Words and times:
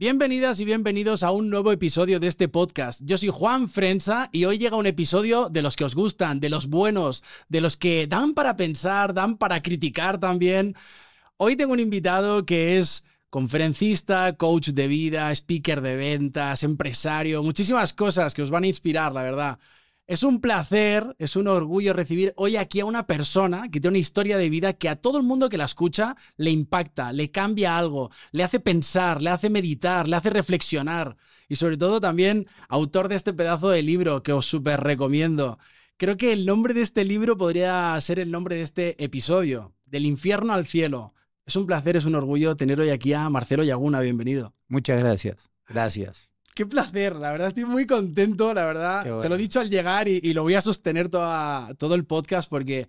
Bienvenidas 0.00 0.58
y 0.60 0.64
bienvenidos 0.64 1.22
a 1.22 1.30
un 1.30 1.50
nuevo 1.50 1.72
episodio 1.72 2.20
de 2.20 2.26
este 2.26 2.48
podcast. 2.48 3.02
Yo 3.04 3.18
soy 3.18 3.28
Juan 3.28 3.68
Frensa 3.68 4.30
y 4.32 4.46
hoy 4.46 4.56
llega 4.56 4.78
un 4.78 4.86
episodio 4.86 5.50
de 5.50 5.60
los 5.60 5.76
que 5.76 5.84
os 5.84 5.94
gustan, 5.94 6.40
de 6.40 6.48
los 6.48 6.68
buenos, 6.68 7.22
de 7.50 7.60
los 7.60 7.76
que 7.76 8.06
dan 8.06 8.32
para 8.32 8.56
pensar, 8.56 9.12
dan 9.12 9.36
para 9.36 9.60
criticar 9.60 10.18
también. 10.18 10.74
Hoy 11.36 11.54
tengo 11.54 11.74
un 11.74 11.80
invitado 11.80 12.46
que 12.46 12.78
es 12.78 13.04
conferencista, 13.28 14.38
coach 14.38 14.68
de 14.68 14.88
vida, 14.88 15.30
speaker 15.32 15.82
de 15.82 15.96
ventas, 15.96 16.62
empresario, 16.62 17.42
muchísimas 17.42 17.92
cosas 17.92 18.32
que 18.32 18.40
os 18.40 18.48
van 18.48 18.64
a 18.64 18.68
inspirar, 18.68 19.12
la 19.12 19.22
verdad. 19.22 19.58
Es 20.10 20.24
un 20.24 20.40
placer, 20.40 21.14
es 21.20 21.36
un 21.36 21.46
orgullo 21.46 21.92
recibir 21.92 22.32
hoy 22.34 22.56
aquí 22.56 22.80
a 22.80 22.84
una 22.84 23.06
persona 23.06 23.68
que 23.70 23.78
tiene 23.78 23.90
una 23.90 23.98
historia 23.98 24.38
de 24.38 24.50
vida 24.50 24.72
que 24.72 24.88
a 24.88 24.96
todo 24.96 25.18
el 25.18 25.22
mundo 25.22 25.48
que 25.48 25.56
la 25.56 25.66
escucha 25.66 26.16
le 26.36 26.50
impacta, 26.50 27.12
le 27.12 27.30
cambia 27.30 27.78
algo, 27.78 28.10
le 28.32 28.42
hace 28.42 28.58
pensar, 28.58 29.22
le 29.22 29.30
hace 29.30 29.50
meditar, 29.50 30.08
le 30.08 30.16
hace 30.16 30.30
reflexionar. 30.30 31.16
Y 31.48 31.54
sobre 31.54 31.76
todo 31.76 32.00
también 32.00 32.48
autor 32.68 33.06
de 33.06 33.14
este 33.14 33.32
pedazo 33.32 33.70
de 33.70 33.84
libro 33.84 34.24
que 34.24 34.32
os 34.32 34.46
súper 34.46 34.80
recomiendo. 34.80 35.60
Creo 35.96 36.16
que 36.16 36.32
el 36.32 36.44
nombre 36.44 36.74
de 36.74 36.82
este 36.82 37.04
libro 37.04 37.36
podría 37.36 37.96
ser 38.00 38.18
el 38.18 38.32
nombre 38.32 38.56
de 38.56 38.62
este 38.62 39.04
episodio, 39.04 39.76
Del 39.84 40.06
infierno 40.06 40.54
al 40.54 40.66
cielo. 40.66 41.14
Es 41.46 41.54
un 41.54 41.66
placer, 41.66 41.94
es 41.94 42.04
un 42.04 42.16
orgullo 42.16 42.56
tener 42.56 42.80
hoy 42.80 42.90
aquí 42.90 43.12
a 43.12 43.28
Marcelo 43.28 43.62
Yaguna. 43.62 44.00
Bienvenido. 44.00 44.54
Muchas 44.66 44.98
gracias. 44.98 45.52
Gracias. 45.68 46.29
Qué 46.54 46.66
placer, 46.66 47.16
la 47.16 47.30
verdad 47.30 47.48
estoy 47.48 47.64
muy 47.64 47.86
contento, 47.86 48.52
la 48.52 48.64
verdad. 48.64 49.20
Te 49.20 49.28
lo 49.28 49.34
he 49.34 49.38
dicho 49.38 49.60
al 49.60 49.70
llegar 49.70 50.08
y, 50.08 50.32
lo 50.32 50.42
voy 50.42 50.54
a 50.54 50.60
sostener 50.60 51.08
todo 51.08 51.94
el 51.94 52.04
podcast 52.04 52.50
porque 52.50 52.86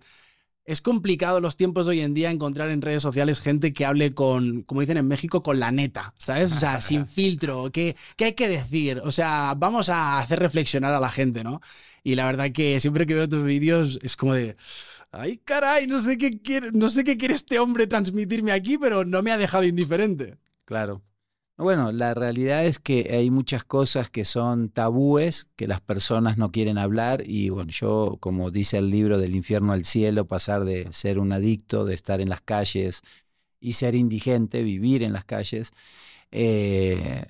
es 0.64 0.80
complicado 0.80 1.40
los 1.40 1.56
tiempos 1.56 1.86
de 1.86 1.90
hoy 1.90 2.00
en 2.00 2.14
día 2.14 2.30
encontrar 2.30 2.70
en 2.70 2.82
redes 2.82 3.02
sociales 3.02 3.40
gente 3.40 3.72
que 3.72 3.84
hable 3.84 4.14
con, 4.14 4.62
como 4.62 4.80
dicen 4.80 4.96
en 4.96 5.08
México, 5.08 5.42
con 5.42 5.58
la 5.58 5.72
neta, 5.72 6.14
¿sabes? 6.18 6.52
O 6.52 6.58
sea, 6.58 6.80
sin 6.80 7.06
filtro, 7.08 7.70
¿qué, 7.72 7.96
¿qué 8.16 8.26
hay 8.26 8.32
que 8.34 8.48
decir? 8.48 9.00
O 9.04 9.10
sea, 9.10 9.54
vamos 9.56 9.88
a 9.88 10.18
hacer 10.18 10.38
reflexionar 10.38 10.94
a 10.94 11.00
la 11.00 11.10
gente, 11.10 11.42
¿no? 11.42 11.60
Y 12.04 12.14
la 12.14 12.26
verdad 12.26 12.52
que 12.52 12.78
siempre 12.80 13.06
que 13.06 13.14
veo 13.14 13.28
tus 13.28 13.44
vídeos 13.44 13.98
es 14.02 14.16
como 14.16 14.34
de... 14.34 14.56
Ay, 15.10 15.38
caray, 15.44 15.86
no 15.86 16.00
sé 16.00 16.16
qué 16.16 16.40
quiere, 16.40 16.70
no 16.72 16.88
sé 16.88 17.04
qué 17.04 17.18
quiere 17.18 17.34
este 17.34 17.58
hombre 17.58 17.86
transmitirme 17.86 18.50
aquí, 18.52 18.78
pero 18.78 19.04
no 19.04 19.22
me 19.22 19.30
ha 19.30 19.36
dejado 19.36 19.64
indiferente. 19.64 20.38
Claro. 20.64 21.02
Bueno, 21.58 21.92
la 21.92 22.14
realidad 22.14 22.64
es 22.64 22.78
que 22.78 23.08
hay 23.12 23.30
muchas 23.30 23.62
cosas 23.62 24.10
que 24.10 24.24
son 24.24 24.68
tabúes, 24.70 25.48
que 25.54 25.68
las 25.68 25.80
personas 25.80 26.36
no 26.36 26.50
quieren 26.50 26.76
hablar 26.76 27.22
y 27.24 27.50
bueno, 27.50 27.70
yo, 27.70 28.16
como 28.20 28.50
dice 28.50 28.78
el 28.78 28.90
libro 28.90 29.18
del 29.18 29.36
infierno 29.36 29.72
al 29.72 29.84
cielo, 29.84 30.26
pasar 30.26 30.64
de 30.64 30.92
ser 30.92 31.18
un 31.20 31.30
adicto, 31.32 31.84
de 31.84 31.94
estar 31.94 32.20
en 32.20 32.30
las 32.30 32.40
calles 32.40 33.02
y 33.60 33.74
ser 33.74 33.94
indigente, 33.94 34.62
vivir 34.64 35.02
en 35.04 35.12
las 35.12 35.24
calles, 35.24 35.72
eh, 36.32 37.24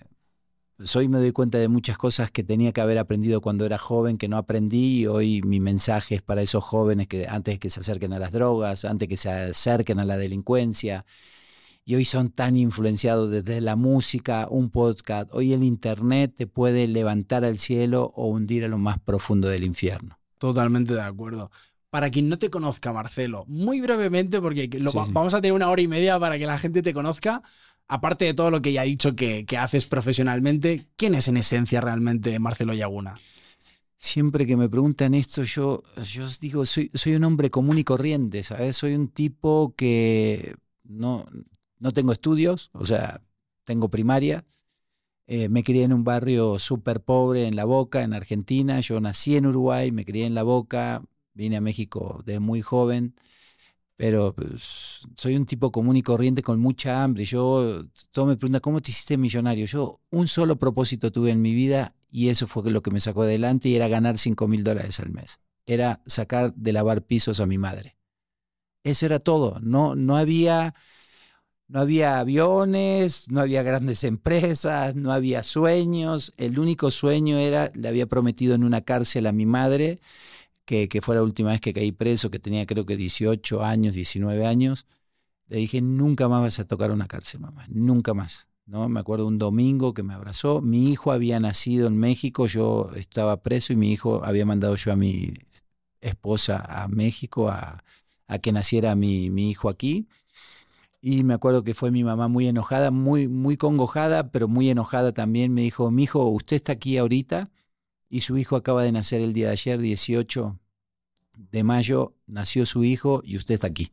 me 0.79 1.19
doy 1.19 1.33
cuenta 1.33 1.59
de 1.59 1.69
muchas 1.69 1.97
cosas 1.99 2.31
que 2.31 2.43
tenía 2.43 2.73
que 2.73 2.81
haber 2.81 2.99
aprendido 2.99 3.41
cuando 3.41 3.65
era 3.67 3.79
joven, 3.79 4.19
que 4.19 4.29
no 4.29 4.37
aprendí, 4.37 5.03
y 5.03 5.07
hoy 5.07 5.43
mi 5.43 5.61
mensaje 5.61 6.17
es 6.17 6.23
para 6.23 6.43
esos 6.43 6.65
jóvenes 6.65 7.07
que 7.09 7.27
antes 7.29 7.59
que 7.59 7.71
se 7.71 7.81
acerquen 7.81 8.13
a 8.13 8.19
las 8.19 8.33
drogas, 8.33 8.85
antes 8.85 9.09
que 9.09 9.17
se 9.17 9.31
acerquen 9.31 10.01
a 10.01 10.05
la 10.05 10.17
delincuencia, 10.17 11.05
y 11.85 11.97
hoy 11.97 12.05
son 12.05 12.31
tan 12.31 12.57
influenciados 12.57 13.31
desde 13.31 13.61
la 13.61 13.77
música, 13.77 14.47
un 14.49 14.71
podcast. 14.71 15.29
Hoy 15.33 15.53
el 15.53 15.65
Internet 15.65 16.35
te 16.37 16.47
puede 16.47 16.87
levantar 16.87 17.45
al 17.45 17.59
cielo 17.59 18.13
o 18.15 18.29
hundir 18.29 18.65
a 18.65 18.69
lo 18.69 18.79
más 18.79 19.01
profundo 19.01 19.49
del 19.49 19.65
infierno. 19.65 20.19
Totalmente 20.39 20.95
de 20.95 21.03
acuerdo. 21.03 21.51
Para 21.91 22.11
quien 22.11 22.29
no 22.29 22.39
te 22.39 22.51
conozca, 22.51 22.93
Marcelo, 22.93 23.45
muy 23.49 23.81
brevemente, 23.81 24.41
porque 24.41 24.71
vamos 25.13 25.35
a 25.35 25.41
tener 25.41 25.53
una 25.53 25.69
hora 25.69 25.83
y 25.83 25.89
media 25.89 26.19
para 26.19 26.39
que 26.39 26.47
la 26.47 26.59
gente 26.59 26.83
te 26.83 26.95
conozca, 26.95 27.43
aparte 27.89 28.25
de 28.25 28.35
todo 28.35 28.51
lo 28.51 28.63
que 28.63 28.73
ya 28.73 28.85
he 28.85 28.89
dicho 28.89 29.15
que, 29.15 29.45
haces 29.59 29.87
profesionalmente, 29.87 30.87
¿quién 30.97 31.15
es 31.15 31.29
en 31.29 31.37
esencia 31.37 31.81
realmente 31.81 32.39
Marcelo 32.39 32.73
Yaguna? 32.73 33.19
Siempre 33.97 34.47
que 34.47 34.57
me 34.57 34.69
preguntan 34.69 35.15
esto, 35.15 35.43
yo, 35.43 35.83
yo 36.03 36.25
os 36.25 36.41
digo, 36.41 36.65
soy, 36.65 36.91
soy 36.95 37.15
un 37.15 37.25
hombre 37.25 37.51
común 37.51 37.79
y 37.79 37.85
corriente, 37.85 38.43
¿sabes? 38.43 38.77
Soy 38.77 38.95
un 38.95 39.09
tipo 39.09 39.75
que 39.77 40.57
no, 40.83 41.27
no 41.83 41.93
tengo 41.93 42.13
estudios, 42.13 42.71
o 42.75 42.87
sea, 42.87 43.23
tengo 43.65 43.91
primaria. 43.91 44.47
Eh, 45.27 45.49
me 45.49 45.65
crié 45.65 45.85
en 45.85 45.93
un 45.93 46.05
barrio 46.05 46.59
súper 46.61 47.03
pobre 47.03 47.47
en 47.47 47.57
La 47.57 47.65
Boca, 47.65 48.03
en 48.03 48.15
Argentina. 48.15 48.81
Yo 48.81 49.01
nací 49.01 49.37
en 49.37 49.47
Uruguay, 49.47 49.91
me 49.91 50.05
crié 50.05 50.27
en 50.27 50.35
La 50.35 50.45
Boca, 50.45 51.03
vine 51.35 51.57
a 51.57 51.61
México 51.61 52.23
de 52.25 52.39
muy 52.39 52.63
joven, 52.63 53.17
pero 53.97 54.35
pues, 54.35 55.01
soy 55.17 55.35
un 55.37 55.45
tipo 55.47 55.73
común 55.73 55.97
y 55.97 56.03
corriente 56.03 56.43
con 56.43 56.61
mucha 56.61 57.03
hambre. 57.03 57.25
Yo, 57.25 57.85
todo 58.13 58.27
me 58.27 58.37
pregunta, 58.37 58.61
¿cómo 58.61 58.81
te 58.81 58.93
hiciste 58.93 59.17
millonario? 59.17 59.67
Yo 59.67 60.01
un 60.11 60.29
solo 60.29 60.57
propósito 60.59 61.11
tuve 61.11 61.31
en 61.31 61.43
mi 61.43 61.53
vida 61.53 61.97
y 62.13 62.29
eso 62.29 62.47
fue 62.47 62.71
lo 62.71 62.83
que 62.83 62.93
me 62.93 63.01
sacó 63.01 63.23
adelante 63.23 63.69
y 63.69 63.75
era 63.77 63.89
ganar 63.89 64.19
5 64.19 64.47
mil 64.47 64.63
dólares 64.63 65.01
al 65.01 65.11
mes. 65.11 65.41
Era 65.67 66.01
sacar 66.07 66.55
de 66.55 66.73
lavar 66.73 67.03
pisos 67.03 67.41
a 67.41 67.47
mi 67.47 67.59
madre. 67.59 67.97
Eso 68.85 69.07
era 69.07 69.19
todo. 69.19 69.59
No, 69.61 69.97
no 69.97 70.17
había 70.17 70.75
no 71.73 71.81
había 71.81 72.21
aviones, 72.21 73.31
no 73.31 73.41
había 73.41 73.63
grandes 73.63 74.05
empresas, 74.05 74.95
no 74.95 75.11
había 75.11 75.43
sueños. 75.43 76.35
El 76.37 76.59
único 76.59 76.91
sueño 76.91 77.39
era, 77.39 77.73
le 77.75 77.89
había 77.89 78.07
prometido 78.07 78.55
en 78.55 78.63
una 78.63 78.83
cárcel 78.83 79.27
a 79.27 79.33
mi 79.33 79.47
madre, 79.47 79.99
que, 80.67 80.89
fue 81.03 81.15
la 81.15 81.23
última 81.23 81.51
vez 81.51 81.63
que 81.63 81.73
caí 81.73 81.91
preso, 81.93 82.31
que 82.31 82.39
tenía 82.39 82.67
creo 82.67 82.85
que 82.85 82.99
18 82.99 83.65
años, 83.65 83.95
19 83.95 84.47
años. 84.47 84.87
Le 85.49 85.59
dije, 85.59 85.81
nunca 85.81 86.29
más 86.29 86.43
vas 86.43 86.61
a 86.61 86.67
tocar 86.67 86.91
una 86.91 87.07
cárcel, 87.07 87.41
mamá, 87.41 87.65
nunca 87.71 88.13
más. 88.13 88.49
¿no? 88.67 88.91
Me 88.91 89.01
acuerdo 89.01 89.27
un 89.27 89.39
domingo 89.39 89.95
que 89.95 90.03
me 90.03 90.13
abrazó. 90.13 90.61
Mi 90.61 90.91
hijo 90.91 91.11
había 91.11 91.41
nacido 91.41 91.87
en 91.89 91.97
México, 91.97 92.47
yo 92.49 92.91
estaba 92.97 93.43
preso 93.43 93.73
y 93.73 93.77
mi 93.77 93.93
hijo 93.93 94.23
había 94.27 94.45
mandado 94.45 94.77
yo 94.77 94.93
a 94.93 94.97
mi 94.97 95.33
esposa 96.03 96.59
a 96.59 96.87
México 96.89 97.49
a, 97.49 97.83
que 98.43 98.53
naciera 98.53 98.95
mi, 98.95 99.31
mi 99.31 99.51
hijo 99.51 99.71
aquí. 99.71 100.07
Y 101.05 101.25
me 101.25 101.35
acuerdo 101.35 101.65
que 101.65 101.75
fue 101.75 101.91
mi 101.91 102.05
mamá 102.05 102.29
muy 102.29 102.47
enojada, 102.47 102.93
muy, 102.93 103.27
muy 103.27 103.57
congojada, 103.57 104.31
pero 104.31 104.47
muy 104.47 104.71
enojada 104.71 105.13
también. 105.13 105.53
Me 105.53 105.63
dijo, 105.63 105.91
mi 105.91 106.05
hijo, 106.05 106.29
usted 106.29 106.55
está 106.55 106.75
aquí 106.75 106.97
ahorita 106.97 107.51
y 108.09 108.21
su 108.21 108.39
hijo 108.39 108.55
acaba 108.55 108.85
de 108.85 108.93
nacer 108.93 109.21
el 109.21 109.33
día 109.33 109.47
de 109.47 109.53
ayer, 109.53 109.81
18 109.81 110.61
de 111.51 111.65
mayo, 111.65 112.15
nació 112.27 112.65
su 112.67 112.85
hijo 112.85 113.21
y 113.25 113.37
usted 113.37 113.55
está 113.55 113.67
aquí. 113.67 113.91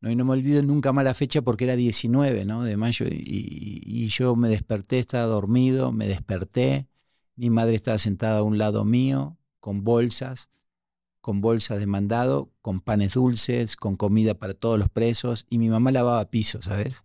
No, 0.00 0.08
y 0.08 0.14
no 0.14 0.24
me 0.24 0.34
olvido 0.34 0.62
nunca 0.62 0.92
más 0.92 1.04
la 1.04 1.12
fecha 1.12 1.42
porque 1.42 1.64
era 1.64 1.74
19 1.74 2.44
¿no? 2.44 2.62
de 2.62 2.76
mayo 2.76 3.06
y, 3.08 3.82
y 3.84 4.06
yo 4.06 4.36
me 4.36 4.48
desperté, 4.48 5.00
estaba 5.00 5.24
dormido, 5.24 5.90
me 5.90 6.06
desperté, 6.06 6.86
mi 7.34 7.50
madre 7.50 7.74
estaba 7.74 7.98
sentada 7.98 8.38
a 8.38 8.42
un 8.42 8.58
lado 8.58 8.84
mío 8.84 9.38
con 9.58 9.82
bolsas 9.82 10.50
con 11.26 11.40
bolsas 11.40 11.80
de 11.80 11.88
mandado, 11.88 12.52
con 12.62 12.80
panes 12.80 13.14
dulces, 13.14 13.74
con 13.74 13.96
comida 13.96 14.34
para 14.34 14.54
todos 14.54 14.78
los 14.78 14.88
presos, 14.88 15.44
y 15.50 15.58
mi 15.58 15.68
mamá 15.68 15.90
lavaba 15.90 16.30
pisos, 16.30 16.66
¿sabes? 16.66 17.04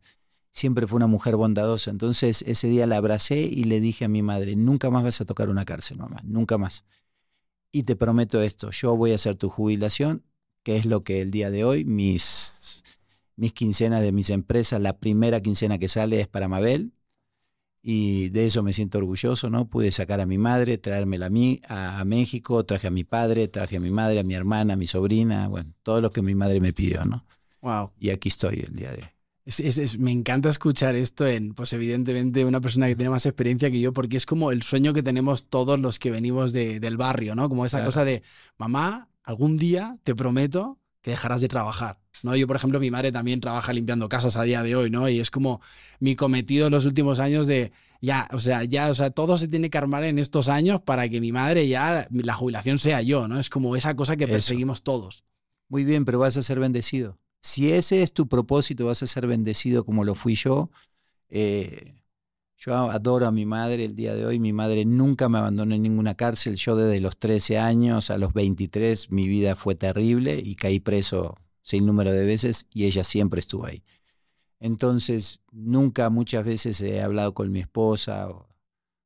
Siempre 0.52 0.86
fue 0.86 0.98
una 0.98 1.08
mujer 1.08 1.38
bondadosa. 1.38 1.90
Entonces 1.90 2.44
ese 2.46 2.68
día 2.68 2.86
la 2.86 2.98
abracé 2.98 3.40
y 3.40 3.64
le 3.64 3.80
dije 3.80 4.06
a 4.06 4.10
mi 4.10 4.22
madre, 4.22 4.56
nunca 4.56 4.92
más 4.92 5.04
vas 5.04 5.22
a 5.22 5.26
tocar 5.26 5.50
una 5.50 5.66
cárcel, 5.66 5.98
mamá, 5.98 6.22
nunca 6.24 6.60
más. 6.60 6.86
Y 7.72 7.82
te 7.82 7.96
prometo 7.96 8.44
esto, 8.44 8.70
yo 8.70 8.96
voy 8.96 9.12
a 9.12 9.16
hacer 9.16 9.38
tu 9.38 9.50
jubilación, 9.50 10.24
que 10.62 10.76
es 10.76 10.86
lo 10.86 11.04
que 11.04 11.22
el 11.22 11.32
día 11.32 11.50
de 11.50 11.64
hoy, 11.64 11.84
mis, 11.84 12.84
mis 13.38 13.54
quincenas 13.54 14.04
de 14.04 14.12
mis 14.12 14.30
empresas, 14.30 14.80
la 14.80 15.00
primera 15.00 15.42
quincena 15.42 15.80
que 15.80 15.88
sale 15.88 16.22
es 16.22 16.28
para 16.28 16.48
Mabel, 16.48 16.94
y 17.84 18.30
de 18.30 18.46
eso 18.46 18.62
me 18.62 18.74
siento 18.74 19.00
orgulloso, 19.00 19.50
¿no? 19.50 19.68
Pude 19.68 19.92
sacar 19.92 20.22
a 20.22 20.26
mi 20.26 20.38
madre, 20.38 20.78
traérmela 20.78 21.28
a 21.28 21.30
mí, 21.30 21.62
a, 21.68 22.04
México, 22.06 22.64
traje 22.64 22.88
a 22.88 22.92
mi 22.92 23.04
padre, 23.04 23.48
traje 23.48 23.78
a 23.78 23.80
mi 23.80 23.90
madre, 23.90 24.20
a 24.20 24.24
mi 24.24 24.36
hermana, 24.36 24.74
a 24.74 24.78
mi 24.78 24.86
sobrina, 24.86 25.48
bueno, 25.48 25.74
todo 25.82 26.00
lo 26.02 26.12
que 26.12 26.22
mi 26.22 26.36
madre 26.36 26.60
me 26.60 26.74
pidió, 26.74 27.06
¿no? 27.06 27.26
Wow. 27.62 27.92
Y 28.00 28.10
aquí 28.10 28.30
estoy 28.30 28.64
el 28.68 28.76
día 28.76 28.92
de 28.92 29.02
hoy. 29.02 29.10
Es, 29.46 29.98
me 29.98 30.12
encanta 30.12 30.50
escuchar 30.50 30.96
esto 30.96 31.26
en, 31.26 31.56
pues 31.56 31.74
evidentemente, 31.74 32.46
una 32.46 32.62
persona 32.62 32.88
que 32.88 32.96
tiene 32.96 33.10
más 33.10 33.26
experiencia 33.26 33.72
que 33.72 33.82
yo, 33.82 33.92
porque 33.92 34.18
es 34.18 34.28
como 34.28 34.52
el 34.52 34.62
sueño 34.62 34.94
que 34.94 35.02
tenemos 35.02 35.50
todos 35.50 35.80
los 35.80 35.98
que 35.98 36.12
venimos 36.12 36.54
del 36.54 36.98
barrio, 36.98 37.34
¿no? 37.34 37.50
Como 37.50 37.66
esa 37.66 37.84
cosa 37.84 38.06
de, 38.06 38.22
mamá, 38.58 39.10
algún 39.24 39.58
día 39.58 39.98
te 40.04 40.14
prometo 40.14 40.78
que 41.02 41.12
dejarás 41.12 41.42
de 41.42 41.48
trabajar. 41.48 42.01
¿No? 42.24 42.36
Yo, 42.36 42.48
por 42.48 42.56
ejemplo, 42.56 42.80
mi 42.80 42.92
madre 42.92 43.12
también 43.12 43.42
trabaja 43.42 43.74
limpiando 43.74 44.10
casas 44.10 44.38
a 44.38 44.44
día 44.44 44.64
de 44.64 44.76
hoy, 44.76 44.90
¿no? 44.90 45.10
Y 45.10 45.20
es 45.20 45.32
como 45.32 45.62
mi 46.00 46.16
cometido 46.16 46.68
en 46.68 46.72
los 46.72 46.86
últimos 46.86 47.20
años 47.20 47.48
de 47.48 47.72
ya, 48.02 48.28
o 48.34 48.40
sea, 48.40 48.64
ya, 48.64 48.90
o 48.90 48.96
sea, 48.96 49.12
todo 49.12 49.38
se 49.38 49.48
tiene 49.48 49.70
que 49.70 49.78
armar 49.78 50.04
en 50.04 50.18
estos 50.18 50.50
años 50.50 50.82
para 50.82 51.08
que 51.08 51.22
mi 51.22 51.32
madre 51.32 51.68
ya, 51.68 52.08
la 52.12 52.34
jubilación 52.34 52.80
sea 52.80 53.02
yo, 53.02 53.28
¿no? 53.28 53.40
Es 53.40 53.50
como 53.50 53.76
esa 53.76 53.96
cosa 53.96 54.18
que 54.18 54.28
perseguimos 54.28 54.82
todos. 54.82 55.24
Muy 55.70 55.86
bien, 55.86 56.04
pero 56.04 56.20
vas 56.20 56.36
a 56.36 56.44
ser 56.44 56.60
bendecido. 56.60 57.18
Si 57.42 57.72
ese 57.72 58.04
es 58.04 58.14
tu 58.14 58.28
propósito, 58.28 58.88
vas 58.88 59.04
a 59.04 59.08
ser 59.08 59.28
bendecido 59.28 59.86
como 59.86 60.04
lo 60.04 60.16
fui 60.16 60.36
yo. 60.36 60.70
Eh, 61.30 62.02
yo 62.58 62.76
adoro 62.76 63.26
a 63.26 63.32
mi 63.32 63.46
madre 63.46 63.86
el 63.86 63.96
día 63.96 64.14
de 64.14 64.26
hoy. 64.26 64.40
Mi 64.40 64.54
madre 64.54 64.86
nunca 64.86 65.30
me 65.30 65.40
abandonó 65.40 65.74
en 65.74 65.82
ninguna 65.82 66.16
cárcel. 66.16 66.56
Yo 66.58 66.76
desde 66.76 67.02
los 67.02 67.18
13 67.18 67.58
años 67.58 68.12
a 68.12 68.18
los 68.20 68.34
23 68.34 69.12
mi 69.12 69.28
vida 69.28 69.56
fue 69.56 69.74
terrible 69.76 70.40
y 70.44 70.56
caí 70.56 70.80
preso 70.80 71.38
sin 71.62 71.86
número 71.86 72.12
de 72.12 72.26
veces 72.26 72.68
y 72.74 72.86
ella 72.86 73.04
siempre 73.04 73.40
estuvo 73.40 73.66
ahí. 73.66 73.84
Entonces, 74.60 75.42
nunca 75.52 76.10
muchas 76.10 76.46
veces 76.46 76.82
he 76.82 77.02
hablado 77.02 77.34
con 77.34 77.52
mi 77.52 77.60
esposa 77.60 78.28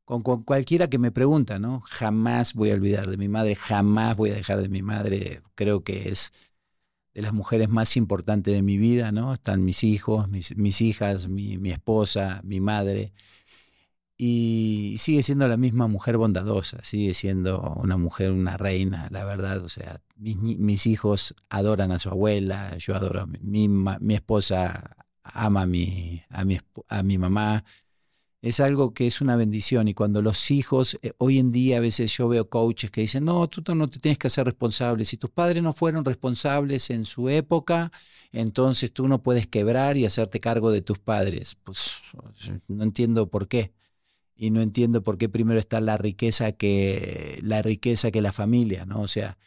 con, 0.06 0.22
cualquiera 0.22 0.88
que 0.88 1.00
me 1.00 1.12
pregunta, 1.12 1.60
¿no? 1.60 1.81
Jamás 1.81 2.54
voy 2.54 2.72
a 2.72 2.75
olvidar 2.75 3.10
de 3.10 3.18
mi 3.18 3.28
madre, 3.28 3.56
jamás 3.56 4.16
voy 4.16 4.30
a 4.30 4.36
dejar 4.36 4.62
de 4.62 4.69
mi 4.69 4.84
madre. 4.84 5.42
Creo 5.56 5.84
que 5.84 6.10
es 6.10 6.31
de 7.13 7.22
las 7.24 7.34
mujeres 7.34 7.69
más 7.69 7.98
importantes 7.98 8.54
de 8.54 8.62
mi 8.62 8.78
vida, 8.78 9.12
¿no? 9.12 9.34
Están 9.34 9.66
mis 9.66 9.84
hijos, 9.84 10.30
mis, 10.30 10.81
hijas, 10.81 11.28
mi, 11.28 11.72
esposa, 11.72 12.42
mi 12.44 12.62
madre. 12.62 13.13
Y 14.17 14.95
sigue 14.97 15.23
siendo 15.23 15.45
la 15.47 15.57
misma 15.57 15.88
mujer 15.88 16.17
bondadosa, 16.17 16.81
sigue 16.83 17.13
siendo 17.13 17.62
una 17.75 17.97
mujer, 17.97 18.31
una 18.31 18.56
reina, 18.56 19.09
la 19.12 19.25
verdad. 19.25 19.63
O 19.63 19.69
sea, 19.69 20.01
mis, 20.15 20.38
mis 20.38 20.88
hijos 20.88 21.35
adoran 21.50 21.91
a 21.91 22.00
su 22.00 22.09
abuela, 22.09 22.77
yo 22.77 22.95
adoro 22.95 23.21
a 23.21 23.25
mi, 23.25 23.67
mi, 23.67 24.13
esposa, 24.13 24.95
ama 25.21 25.63
a 25.63 25.65
mi, 25.65 26.23
a 26.29 26.45
mi, 26.45 26.59
a 26.88 27.03
mi 27.03 27.17
mamá. 27.17 27.65
Es 28.41 28.59
algo 28.59 28.94
que 28.94 29.07
es 29.07 29.21
una 29.21 29.35
bendición 29.35 29.88
y 29.88 29.94
cuando 29.94 30.21
los 30.21 30.51
hijos, 30.51 30.97
eh, 31.01 31.13
hoy 31.17 31.39
en 31.39 31.51
día 31.51 31.77
a 31.77 31.79
veces 31.81 32.15
yo 32.15 32.29
veo 32.29 32.47
coaches 32.47 32.91
que 32.91 33.01
dicen, 33.01 33.25
no, 33.25 33.50
tú 33.50 33.75
no 33.75 33.89
te 33.89 34.00
tienes 34.00 34.19
que 34.19 34.27
hacer 34.27 34.45
responsable. 34.45 35.03
Si 35.03 35.17
tus 35.17 35.31
padres 35.31 35.62
no 35.63 35.73
fueron 35.73 36.06
responsables 36.06 36.89
en 36.89 37.03
su 37.06 37.27
época, 37.27 37.91
entonces 38.31 38.94
tú 38.94 39.07
no 39.09 39.23
puedes 39.23 39.47
quebrar 39.47 39.97
y 39.97 40.06
hacerte 40.06 40.39
cargo 40.39 40.71
de 40.71 40.81
tus 40.81 41.00
padres. 41.00 41.57
Pues 41.63 41.95
no 42.67 42.83
entiendo 42.83 43.27
por 43.27 43.50
qué 43.50 43.73
y 44.36 44.52
no 44.52 44.62
entiendo 44.62 45.04
por 45.04 45.18
qué 45.18 45.30
primero 45.30 45.60
está 45.60 45.80
la 45.82 45.98
riqueza 45.98 46.52
que 46.54 47.40
la 47.44 47.62
riqueza 47.62 48.12
que 48.12 48.22
la 48.22 48.34
familia, 48.34 48.86
¿no? 48.86 49.02
O 49.02 49.08
sea, 49.08 49.38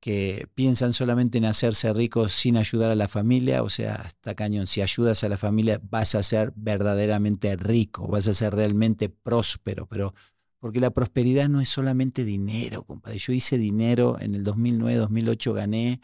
que 0.00 0.46
piensan 0.54 0.92
solamente 0.92 1.38
en 1.38 1.44
hacerse 1.44 1.92
ricos 1.92 2.32
sin 2.32 2.56
ayudar 2.56 2.90
a 2.90 2.94
la 2.94 3.08
familia, 3.08 3.62
o 3.62 3.68
sea, 3.68 4.04
está 4.06 4.34
cañón, 4.34 4.66
si 4.66 4.80
ayudas 4.80 5.24
a 5.24 5.28
la 5.28 5.36
familia 5.36 5.80
vas 5.82 6.14
a 6.14 6.22
ser 6.22 6.52
verdaderamente 6.56 7.56
rico, 7.56 8.06
vas 8.06 8.28
a 8.28 8.34
ser 8.34 8.54
realmente 8.54 9.08
próspero, 9.08 9.86
pero 9.86 10.14
porque 10.60 10.80
la 10.80 10.90
prosperidad 10.90 11.48
no 11.48 11.60
es 11.60 11.68
solamente 11.68 12.24
dinero, 12.24 12.84
compadre. 12.84 13.18
Yo 13.18 13.32
hice 13.32 13.58
dinero 13.58 14.18
en 14.20 14.34
el 14.34 14.44
2009, 14.44 14.96
2008 14.96 15.52
gané 15.52 16.00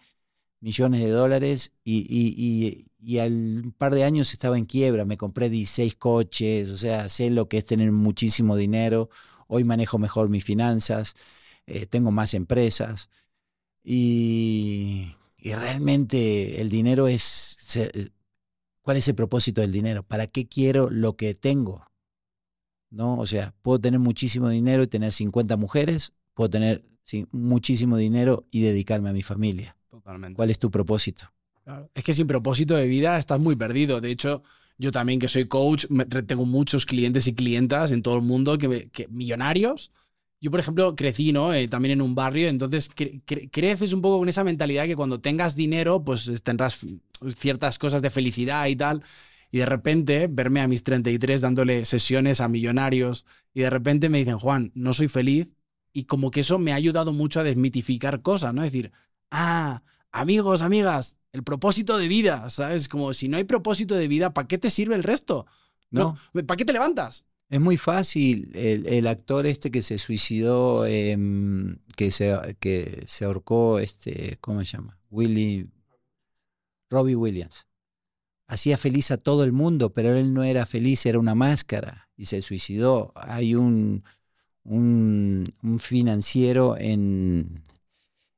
millones 0.64 1.00
de 1.00 1.10
dólares 1.10 1.72
y, 1.84 2.06
y, 2.08 2.88
y, 2.98 3.18
al 3.18 3.74
par 3.76 3.94
de 3.94 4.04
años 4.04 4.32
estaba 4.32 4.56
en 4.56 4.64
quiebra, 4.64 5.04
me 5.04 5.18
compré 5.18 5.50
16 5.50 5.94
coches, 5.96 6.70
o 6.70 6.78
sea, 6.78 7.10
sé 7.10 7.28
lo 7.28 7.48
que 7.48 7.58
es 7.58 7.66
tener 7.66 7.92
muchísimo 7.92 8.56
dinero, 8.56 9.10
hoy 9.46 9.62
manejo 9.64 9.98
mejor 9.98 10.30
mis 10.30 10.42
finanzas, 10.42 11.16
eh, 11.66 11.84
tengo 11.84 12.10
más 12.12 12.32
empresas 12.32 13.10
y, 13.84 15.14
realmente 15.42 16.62
el 16.62 16.70
dinero 16.70 17.08
es, 17.08 17.58
¿cuál 18.80 18.96
es 18.96 19.06
el 19.08 19.14
propósito 19.14 19.60
del 19.60 19.72
dinero? 19.72 20.02
¿Para 20.02 20.26
qué 20.28 20.48
quiero 20.48 20.88
lo 20.88 21.14
que 21.16 21.34
tengo? 21.34 21.86
¿No? 22.88 23.18
O 23.18 23.26
sea, 23.26 23.54
puedo 23.60 23.78
tener 23.78 24.00
muchísimo 24.00 24.48
dinero 24.48 24.82
y 24.82 24.86
tener 24.86 25.12
50 25.12 25.58
mujeres, 25.58 26.14
puedo 26.32 26.48
tener 26.48 26.86
muchísimo 27.32 27.98
dinero 27.98 28.46
y 28.50 28.62
dedicarme 28.62 29.10
a 29.10 29.12
mi 29.12 29.22
familia. 29.22 29.73
Totalmente. 29.94 30.36
¿Cuál 30.36 30.50
es 30.50 30.58
tu 30.58 30.70
propósito? 30.70 31.30
Claro. 31.62 31.88
Es 31.94 32.02
que 32.02 32.12
sin 32.12 32.26
propósito 32.26 32.74
de 32.74 32.86
vida 32.86 33.16
estás 33.16 33.38
muy 33.38 33.54
perdido. 33.54 34.00
De 34.00 34.10
hecho, 34.10 34.42
yo 34.76 34.90
también 34.90 35.20
que 35.20 35.28
soy 35.28 35.46
coach, 35.46 35.86
tengo 36.26 36.44
muchos 36.44 36.84
clientes 36.84 37.28
y 37.28 37.34
clientas 37.34 37.92
en 37.92 38.02
todo 38.02 38.16
el 38.16 38.22
mundo 38.22 38.58
que, 38.58 38.88
que 38.90 39.06
millonarios. 39.08 39.92
Yo, 40.40 40.50
por 40.50 40.58
ejemplo, 40.58 40.96
crecí, 40.96 41.32
¿no? 41.32 41.54
Eh, 41.54 41.68
también 41.68 41.92
en 41.92 42.02
un 42.02 42.16
barrio, 42.16 42.48
entonces 42.48 42.90
cre 42.92 43.20
cre 43.24 43.48
creces 43.50 43.92
un 43.92 44.02
poco 44.02 44.18
con 44.18 44.28
esa 44.28 44.42
mentalidad 44.42 44.86
que 44.86 44.96
cuando 44.96 45.20
tengas 45.20 45.54
dinero, 45.54 46.04
pues 46.04 46.30
tendrás 46.42 46.84
ciertas 47.38 47.78
cosas 47.78 48.02
de 48.02 48.10
felicidad 48.10 48.66
y 48.66 48.74
tal. 48.74 49.02
Y 49.52 49.58
de 49.58 49.66
repente, 49.66 50.26
verme 50.28 50.60
a 50.60 50.66
mis 50.66 50.82
33 50.82 51.40
dándole 51.40 51.84
sesiones 51.84 52.40
a 52.40 52.48
millonarios 52.48 53.26
y 53.54 53.60
de 53.60 53.70
repente 53.70 54.08
me 54.08 54.18
dicen, 54.18 54.38
Juan, 54.38 54.72
no 54.74 54.92
soy 54.92 55.06
feliz. 55.06 55.48
Y 55.92 56.04
como 56.04 56.32
que 56.32 56.40
eso 56.40 56.58
me 56.58 56.72
ha 56.72 56.74
ayudado 56.74 57.12
mucho 57.12 57.38
a 57.38 57.44
desmitificar 57.44 58.20
cosas, 58.20 58.52
¿no? 58.52 58.64
Es 58.64 58.72
decir, 58.72 58.90
ah, 59.34 59.82
amigos, 60.12 60.62
amigas, 60.62 61.16
el 61.32 61.42
propósito 61.42 61.98
de 61.98 62.08
vida, 62.08 62.48
¿sabes? 62.50 62.88
Como 62.88 63.12
si 63.12 63.28
no 63.28 63.36
hay 63.36 63.44
propósito 63.44 63.96
de 63.96 64.08
vida, 64.08 64.32
¿para 64.32 64.46
qué 64.46 64.58
te 64.58 64.70
sirve 64.70 64.94
el 64.94 65.02
resto? 65.02 65.46
No. 65.90 66.16
no 66.32 66.46
¿Para 66.46 66.56
qué 66.56 66.64
te 66.64 66.72
levantas? 66.72 67.26
Es 67.50 67.60
muy 67.60 67.76
fácil. 67.76 68.50
El, 68.54 68.86
el 68.86 69.06
actor 69.06 69.46
este 69.46 69.70
que 69.70 69.82
se 69.82 69.98
suicidó, 69.98 70.86
eh, 70.86 71.18
que, 71.96 72.10
se, 72.10 72.56
que 72.60 73.04
se 73.06 73.24
ahorcó, 73.24 73.80
este, 73.80 74.38
¿cómo 74.40 74.60
se 74.60 74.76
llama? 74.76 74.98
Willy, 75.10 75.68
Robbie 76.90 77.16
Williams. 77.16 77.66
Hacía 78.46 78.76
feliz 78.76 79.10
a 79.10 79.16
todo 79.16 79.42
el 79.42 79.52
mundo, 79.52 79.92
pero 79.92 80.14
él 80.14 80.32
no 80.32 80.44
era 80.44 80.66
feliz, 80.66 81.04
era 81.06 81.18
una 81.18 81.34
máscara 81.34 82.08
y 82.16 82.26
se 82.26 82.42
suicidó. 82.42 83.12
Hay 83.16 83.54
un, 83.54 84.04
un, 84.62 85.52
un 85.62 85.78
financiero 85.80 86.76
en, 86.78 87.62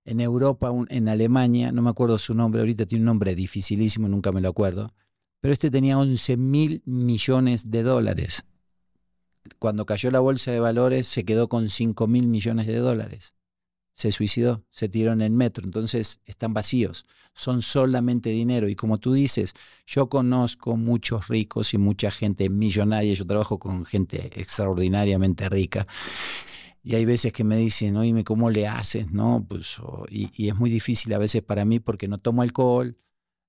en 0.07 0.21
Europa, 0.21 0.73
en 0.89 1.09
Alemania, 1.09 1.73
no 1.73 1.83
me 1.83 1.91
acuerdo 1.91 2.17
su 2.17 2.33
nombre, 2.33 2.61
ahorita 2.61 2.87
tiene 2.87 3.03
un 3.03 3.07
nombre 3.07 3.35
dificilísimo, 3.35 4.09
nunca 4.09 4.31
me 4.33 4.41
lo 4.41 4.49
acuerdo, 4.49 4.95
pero 5.41 5.53
este 5.53 5.71
tenía 5.71 5.99
11 5.99 6.37
mil 6.37 6.83
millones 6.87 7.71
de 7.71 7.83
dólares. 7.83 8.45
Cuando 9.59 9.85
cayó 9.85 10.11
la 10.11 10.21
bolsa 10.21 10.53
de 10.53 10.61
valores 10.61 11.09
se 11.09 11.25
quedó 11.25 11.49
con 11.49 11.69
5 11.69 12.07
mil 12.07 12.29
millones 12.29 12.67
de 12.69 12.77
dólares. 12.79 13.35
Se 13.93 14.13
suicidó, 14.13 14.63
se 14.71 14.89
tiró 14.89 15.13
en 15.13 15.23
el 15.23 15.31
metro, 15.33 15.65
entonces 15.65 16.21
están 16.27 16.53
vacíos, 16.53 17.07
son 17.35 17.63
solamente 17.63 18.29
dinero. 18.31 18.69
Y 18.69 18.77
como 18.77 18.99
tú 18.99 19.13
dices, 19.15 19.55
yo 19.87 20.09
conozco 20.09 20.77
muchos 20.77 21.29
ricos 21.29 21.73
y 21.75 21.79
mucha 21.79 22.11
gente 22.11 22.51
millonaria, 22.51 23.15
yo 23.15 23.27
trabajo 23.27 23.59
con 23.59 23.87
gente 23.87 24.31
extraordinariamente 24.39 25.49
rica 25.49 25.87
y 26.87 26.95
hay 26.95 27.05
veces 27.05 27.33
que 27.33 27.43
me 27.43 27.57
dicen, 27.57 27.97
oíme, 27.97 28.23
¿cómo 28.23 28.49
le 28.49 28.69
haces? 28.69 29.11
¿No? 29.11 29.45
Pues, 29.49 29.79
y, 30.09 30.31
y, 30.37 30.51
es 30.51 30.55
muy 30.55 30.71
difícil 30.71 31.13
a 31.15 31.19
veces 31.19 31.43
para 31.43 31.65
mí 31.65 31.81
porque 31.81 32.07
no 32.07 32.19
tomo 32.19 32.43
alcohol, 32.43 32.97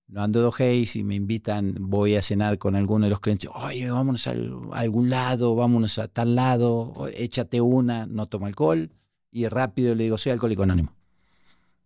no 0.07 0.23
ando 0.23 0.39
de 0.39 0.47
ojéis 0.47 0.95
y 0.95 1.03
me 1.03 1.13
invitan, 1.13 1.75
voy 1.79 2.15
a 2.15 2.23
cenar 2.23 2.57
con 2.57 2.75
alguno 2.75 3.05
de 3.05 3.11
los 3.11 3.19
clientes, 3.19 3.47
oye, 3.53 3.91
vámonos 3.91 4.25
a, 4.25 4.31
algún 4.71 5.11
lado, 5.11 5.53
vámonos 5.53 5.99
a 5.99 6.07
tal 6.07 6.33
lado, 6.33 7.07
échate 7.13 7.61
una, 7.61 8.07
no 8.07 8.25
tomo 8.25 8.47
alcohol. 8.47 8.89
Y 9.29 9.47
rápido 9.47 9.93
le 9.93 10.05
digo, 10.05 10.17
soy 10.17 10.31
alcohólico 10.31 10.63
anónimo. 10.63 10.95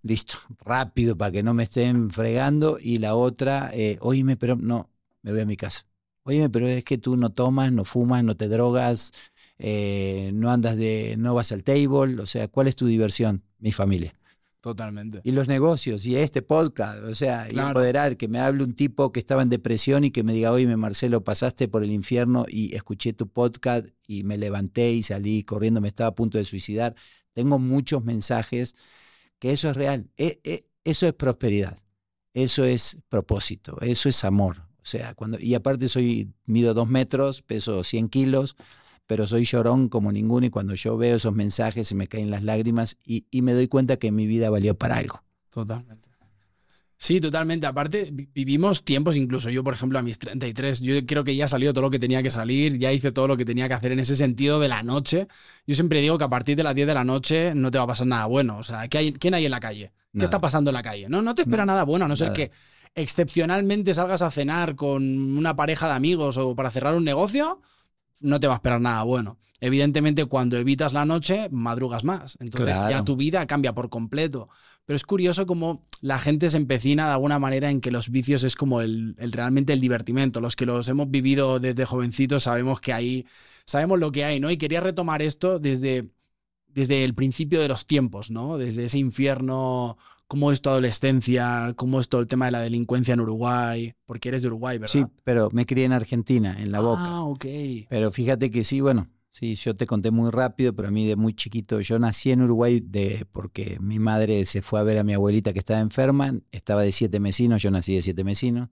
Listo, 0.03 0.37
rápido 0.63 1.17
para 1.17 1.31
que 1.31 1.43
no 1.43 1.53
me 1.53 1.63
estén 1.63 2.11
fregando. 2.11 2.77
Y 2.79 2.99
la 2.99 3.15
otra, 3.15 3.71
eh, 3.73 3.97
oíme, 3.99 4.37
pero 4.37 4.55
no, 4.55 4.89
me 5.21 5.33
voy 5.33 5.41
a 5.41 5.45
mi 5.45 5.57
casa. 5.57 5.85
Oíme, 6.23 6.49
pero 6.49 6.65
es 6.69 6.85
que 6.85 6.97
tú 6.97 7.17
no 7.17 7.31
tomas, 7.31 7.73
no 7.73 7.83
fumas, 7.83 8.23
no 8.23 8.37
te 8.37 8.47
drogas, 8.47 9.11
eh, 9.63 10.31
no 10.33 10.49
andas 10.49 10.75
de, 10.75 11.15
no 11.19 11.35
vas 11.35 11.51
al 11.51 11.63
table, 11.63 12.19
o 12.19 12.25
sea, 12.25 12.47
¿cuál 12.47 12.67
es 12.67 12.75
tu 12.75 12.87
diversión? 12.87 13.43
Mi 13.59 13.71
familia. 13.71 14.15
Totalmente. 14.59 15.21
Y 15.23 15.31
los 15.31 15.47
negocios, 15.47 16.03
y 16.05 16.15
este 16.15 16.41
podcast, 16.41 17.03
o 17.03 17.13
sea, 17.13 17.45
claro. 17.47 17.67
y 17.67 17.69
empoderar, 17.69 18.17
que 18.17 18.27
me 18.27 18.39
hable 18.39 18.63
un 18.63 18.73
tipo 18.73 19.11
que 19.11 19.19
estaba 19.19 19.43
en 19.43 19.49
depresión 19.49 20.03
y 20.03 20.09
que 20.09 20.23
me 20.23 20.33
diga, 20.33 20.51
oye, 20.51 20.65
Marcelo, 20.77 21.23
pasaste 21.23 21.67
por 21.67 21.83
el 21.83 21.91
infierno 21.91 22.45
y 22.47 22.75
escuché 22.75 23.13
tu 23.13 23.27
podcast 23.27 23.87
y 24.07 24.23
me 24.23 24.39
levanté 24.39 24.91
y 24.93 25.03
salí 25.03 25.43
corriendo, 25.43 25.79
me 25.79 25.89
estaba 25.89 26.09
a 26.09 26.15
punto 26.15 26.39
de 26.39 26.45
suicidar. 26.45 26.95
Tengo 27.33 27.59
muchos 27.59 28.03
mensajes 28.03 28.75
que 29.37 29.51
eso 29.51 29.69
es 29.69 29.77
real, 29.77 30.09
e, 30.17 30.39
e, 30.43 30.65
eso 30.83 31.05
es 31.05 31.13
prosperidad, 31.13 31.77
eso 32.33 32.63
es 32.63 32.99
propósito, 33.09 33.79
eso 33.81 34.09
es 34.09 34.23
amor. 34.23 34.63
O 34.81 34.85
sea, 34.85 35.13
cuando, 35.13 35.39
y 35.39 35.53
aparte 35.53 35.87
soy, 35.87 36.33
mido 36.45 36.73
dos 36.73 36.89
metros, 36.89 37.43
peso 37.43 37.83
100 37.83 38.09
kilos, 38.09 38.55
pero 39.11 39.27
soy 39.27 39.43
llorón 39.43 39.89
como 39.89 40.09
ninguno 40.09 40.45
y 40.45 40.49
cuando 40.49 40.73
yo 40.73 40.95
veo 40.95 41.17
esos 41.17 41.33
mensajes 41.33 41.85
se 41.85 41.95
me 41.95 42.07
caen 42.07 42.31
las 42.31 42.43
lágrimas 42.43 42.95
y, 43.03 43.25
y 43.29 43.41
me 43.41 43.51
doy 43.51 43.67
cuenta 43.67 43.97
que 43.97 44.09
mi 44.09 44.25
vida 44.25 44.49
valió 44.49 44.77
para 44.77 44.95
algo. 44.95 45.21
Totalmente. 45.49 46.07
Sí, 46.95 47.19
totalmente. 47.19 47.67
Aparte, 47.67 48.07
vivimos 48.09 48.85
tiempos, 48.85 49.17
incluso 49.17 49.49
yo, 49.49 49.65
por 49.65 49.73
ejemplo, 49.73 49.99
a 49.99 50.01
mis 50.01 50.17
33, 50.17 50.79
yo 50.79 51.05
creo 51.05 51.25
que 51.25 51.35
ya 51.35 51.49
salió 51.49 51.73
todo 51.73 51.81
lo 51.81 51.89
que 51.89 51.99
tenía 51.99 52.23
que 52.23 52.31
salir, 52.31 52.77
ya 52.77 52.93
hice 52.93 53.11
todo 53.11 53.27
lo 53.27 53.35
que 53.35 53.43
tenía 53.43 53.67
que 53.67 53.73
hacer 53.73 53.91
en 53.91 53.99
ese 53.99 54.15
sentido 54.15 54.61
de 54.61 54.69
la 54.69 54.81
noche. 54.81 55.27
Yo 55.67 55.75
siempre 55.75 55.99
digo 55.99 56.17
que 56.17 56.23
a 56.23 56.29
partir 56.29 56.55
de 56.55 56.63
las 56.63 56.73
10 56.73 56.87
de 56.87 56.93
la 56.93 57.03
noche 57.03 57.53
no 57.53 57.69
te 57.69 57.79
va 57.79 57.83
a 57.83 57.87
pasar 57.87 58.07
nada 58.07 58.27
bueno. 58.27 58.59
O 58.59 58.63
sea, 58.63 58.87
¿qué 58.87 58.97
hay, 58.97 59.11
¿quién 59.11 59.33
hay 59.33 59.43
en 59.43 59.51
la 59.51 59.59
calle? 59.59 59.91
¿Qué 60.13 60.19
nada. 60.19 60.23
está 60.23 60.39
pasando 60.39 60.69
en 60.69 60.75
la 60.75 60.83
calle? 60.83 61.09
No, 61.09 61.21
no 61.21 61.35
te 61.35 61.41
espera 61.41 61.65
no, 61.65 61.73
nada 61.73 61.83
bueno, 61.83 62.05
a 62.05 62.07
no 62.07 62.15
ser 62.15 62.27
nada. 62.27 62.35
que 62.35 62.51
excepcionalmente 62.95 63.93
salgas 63.93 64.21
a 64.21 64.31
cenar 64.31 64.75
con 64.75 65.03
una 65.37 65.57
pareja 65.57 65.87
de 65.87 65.95
amigos 65.95 66.37
o 66.37 66.55
para 66.55 66.71
cerrar 66.71 66.95
un 66.95 67.03
negocio 67.03 67.61
no 68.21 68.39
te 68.39 68.47
va 68.47 68.53
a 68.53 68.57
esperar 68.57 68.81
nada 68.81 69.03
bueno. 69.03 69.37
Evidentemente, 69.59 70.25
cuando 70.25 70.57
evitas 70.57 70.91
la 70.91 71.05
noche, 71.05 71.47
madrugas 71.51 72.03
más. 72.03 72.35
Entonces 72.39 72.75
claro. 72.75 72.89
ya 72.89 73.03
tu 73.03 73.15
vida 73.15 73.45
cambia 73.45 73.73
por 73.73 73.89
completo. 73.89 74.49
Pero 74.85 74.95
es 74.95 75.03
curioso 75.03 75.45
cómo 75.45 75.85
la 76.01 76.17
gente 76.17 76.49
se 76.49 76.57
empecina 76.57 77.05
de 77.05 77.13
alguna 77.13 77.37
manera 77.37 77.69
en 77.69 77.79
que 77.79 77.91
los 77.91 78.09
vicios 78.09 78.43
es 78.43 78.55
como 78.55 78.81
el, 78.81 79.15
el, 79.19 79.31
realmente 79.31 79.73
el 79.73 79.79
divertimento. 79.79 80.41
Los 80.41 80.55
que 80.55 80.65
los 80.65 80.89
hemos 80.89 81.11
vivido 81.11 81.59
desde 81.59 81.85
jovencitos 81.85 82.43
sabemos 82.43 82.81
que 82.81 82.91
ahí, 82.91 83.27
sabemos 83.65 83.99
lo 83.99 84.11
que 84.11 84.25
hay, 84.25 84.39
¿no? 84.39 84.49
Y 84.49 84.57
quería 84.57 84.81
retomar 84.81 85.21
esto 85.21 85.59
desde, 85.59 86.09
desde 86.67 87.03
el 87.03 87.13
principio 87.13 87.61
de 87.61 87.67
los 87.67 87.85
tiempos, 87.85 88.31
¿no? 88.31 88.57
Desde 88.57 88.85
ese 88.85 88.97
infierno 88.97 89.99
cómo 90.31 90.53
es 90.53 90.61
tu 90.61 90.69
adolescencia, 90.69 91.73
cómo 91.75 91.99
es 91.99 92.07
todo 92.07 92.21
el 92.21 92.27
tema 92.27 92.45
de 92.45 92.51
la 92.51 92.61
delincuencia 92.61 93.13
en 93.13 93.19
Uruguay, 93.19 93.93
porque 94.05 94.29
eres 94.29 94.41
de 94.41 94.47
Uruguay, 94.47 94.77
¿verdad? 94.77 94.93
Sí, 94.93 95.05
pero 95.25 95.49
me 95.51 95.65
crié 95.65 95.83
en 95.83 95.91
Argentina, 95.91 96.55
en 96.57 96.71
La 96.71 96.79
Boca. 96.79 97.03
Ah, 97.03 97.23
ok. 97.25 97.45
Pero 97.89 98.11
fíjate 98.13 98.49
que 98.49 98.63
sí, 98.63 98.79
bueno, 98.79 99.09
sí, 99.29 99.55
yo 99.55 99.75
te 99.75 99.85
conté 99.85 100.09
muy 100.09 100.31
rápido, 100.31 100.73
pero 100.73 100.87
a 100.87 100.91
mí 100.91 101.05
de 101.05 101.17
muy 101.17 101.33
chiquito, 101.33 101.81
yo 101.81 101.99
nací 101.99 102.31
en 102.31 102.43
Uruguay 102.43 102.79
de, 102.79 103.25
porque 103.33 103.77
mi 103.81 103.99
madre 103.99 104.45
se 104.45 104.61
fue 104.61 104.79
a 104.79 104.83
ver 104.83 104.99
a 104.99 105.03
mi 105.03 105.13
abuelita 105.13 105.51
que 105.51 105.59
estaba 105.59 105.81
enferma, 105.81 106.33
estaba 106.53 106.83
de 106.83 106.93
siete 106.93 107.19
mesinos, 107.19 107.61
yo 107.61 107.69
nací 107.69 107.95
de 107.95 108.01
siete 108.01 108.23
mesinos, 108.23 108.69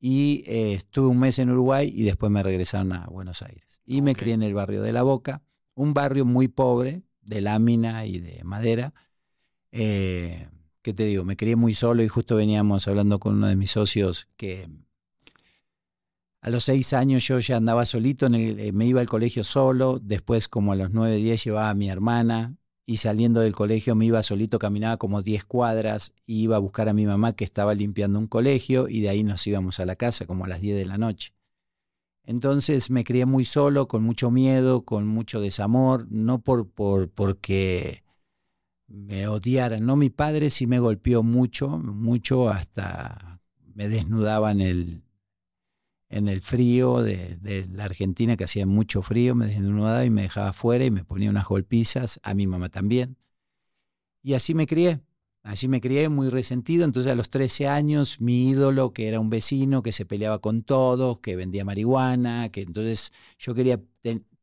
y 0.00 0.42
eh, 0.48 0.72
estuve 0.72 1.06
un 1.06 1.20
mes 1.20 1.38
en 1.38 1.50
Uruguay 1.50 1.92
y 1.94 2.02
después 2.02 2.32
me 2.32 2.42
regresaron 2.42 2.92
a 2.92 3.06
Buenos 3.06 3.40
Aires. 3.42 3.82
Y 3.84 4.02
me 4.02 4.16
crié 4.16 4.34
en 4.34 4.42
el 4.42 4.54
barrio 4.54 4.82
de 4.82 4.90
La 4.90 5.04
Boca, 5.04 5.44
un 5.76 5.94
barrio 5.94 6.24
muy 6.24 6.48
pobre, 6.48 7.04
de 7.20 7.40
lámina 7.40 8.04
y 8.04 8.18
de 8.18 8.42
madera. 8.42 8.94
Eh, 9.70 10.48
¿Qué 10.86 10.94
te 10.94 11.04
digo? 11.04 11.24
Me 11.24 11.36
crié 11.36 11.56
muy 11.56 11.74
solo 11.74 12.04
y 12.04 12.06
justo 12.06 12.36
veníamos 12.36 12.86
hablando 12.86 13.18
con 13.18 13.34
uno 13.34 13.48
de 13.48 13.56
mis 13.56 13.72
socios 13.72 14.28
que 14.36 14.68
a 16.40 16.48
los 16.48 16.62
seis 16.62 16.92
años 16.92 17.26
yo 17.26 17.40
ya 17.40 17.56
andaba 17.56 17.84
solito, 17.84 18.26
en 18.26 18.36
el- 18.36 18.60
eh, 18.60 18.70
me 18.70 18.86
iba 18.86 19.00
al 19.00 19.08
colegio 19.08 19.42
solo, 19.42 19.98
después 20.00 20.46
como 20.46 20.70
a 20.70 20.76
los 20.76 20.92
nueve, 20.92 21.16
diez 21.16 21.42
llevaba 21.42 21.70
a 21.70 21.74
mi 21.74 21.88
hermana 21.90 22.54
y 22.86 22.98
saliendo 22.98 23.40
del 23.40 23.52
colegio 23.52 23.96
me 23.96 24.06
iba 24.06 24.22
solito, 24.22 24.60
caminaba 24.60 24.96
como 24.96 25.22
10 25.22 25.44
cuadras 25.44 26.14
y 26.24 26.42
iba 26.44 26.54
a 26.54 26.60
buscar 26.60 26.88
a 26.88 26.92
mi 26.92 27.04
mamá 27.04 27.32
que 27.34 27.42
estaba 27.42 27.74
limpiando 27.74 28.20
un 28.20 28.28
colegio 28.28 28.86
y 28.88 29.00
de 29.00 29.08
ahí 29.08 29.24
nos 29.24 29.44
íbamos 29.44 29.80
a 29.80 29.86
la 29.86 29.96
casa 29.96 30.24
como 30.24 30.44
a 30.44 30.48
las 30.48 30.60
10 30.60 30.76
de 30.76 30.84
la 30.84 30.98
noche. 30.98 31.34
Entonces 32.22 32.90
me 32.90 33.02
crié 33.02 33.26
muy 33.26 33.44
solo, 33.44 33.88
con 33.88 34.04
mucho 34.04 34.30
miedo, 34.30 34.84
con 34.84 35.08
mucho 35.08 35.40
desamor, 35.40 36.06
no 36.10 36.42
por, 36.42 36.68
por 36.70 37.10
porque 37.10 38.04
me 38.88 39.26
odiaran, 39.28 39.84
no 39.84 39.96
mi 39.96 40.10
padre 40.10 40.50
sí 40.50 40.66
me 40.66 40.78
golpeó 40.78 41.22
mucho, 41.22 41.68
mucho 41.78 42.48
hasta 42.48 43.40
me 43.74 43.88
desnudaba 43.88 44.52
en 44.52 44.60
el, 44.60 45.02
en 46.08 46.28
el 46.28 46.40
frío 46.40 47.02
de, 47.02 47.36
de 47.36 47.66
la 47.66 47.84
Argentina, 47.84 48.36
que 48.36 48.44
hacía 48.44 48.66
mucho 48.66 49.02
frío, 49.02 49.34
me 49.34 49.46
desnudaba 49.46 50.04
y 50.04 50.10
me 50.10 50.22
dejaba 50.22 50.50
afuera 50.50 50.84
y 50.84 50.90
me 50.90 51.04
ponía 51.04 51.30
unas 51.30 51.46
golpizas, 51.46 52.20
a 52.22 52.34
mi 52.34 52.46
mamá 52.46 52.68
también. 52.68 53.16
Y 54.22 54.34
así 54.34 54.54
me 54.54 54.66
crié, 54.66 55.00
así 55.42 55.68
me 55.68 55.80
crié 55.80 56.08
muy 56.08 56.30
resentido. 56.30 56.84
Entonces 56.84 57.12
a 57.12 57.14
los 57.14 57.30
13 57.30 57.68
años 57.68 58.20
mi 58.20 58.50
ídolo, 58.50 58.92
que 58.92 59.08
era 59.08 59.20
un 59.20 59.30
vecino 59.30 59.82
que 59.82 59.92
se 59.92 60.06
peleaba 60.06 60.40
con 60.40 60.62
todos, 60.62 61.20
que 61.20 61.36
vendía 61.36 61.64
marihuana, 61.64 62.50
que 62.50 62.62
entonces 62.62 63.12
yo 63.38 63.54
quería, 63.54 63.80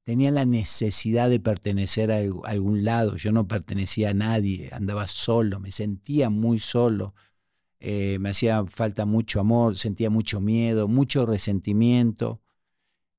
tenía 0.06 0.32
la 0.32 0.46
necesidad 0.46 1.30
de 1.30 1.40
pertenecer 1.40 2.12
a 2.12 2.22
alg- 2.22 2.42
a 2.46 2.52
algún 2.52 2.84
lado. 2.84 3.16
Yo 3.18 3.32
no 3.32 3.48
pertenecía 3.48 4.10
a 4.12 4.14
nadie, 4.14 4.70
andaba 4.74 5.08
solo, 5.08 5.60
me 5.60 5.72
sentía 5.72 6.30
muy 6.30 6.60
solo. 6.60 7.14
Eh, 7.80 8.18
me 8.20 8.30
hacía 8.30 8.66
falta 8.68 9.06
mucho 9.06 9.40
amor, 9.42 9.78
sentía 9.78 10.10
mucho 10.10 10.42
miedo, 10.42 10.88
mucho 10.88 11.26
resentimiento. 11.26 12.42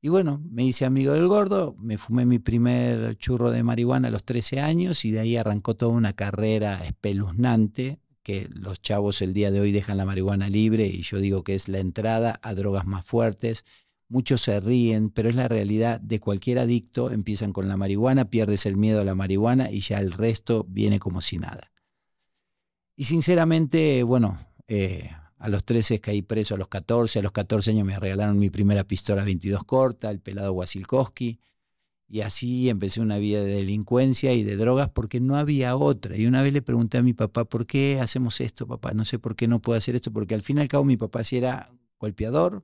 Y 0.01 0.11
bueno, 0.11 0.43
me 0.51 0.65
hice 0.65 0.85
amigo 0.85 1.15
del 1.15 1.29
gordo, 1.29 1.75
me 1.79 1.97
fumé 1.97 2.27
mi 2.27 2.39
primer 2.39 3.17
churro 3.17 3.51
de 3.51 3.63
marihuana 3.63 4.09
a 4.09 4.11
los 4.11 4.25
13 4.25 4.61
años 4.61 5.05
y 5.07 5.11
de 5.13 5.21
ahí 5.21 5.37
arrancó 5.37 5.77
toda 5.77 5.93
una 5.93 6.13
carrera 6.13 6.85
espeluznante 6.85 8.01
que 8.23 8.49
los 8.53 8.83
chavos 8.83 9.23
el 9.23 9.33
día 9.35 9.51
de 9.51 9.61
hoy 9.61 9.73
dejan 9.73 9.97
la 9.97 10.05
marihuana 10.07 10.49
libre 10.51 10.87
y 10.87 11.03
yo 11.03 11.19
digo 11.19 11.43
que 11.43 11.55
es 11.55 11.69
la 11.69 11.79
entrada 11.79 12.39
a 12.43 12.55
drogas 12.55 12.87
más 12.87 13.05
fuertes. 13.07 13.65
Muchos 14.09 14.43
se 14.43 14.61
ríen, 14.61 15.11
pero 15.11 15.29
es 15.29 15.35
la 15.35 15.49
realidad 15.49 16.01
de 16.01 16.21
cualquier 16.21 16.59
adicto. 16.59 17.11
Empiezan 17.11 17.53
con 17.53 17.69
la 17.69 17.77
marihuana, 17.77 18.31
pierdes 18.31 18.67
el 18.67 18.77
miedo 18.77 19.01
a 19.01 19.05
la 19.05 19.15
marihuana 19.15 19.71
y 19.71 19.81
ya 19.81 19.99
el 19.99 20.13
resto 20.13 20.67
viene 20.69 20.99
como 20.99 21.21
si 21.21 21.39
nada. 21.39 21.73
Y 22.97 23.05
sinceramente, 23.05 24.03
bueno, 24.03 24.39
eh, 24.69 25.11
a 25.39 25.49
los 25.49 25.65
13 25.65 26.01
caí 26.01 26.23
preso, 26.23 26.55
a 26.55 26.59
los 26.59 26.69
14, 26.69 27.19
a 27.19 27.23
los 27.23 27.33
14 27.33 27.73
años 27.73 27.87
me 27.87 27.99
regalaron 27.99 28.39
mi 28.39 28.51
primera 28.51 28.85
pistola 28.85 29.25
22 29.25 29.65
corta, 29.65 30.11
el 30.11 30.21
pelado 30.21 30.53
Wasilkowski, 30.53 31.41
y 32.07 32.21
así 32.21 32.69
empecé 32.69 33.01
una 33.01 33.19
vida 33.19 33.43
de 33.43 33.57
delincuencia 33.57 34.33
y 34.35 34.43
de 34.43 34.57
drogas 34.57 34.91
porque 34.91 35.21
no 35.21 35.37
había 35.37 35.75
otra. 35.77 36.17
Y 36.17 36.27
una 36.27 36.43
vez 36.43 36.53
le 36.53 36.63
pregunté 36.63 36.99
a 36.99 37.03
mi 37.03 37.15
papá, 37.15 37.45
¿por 37.45 37.67
qué 37.67 37.99
hacemos 38.01 38.41
esto, 38.41 38.67
papá? 38.67 38.93
No 38.93 39.05
sé 39.05 39.19
por 39.19 39.37
qué 39.37 39.49
no 39.49 39.61
puedo 39.61 39.77
hacer 39.77 39.97
esto, 39.97 40.13
porque 40.13 40.35
al 40.35 40.43
fin 40.43 40.59
y 40.59 40.61
al 40.61 40.69
cabo 40.69 40.85
mi 40.85 40.97
papá 40.97 41.25
sí 41.25 41.37
era 41.37 41.73
golpeador, 41.99 42.63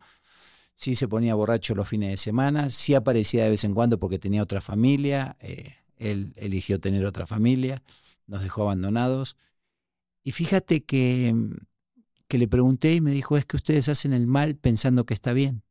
sí 0.81 0.95
se 0.95 1.09
ponía 1.09 1.35
borracho 1.35 1.75
los 1.75 1.87
fines 1.87 2.09
de 2.09 2.17
semana, 2.17 2.71
sí 2.71 2.95
aparecía 2.95 3.45
de 3.45 3.51
vez 3.51 3.65
en 3.65 3.75
cuando 3.75 4.01
porque 4.01 4.19
tenía 4.19 4.43
otra 4.43 4.63
familia, 4.63 5.37
eh, 5.39 5.75
él 5.99 6.33
eligió 6.37 6.81
tener 6.81 7.05
otra 7.05 7.27
familia, 7.27 7.83
nos 8.27 8.43
dejó 8.43 8.63
abandonados. 8.63 9.37
Y 10.25 10.33
fíjate 10.33 10.83
que, 10.83 11.35
que 12.29 12.39
le 12.39 12.49
pregunté 12.49 12.95
y 12.95 13.03
me 13.03 13.11
dijo, 13.11 13.37
es 13.37 13.45
que 13.45 13.57
ustedes 13.57 13.91
hacen 13.91 14.15
el 14.15 14.27
mal 14.27 14.57
pensando 14.57 15.05
que 15.05 15.13
está 15.13 15.35
bien. 15.35 15.65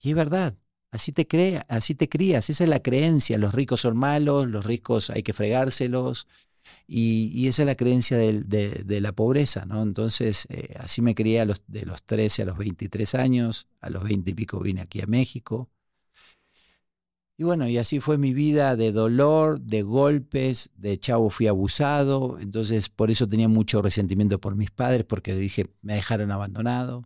Y 0.00 0.10
es 0.10 0.14
verdad, 0.14 0.56
así 0.92 1.10
te, 1.10 1.26
crea, 1.26 1.66
así 1.68 1.96
te 1.96 2.08
crías, 2.08 2.48
esa 2.48 2.62
es 2.62 2.70
la 2.70 2.80
creencia, 2.80 3.38
los 3.38 3.52
ricos 3.52 3.80
son 3.80 3.96
malos, 3.96 4.46
los 4.46 4.64
ricos 4.64 5.10
hay 5.10 5.24
que 5.24 5.32
fregárselos, 5.32 6.28
y, 6.86 7.46
esa 7.48 7.62
es 7.62 7.66
la 7.66 7.74
creencia 7.76 8.16
de, 8.16 9.00
la 9.00 9.12
pobreza, 9.12 9.66
¿no? 9.66 9.82
Entonces, 9.82 10.46
eh, 10.50 10.74
así 10.78 11.02
me 11.02 11.14
crié 11.14 11.46
de 11.66 11.86
los 11.86 12.02
13 12.02 12.42
a 12.42 12.46
los 12.46 12.58
23 12.58 13.14
años, 13.14 13.68
a 13.80 13.90
los 13.90 14.04
20 14.04 14.30
y 14.30 14.34
pico 14.34 14.60
vine 14.60 14.80
aquí 14.80 15.00
a 15.00 15.06
México. 15.06 15.68
Y 17.40 17.44
bueno, 17.44 17.68
y 17.68 17.78
así 17.78 18.00
fue 18.00 18.18
mi 18.18 18.34
vida 18.34 18.74
de 18.74 18.90
dolor, 18.90 19.60
de 19.60 19.82
golpes, 19.82 20.70
de 20.76 20.98
chavo 20.98 21.30
fui 21.30 21.46
abusado, 21.46 22.38
entonces 22.40 22.88
por 22.88 23.12
eso 23.12 23.28
tenía 23.28 23.46
mucho 23.46 23.80
resentimiento 23.80 24.40
por 24.40 24.56
mis 24.56 24.72
padres, 24.72 25.04
porque 25.04 25.36
dije, 25.36 25.68
me 25.80 25.94
dejaron 25.94 26.32
abandonado. 26.32 27.04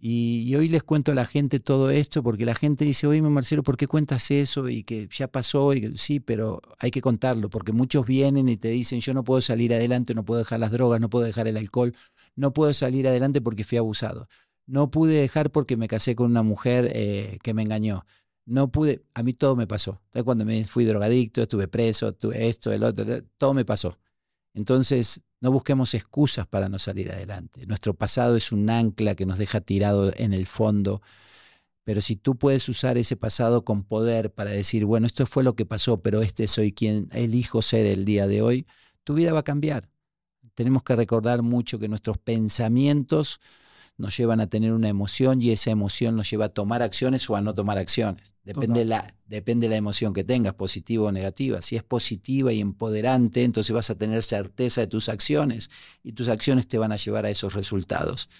Y, 0.00 0.44
y 0.46 0.54
hoy 0.54 0.68
les 0.68 0.84
cuento 0.84 1.12
a 1.12 1.14
la 1.14 1.24
gente 1.24 1.58
todo 1.58 1.90
esto, 1.90 2.22
porque 2.22 2.44
la 2.44 2.54
gente 2.54 2.84
dice, 2.84 3.06
oye, 3.06 3.20
Marcelo, 3.20 3.62
¿por 3.64 3.76
qué 3.76 3.88
cuentas 3.88 4.30
eso? 4.30 4.68
Y 4.68 4.84
que 4.84 5.08
ya 5.10 5.28
pasó, 5.28 5.74
y 5.74 5.80
que, 5.80 5.96
sí, 5.96 6.20
pero 6.20 6.62
hay 6.78 6.90
que 6.90 7.00
contarlo, 7.00 7.50
porque 7.50 7.72
muchos 7.72 8.06
vienen 8.06 8.48
y 8.48 8.56
te 8.56 8.68
dicen, 8.68 9.00
yo 9.00 9.12
no 9.14 9.24
puedo 9.24 9.40
salir 9.40 9.74
adelante, 9.74 10.14
no 10.14 10.24
puedo 10.24 10.38
dejar 10.38 10.60
las 10.60 10.70
drogas, 10.70 11.00
no 11.00 11.10
puedo 11.10 11.24
dejar 11.24 11.48
el 11.48 11.56
alcohol, 11.56 11.94
no 12.36 12.52
puedo 12.52 12.72
salir 12.74 13.08
adelante 13.08 13.40
porque 13.40 13.64
fui 13.64 13.78
abusado. 13.78 14.28
No 14.66 14.90
pude 14.90 15.14
dejar 15.14 15.50
porque 15.50 15.76
me 15.76 15.88
casé 15.88 16.14
con 16.14 16.30
una 16.30 16.42
mujer 16.42 16.90
eh, 16.94 17.38
que 17.42 17.54
me 17.54 17.62
engañó 17.62 18.04
no 18.48 18.72
pude, 18.72 19.04
a 19.14 19.22
mí 19.22 19.34
todo 19.34 19.56
me 19.56 19.66
pasó. 19.66 20.00
Cuando 20.24 20.44
me 20.44 20.64
fui 20.66 20.84
drogadicto, 20.84 21.42
estuve 21.42 21.68
preso, 21.68 22.14
tuve 22.14 22.48
esto, 22.48 22.72
el 22.72 22.82
otro, 22.82 23.04
todo 23.36 23.52
me 23.52 23.64
pasó. 23.64 23.98
Entonces, 24.54 25.22
no 25.40 25.52
busquemos 25.52 25.94
excusas 25.94 26.46
para 26.46 26.68
no 26.68 26.78
salir 26.78 27.10
adelante. 27.10 27.66
Nuestro 27.66 27.94
pasado 27.94 28.36
es 28.36 28.52
un 28.52 28.68
ancla 28.70 29.14
que 29.14 29.26
nos 29.26 29.38
deja 29.38 29.60
tirado 29.60 30.12
en 30.16 30.32
el 30.32 30.46
fondo, 30.46 31.00
pero 31.84 32.02
si 32.02 32.16
tú 32.16 32.36
puedes 32.36 32.68
usar 32.68 32.98
ese 32.98 33.16
pasado 33.16 33.64
con 33.64 33.84
poder 33.84 34.32
para 34.32 34.50
decir, 34.50 34.84
bueno, 34.84 35.06
esto 35.06 35.24
fue 35.26 35.42
lo 35.44 35.54
que 35.54 35.64
pasó, 35.64 36.02
pero 36.02 36.20
este 36.22 36.46
soy 36.48 36.72
quien 36.72 37.08
elijo 37.12 37.62
ser 37.62 37.86
el 37.86 38.04
día 38.04 38.26
de 38.26 38.42
hoy, 38.42 38.66
tu 39.04 39.14
vida 39.14 39.32
va 39.32 39.40
a 39.40 39.44
cambiar. 39.44 39.88
Tenemos 40.54 40.82
que 40.82 40.96
recordar 40.96 41.42
mucho 41.42 41.78
que 41.78 41.88
nuestros 41.88 42.18
pensamientos 42.18 43.40
nos 43.98 44.16
llevan 44.16 44.40
a 44.40 44.46
tener 44.46 44.72
una 44.72 44.88
emoción 44.88 45.42
y 45.42 45.50
esa 45.50 45.70
emoción 45.70 46.16
nos 46.16 46.30
lleva 46.30 46.46
a 46.46 46.48
tomar 46.48 46.82
acciones 46.82 47.28
o 47.28 47.36
a 47.36 47.40
no 47.40 47.54
tomar 47.54 47.78
acciones. 47.78 48.32
Depende, 48.44 48.84
la, 48.84 49.14
depende 49.26 49.68
la 49.68 49.76
emoción 49.76 50.14
que 50.14 50.24
tengas, 50.24 50.54
positiva 50.54 51.08
o 51.08 51.12
negativa. 51.12 51.60
Si 51.60 51.76
es 51.76 51.82
positiva 51.82 52.52
y 52.52 52.60
empoderante, 52.60 53.42
entonces 53.42 53.74
vas 53.74 53.90
a 53.90 53.96
tener 53.96 54.22
certeza 54.22 54.80
de 54.80 54.86
tus 54.86 55.08
acciones 55.08 55.70
y 56.02 56.12
tus 56.12 56.28
acciones 56.28 56.68
te 56.68 56.78
van 56.78 56.92
a 56.92 56.96
llevar 56.96 57.26
a 57.26 57.30
esos 57.30 57.54
resultados. 57.54 58.30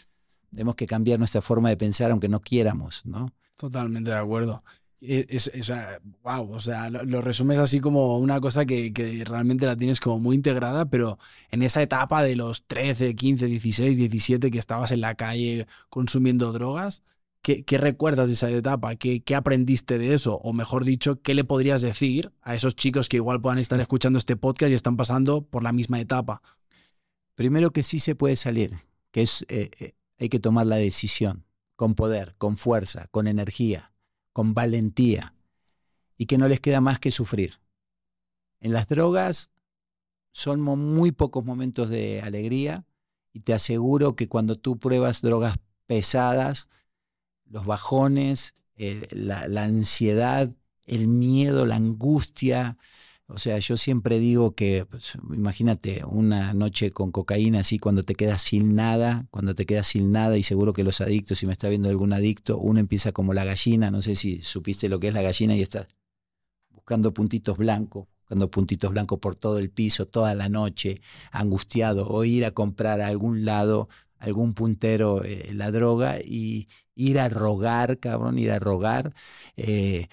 Tenemos 0.50 0.76
que 0.76 0.86
cambiar 0.86 1.18
nuestra 1.18 1.42
forma 1.42 1.68
de 1.68 1.76
pensar 1.76 2.12
aunque 2.12 2.28
no 2.28 2.40
quieramos, 2.40 3.04
¿no? 3.04 3.34
Totalmente 3.56 4.12
de 4.12 4.16
acuerdo. 4.16 4.62
Es, 5.00 5.48
es, 5.54 5.66
sea, 5.66 6.00
wow, 6.24 6.50
o 6.50 6.58
sea, 6.58 6.90
lo, 6.90 7.04
lo, 7.04 7.20
resumes 7.20 7.58
así 7.58 7.78
como 7.80 8.18
una 8.18 8.40
cosa 8.40 8.66
que, 8.66 8.92
que, 8.92 9.24
realmente 9.24 9.64
la 9.64 9.76
tienes 9.76 10.00
como 10.00 10.18
muy 10.18 10.34
integrada, 10.34 10.90
pero 10.90 11.18
en 11.52 11.62
esa 11.62 11.82
etapa 11.82 12.22
de 12.24 12.34
los 12.34 12.66
13, 12.66 13.14
15, 13.14 13.46
16, 13.46 13.96
17 13.96 14.50
que 14.50 14.58
estabas 14.58 14.90
en 14.90 15.00
la 15.00 15.14
calle 15.14 15.68
consumiendo 15.88 16.52
drogas, 16.52 17.04
¿qué, 17.42 17.64
qué 17.64 17.78
recuerdas 17.78 18.28
de 18.28 18.34
esa 18.34 18.50
etapa? 18.50 18.96
¿Qué, 18.96 19.22
¿Qué, 19.22 19.36
aprendiste 19.36 19.98
de 19.98 20.14
eso? 20.14 20.36
O 20.42 20.52
mejor 20.52 20.84
dicho, 20.84 21.22
¿qué 21.22 21.34
le 21.34 21.44
podrías 21.44 21.80
decir 21.80 22.32
a 22.42 22.56
esos 22.56 22.74
chicos 22.74 23.08
que 23.08 23.18
igual 23.18 23.40
puedan 23.40 23.58
estar 23.60 23.78
escuchando 23.80 24.18
este 24.18 24.36
podcast 24.36 24.72
y 24.72 24.74
están 24.74 24.96
pasando 24.96 25.42
por 25.42 25.62
la 25.62 25.72
misma 25.72 26.00
etapa? 26.00 26.42
Primero 27.36 27.70
que 27.72 27.84
sí 27.84 28.00
se 28.00 28.16
puede 28.16 28.34
salir, 28.34 28.78
que 29.12 29.22
es, 29.22 29.46
eh, 29.48 29.70
eh, 29.78 29.94
hay 30.18 30.28
que 30.28 30.40
tomar 30.40 30.66
la 30.66 30.76
decisión, 30.76 31.44
con 31.76 31.94
poder, 31.94 32.34
con 32.38 32.56
fuerza, 32.56 33.06
con 33.12 33.28
energía 33.28 33.92
con 34.38 34.54
valentía 34.54 35.34
y 36.16 36.26
que 36.26 36.38
no 36.38 36.46
les 36.46 36.60
queda 36.60 36.80
más 36.80 37.00
que 37.00 37.10
sufrir. 37.10 37.58
En 38.60 38.72
las 38.72 38.86
drogas 38.86 39.50
son 40.30 40.60
muy 40.60 41.10
pocos 41.10 41.44
momentos 41.44 41.90
de 41.90 42.22
alegría 42.22 42.86
y 43.32 43.40
te 43.40 43.52
aseguro 43.52 44.14
que 44.14 44.28
cuando 44.28 44.54
tú 44.54 44.78
pruebas 44.78 45.22
drogas 45.22 45.56
pesadas, 45.86 46.68
los 47.46 47.66
bajones, 47.66 48.54
eh, 48.76 49.08
la, 49.10 49.48
la, 49.48 49.64
ansiedad, 49.64 50.54
el 50.86 51.08
miedo, 51.08 51.66
la 51.66 51.74
angustia, 51.74 52.78
O 53.30 53.36
sea, 53.38 53.58
yo 53.58 53.76
siempre 53.76 54.18
digo 54.18 54.54
que, 54.54 54.86
pues, 54.86 55.12
imagínate, 55.34 56.02
una 56.06 56.54
noche 56.54 56.90
con 56.92 57.12
cocaína 57.12 57.60
así, 57.60 57.78
cuando 57.78 58.02
te 58.02 58.14
quedas 58.14 58.40
sin 58.40 58.72
nada, 58.72 59.26
cuando 59.30 59.54
te 59.54 59.66
quedas 59.66 59.86
sin 59.86 60.12
nada, 60.12 60.38
y 60.38 60.42
seguro 60.42 60.72
que 60.72 60.82
los 60.82 61.02
adictos, 61.02 61.38
si 61.38 61.46
me 61.46 61.52
está 61.52 61.68
viendo 61.68 61.90
algún 61.90 62.14
adicto, 62.14 62.56
uno 62.56 62.80
empieza 62.80 63.12
como 63.12 63.34
la 63.34 63.44
gallina, 63.44 63.90
no 63.90 64.00
sé 64.00 64.14
si 64.14 64.40
supiste 64.40 64.88
lo 64.88 64.98
que 64.98 65.08
es 65.08 65.14
la 65.14 65.20
gallina 65.20 65.54
y 65.54 65.60
está 65.60 65.88
buscando 66.70 67.12
puntitos 67.12 67.58
blancos, 67.58 68.08
buscando 68.22 68.50
puntitos 68.50 68.90
blancos 68.92 69.18
por 69.18 69.36
todo 69.36 69.58
el 69.58 69.68
piso, 69.68 70.06
toda 70.06 70.34
la 70.34 70.48
noche, 70.48 71.02
angustiado, 71.30 72.08
o 72.08 72.24
ir 72.24 72.46
a 72.46 72.52
comprar 72.52 73.02
a 73.02 73.08
algún 73.08 73.44
lado 73.44 73.90
algún 74.18 74.54
puntero 74.54 75.22
eh, 75.24 75.50
la 75.52 75.70
droga 75.70 76.18
y 76.20 76.68
ir 76.98 77.18
a 77.20 77.28
rogar, 77.28 77.98
cabrón, 78.00 78.38
ir 78.38 78.50
a 78.50 78.58
rogar, 78.58 79.14
eh, 79.56 80.08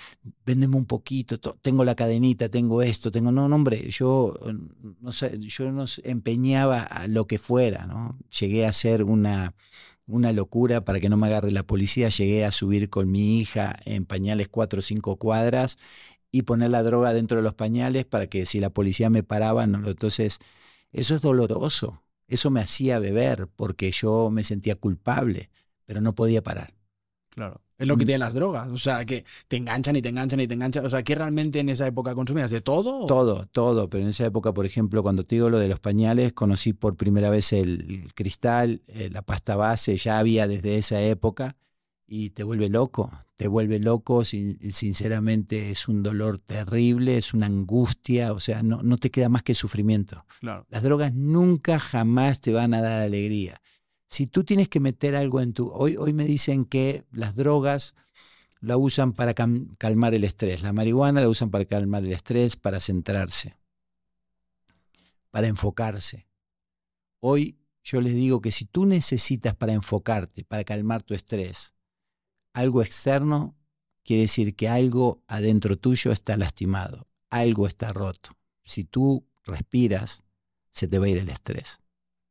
véndeme 0.45 0.77
un 0.77 0.85
poquito, 0.85 1.39
tengo 1.39 1.83
la 1.83 1.95
cadenita, 1.95 2.47
tengo 2.49 2.81
esto, 2.83 3.11
tengo, 3.11 3.31
no, 3.31 3.49
no, 3.49 3.55
hombre, 3.55 3.89
yo 3.89 4.35
no 5.01 5.11
sé, 5.11 5.39
yo 5.39 5.71
no 5.71 5.85
empeñaba 6.03 6.83
a 6.83 7.07
lo 7.07 7.25
que 7.27 7.39
fuera, 7.39 7.87
¿no? 7.87 8.17
Llegué 8.39 8.65
a 8.65 8.69
hacer 8.69 9.03
una, 9.03 9.55
una 10.07 10.31
locura 10.31 10.85
para 10.85 10.99
que 10.99 11.09
no 11.09 11.17
me 11.17 11.27
agarre 11.27 11.51
la 11.51 11.63
policía, 11.63 12.09
llegué 12.09 12.45
a 12.45 12.51
subir 12.51 12.89
con 12.89 13.11
mi 13.11 13.39
hija 13.39 13.77
en 13.85 14.05
pañales 14.05 14.47
cuatro 14.49 14.79
o 14.79 14.83
cinco 14.83 15.17
cuadras 15.17 15.77
y 16.31 16.43
poner 16.43 16.69
la 16.71 16.83
droga 16.83 17.13
dentro 17.13 17.37
de 17.37 17.43
los 17.43 17.55
pañales 17.55 18.05
para 18.05 18.27
que 18.27 18.45
si 18.45 18.59
la 18.59 18.69
policía 18.69 19.09
me 19.09 19.23
paraba, 19.23 19.67
no, 19.67 19.87
entonces 19.87 20.39
eso 20.91 21.15
es 21.15 21.21
doloroso. 21.21 22.03
Eso 22.27 22.51
me 22.51 22.61
hacía 22.61 22.99
beber 22.99 23.47
porque 23.55 23.91
yo 23.91 24.29
me 24.31 24.43
sentía 24.43 24.75
culpable, 24.75 25.49
pero 25.85 26.01
no 26.01 26.15
podía 26.15 26.43
parar. 26.43 26.74
Claro. 27.35 27.61
Es 27.77 27.87
lo 27.87 27.97
que 27.97 28.05
mm. 28.05 28.07
tienen 28.07 28.19
las 28.21 28.33
drogas. 28.33 28.71
O 28.71 28.77
sea, 28.77 29.05
que 29.05 29.25
te 29.49 29.57
enganchan 29.57 29.95
y 29.97 30.01
te 30.01 30.09
enganchan 30.09 30.39
y 30.39 30.47
te 30.47 30.53
enganchan. 30.53 30.85
O 30.85 30.89
sea, 30.89 31.03
¿qué 31.03 31.15
realmente 31.15 31.59
en 31.59 31.69
esa 31.69 31.85
época 31.85 32.15
consumías? 32.15 32.49
¿De 32.49 32.61
todo? 32.61 33.05
Todo, 33.05 33.47
todo. 33.47 33.89
Pero 33.89 34.03
en 34.03 34.09
esa 34.09 34.25
época, 34.25 34.53
por 34.53 34.65
ejemplo, 34.65 35.03
cuando 35.03 35.25
te 35.25 35.35
digo 35.35 35.49
lo 35.49 35.59
de 35.59 35.67
los 35.67 35.81
pañales, 35.81 36.31
conocí 36.31 36.71
por 36.71 36.95
primera 36.95 37.29
vez 37.29 37.51
el, 37.51 38.07
cristal, 38.15 38.81
eh, 38.87 39.09
la 39.11 39.21
pasta 39.21 39.57
base, 39.57 39.97
ya 39.97 40.17
había 40.17 40.47
desde 40.47 40.77
esa 40.77 41.01
época 41.01 41.57
y 42.07 42.29
te 42.29 42.43
vuelve 42.43 42.69
loco, 42.69 43.11
te 43.35 43.47
vuelve 43.47 43.79
loco, 43.79 44.23
sinceramente 44.23 45.71
es 45.71 45.87
un 45.87 46.03
dolor 46.03 46.37
terrible, 46.37 47.17
es 47.17 47.33
una 47.33 47.47
angustia, 47.47 48.31
o 48.31 48.39
sea, 48.39 48.63
no, 48.63 48.83
no 48.83 48.97
te 48.97 49.09
queda 49.09 49.27
más 49.27 49.43
que 49.43 49.55
sufrimiento. 49.55 50.23
Las 50.41 50.83
drogas 50.83 51.13
nunca 51.13 51.79
jamás 51.79 52.41
te 52.41 52.53
van 52.53 52.73
a 52.73 52.81
dar 52.81 53.01
alegría. 53.01 53.59
Si 54.07 54.27
tú 54.27 54.43
tienes 54.43 54.69
que 54.69 54.79
meter 54.79 55.15
algo 55.15 55.41
en 55.41 55.53
tu... 55.53 55.69
Hoy, 55.71 55.97
hoy 55.97 56.13
me 56.13 56.25
dicen 56.25 56.65
que 56.65 57.05
las 57.11 57.35
drogas 57.35 57.95
la 58.61 58.77
usan 58.77 59.13
para 59.13 59.33
calmar 59.33 60.15
el 60.15 60.23
estrés, 60.23 60.63
la 60.63 60.73
marihuana 60.73 61.21
la 61.21 61.29
usan 61.29 61.51
para 61.51 61.65
calmar 61.65 62.03
el 62.03 62.13
estrés, 62.13 62.55
para 62.55 62.79
centrarse, 62.79 63.57
para 65.29 65.47
enfocarse. 65.47 66.27
Hoy 67.19 67.59
yo 67.83 68.01
les 68.01 68.13
digo 68.15 68.41
que 68.41 68.51
si 68.51 68.65
tú 68.65 68.85
necesitas 68.85 69.55
para 69.55 69.73
enfocarte, 69.73 70.43
para 70.43 70.63
calmar 70.63 71.03
tu 71.03 71.13
estrés, 71.13 71.75
algo 72.53 72.81
externo 72.81 73.55
quiere 74.03 74.23
decir 74.23 74.55
que 74.55 74.69
algo 74.69 75.23
adentro 75.27 75.77
tuyo 75.77 76.11
está 76.11 76.35
lastimado, 76.35 77.07
algo 77.29 77.67
está 77.67 77.93
roto. 77.93 78.31
Si 78.63 78.83
tú 78.83 79.27
respiras, 79.43 80.23
se 80.71 80.87
te 80.87 80.97
va 80.97 81.05
a 81.05 81.09
ir 81.09 81.17
el 81.17 81.29
estrés. 81.29 81.79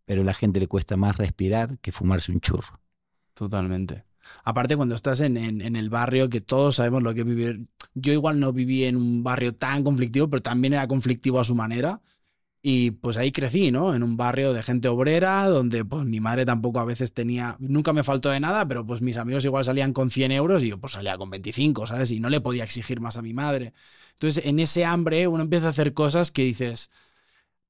Pero 0.05 0.23
a 0.23 0.25
la 0.25 0.35
gente 0.35 0.61
le 0.61 0.69
cuesta 0.69 0.97
más 0.97 1.17
respirar 1.17 1.79
que 1.79 1.93
fumarse 1.93 2.33
un 2.33 2.41
churro. 2.41 2.81
Totalmente. 3.35 4.05
Aparte, 4.45 4.77
cuando 4.77 4.95
estás 4.95 5.21
en, 5.21 5.37
el 5.37 5.91
barrio, 5.91 6.29
que 6.29 6.41
todos 6.41 6.77
sabemos 6.77 7.03
lo 7.03 7.15
que 7.15 7.21
es 7.21 7.27
vivir. 7.27 7.67
Yo 7.95 8.13
igual 8.13 8.41
no 8.41 8.53
viví 8.53 8.85
en 8.85 8.97
un 8.97 9.23
barrio 9.23 9.55
tan 9.55 9.85
conflictivo, 9.85 10.29
pero 10.29 10.43
también 10.43 10.75
era 10.75 10.87
conflictivo 10.87 11.41
a 11.41 11.45
su 11.45 11.55
manera. 11.55 12.01
Y 12.67 12.93
pues 12.93 13.19
ahí 13.19 13.31
crecí, 13.31 13.71
¿no? 13.71 13.95
En 13.95 14.03
un 14.03 14.17
barrio 14.17 14.55
de 14.55 14.63
gente 14.63 14.89
obrera, 14.89 15.47
donde 15.49 15.85
pues 15.85 16.07
mi 16.07 16.19
madre 16.19 16.47
tampoco 16.47 16.81
a 16.81 16.87
veces 16.87 17.13
tenía, 17.13 17.57
nunca 17.59 17.93
me 17.93 18.03
faltó 18.03 18.31
de 18.31 18.41
nada, 18.41 18.67
pero 18.67 18.87
pues 18.87 19.03
mis 19.03 19.19
amigos 19.19 19.45
igual 19.45 19.67
salían 19.67 19.93
con 19.93 20.11
100 20.11 20.33
euros 20.33 20.63
y 20.63 20.69
yo 20.69 20.79
pues 20.79 20.95
salía 20.95 21.19
con 21.19 21.29
25, 21.29 21.87
¿sabes? 21.87 22.11
Y 22.11 22.21
no 22.21 22.31
le 22.31 22.41
podía 22.41 22.65
exigir 22.65 23.01
más 23.01 23.19
a 23.19 23.23
mi 23.23 23.35
madre. 23.35 23.75
Entonces 24.15 24.47
en 24.47 24.59
ese 24.61 24.87
hambre 24.87 25.29
uno 25.29 25.43
empieza 25.43 25.67
a 25.67 25.71
hacer 25.71 25.93
cosas 25.93 26.31
que 26.31 26.43
dices, 26.45 26.91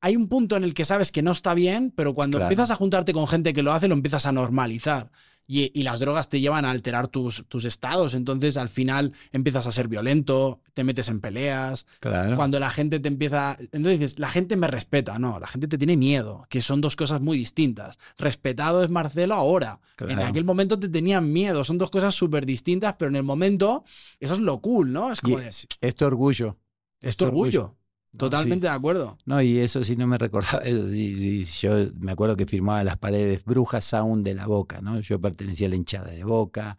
hay 0.04 0.16
un 0.16 0.28
punto 0.28 0.56
en 0.56 0.64
el 0.64 0.74
que 0.74 0.84
sabes 0.84 1.10
que 1.10 1.22
no 1.22 1.32
está 1.32 1.54
bien, 1.54 1.90
pero 1.96 2.12
cuando 2.12 2.38
empiezas 2.38 2.70
a 2.70 2.76
juntarte 2.76 3.14
con 3.14 3.26
gente 3.26 3.54
que 3.54 3.62
lo 3.62 3.72
hace, 3.72 3.88
lo 3.88 3.94
empiezas 3.94 4.26
a 4.26 4.32
normalizar 4.32 5.10
y, 5.46 5.82
las 5.82 6.00
drogas 6.00 6.28
te 6.28 6.40
llevan 6.40 6.64
a 6.64 6.70
alterar 6.70 7.08
tus, 7.08 7.44
tus, 7.48 7.64
estados. 7.64 8.14
Entonces, 8.14 8.56
al 8.56 8.68
final 8.68 9.12
empiezas 9.32 9.66
a 9.66 9.72
ser 9.72 9.88
violento, 9.88 10.60
te 10.72 10.84
metes 10.84 11.08
en 11.08 11.20
peleas. 11.20 11.86
Cuando 12.00 12.58
la 12.58 12.70
gente 12.70 12.98
te 13.00 13.08
empieza. 13.08 13.56
Entonces 13.58 14.00
dices, 14.00 14.18
la 14.18 14.28
gente 14.28 14.56
me 14.56 14.68
respeta. 14.68 15.18
No, 15.18 15.38
la 15.38 15.46
gente 15.46 15.68
te 15.68 15.76
tiene 15.76 15.96
miedo, 15.96 16.46
que 16.48 16.62
son 16.62 16.80
dos 16.80 16.96
cosas 16.96 17.20
muy 17.20 17.36
distintas. 17.36 17.98
Respetado 18.16 18.82
es 18.82 18.90
Marcelo 18.90 19.34
ahora. 19.34 19.80
En 20.00 20.18
aquel 20.20 20.44
momento 20.44 20.78
te 20.78 20.88
tenían 20.88 21.32
miedo. 21.32 21.64
Son 21.64 21.78
dos 21.78 21.90
cosas 21.90 22.14
súper 22.14 22.46
distintas, 22.46 22.94
pero 22.98 23.10
en 23.10 23.16
el 23.16 23.22
momento, 23.22 23.84
eso 24.20 24.34
es 24.34 24.40
lo 24.40 24.60
cool, 24.60 24.92
¿no? 24.92 25.12
Es 25.12 25.20
como. 25.20 25.38
Es, 25.38 25.66
esto 25.80 26.06
orgullo. 26.06 26.56
Esto 27.00 27.26
orgullo. 27.26 27.76
Totalmente 28.16 28.66
de 28.66 28.72
acuerdo. 28.72 29.18
No, 29.24 29.42
y 29.42 29.58
eso 29.58 29.82
sí 29.82 29.96
no 29.96 30.06
me 30.06 30.18
recordaba. 30.18 30.62
yo 30.64 31.70
me 31.98 32.12
acuerdo 32.12 32.36
que 32.36 32.46
firmaba 32.46 32.84
las 32.84 32.96
paredes 32.96 33.44
Brujas 33.44 33.84
Sound 33.84 34.24
de 34.24 34.34
la 34.34 34.46
Boca, 34.46 34.80
¿no? 34.80 35.00
Yo 35.00 35.20
pertenecía 35.20 35.66
a 35.66 35.70
la 35.70 35.76
hinchada 35.76 36.10
de 36.10 36.24
Boca. 36.24 36.78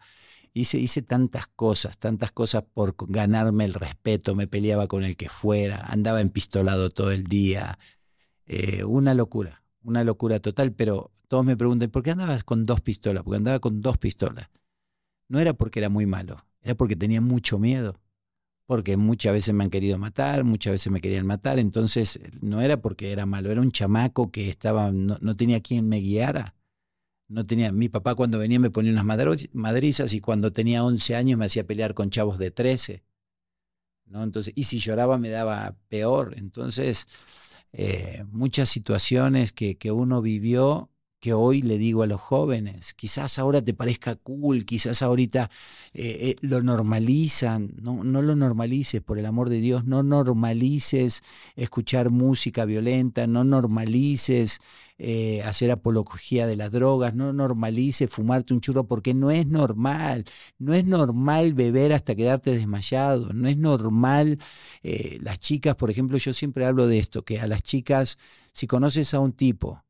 Hice, 0.54 0.78
hice 0.78 1.02
tantas 1.02 1.46
cosas, 1.48 1.98
tantas 1.98 2.32
cosas 2.32 2.64
por 2.72 2.94
ganarme 3.08 3.66
el 3.66 3.74
respeto. 3.74 4.34
Me 4.34 4.46
peleaba 4.46 4.86
con 4.86 5.04
el 5.04 5.16
que 5.16 5.28
fuera, 5.28 5.84
andaba 5.86 6.22
empistolado 6.22 6.90
todo 6.90 7.10
el 7.10 7.24
día. 7.24 7.78
Eh, 8.46 8.84
una 8.84 9.12
locura, 9.12 9.62
una 9.82 10.04
locura 10.04 10.40
total. 10.40 10.72
Pero 10.72 11.12
todos 11.28 11.44
me 11.44 11.56
preguntan, 11.56 11.90
¿por 11.90 12.02
qué 12.02 12.12
andabas 12.12 12.44
con 12.44 12.64
dos 12.64 12.80
pistolas? 12.80 13.22
Porque 13.24 13.36
andaba 13.36 13.58
con 13.58 13.82
dos 13.82 13.98
pistolas. 13.98 14.48
No 15.28 15.38
era 15.38 15.52
porque 15.52 15.80
era 15.80 15.90
muy 15.90 16.06
malo, 16.06 16.46
era 16.62 16.74
porque 16.74 16.96
tenía 16.96 17.20
mucho 17.20 17.58
miedo 17.58 18.00
porque 18.66 18.96
muchas 18.96 19.32
veces 19.32 19.54
me 19.54 19.64
han 19.64 19.70
querido 19.70 19.96
matar, 19.98 20.44
muchas 20.44 20.72
veces 20.72 20.92
me 20.92 21.00
querían 21.00 21.26
matar, 21.26 21.58
entonces 21.58 22.20
no 22.40 22.60
era 22.60 22.80
porque 22.80 23.12
era 23.12 23.24
malo, 23.24 23.50
era 23.50 23.60
un 23.60 23.70
chamaco 23.70 24.32
que 24.32 24.48
estaba, 24.48 24.90
no, 24.90 25.36
tenía 25.36 25.60
quien 25.60 25.88
me 25.88 25.98
guiara. 25.98 26.54
No 27.28 27.44
tenía, 27.44 27.72
mi 27.72 27.88
papá 27.88 28.14
cuando 28.14 28.38
venía 28.38 28.60
me 28.60 28.70
ponía 28.70 28.92
unas 28.92 29.04
madrizas 29.52 30.12
y 30.12 30.20
cuando 30.20 30.52
tenía 30.52 30.84
11 30.84 31.16
años 31.16 31.38
me 31.38 31.46
hacía 31.46 31.66
pelear 31.66 31.94
con 31.94 32.10
chavos 32.10 32.38
de 32.38 32.50
13. 32.52 33.02
¿no? 34.06 34.22
Entonces, 34.22 34.52
y 34.56 34.64
si 34.64 34.78
lloraba 34.78 35.18
me 35.18 35.28
daba 35.28 35.76
peor. 35.88 36.34
Entonces, 36.36 37.06
eh, 37.72 38.24
muchas 38.30 38.68
situaciones 38.68 39.52
que, 39.52 39.76
que 39.76 39.90
uno 39.90 40.22
vivió 40.22 40.90
que 41.26 41.34
hoy 41.34 41.60
le 41.60 41.76
digo 41.76 42.04
a 42.04 42.06
los 42.06 42.20
jóvenes. 42.20 42.94
Quizás 42.94 43.40
ahora 43.40 43.60
te 43.60 43.74
parezca 43.74 44.14
cool, 44.14 44.64
quizás 44.64 45.02
ahorita 45.02 45.50
eh, 45.92 46.18
eh, 46.20 46.36
lo 46.40 46.62
normalizan. 46.62 47.72
No, 47.82 48.04
no 48.04 48.22
lo 48.22 48.36
normalices, 48.36 49.02
por 49.02 49.18
el 49.18 49.26
amor 49.26 49.48
de 49.48 49.58
Dios. 49.58 49.84
No 49.84 50.04
normalices 50.04 51.24
escuchar 51.56 52.10
música 52.10 52.64
violenta, 52.64 53.26
no 53.26 53.42
normalices 53.42 54.60
eh, 54.98 55.42
hacer 55.42 55.72
apología 55.72 56.46
de 56.46 56.54
las 56.54 56.70
drogas, 56.70 57.16
no 57.16 57.32
normalices 57.32 58.08
fumarte 58.08 58.54
un 58.54 58.60
churro 58.60 58.86
porque 58.86 59.12
no 59.12 59.32
es 59.32 59.48
normal. 59.48 60.26
No 60.60 60.74
es 60.74 60.84
normal 60.84 61.54
beber 61.54 61.92
hasta 61.92 62.14
quedarte 62.14 62.52
desmayado. 62.52 63.32
No 63.32 63.48
es 63.48 63.56
normal. 63.56 64.38
las 65.20 65.40
chicas, 65.40 65.74
por 65.74 65.90
ejemplo, 65.90 66.18
yo 66.18 66.32
siempre 66.32 66.66
hablo 66.66 66.86
de 66.86 67.00
esto, 67.00 67.24
que 67.24 67.40
a 67.40 67.48
las 67.48 67.64
chicas, 67.64 68.16
si 68.52 68.68
conoces 68.68 69.12
a 69.12 69.18
un 69.18 69.32
tipo, 69.32 69.82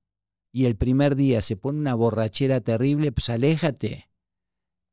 y 0.56 0.64
el 0.64 0.74
primer 0.74 1.16
día 1.16 1.42
se 1.42 1.58
pone 1.58 1.78
una 1.78 1.94
borrachera 1.94 2.62
terrible, 2.62 3.12
pues 3.12 3.28
aléjate. 3.28 4.08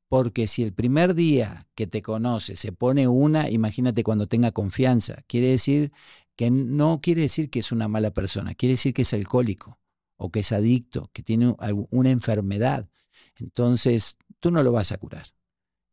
Porque 0.10 0.46
si 0.48 0.62
el 0.62 0.74
primer 0.74 1.16
día 1.16 1.70
que 1.74 1.88
te 1.88 2.02
conoce 2.02 2.58
se 2.58 2.74
pone 2.74 3.08
una, 3.08 3.50
imagínate 3.50 4.04
cuando 4.04 4.28
tenga 4.28 4.52
confianza. 4.52 5.24
Quiere 5.26 5.48
decir 5.48 5.94
que 6.36 6.52
no 6.52 7.00
quiere 7.02 7.22
decir 7.22 7.50
que 7.50 7.60
es 7.60 7.72
una 7.72 7.88
mala 7.88 8.12
persona, 8.12 8.56
quiere 8.56 8.74
decir 8.74 8.94
que 8.94 9.04
es 9.04 9.14
alcohólico 9.14 9.80
o 10.18 10.32
que 10.32 10.42
es 10.42 10.52
adicto, 10.52 11.10
que 11.14 11.24
tiene 11.24 11.56
una 11.92 12.10
enfermedad. 12.10 12.90
Entonces, 13.38 14.18
tú 14.42 14.52
no 14.52 14.64
lo 14.64 14.74
vas 14.74 14.92
a 14.92 14.98
curar. 14.98 15.28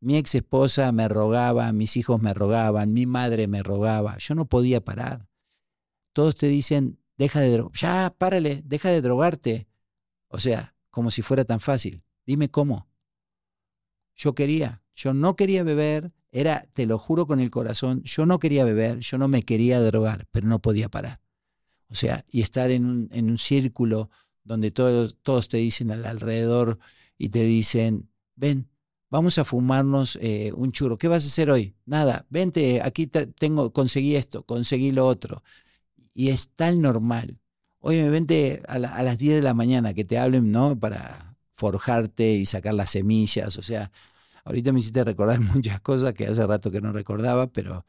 Mi 0.01 0.17
ex 0.17 0.35
esposa 0.35 0.91
me 0.91 1.07
rogaba, 1.07 1.73
mis 1.73 1.97
hijos 1.97 2.21
me 2.21 2.35
rogaban, 2.35 2.93
mi 2.93 3.07
madre 3.07 3.47
me 3.47 3.63
rogaba, 3.63 4.19
yo 4.19 4.35
no 4.35 4.47
podía 4.47 4.85
parar. 4.85 5.29
Todos 6.13 6.35
te 6.35 6.49
dicen, 6.49 7.00
deja 7.21 7.41
de 7.41 7.63
ya, 7.75 8.15
párale, 8.17 8.63
deja 8.65 8.89
de 8.89 9.03
drogarte. 9.03 9.69
O 10.29 10.39
sea, 10.39 10.75
como 10.91 11.11
si 11.11 11.21
fuera 11.21 11.45
tan 11.45 11.61
fácil. 11.61 12.03
Dime 12.25 12.49
cómo. 12.49 12.89
Yo 14.17 14.35
quería, 14.35 14.83
yo 14.95 15.13
no 15.13 15.37
quería 15.37 15.63
beber, 15.63 16.13
era, 16.33 16.67
te 16.73 16.87
lo 16.87 16.99
juro 16.99 17.27
con 17.27 17.39
el 17.41 17.51
corazón, 17.51 18.03
yo 18.05 18.25
no 18.25 18.39
quería 18.39 18.65
beber, 18.65 19.01
yo 19.01 19.19
no 19.19 19.29
me 19.29 19.43
quería 19.43 19.81
drogar, 19.83 20.29
pero 20.31 20.47
no 20.47 20.61
podía 20.61 20.89
parar. 20.89 21.21
O 21.91 21.95
sea, 21.95 22.25
y 22.31 22.41
estar 22.41 22.71
en 22.71 22.87
un, 22.87 23.09
en 23.13 23.29
un 23.29 23.37
círculo 23.37 24.09
donde 24.43 24.71
todos, 24.71 25.19
todos 25.23 25.49
te 25.49 25.59
dicen 25.59 25.91
al 25.91 26.07
alrededor 26.07 26.79
y 27.19 27.29
te 27.29 27.43
dicen, 27.43 28.09
ven, 28.35 28.71
vamos 29.11 29.37
a 29.37 29.45
fumarnos 29.45 30.17
eh, 30.23 30.53
un 30.55 30.73
churro. 30.73 30.97
¿Qué 30.97 31.09
vas 31.09 31.25
a 31.25 31.29
hacer 31.29 31.51
hoy? 31.51 31.75
Nada, 31.85 32.27
vente, 32.31 32.81
aquí 32.83 33.07
tengo, 33.07 33.75
conseguí 33.75 34.17
esto, 34.17 34.45
conseguí 34.45 34.91
lo 34.93 35.07
otro. 35.07 35.43
Y 36.21 36.29
es 36.29 36.51
tan 36.51 36.83
normal. 36.83 37.39
Oye, 37.79 38.11
vente 38.11 38.63
a, 38.69 38.75
a, 38.75 39.03
las 39.03 39.17
10 39.17 39.37
de 39.37 39.41
la 39.41 39.55
mañana 39.55 39.95
que 39.95 40.05
te 40.05 40.19
hablen, 40.19 40.53
¿no? 40.53 40.79
Para 40.79 41.35
forjarte 41.55 42.33
y 42.33 42.45
sacar 42.45 42.75
las 42.75 42.91
semillas. 42.91 43.57
O 43.57 43.63
sea, 43.63 43.91
ahorita 44.45 44.71
me 44.71 44.81
hiciste 44.81 45.03
recordar 45.03 45.41
muchas 45.55 45.81
cosas 45.81 46.13
que 46.13 46.27
hace 46.27 46.47
rato 46.47 46.71
que 46.71 46.83
no 46.83 46.93
recordaba, 46.93 47.47
pero 47.47 47.87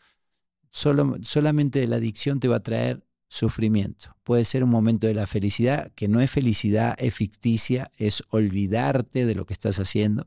solo, 0.71 1.17
solamente 1.23 1.85
la 1.87 1.97
adicción 1.97 2.39
te 2.39 2.47
va 2.47 2.55
a 2.55 2.63
traer 2.63 3.03
sufrimiento. 3.27 4.15
Puede 4.23 4.45
ser 4.45 4.63
un 4.63 4.69
momento 4.69 5.07
de 5.07 5.13
la 5.13 5.27
felicidad, 5.27 5.91
que 5.93 6.07
no 6.07 6.21
es 6.21 6.31
felicidad, 6.31 6.95
es 6.99 7.13
ficticia, 7.13 7.91
es 7.97 8.23
olvidarte 8.29 9.25
de 9.25 9.35
lo 9.35 9.45
que 9.45 9.51
estás 9.51 9.77
haciendo 9.77 10.25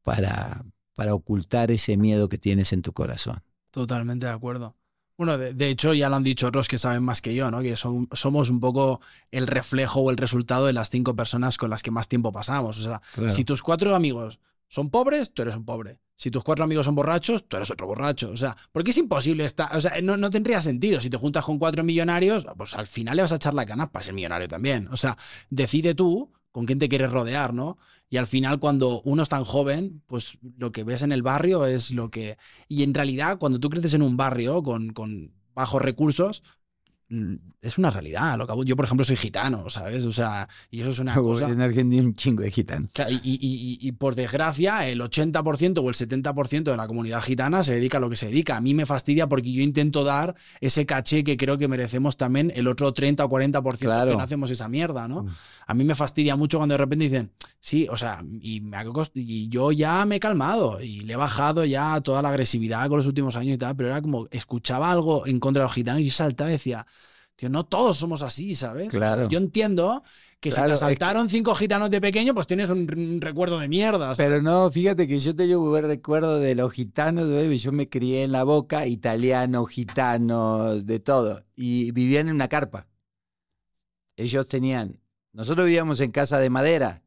para, 0.00 0.64
para 0.94 1.12
ocultar 1.12 1.70
ese 1.70 1.98
miedo 1.98 2.30
que 2.30 2.38
tienes 2.38 2.72
en 2.72 2.80
tu 2.80 2.94
corazón. 2.94 3.42
Totalmente 3.70 4.24
de 4.24 4.32
acuerdo. 4.32 4.76
Bueno, 5.16 5.38
de, 5.38 5.68
hecho 5.68 5.94
ya 5.94 6.08
lo 6.08 6.16
han 6.16 6.22
dicho 6.22 6.46
otros 6.46 6.68
que 6.68 6.78
saben 6.78 7.02
más 7.02 7.20
que 7.20 7.34
yo, 7.34 7.50
¿no? 7.50 7.60
Que 7.60 7.76
son, 7.76 8.08
somos 8.12 8.50
un 8.50 8.60
poco 8.60 9.00
el 9.30 9.46
reflejo 9.46 10.00
o 10.00 10.10
el 10.10 10.16
resultado 10.16 10.66
de 10.66 10.72
las 10.72 10.90
cinco 10.90 11.14
personas 11.14 11.58
con 11.58 11.70
las 11.70 11.82
que 11.82 11.90
más 11.90 12.08
tiempo 12.08 12.32
pasamos. 12.32 12.80
O 12.80 12.82
sea, 12.82 13.28
si 13.28 13.44
tus 13.44 13.62
cuatro 13.62 13.94
amigos 13.94 14.40
son 14.68 14.90
pobres, 14.90 15.34
tú 15.34 15.42
eres 15.42 15.54
un 15.54 15.64
pobre. 15.64 15.98
Si 16.16 16.30
tus 16.30 16.42
cuatro 16.42 16.64
amigos 16.64 16.86
son 16.86 16.94
borrachos, 16.94 17.46
tú 17.46 17.56
eres 17.56 17.70
otro 17.70 17.86
borracho. 17.86 18.30
O 18.30 18.36
sea, 18.36 18.56
porque 18.72 18.92
es 18.92 18.98
imposible 18.98 19.44
estar. 19.44 19.74
O 19.76 19.80
sea, 19.80 20.00
no, 20.02 20.16
no, 20.16 20.30
tendría 20.30 20.62
sentido. 20.62 21.00
Si 21.00 21.10
te 21.10 21.16
juntas 21.16 21.44
con 21.44 21.58
cuatro 21.58 21.84
millonarios, 21.84 22.46
pues 22.56 22.74
al 22.74 22.86
final 22.86 23.16
le 23.16 23.22
vas 23.22 23.32
a 23.32 23.36
echar 23.36 23.54
la 23.54 23.66
cana 23.66 23.90
para 23.90 24.04
ser 24.04 24.14
millonario 24.14 24.48
también. 24.48 24.88
O 24.90 24.96
sea, 24.96 25.18
decide 25.50 25.94
tú 25.94 26.32
con 26.52 26.66
quién 26.66 26.78
te 26.78 26.88
quieres 26.88 27.10
rodear, 27.10 27.54
¿no? 27.54 27.78
Y 28.10 28.18
al 28.18 28.26
final, 28.26 28.60
cuando 28.60 29.00
uno 29.04 29.22
es 29.22 29.28
tan 29.28 29.44
joven, 29.44 30.02
pues 30.06 30.38
lo 30.58 30.70
que 30.70 30.84
ves 30.84 31.02
en 31.02 31.12
el 31.12 31.22
barrio 31.22 31.66
es 31.66 31.90
lo 31.92 32.10
que. 32.10 32.36
Y 32.68 32.82
en 32.82 32.94
realidad, 32.94 33.38
cuando 33.38 33.58
tú 33.58 33.70
creces 33.70 33.94
en 33.94 34.02
un 34.02 34.16
barrio 34.16 34.62
con, 34.62 34.92
con 34.92 35.32
bajos 35.54 35.82
recursos, 35.82 36.42
es 37.60 37.78
una 37.78 37.90
realidad. 37.90 38.36
Lo 38.38 38.64
yo, 38.64 38.74
por 38.74 38.84
ejemplo, 38.84 39.04
soy 39.04 39.16
gitano, 39.16 39.68
¿sabes? 39.70 40.04
O 40.04 40.12
sea, 40.12 40.48
y 40.70 40.80
eso 40.80 40.90
es 40.90 40.98
una 40.98 41.14
cosa. 41.14 41.48
En 41.48 41.60
Argentina 41.60 42.02
un 42.02 42.14
chingo 42.14 42.42
de 42.42 42.50
gitanos. 42.50 42.90
Y, 43.22 43.92
por 43.92 44.14
desgracia, 44.14 44.88
el 44.88 45.00
80% 45.00 45.78
o 45.82 45.88
el 45.88 45.94
70% 45.94 46.62
de 46.64 46.76
la 46.76 46.86
comunidad 46.86 47.22
gitana 47.22 47.62
se 47.62 47.74
dedica 47.74 47.98
a 47.98 48.00
lo 48.00 48.10
que 48.10 48.16
se 48.16 48.26
dedica. 48.26 48.56
A 48.56 48.60
mí 48.60 48.74
me 48.74 48.86
fastidia 48.86 49.28
porque 49.28 49.52
yo 49.52 49.62
intento 49.62 50.04
dar 50.04 50.34
ese 50.60 50.86
caché 50.86 51.22
que 51.22 51.36
creo 51.36 51.58
que 51.58 51.68
merecemos 51.68 52.16
también 52.16 52.52
el 52.54 52.66
otro 52.66 52.92
30 52.92 53.24
o 53.24 53.28
40% 53.28 53.78
claro. 53.78 54.10
que 54.10 54.16
no 54.16 54.22
hacemos 54.22 54.50
esa 54.50 54.68
mierda, 54.68 55.06
¿no? 55.06 55.24
Mm. 55.24 55.28
A 55.66 55.74
mí 55.74 55.84
me 55.84 55.94
fastidia 55.94 56.36
mucho 56.36 56.58
cuando 56.58 56.74
de 56.74 56.78
repente 56.78 57.04
dicen, 57.04 57.30
sí, 57.62 57.86
o 57.88 57.96
sea, 57.96 58.22
y, 58.40 58.60
me 58.60 58.76
y 59.14 59.48
yo 59.48 59.72
ya 59.72 60.04
me 60.04 60.16
he 60.16 60.20
calmado 60.20 60.80
y 60.80 61.00
le 61.00 61.14
he 61.14 61.16
bajado 61.16 61.64
ya 61.64 62.00
toda 62.00 62.20
la 62.20 62.28
agresividad 62.28 62.88
con 62.88 62.98
los 62.98 63.06
últimos 63.06 63.36
años 63.36 63.54
y 63.54 63.58
tal, 63.58 63.76
pero 63.76 63.88
era 63.88 64.02
como, 64.02 64.26
escuchaba 64.30 64.90
algo 64.90 65.26
en 65.26 65.40
contra 65.40 65.62
de 65.62 65.66
los 65.66 65.74
gitanos 65.74 66.02
y 66.02 66.10
saltaba 66.10 66.50
y 66.50 66.54
decía, 66.54 66.86
tío, 67.36 67.48
no 67.48 67.64
todos 67.64 67.96
somos 67.96 68.22
así, 68.22 68.54
¿sabes? 68.54 68.88
Claro. 68.90 69.28
yo 69.28 69.38
entiendo 69.38 70.02
que 70.40 70.50
si 70.50 70.60
te 70.60 70.72
asaltaron 70.72 71.30
cinco 71.30 71.54
gitanos 71.54 71.88
de 71.88 72.00
pequeño, 72.00 72.34
pues 72.34 72.48
tienes 72.48 72.68
un, 72.68 73.20
recuerdo 73.20 73.60
de 73.60 73.68
mierda. 73.68 74.12
Pero 74.16 74.42
no, 74.42 74.68
fíjate 74.70 75.06
que 75.06 75.20
yo 75.20 75.34
tengo 75.34 75.60
un 75.60 75.70
buen 75.70 75.84
recuerdo 75.84 76.40
de 76.40 76.56
los 76.56 76.72
gitanos, 76.72 77.28
yo 77.62 77.72
me 77.72 77.88
crié 77.88 78.24
en 78.24 78.32
la 78.32 78.42
boca, 78.42 78.86
italianos, 78.86 79.70
gitanos, 79.70 80.84
de 80.84 80.98
todo, 81.00 81.44
y 81.54 81.92
vivían 81.92 82.28
en 82.28 82.34
una 82.34 82.48
carpa. 82.48 82.88
Ellos 84.16 84.46
tenían 84.48 85.02
nosotros 85.32 85.64
vivíamos 85.64 86.00
en 86.00 86.12
casa 86.12 86.38
de 86.38 86.50
madera, 86.50 87.02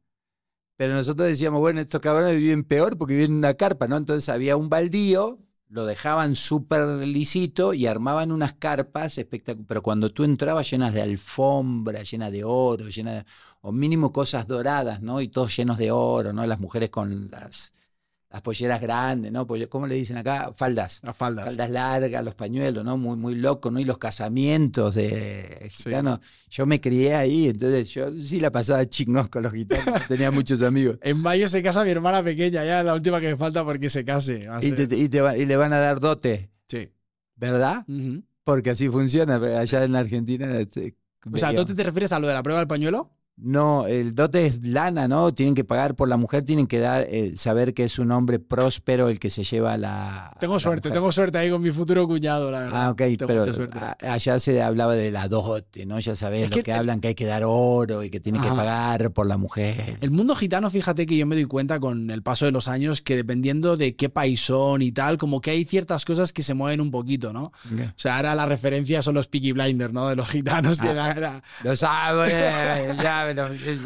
pero 0.77 0.93
nosotros 0.93 1.27
decíamos, 1.27 1.59
bueno, 1.61 1.79
estos 1.81 2.01
cabrones 2.01 2.37
viven 2.37 2.63
peor 2.63 2.97
porque 2.97 3.15
viven 3.15 3.31
en 3.31 3.37
una 3.37 3.53
carpa, 3.55 3.87
¿no? 3.87 3.97
Entonces 3.97 4.27
había 4.29 4.57
un 4.57 4.69
baldío, 4.69 5.39
lo 5.69 5.85
dejaban 5.85 6.35
súper 6.35 6.85
lisito 7.07 7.73
y 7.73 7.87
armaban 7.87 8.31
unas 8.31 8.53
carpas 8.53 9.17
espectaculares. 9.17 9.67
Pero 9.67 9.81
cuando 9.81 10.11
tú 10.11 10.23
entrabas 10.23 10.69
llenas 10.69 10.93
de 10.93 11.01
alfombra, 11.01 12.03
llenas 12.03 12.31
de 12.31 12.43
oro, 12.43 12.89
llenas 12.89 13.25
de, 13.25 13.31
o 13.61 13.71
mínimo 13.71 14.11
cosas 14.11 14.47
doradas, 14.47 15.01
¿no? 15.01 15.21
Y 15.21 15.29
todos 15.29 15.55
llenos 15.55 15.77
de 15.77 15.91
oro, 15.91 16.33
¿no? 16.33 16.45
Las 16.45 16.59
mujeres 16.59 16.89
con 16.89 17.29
las 17.31 17.73
las 18.35 18.41
polleras 18.41 18.81
grandes, 18.81 19.31
¿no? 19.31 19.47
¿Cómo 19.47 19.87
le 19.87 19.95
dicen 19.95 20.17
acá? 20.17 20.51
Faldas. 20.53 20.99
Las 21.03 21.15
faldas. 21.15 21.45
Faldas 21.45 21.69
largas, 21.69 22.21
los 22.21 22.35
pañuelos, 22.35 22.83
¿no? 22.83 22.97
Muy, 22.97 23.15
muy 23.15 23.35
loco, 23.35 23.71
¿no? 23.71 23.79
Y 23.79 23.85
los 23.85 23.97
casamientos 23.97 24.95
de 24.95 25.69
gitanos. 25.71 26.19
Yo 26.49 26.65
me 26.65 26.81
crié 26.81 27.15
ahí, 27.15 27.47
entonces 27.47 27.87
yo 27.91 28.11
sí 28.21 28.41
la 28.41 28.51
pasaba 28.51 28.85
chingón 28.87 29.29
con 29.29 29.41
los 29.41 29.53
gitanos. 29.53 30.01
tenía 30.09 30.31
muchos 30.31 30.61
amigos. 30.63 30.97
En 31.01 31.21
mayo 31.21 31.47
se 31.47 31.63
casa 31.63 31.85
mi 31.85 31.91
hermana 31.91 32.21
pequeña, 32.23 32.65
ya 32.65 32.83
la 32.83 32.93
última 32.93 33.21
que 33.21 33.29
me 33.29 33.37
falta 33.37 33.63
porque 33.63 33.89
se 33.89 34.03
case. 34.03 34.49
Y, 34.61 34.95
y, 34.95 35.45
le 35.45 35.55
van 35.55 35.71
a 35.71 35.77
dar 35.77 36.01
dote. 36.01 36.49
Sí. 36.67 36.89
¿Verdad? 37.37 37.85
Porque 38.43 38.71
así 38.71 38.89
funciona 38.89 39.37
allá 39.37 39.85
en 39.85 39.95
Argentina. 39.95 40.59
Este, 40.59 40.97
o 41.31 41.37
sea, 41.37 41.53
¿dote 41.53 41.73
te 41.73 41.83
refieres 41.83 42.11
a 42.11 42.19
lo 42.19 42.27
de 42.27 42.33
la 42.33 42.43
prueba 42.43 42.59
del 42.59 42.67
pañuelo? 42.67 43.11
No, 43.37 43.85
el 43.85 44.15
dote 44.15 44.45
es 44.45 44.65
lana, 44.65 45.09
¿no? 45.09 45.33
Tienen 45.33 45.55
que 45.55 45.65
pagar 45.65 45.95
por 45.95 46.07
la 46.07 46.15
mujer, 46.15 46.45
tienen 46.45 46.67
que 46.67 46.79
dar, 46.79 47.05
eh, 47.09 47.33
saber 47.35 47.73
que 47.73 47.83
es 47.83 47.99
un 47.99 48.11
hombre 48.11 48.39
próspero 48.39 49.09
el 49.09 49.19
que 49.19 49.29
se 49.29 49.43
lleva 49.43 49.75
la. 49.75 50.35
Tengo 50.39 50.57
suerte, 50.57 50.89
tengo 50.89 51.11
suerte 51.11 51.37
ahí 51.37 51.49
con 51.49 51.61
mi 51.61 51.71
futuro 51.71 52.07
cuñado, 52.07 52.49
la 52.49 52.61
verdad. 52.61 52.85
Ah, 52.85 52.89
ok, 52.91 53.01
pero 53.27 53.43
allá 53.99 54.39
se 54.39 54.61
hablaba 54.61 54.95
de 54.95 55.11
la 55.11 55.27
dote, 55.27 55.85
¿no? 55.85 55.99
Ya 55.99 56.15
sabes 56.15 56.49
lo 56.49 56.63
que, 56.63 56.71
hablan, 56.71 57.01
que 57.01 57.09
hay 57.09 57.15
que 57.15 57.25
dar 57.25 57.43
oro 57.45 58.03
y 58.03 58.09
que 58.09 58.21
tiene 58.21 58.39
que 58.39 58.47
pagar 58.47 59.11
por 59.11 59.27
la 59.27 59.37
mujer. 59.37 59.97
El 59.99 60.11
mundo 60.11 60.33
gitano, 60.35 60.69
fíjate 60.69 61.05
que 61.05 61.17
yo 61.17 61.25
me 61.25 61.35
doy 61.35 61.45
cuenta 61.45 61.79
con 61.81 62.09
el 62.11 62.23
paso 62.23 62.45
de 62.45 62.51
los 62.51 62.69
años 62.69 63.01
que 63.01 63.17
dependiendo 63.17 63.75
de 63.75 63.97
qué 63.97 64.07
país 64.07 64.45
son 64.45 64.81
y 64.81 64.93
tal, 64.93 65.17
como 65.17 65.41
que 65.41 65.51
hay 65.51 65.65
ciertas 65.65 66.05
cosas 66.05 66.31
que 66.31 66.41
se 66.41 66.53
mueven 66.53 66.79
un 66.79 66.89
poquito, 66.89 67.33
¿no? 67.33 67.51
O 67.73 67.93
sea, 67.97 68.15
ahora 68.15 68.33
la 68.33 68.45
referencia 68.45 69.01
son 69.01 69.15
los 69.15 69.27
Peaky 69.27 69.51
Blinders, 69.51 69.93
¿no? 69.93 70.07
De 70.07 70.15
los 70.15 70.29
gitanos. 70.29 70.79
que 70.79 70.87
ah, 70.87 71.13
era, 71.15 71.43
Lo 71.63 71.75
sabes, 71.75 72.97
ya 73.01 73.24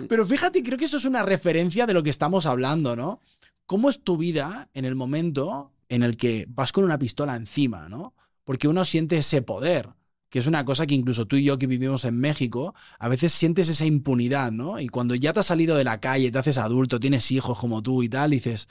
pero 0.07 0.25
fíjate, 0.25 0.63
creo 0.63 0.77
que 0.77 0.85
eso 0.85 0.97
es 0.97 1.05
una 1.05 1.23
referencia 1.23 1.85
de 1.85 1.93
lo 1.93 2.03
que 2.03 2.09
estamos 2.09 2.45
hablando, 2.45 2.95
¿no? 2.95 3.19
¿Cómo 3.65 3.89
es 3.89 4.03
tu 4.03 4.17
vida 4.17 4.69
en 4.73 4.85
el 4.85 4.95
momento 4.95 5.71
en 5.89 6.03
el 6.03 6.17
que 6.17 6.45
vas 6.49 6.71
con 6.71 6.83
una 6.83 6.99
pistola 6.99 7.35
encima, 7.35 7.89
¿no? 7.89 8.13
Porque 8.43 8.67
uno 8.67 8.85
siente 8.85 9.17
ese 9.17 9.41
poder, 9.41 9.89
que 10.29 10.39
es 10.39 10.47
una 10.47 10.63
cosa 10.63 10.85
que 10.85 10.95
incluso 10.95 11.25
tú 11.25 11.35
y 11.35 11.43
yo 11.43 11.57
que 11.57 11.67
vivimos 11.67 12.05
en 12.05 12.17
México, 12.17 12.73
a 12.99 13.07
veces 13.07 13.31
sientes 13.31 13.69
esa 13.69 13.85
impunidad, 13.85 14.51
¿no? 14.51 14.79
Y 14.79 14.87
cuando 14.87 15.15
ya 15.15 15.33
te 15.33 15.39
has 15.41 15.47
salido 15.47 15.75
de 15.75 15.83
la 15.83 15.99
calle, 15.99 16.31
te 16.31 16.39
haces 16.39 16.57
adulto, 16.57 16.99
tienes 16.99 17.31
hijos 17.31 17.59
como 17.59 17.81
tú 17.81 18.03
y 18.03 18.09
tal, 18.09 18.31
dices, 18.31 18.67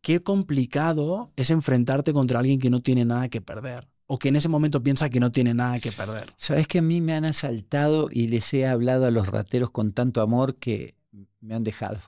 qué 0.00 0.22
complicado 0.22 1.32
es 1.36 1.50
enfrentarte 1.50 2.12
contra 2.12 2.38
alguien 2.40 2.60
que 2.60 2.70
no 2.70 2.80
tiene 2.80 3.04
nada 3.04 3.28
que 3.28 3.40
perder 3.40 3.89
o 4.12 4.18
que 4.18 4.30
en 4.30 4.34
ese 4.34 4.48
momento 4.48 4.82
piensa 4.82 5.08
que 5.08 5.20
no 5.20 5.30
tiene 5.30 5.54
nada 5.54 5.78
que 5.78 5.92
perder. 5.92 6.32
Sabes 6.34 6.66
que 6.66 6.78
a 6.78 6.82
mí 6.82 7.00
me 7.00 7.12
han 7.12 7.24
asaltado 7.24 8.08
y 8.10 8.26
les 8.26 8.52
he 8.52 8.66
hablado 8.66 9.06
a 9.06 9.12
los 9.12 9.28
rateros 9.28 9.70
con 9.70 9.92
tanto 9.92 10.20
amor 10.20 10.56
que 10.56 10.96
me 11.38 11.54
han 11.54 11.62
dejado. 11.62 12.00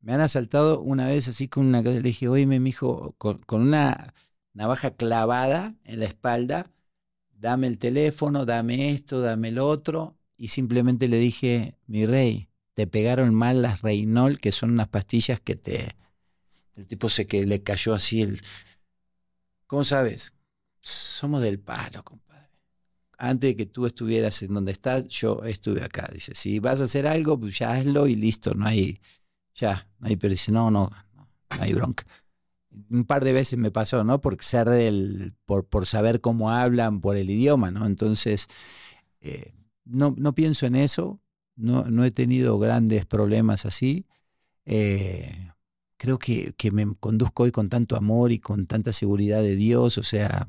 Me 0.00 0.12
han 0.12 0.20
asaltado 0.20 0.80
una 0.80 1.06
vez 1.06 1.28
así 1.28 1.46
con 1.46 1.66
una 1.66 1.82
le 1.82 2.02
dije, 2.02 2.26
oye, 2.26 2.46
mi 2.46 2.68
hijo, 2.68 3.14
con, 3.16 3.40
una 3.48 4.12
navaja 4.54 4.90
clavada 4.90 5.76
en 5.84 6.00
la 6.00 6.06
espalda, 6.06 6.68
dame 7.30 7.68
el 7.68 7.78
teléfono, 7.78 8.44
dame 8.44 8.90
esto, 8.90 9.20
dame 9.20 9.50
el 9.50 9.60
otro, 9.60 10.16
y 10.36 10.48
simplemente 10.48 11.06
le 11.06 11.18
dije, 11.18 11.76
mi 11.86 12.06
rey, 12.06 12.48
te 12.74 12.88
pegaron 12.88 13.32
mal 13.36 13.62
las 13.62 13.82
Reinol, 13.82 14.40
que 14.40 14.50
son 14.50 14.72
unas 14.72 14.88
pastillas 14.88 15.38
que 15.38 15.54
te... 15.54 15.94
El 16.74 16.88
tipo 16.88 17.08
sé 17.08 17.28
que 17.28 17.46
le 17.46 17.62
cayó 17.62 17.94
así 17.94 18.20
el... 18.20 18.40
¿Cómo 19.68 19.84
sabes? 19.84 20.32
Somos 20.88 21.40
del 21.42 21.58
palo, 21.60 22.02
compadre. 22.04 22.48
Antes 23.18 23.50
de 23.50 23.56
que 23.56 23.66
tú 23.66 23.86
estuvieras 23.86 24.42
en 24.42 24.54
donde 24.54 24.72
estás, 24.72 25.08
yo 25.08 25.42
estuve 25.44 25.82
acá. 25.82 26.08
Dice, 26.12 26.34
si 26.34 26.58
vas 26.60 26.80
a 26.80 26.84
hacer 26.84 27.06
algo, 27.06 27.38
pues 27.38 27.58
ya 27.58 27.72
hazlo 27.72 28.06
y 28.06 28.14
listo, 28.14 28.54
no 28.54 28.66
hay, 28.66 29.00
ya, 29.54 29.88
no 29.98 30.08
hay, 30.08 30.16
pero 30.16 30.32
dice, 30.32 30.52
no, 30.52 30.70
no, 30.70 30.90
no, 31.14 31.28
hay 31.48 31.74
bronca. 31.74 32.04
Un 32.90 33.04
par 33.04 33.24
de 33.24 33.32
veces 33.32 33.58
me 33.58 33.70
pasó, 33.70 34.04
¿no? 34.04 34.20
Por 34.20 34.42
ser 34.42 34.68
del, 34.68 35.34
por, 35.46 35.66
por 35.66 35.86
saber 35.86 36.20
cómo 36.20 36.50
hablan, 36.50 37.00
por 37.00 37.16
el 37.16 37.28
idioma, 37.28 37.70
¿no? 37.70 37.86
Entonces, 37.86 38.46
eh, 39.20 39.52
no, 39.84 40.14
no 40.16 40.34
pienso 40.34 40.66
en 40.66 40.76
eso, 40.76 41.20
no, 41.56 41.84
no 41.84 42.04
he 42.04 42.12
tenido 42.12 42.58
grandes 42.58 43.04
problemas 43.04 43.66
así. 43.66 44.06
Eh, 44.64 45.50
creo 45.98 46.18
que, 46.18 46.54
que, 46.56 46.70
me 46.70 46.94
conduzco 46.98 47.42
hoy 47.42 47.52
con 47.52 47.68
tanto 47.68 47.96
amor 47.96 48.32
y 48.32 48.38
con 48.38 48.66
tanta 48.66 48.94
seguridad 48.94 49.42
de 49.42 49.56
Dios. 49.56 49.98
O 49.98 50.02
sea, 50.02 50.48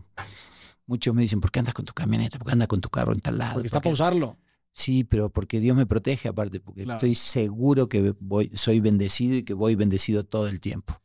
muchos 0.85 1.13
me 1.13 1.23
dicen, 1.23 1.41
¿por 1.41 1.51
qué 1.51 1.59
andas 1.59 1.73
con 1.73 1.83
tu 1.83 1.93
camioneta? 1.93 2.37
¿Por 2.37 2.47
qué 2.47 2.53
andas 2.53 2.69
con 2.69 2.79
tu 2.79 2.89
carro 2.89 3.11
en 3.11 3.19
tal 3.19 3.37
lado? 3.37 3.55
Porque 3.55 3.67
está 3.67 3.81
para 3.81 3.93
usarlo. 3.93 4.37
Sí, 4.71 5.03
pero 5.03 5.29
porque 5.29 5.59
Dios 5.59 5.75
me 5.75 5.85
protege 5.85 6.29
aparte, 6.29 6.61
porque 6.61 6.83
estoy 6.83 7.15
seguro 7.15 7.89
que 7.89 8.13
voy, 8.19 8.51
soy 8.53 8.79
bendecido 8.79 9.35
y 9.35 9.43
que 9.43 9.53
voy 9.53 9.75
bendecido 9.75 10.23
todo 10.23 10.47
el 10.47 10.61
tiempo. 10.61 11.01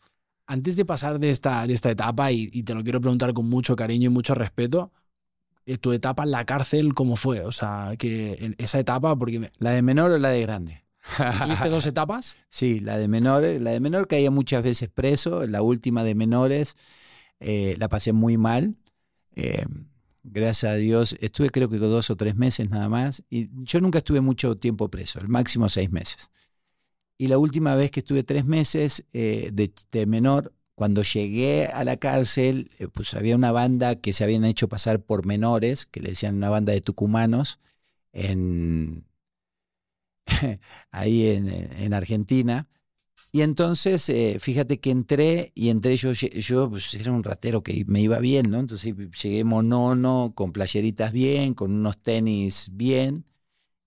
Antes 0.47 0.77
de 0.77 0.85
pasar 0.85 1.19
de 1.19 1.31
esta, 1.31 1.67
de 1.67 1.73
esta 1.73 1.91
etapa, 1.91 2.31
y, 2.31 2.51
y 2.53 2.63
te 2.63 2.75
lo 2.75 2.85
quiero 2.85 3.01
preguntar 3.01 3.33
con 3.33 3.49
mucho 3.49 3.75
cariño 3.75 4.11
y 4.11 4.13
mucho 4.13 4.35
respeto, 4.35 4.93
eh, 5.67 5.79
tu 5.79 5.93
etapa 5.93 6.25
en 6.25 6.31
la 6.31 6.45
cárcel, 6.45 6.95
¿cómo 6.95 7.17
fue? 7.17 7.41
O 7.41 7.53
sea, 7.53 7.95
que 7.99 8.55
esa 8.59 8.79
etapa, 8.79 9.17
porque... 9.17 9.51
¿La 9.59 9.73
de 9.73 9.81
menor 9.81 10.11
o 10.11 10.19
la 10.19 10.29
de 10.29 10.43
grande? 10.43 10.84
¿Tuviste 11.43 11.69
dos 11.69 11.87
etapas? 11.87 12.37
Sí, 12.49 12.81
la 12.81 12.99
de 12.99 13.09
menores, 13.09 13.61
la 13.61 13.71
de 13.71 13.81
menor 13.81 14.09
caía 14.09 14.31
muchas 14.31 14.63
veces 14.63 14.89
preso, 14.89 15.47
la 15.47 15.63
última 15.63 16.05
de 16.05 16.15
menores 16.15 16.77
eh, 17.41 17.77
la 17.79 17.89
pasé 17.89 18.13
muy 18.13 18.37
mal. 18.37 18.77
Eh, 19.37 19.65
gracias 20.23 20.73
a 20.73 20.77
Dios, 20.77 21.17
estuve 21.21 21.51
creo 21.51 21.69
que 21.69 21.79
dos 21.79 22.11
o 22.11 22.17
tres 22.17 22.35
meses 22.35 22.71
nada 22.71 22.89
más, 22.89 23.23
y 23.29 23.51
yo 23.63 23.81
nunca 23.81 23.99
estuve 23.99 24.21
mucho 24.21 24.57
tiempo 24.57 24.89
preso, 24.89 25.21
el 25.21 25.29
máximo 25.29 25.69
seis 25.69 25.91
meses. 25.91 26.31
Y 27.19 27.29
la 27.29 27.39
última 27.39 27.75
vez 27.77 27.91
que 27.91 28.01
estuve 28.01 28.25
tres 28.25 28.45
meses 28.45 29.05
eh, 29.13 29.51
de, 29.53 30.07
menor, 30.07 30.53
cuando 30.75 31.03
llegué 31.03 31.67
a 31.67 31.85
la 31.85 31.97
cárcel, 31.97 32.71
eh, 32.79 32.89
pues 32.89 33.15
había 33.15 33.37
una 33.37 33.53
banda 33.53 33.97
que 33.97 34.13
se 34.13 34.25
habían 34.25 34.45
hecho 34.45 34.69
pasar 34.69 35.01
por 35.01 35.25
menores, 35.25 35.87
que 35.87 36.01
le 36.01 36.11
decían 36.11 36.37
una 36.37 36.51
banda 36.51 36.73
de 36.73 36.81
tucumanos, 36.81 37.61
en, 38.13 39.05
ahí 40.91 41.27
en, 41.29 41.95
Argentina. 41.95 42.69
Y 43.33 43.43
entonces, 43.43 44.09
eh, 44.11 44.39
fíjate 44.41 44.81
que 44.81 44.91
entré 44.91 45.53
y 45.55 45.71
entré 45.71 45.97
yo, 45.97 46.13
yo 46.13 46.71
pues, 46.71 46.95
era 46.95 47.13
un 47.13 47.25
ratero 47.25 47.63
que 47.63 47.85
me 47.87 48.01
iba 48.01 48.19
bien, 48.21 48.51
¿no? 48.51 48.61
Entonces 48.61 48.95
llegué 49.23 49.45
monono, 49.45 50.33
con 50.37 50.53
playeritas 50.53 51.13
bien, 51.13 51.55
con 51.55 51.73
unos 51.73 51.99
tenis 52.03 52.71
bien 52.73 53.27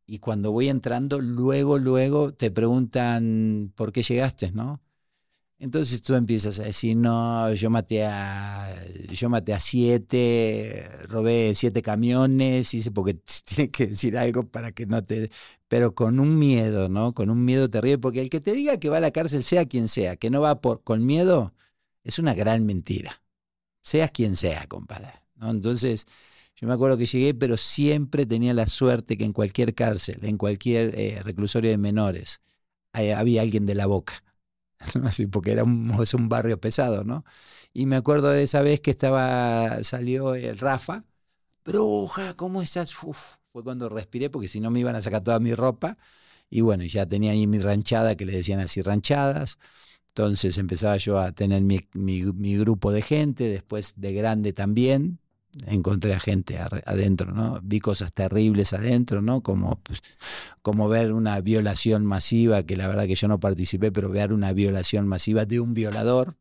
y 0.08 0.20
cuando 0.20 0.52
voy 0.54 0.70
entrando, 0.70 1.20
luego, 1.22 1.78
luego 1.80 2.34
te 2.34 2.50
preguntan 2.52 3.74
por 3.76 3.92
qué 3.92 4.04
llegaste, 4.04 4.52
¿no? 4.54 4.82
Entonces 5.60 6.02
tú 6.04 6.16
empiezas 6.16 6.60
a 6.60 6.64
decir, 6.66 6.96
no, 6.98 7.54
yo 7.54 7.70
maté 7.72 8.06
a, 8.06 8.76
yo 9.10 9.30
maté 9.30 9.54
a 9.54 9.60
siete, 9.60 10.90
robé 11.08 11.56
siete 11.56 11.82
camiones, 11.82 12.72
dice, 12.72 12.92
porque 12.92 13.16
tiene 13.46 13.72
que 13.72 13.88
decir 13.88 14.18
algo 14.18 14.44
para 14.44 14.72
que 14.72 14.86
no 14.86 15.04
te... 15.04 15.32
Pero 15.68 15.96
con 15.96 16.20
un 16.20 16.40
miedo, 16.40 16.90
¿no? 16.90 17.14
Con 17.14 17.30
un 17.30 17.44
miedo 17.46 17.70
terrible, 17.70 17.98
porque 18.00 18.22
el 18.22 18.30
que 18.30 18.42
te 18.42 18.54
diga 18.54 18.80
que 18.80 18.90
va 18.90 18.98
a 18.98 19.02
la 19.02 19.12
cárcel, 19.12 19.44
sea 19.44 19.66
quien 19.66 19.88
sea, 19.88 20.16
que 20.18 20.30
no 20.30 20.42
va 20.42 20.62
por, 20.62 20.84
con 20.84 21.06
miedo, 21.06 21.54
es 22.04 22.20
una 22.20 22.34
gran 22.34 22.66
mentira. 22.66 23.22
Seas 23.84 24.12
quien 24.12 24.36
sea, 24.36 24.68
compadre. 24.68 25.14
Entonces, 25.42 26.06
yo 26.56 26.68
me 26.68 26.74
acuerdo 26.74 26.98
que 26.98 27.06
llegué, 27.06 27.34
pero 27.34 27.58
siempre 27.58 28.26
tenía 28.26 28.54
la 28.54 28.68
suerte 28.68 29.18
que 29.18 29.26
en 29.26 29.34
cualquier 29.34 29.76
cárcel, 29.76 30.20
en 30.24 30.38
cualquier 30.38 31.00
eh, 31.00 31.22
reclusorio 31.24 31.72
de 31.72 31.78
menores, 31.78 32.42
había 32.94 33.42
alguien 33.42 33.66
de 33.66 33.76
la 33.76 33.86
boca. 33.88 34.24
Así, 35.04 35.28
porque 35.28 35.52
era 35.52 35.64
un, 35.64 35.92
es 36.02 36.14
un 36.14 36.30
barrio 36.30 36.60
pesado, 36.60 37.04
¿no? 37.04 37.26
Y 37.74 37.86
me 37.88 37.96
acuerdo 37.96 38.30
de 38.30 38.44
esa 38.44 38.62
vez 38.62 38.82
que 38.82 38.92
estaba, 38.92 39.84
salió 39.84 40.36
el 40.36 40.58
Rafa, 40.58 41.06
bruja, 41.66 42.34
¿cómo 42.36 42.62
estás? 42.64 42.94
Cuando 43.64 43.90
respiré, 43.90 44.30
porque 44.30 44.48
si 44.48 44.60
no 44.60 44.72
me 44.72 44.80
iban 44.80 44.96
a 44.96 45.02
sacar 45.02 45.24
toda 45.24 45.40
mi 45.40 45.54
ropa. 45.54 45.98
Y 46.50 46.62
bueno, 46.62 46.84
ya 46.86 47.06
tenía 47.06 47.32
ahí 47.32 47.48
mi 47.48 47.60
ranchada, 47.60 48.16
que 48.16 48.26
le 48.26 48.34
decían 48.34 48.60
así 48.60 48.82
ranchadas. 48.82 49.58
Entonces 50.18 50.58
empezaba 50.58 50.98
yo 50.98 51.20
a 51.20 51.32
tener 51.32 51.62
mi, 51.62 52.58
grupo 52.58 52.92
de 52.92 53.04
gente, 53.04 53.50
después 53.50 53.94
de 53.98 54.14
grande 54.14 54.52
también, 54.52 55.20
encontré 55.68 56.16
a 56.16 56.20
gente 56.20 56.58
adentro, 56.58 57.32
¿no? 57.34 57.60
Vi 57.64 57.80
cosas 57.80 58.12
terribles 58.14 58.74
adentro, 58.74 59.22
¿no? 59.22 59.42
Como, 59.42 59.80
pues, 59.84 60.02
como 60.64 60.90
ver 60.90 61.14
una 61.14 61.40
violación 61.42 62.06
masiva, 62.06 62.64
que 62.64 62.78
la 62.78 62.88
verdad 62.88 63.06
que 63.06 63.16
yo 63.16 63.28
no 63.28 63.40
participé, 63.40 63.92
pero 63.92 64.10
ver 64.10 64.34
una 64.34 64.54
violación 64.54 65.08
masiva 65.08 65.46
de 65.46 65.60
un 65.60 65.76
violador, 65.76 66.36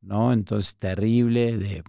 ¿no? 0.00 0.32
Entonces, 0.32 0.76
terrible, 0.76 1.58
de 1.58 1.82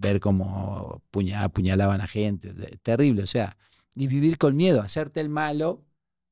ver 0.00 0.18
cómo 0.18 1.02
apuñalaban 1.36 2.00
a 2.00 2.06
gente, 2.06 2.52
terrible, 2.82 3.22
o 3.22 3.26
sea, 3.26 3.56
y 3.94 4.06
vivir 4.06 4.38
con 4.38 4.56
miedo, 4.56 4.80
hacerte 4.80 5.20
el 5.20 5.28
malo, 5.28 5.84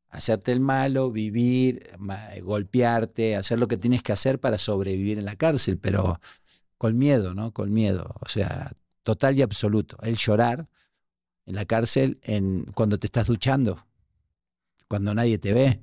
hacerte 0.09 0.53
el 0.53 0.61
malo, 0.61 1.11
vivir, 1.13 1.91
golpearte, 2.43 3.37
hacer 3.37 3.59
lo 3.59 3.69
que 3.69 3.77
tienes 3.77 4.03
que 4.03 4.13
hacer 4.13 4.41
para 4.41 4.57
sobrevivir 4.59 5.19
en 5.19 5.27
la 5.27 5.37
cárcel, 5.37 5.79
pero 5.79 6.21
con 6.79 6.97
miedo, 6.97 7.35
¿no? 7.35 7.53
Con 7.53 7.73
miedo, 7.73 8.15
o 8.21 8.29
sea, 8.29 8.73
total 9.03 9.37
y 9.37 9.43
absoluto. 9.43 9.99
El 10.03 10.17
llorar 10.17 10.69
en 11.45 11.55
la 11.55 11.67
cárcel 11.67 12.19
en, 12.23 12.65
cuando 12.75 12.99
te 12.99 13.07
estás 13.07 13.27
duchando, 13.27 13.87
cuando 14.89 15.15
nadie 15.15 15.39
te 15.39 15.53
ve. 15.53 15.83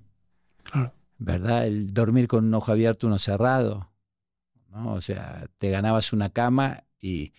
¿Verdad? 1.17 1.67
El 1.67 1.93
dormir 1.93 2.28
con 2.28 2.45
un 2.45 2.54
ojo 2.56 2.71
abierto, 2.71 3.08
uno 3.08 3.19
cerrado. 3.19 3.91
¿no? 4.69 4.93
O 4.93 5.02
sea, 5.02 5.48
te 5.60 5.69
ganabas 5.69 6.12
una 6.13 6.30
cama 6.30 6.84
y 7.00 7.34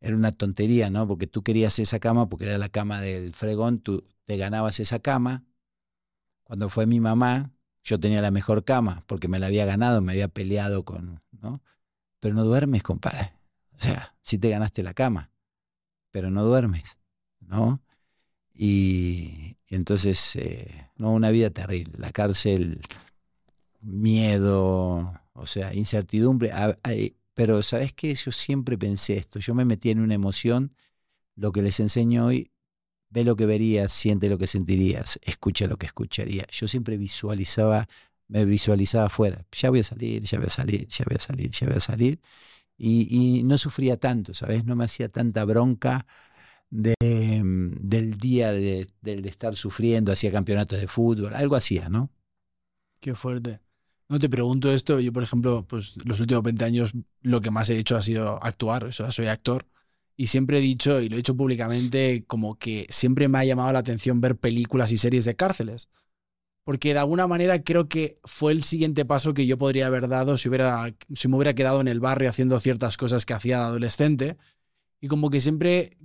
era 0.00 0.16
una 0.16 0.32
tontería, 0.32 0.90
¿no? 0.90 1.06
Porque 1.06 1.26
tú 1.26 1.42
querías 1.42 1.78
esa 1.78 1.98
cama 1.98 2.28
porque 2.28 2.46
era 2.46 2.58
la 2.58 2.68
cama 2.68 3.00
del 3.00 3.34
fregón, 3.34 3.80
tú 3.80 4.04
te 4.24 4.36
ganabas 4.36 4.80
esa 4.80 4.98
cama. 5.00 5.44
Cuando 6.44 6.68
fue 6.68 6.86
mi 6.86 7.00
mamá, 7.00 7.52
yo 7.82 7.98
tenía 7.98 8.20
la 8.20 8.30
mejor 8.30 8.64
cama 8.64 9.04
porque 9.06 9.28
me 9.28 9.38
la 9.38 9.46
había 9.46 9.64
ganado, 9.64 10.02
me 10.02 10.12
había 10.12 10.28
peleado 10.28 10.84
con, 10.84 11.22
¿no? 11.32 11.62
Pero 12.20 12.34
no 12.34 12.44
duermes, 12.44 12.82
compadre. 12.82 13.32
O 13.76 13.78
sea, 13.78 14.16
sí 14.22 14.38
te 14.38 14.50
ganaste 14.50 14.82
la 14.82 14.94
cama, 14.94 15.30
pero 16.10 16.30
no 16.30 16.44
duermes, 16.44 16.98
¿no? 17.40 17.82
Y, 18.54 19.58
entonces, 19.68 20.36
eh, 20.36 20.90
no, 20.96 21.12
una 21.12 21.30
vida 21.30 21.50
terrible. 21.50 21.94
La 21.98 22.10
cárcel, 22.12 22.80
miedo, 23.80 25.20
o 25.32 25.46
sea, 25.46 25.74
incertidumbre. 25.74 26.52
Pero, 27.36 27.62
¿sabes 27.62 27.92
qué? 27.92 28.14
Yo 28.14 28.32
siempre 28.32 28.78
pensé 28.78 29.18
esto. 29.18 29.38
Yo 29.40 29.54
me 29.54 29.66
metí 29.66 29.90
en 29.90 30.00
una 30.00 30.14
emoción. 30.14 30.74
Lo 31.36 31.52
que 31.52 31.62
les 31.62 31.80
enseño 31.80 32.26
hoy, 32.26 32.50
ve 33.10 33.24
lo 33.24 33.36
que 33.36 33.46
verías, 33.46 33.92
siente 33.92 34.30
lo 34.30 34.38
que 34.38 34.46
sentirías, 34.46 35.20
escucha 35.22 35.66
lo 35.66 35.76
que 35.78 35.86
escucharías. 35.86 36.48
Yo 36.50 36.68
siempre 36.68 36.96
visualizaba, 36.96 37.88
me 38.28 38.44
visualizaba 38.46 39.06
afuera. 39.06 39.46
Ya 39.52 39.70
voy 39.70 39.80
a 39.80 39.84
salir, 39.84 40.24
ya 40.24 40.38
voy 40.38 40.46
a 40.46 40.50
salir, 40.50 40.88
ya 40.88 41.04
voy 41.08 41.16
a 41.16 41.20
salir, 41.20 41.50
ya 41.50 41.66
voy 41.66 41.76
a 41.76 41.80
salir 41.80 42.20
y, 42.78 43.42
no 43.44 43.58
sufría 43.58 43.98
tanto, 43.98 44.34
¿sabes? 44.34 44.64
No 44.64 44.76
me 44.76 44.84
hacía 44.84 45.08
tanta 45.08 45.44
bronca 45.44 46.06
de, 46.70 46.94
mm, 47.44 47.88
del 47.88 48.18
día 48.18 48.52
de, 48.52 48.88
estar 49.02 49.54
sufriendo, 49.56 50.12
hacía 50.12 50.32
campeonatos 50.32 50.80
de 50.80 50.86
fútbol, 50.86 51.34
algo 51.34 51.56
hacía, 51.56 51.88
¿no? 51.88 52.10
Qué 53.00 53.14
fuerte. 53.14 53.60
No 54.08 54.18
te 54.18 54.28
pregunto 54.28 54.72
esto, 54.72 55.00
yo 55.00 55.12
por 55.12 55.22
ejemplo, 55.22 55.64
pues 55.66 55.96
los 56.04 56.20
últimos 56.20 56.42
20 56.42 56.64
años 56.64 56.92
lo 57.22 57.40
que 57.40 57.50
más 57.50 57.70
he 57.70 57.78
hecho 57.78 57.96
ha 57.96 58.02
sido 58.02 58.42
actuar, 58.42 58.84
o 58.84 58.92
soy 58.92 59.26
actor. 59.26 59.66
Y 60.16 60.28
siempre 60.28 60.58
he 60.58 60.60
dicho, 60.60 61.00
y 61.00 61.08
lo 61.08 61.16
he 61.16 61.18
dicho 61.18 61.36
públicamente, 61.36 62.24
como 62.26 62.58
que 62.58 62.86
siempre 62.88 63.28
me 63.28 63.38
ha 63.38 63.44
llamado 63.44 63.72
la 63.72 63.80
atención 63.80 64.20
ver 64.20 64.36
películas 64.36 64.92
y 64.92 64.96
series 64.96 65.24
de 65.24 65.36
cárceles 65.36 65.88
porque 66.66 66.92
de 66.92 66.98
alguna 66.98 67.28
manera 67.28 67.62
creo 67.62 67.88
que 67.88 68.18
fue 68.24 68.50
el 68.50 68.64
siguiente 68.64 69.04
paso 69.04 69.34
que 69.34 69.46
yo 69.46 69.56
podría 69.56 69.86
haber 69.86 70.08
dado 70.08 70.36
si, 70.36 70.48
hubiera, 70.48 70.92
si 71.14 71.28
me 71.28 71.36
hubiera 71.36 71.54
quedado 71.54 71.80
en 71.80 71.86
el 71.86 72.00
barrio 72.00 72.28
haciendo 72.28 72.58
ciertas 72.58 72.96
cosas 72.96 73.24
que 73.24 73.34
hacía 73.34 73.58
de 73.58 73.64
adolescente. 73.66 74.36
Y 75.00 75.06
como 75.06 75.30
que 75.30 75.40
siempre 75.40 75.96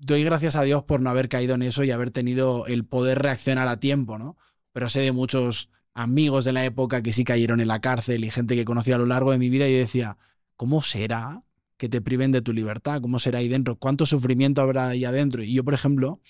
doy 0.00 0.24
gracias 0.24 0.56
a 0.56 0.64
Dios 0.64 0.82
por 0.82 1.00
no 1.00 1.10
haber 1.10 1.28
caído 1.28 1.54
en 1.54 1.62
eso 1.62 1.84
y 1.84 1.92
haber 1.92 2.10
tenido 2.10 2.66
el 2.66 2.84
poder 2.84 3.20
reaccionar 3.22 3.68
a 3.68 3.78
tiempo, 3.78 4.18
¿no? 4.18 4.36
Pero 4.72 4.88
sé 4.88 4.98
de 4.98 5.12
muchos 5.12 5.70
amigos 5.94 6.44
de 6.44 6.52
la 6.52 6.64
época 6.64 7.02
que 7.02 7.12
sí 7.12 7.24
cayeron 7.24 7.60
en 7.60 7.68
la 7.68 7.80
cárcel 7.80 8.24
y 8.24 8.30
gente 8.30 8.56
que 8.56 8.64
conocí 8.64 8.92
a 8.92 8.98
lo 8.98 9.06
largo 9.06 9.32
de 9.32 9.38
mi 9.38 9.50
vida 9.50 9.68
y 9.68 9.72
yo 9.72 9.78
decía, 9.78 10.16
¿cómo 10.56 10.82
será 10.82 11.42
que 11.76 11.88
te 11.88 12.00
priven 12.00 12.32
de 12.32 12.42
tu 12.42 12.52
libertad? 12.52 13.00
¿Cómo 13.00 13.18
será 13.18 13.38
ahí 13.38 13.48
dentro? 13.48 13.76
¿Cuánto 13.76 14.06
sufrimiento 14.06 14.60
habrá 14.60 14.88
ahí 14.88 15.04
adentro? 15.04 15.42
Y 15.42 15.54
yo, 15.54 15.64
por 15.64 15.74
ejemplo, 15.74 16.20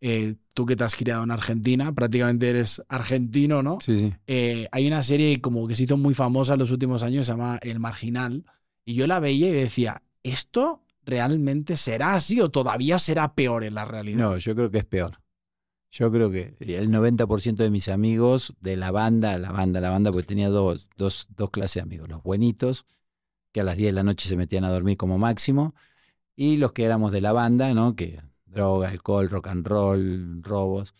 eh, 0.00 0.34
tú 0.52 0.66
que 0.66 0.76
te 0.76 0.84
has 0.84 0.96
criado 0.96 1.24
en 1.24 1.30
Argentina, 1.30 1.94
prácticamente 1.94 2.50
eres 2.50 2.82
argentino, 2.88 3.62
¿no? 3.62 3.78
Sí, 3.80 3.98
sí. 3.98 4.14
Eh, 4.26 4.68
hay 4.72 4.86
una 4.86 5.02
serie 5.02 5.40
como 5.40 5.66
que 5.66 5.74
se 5.74 5.84
hizo 5.84 5.96
muy 5.96 6.14
famosa 6.14 6.54
en 6.54 6.60
los 6.60 6.70
últimos 6.70 7.02
años, 7.02 7.26
se 7.26 7.32
llama 7.32 7.58
El 7.62 7.78
Marginal, 7.80 8.44
y 8.84 8.94
yo 8.94 9.06
la 9.06 9.20
veía 9.20 9.48
y 9.48 9.52
decía, 9.52 10.02
¿esto 10.22 10.82
realmente 11.04 11.76
será 11.76 12.14
así 12.14 12.40
o 12.40 12.50
todavía 12.50 12.98
será 12.98 13.34
peor 13.34 13.64
en 13.64 13.74
la 13.74 13.84
realidad? 13.84 14.18
No, 14.18 14.38
yo 14.38 14.54
creo 14.54 14.70
que 14.70 14.78
es 14.78 14.84
peor. 14.84 15.18
Yo 15.98 16.12
creo 16.12 16.30
que 16.30 16.54
el 16.60 16.90
90% 16.90 17.56
de 17.56 17.70
mis 17.70 17.88
amigos 17.88 18.52
de 18.60 18.76
la 18.76 18.90
banda, 18.90 19.38
la 19.38 19.50
banda, 19.50 19.80
la 19.80 19.88
banda, 19.88 20.12
porque 20.12 20.26
tenía 20.26 20.50
dos, 20.50 20.88
dos, 20.98 21.28
dos 21.34 21.50
clases 21.50 21.76
de 21.76 21.80
amigos, 21.80 22.06
los 22.10 22.22
buenitos, 22.22 22.84
que 23.50 23.62
a 23.62 23.64
las 23.64 23.78
10 23.78 23.88
de 23.88 23.92
la 23.92 24.02
noche 24.02 24.28
se 24.28 24.36
metían 24.36 24.64
a 24.64 24.70
dormir 24.70 24.98
como 24.98 25.16
máximo, 25.16 25.74
y 26.34 26.58
los 26.58 26.72
que 26.72 26.84
éramos 26.84 27.12
de 27.12 27.22
la 27.22 27.32
banda, 27.32 27.72
¿no? 27.72 27.96
Que 27.96 28.20
droga, 28.44 28.90
alcohol, 28.90 29.30
rock 29.30 29.46
and 29.46 29.66
roll, 29.66 30.42
robos. 30.42 30.92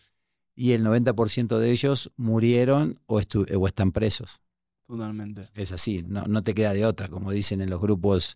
Y 0.55 0.71
el 0.71 0.83
90% 0.83 1.59
de 1.59 1.69
ellos 1.69 2.11
murieron 2.17 2.99
o, 3.05 3.21
o, 3.21 3.67
están 3.67 3.91
presos. 3.91 4.41
Totalmente. 4.87 5.49
Es 5.53 5.71
así, 5.71 6.03
no, 6.07 6.23
no, 6.25 6.43
te 6.43 6.55
queda 6.55 6.73
de 6.73 6.87
otra. 6.87 7.07
Como 7.07 7.29
dicen 7.29 7.61
en 7.61 7.69
los 7.69 7.79
grupos 7.79 8.35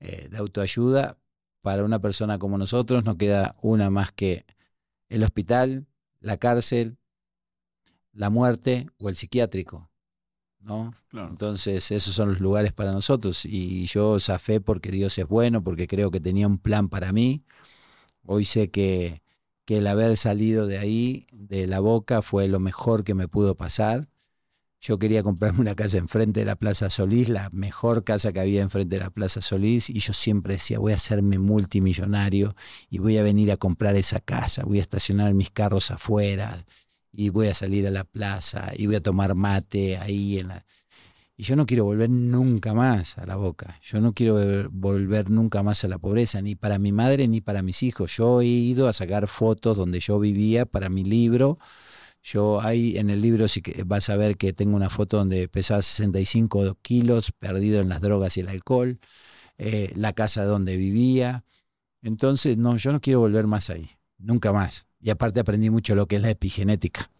eh, 0.00 0.26
de 0.28 0.38
autoayuda, 0.38 1.18
para 1.62 1.84
una 1.84 2.00
persona 2.00 2.40
como 2.40 2.58
nosotros 2.58 3.04
no 3.04 3.16
queda 3.16 3.54
una 3.62 3.90
más 3.90 4.10
que 4.10 4.44
el 5.08 5.22
hospital, 5.22 5.86
la 6.20 6.36
cárcel, 6.36 6.96
la 8.12 8.30
muerte 8.30 8.86
o 8.98 9.08
el 9.08 9.16
psiquiátrico. 9.16 9.90
¿no? 10.60 10.94
Entonces, 11.12 11.90
esos 11.90 12.14
son 12.14 12.30
los 12.30 12.40
lugares 12.40 12.72
para 12.72 12.92
nosotros. 12.92 13.46
Y 13.46 13.86
yo 13.86 14.20
zafé 14.20 14.60
porque 14.60 14.90
Dios 14.90 15.16
es 15.18 15.26
bueno, 15.26 15.64
porque 15.64 15.86
creo 15.86 16.10
que 16.10 16.20
tenía 16.20 16.46
un 16.46 16.58
plan 16.58 16.88
para 16.88 17.12
mí 17.12 17.44
Hoy 18.24 18.44
sé 18.44 18.70
que, 18.70 19.22
que 19.64 19.78
el 19.78 19.86
haber 19.86 20.16
salido 20.16 20.66
de 20.66 20.78
ahí, 20.78 21.26
de 21.32 21.66
la 21.66 21.80
boca, 21.80 22.22
fue 22.22 22.48
lo 22.48 22.60
mejor 22.60 23.04
que 23.04 23.14
me 23.14 23.28
pudo 23.28 23.56
pasar. 23.56 24.08
Yo 24.82 24.98
quería 24.98 25.22
comprarme 25.22 25.60
una 25.60 25.74
casa 25.74 25.98
enfrente 25.98 26.40
de 26.40 26.46
la 26.46 26.56
Plaza 26.56 26.88
Solís, 26.88 27.28
la 27.28 27.50
mejor 27.52 28.02
casa 28.02 28.32
que 28.32 28.40
había 28.40 28.62
enfrente 28.62 28.96
de 28.96 29.02
la 29.02 29.10
Plaza 29.10 29.42
Solís, 29.42 29.90
y 29.90 29.98
yo 29.98 30.14
siempre 30.14 30.54
decía, 30.54 30.78
voy 30.78 30.92
a 30.92 30.96
hacerme 30.96 31.38
multimillonario 31.38 32.54
y 32.88 32.98
voy 32.98 33.18
a 33.18 33.22
venir 33.22 33.52
a 33.52 33.58
comprar 33.58 33.94
esa 33.96 34.20
casa, 34.20 34.64
voy 34.64 34.78
a 34.78 34.80
estacionar 34.80 35.34
mis 35.34 35.50
carros 35.50 35.90
afuera 35.90 36.64
y 37.12 37.28
voy 37.28 37.48
a 37.48 37.54
salir 37.54 37.86
a 37.86 37.90
la 37.90 38.04
plaza 38.04 38.70
y 38.74 38.86
voy 38.86 38.96
a 38.96 39.02
tomar 39.02 39.34
mate 39.34 39.98
ahí 39.98 40.38
en 40.38 40.48
la... 40.48 40.64
Y 41.36 41.42
yo 41.42 41.56
no 41.56 41.66
quiero 41.66 41.84
volver 41.84 42.08
nunca 42.08 42.72
más 42.72 43.18
a 43.18 43.26
la 43.26 43.36
boca, 43.36 43.78
yo 43.82 44.00
no 44.00 44.14
quiero 44.14 44.70
volver 44.70 45.28
nunca 45.28 45.62
más 45.62 45.84
a 45.84 45.88
la 45.88 45.98
pobreza, 45.98 46.40
ni 46.40 46.54
para 46.54 46.78
mi 46.78 46.92
madre 46.92 47.28
ni 47.28 47.42
para 47.42 47.62
mis 47.62 47.82
hijos. 47.82 48.16
Yo 48.16 48.40
he 48.40 48.46
ido 48.46 48.88
a 48.88 48.94
sacar 48.94 49.26
fotos 49.26 49.76
donde 49.76 50.00
yo 50.00 50.18
vivía 50.18 50.64
para 50.64 50.88
mi 50.88 51.04
libro 51.04 51.58
yo 52.22 52.60
ahí 52.60 52.98
en 52.98 53.10
el 53.10 53.20
libro 53.22 53.46
que 53.62 53.82
vas 53.84 54.10
a 54.10 54.16
ver 54.16 54.36
que 54.36 54.52
tengo 54.52 54.76
una 54.76 54.90
foto 54.90 55.16
donde 55.16 55.48
pesaba 55.48 55.82
65 55.82 56.76
kilos, 56.82 57.32
perdido 57.32 57.80
en 57.80 57.88
las 57.88 58.00
drogas 58.00 58.36
y 58.36 58.40
el 58.40 58.48
alcohol, 58.48 58.98
eh, 59.58 59.92
la 59.94 60.12
casa 60.12 60.44
donde 60.44 60.76
vivía. 60.76 61.44
Entonces, 62.02 62.56
no, 62.56 62.76
yo 62.76 62.92
no 62.92 63.00
quiero 63.00 63.20
volver 63.20 63.46
más 63.46 63.70
ahí, 63.70 63.90
nunca 64.18 64.52
más. 64.52 64.86
Y 65.00 65.10
aparte 65.10 65.40
aprendí 65.40 65.70
mucho 65.70 65.94
lo 65.94 66.06
que 66.06 66.16
es 66.16 66.22
la 66.22 66.30
epigenética. 66.30 67.10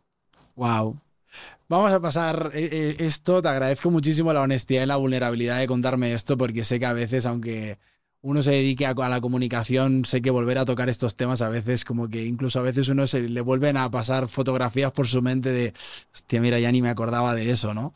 Wow. 0.54 1.00
Vamos 1.68 1.92
a 1.92 2.00
pasar 2.00 2.50
eh, 2.54 2.68
eh, 2.70 2.96
esto. 2.98 3.40
Te 3.40 3.48
agradezco 3.48 3.90
muchísimo 3.90 4.32
la 4.32 4.42
honestidad 4.42 4.82
y 4.82 4.86
la 4.86 4.96
vulnerabilidad 4.96 5.58
de 5.58 5.66
contarme 5.66 6.12
esto, 6.12 6.36
porque 6.36 6.64
sé 6.64 6.78
que 6.78 6.86
a 6.86 6.92
veces, 6.92 7.24
aunque 7.26 7.78
uno 8.22 8.42
se 8.42 8.50
dedique 8.50 8.86
a, 8.86 8.94
la 8.94 9.20
comunicación, 9.20 10.04
sé 10.04 10.20
que 10.20 10.30
volver 10.30 10.58
a 10.58 10.64
tocar 10.64 10.88
estos 10.88 11.16
temas 11.16 11.40
a 11.42 11.48
veces, 11.48 11.84
como 11.84 12.08
que 12.08 12.26
incluso 12.26 12.60
a 12.60 12.62
veces 12.62 12.88
uno 12.88 13.06
se 13.06 13.22
le 13.22 13.40
vuelven 13.40 13.76
a 13.76 13.90
pasar 13.90 14.28
fotografías 14.28 14.92
por 14.92 15.06
su 15.06 15.22
mente 15.22 15.50
de, 15.50 15.72
hostia, 16.12 16.40
mira, 16.40 16.58
ya 16.58 16.70
ni 16.70 16.82
me 16.82 16.90
acordaba 16.90 17.34
de 17.34 17.50
eso, 17.50 17.72
¿no? 17.72 17.94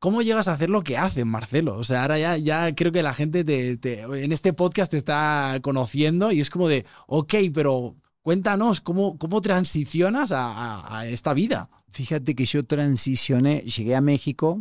¿Cómo 0.00 0.22
llegas 0.22 0.48
a 0.48 0.54
hacer 0.54 0.68
lo 0.68 0.82
que 0.82 0.98
haces, 0.98 1.24
Marcelo? 1.24 1.76
O 1.76 1.84
sea, 1.84 2.02
ahora 2.02 2.18
ya, 2.18 2.36
ya 2.36 2.74
creo 2.74 2.90
que 2.90 3.04
la 3.04 3.14
gente 3.14 3.44
te, 3.44 3.78
en 4.00 4.32
este 4.32 4.52
podcast 4.52 4.90
te 4.90 4.96
está 4.96 5.60
conociendo 5.62 6.32
y 6.32 6.40
es 6.40 6.50
como 6.50 6.68
de, 6.68 6.84
ok, 7.06 7.34
pero 7.54 7.94
cuéntanos, 8.20 8.80
¿cómo, 8.80 9.16
cómo 9.16 9.40
transicionas 9.40 10.32
a, 10.32 10.98
a 10.98 11.06
esta 11.06 11.34
vida? 11.34 11.70
Fíjate 11.90 12.34
que 12.34 12.46
yo 12.46 12.64
transicioné, 12.64 13.60
llegué 13.60 13.94
a 13.94 14.00
México, 14.00 14.60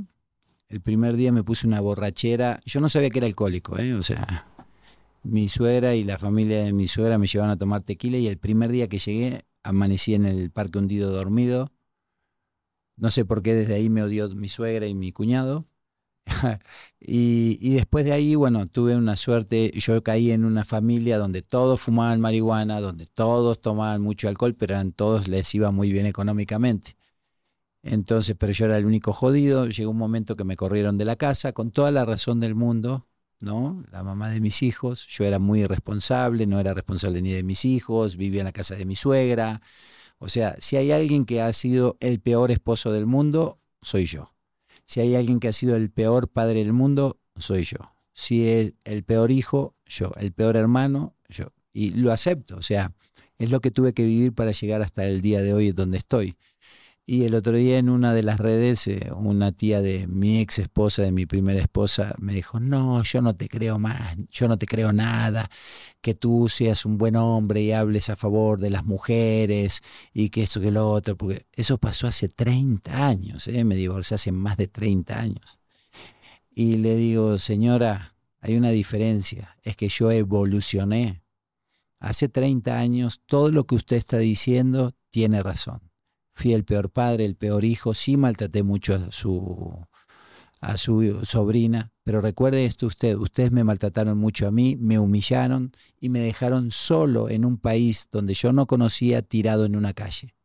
el 0.71 0.79
primer 0.79 1.17
día 1.17 1.33
me 1.33 1.43
puse 1.43 1.67
una 1.67 1.81
borrachera, 1.81 2.61
yo 2.65 2.79
no 2.79 2.87
sabía 2.87 3.09
que 3.09 3.19
era 3.19 3.27
alcohólico, 3.27 3.77
¿eh? 3.77 3.93
o 3.93 4.03
sea, 4.03 4.47
mi 5.23 5.49
suegra 5.49 5.95
y 5.95 6.03
la 6.03 6.17
familia 6.17 6.63
de 6.63 6.73
mi 6.73 6.87
suegra 6.87 7.17
me 7.17 7.27
llevaron 7.27 7.51
a 7.51 7.57
tomar 7.57 7.83
tequila 7.83 8.17
y 8.17 8.27
el 8.27 8.37
primer 8.37 8.71
día 8.71 8.87
que 8.87 8.99
llegué 8.99 9.45
amanecí 9.63 10.13
en 10.15 10.25
el 10.25 10.51
parque 10.51 10.79
hundido 10.79 11.11
dormido. 11.11 11.71
No 12.97 13.09
sé 13.11 13.25
por 13.25 13.41
qué 13.41 13.55
desde 13.55 13.75
ahí 13.75 13.89
me 13.89 14.03
odió 14.03 14.29
mi 14.29 14.49
suegra 14.49 14.87
y 14.87 14.95
mi 14.95 15.11
cuñado. 15.11 15.67
y, 16.99 17.73
después 17.73 18.05
de 18.05 18.11
ahí, 18.13 18.35
bueno, 18.35 18.67
tuve 18.67 18.95
una 18.95 19.15
suerte, 19.15 19.71
yo 19.75 20.03
caí 20.03 20.31
en 20.31 20.45
una 20.45 20.65
familia 20.65 21.17
donde 21.17 21.41
todos 21.41 21.81
fumaban 21.81 22.21
marihuana, 22.21 22.79
donde 22.79 23.07
todos 23.07 23.59
tomaban 23.61 24.01
mucho 24.01 24.27
alcohol, 24.27 24.55
pero 24.55 24.75
eran 24.75 24.91
todos 24.91 25.27
les 25.27 25.53
iba 25.55 25.71
muy 25.71 25.91
bien 25.91 26.05
económicamente. 26.05 26.95
Entonces, 27.83 28.35
pero 28.37 28.53
yo 28.53 28.65
era 28.65 28.77
el 28.77 28.85
único 28.85 29.13
jodido, 29.13 29.67
llegó 29.67 29.91
un 29.91 29.97
momento 29.97 30.35
que 30.35 30.43
me 30.43 30.55
corrieron 30.55 30.97
de 30.97 31.05
la 31.05 31.15
casa 31.15 31.53
con 31.53 31.71
toda 31.71 31.91
la 31.91 32.05
razón 32.05 32.39
del 32.39 32.55
mundo, 32.55 33.07
¿no? 33.43 33.83
La 33.91 34.03
mamá 34.03 34.29
de 34.29 34.39
mis 34.39 34.63
hijos, 34.63 35.07
yo 35.07 35.25
era 35.25 35.39
muy 35.39 35.61
irresponsable, 35.61 36.45
no 36.47 36.59
era 36.59 36.73
responsable 36.73 37.21
ni 37.21 37.31
de 37.31 37.43
mis 37.43 37.65
hijos, 37.65 38.15
vivía 38.17 38.41
en 38.41 38.45
la 38.45 38.51
casa 38.51 38.75
de 38.75 38.85
mi 38.85 38.95
suegra. 38.95 39.61
O 40.19 40.29
sea, 40.29 40.55
si 40.59 40.77
hay 40.77 40.91
alguien 40.91 41.25
que 41.25 41.41
ha 41.41 41.51
sido 41.53 41.97
el 41.99 42.19
peor 42.19 42.51
esposo 42.51 42.91
del 42.91 43.07
mundo, 43.07 43.59
soy 43.81 44.05
yo. 44.05 44.33
Si 44.85 44.99
hay 44.99 45.15
alguien 45.15 45.39
que 45.39 45.47
ha 45.47 45.53
sido 45.53 45.75
el 45.75 45.89
peor 45.89 46.27
padre 46.27 46.59
del 46.59 46.73
mundo, 46.73 47.19
soy 47.37 47.63
yo. 47.63 47.77
Si 48.13 48.47
es 48.47 48.73
el 48.83 49.03
peor 49.03 49.31
hijo, 49.31 49.75
yo. 49.85 50.11
El 50.17 50.31
peor 50.31 50.57
hermano, 50.57 51.15
yo. 51.29 51.53
Y 51.73 51.91
lo 51.91 52.11
acepto, 52.11 52.57
o 52.57 52.61
sea, 52.61 52.93
es 53.37 53.49
lo 53.49 53.61
que 53.61 53.71
tuve 53.71 53.93
que 53.93 54.03
vivir 54.03 54.33
para 54.33 54.51
llegar 54.51 54.81
hasta 54.81 55.05
el 55.05 55.21
día 55.21 55.41
de 55.41 55.53
hoy 55.53 55.71
donde 55.71 55.97
estoy. 55.97 56.35
Y 57.05 57.23
el 57.23 57.33
otro 57.33 57.57
día 57.57 57.79
en 57.79 57.89
una 57.89 58.13
de 58.13 58.23
las 58.23 58.39
redes, 58.39 58.87
eh, 58.87 59.09
una 59.15 59.51
tía 59.51 59.81
de 59.81 60.07
mi 60.07 60.39
ex 60.39 60.59
esposa, 60.59 61.01
de 61.01 61.11
mi 61.11 61.25
primera 61.25 61.59
esposa, 61.59 62.15
me 62.19 62.33
dijo, 62.33 62.59
no, 62.59 63.01
yo 63.03 63.21
no 63.21 63.35
te 63.35 63.49
creo 63.49 63.79
más, 63.79 64.15
yo 64.29 64.47
no 64.47 64.57
te 64.57 64.67
creo 64.67 64.93
nada, 64.93 65.49
que 65.99 66.13
tú 66.13 66.47
seas 66.47 66.85
un 66.85 66.97
buen 66.97 67.15
hombre 67.15 67.61
y 67.61 67.71
hables 67.71 68.09
a 68.09 68.15
favor 68.15 68.59
de 68.59 68.69
las 68.69 68.85
mujeres 68.85 69.81
y 70.13 70.29
que 70.29 70.43
esto 70.43 70.61
que 70.61 70.71
lo 70.71 70.89
otro, 70.89 71.17
porque 71.17 71.47
eso 71.53 71.77
pasó 71.79 72.07
hace 72.07 72.29
30 72.29 73.07
años, 73.07 73.47
¿eh? 73.47 73.63
me 73.63 73.75
divorcié 73.75 74.15
hace 74.15 74.31
más 74.31 74.57
de 74.57 74.67
30 74.67 75.19
años. 75.19 75.59
Y 76.53 76.77
le 76.77 76.95
digo, 76.95 77.39
señora, 77.39 78.15
hay 78.39 78.57
una 78.57 78.69
diferencia, 78.69 79.57
es 79.63 79.75
que 79.75 79.89
yo 79.89 80.11
evolucioné. 80.11 81.23
Hace 81.99 82.29
30 82.29 82.79
años 82.79 83.21
todo 83.25 83.51
lo 83.51 83.65
que 83.65 83.75
usted 83.75 83.97
está 83.97 84.17
diciendo 84.17 84.93
tiene 85.09 85.43
razón 85.43 85.90
fui 86.33 86.53
el 86.53 86.63
peor 86.63 86.89
padre, 86.89 87.25
el 87.25 87.35
peor 87.35 87.63
hijo, 87.65 87.93
sí 87.93 88.17
maltraté 88.17 88.63
mucho 88.63 88.95
a 88.95 89.11
su, 89.11 89.85
a 90.59 90.77
su 90.77 91.19
sobrina, 91.23 91.91
pero 92.03 92.21
recuerde 92.21 92.65
esto 92.65 92.87
usted, 92.87 93.15
ustedes 93.15 93.51
me 93.51 93.63
maltrataron 93.63 94.17
mucho 94.17 94.47
a 94.47 94.51
mí, 94.51 94.77
me 94.79 94.99
humillaron 94.99 95.71
y 95.99 96.09
me 96.09 96.19
dejaron 96.19 96.71
solo 96.71 97.29
en 97.29 97.45
un 97.45 97.57
país 97.57 98.09
donde 98.11 98.33
yo 98.33 98.53
no 98.53 98.67
conocía 98.67 99.21
tirado 99.21 99.65
en 99.65 99.75
una 99.75 99.93
calle. 99.93 100.35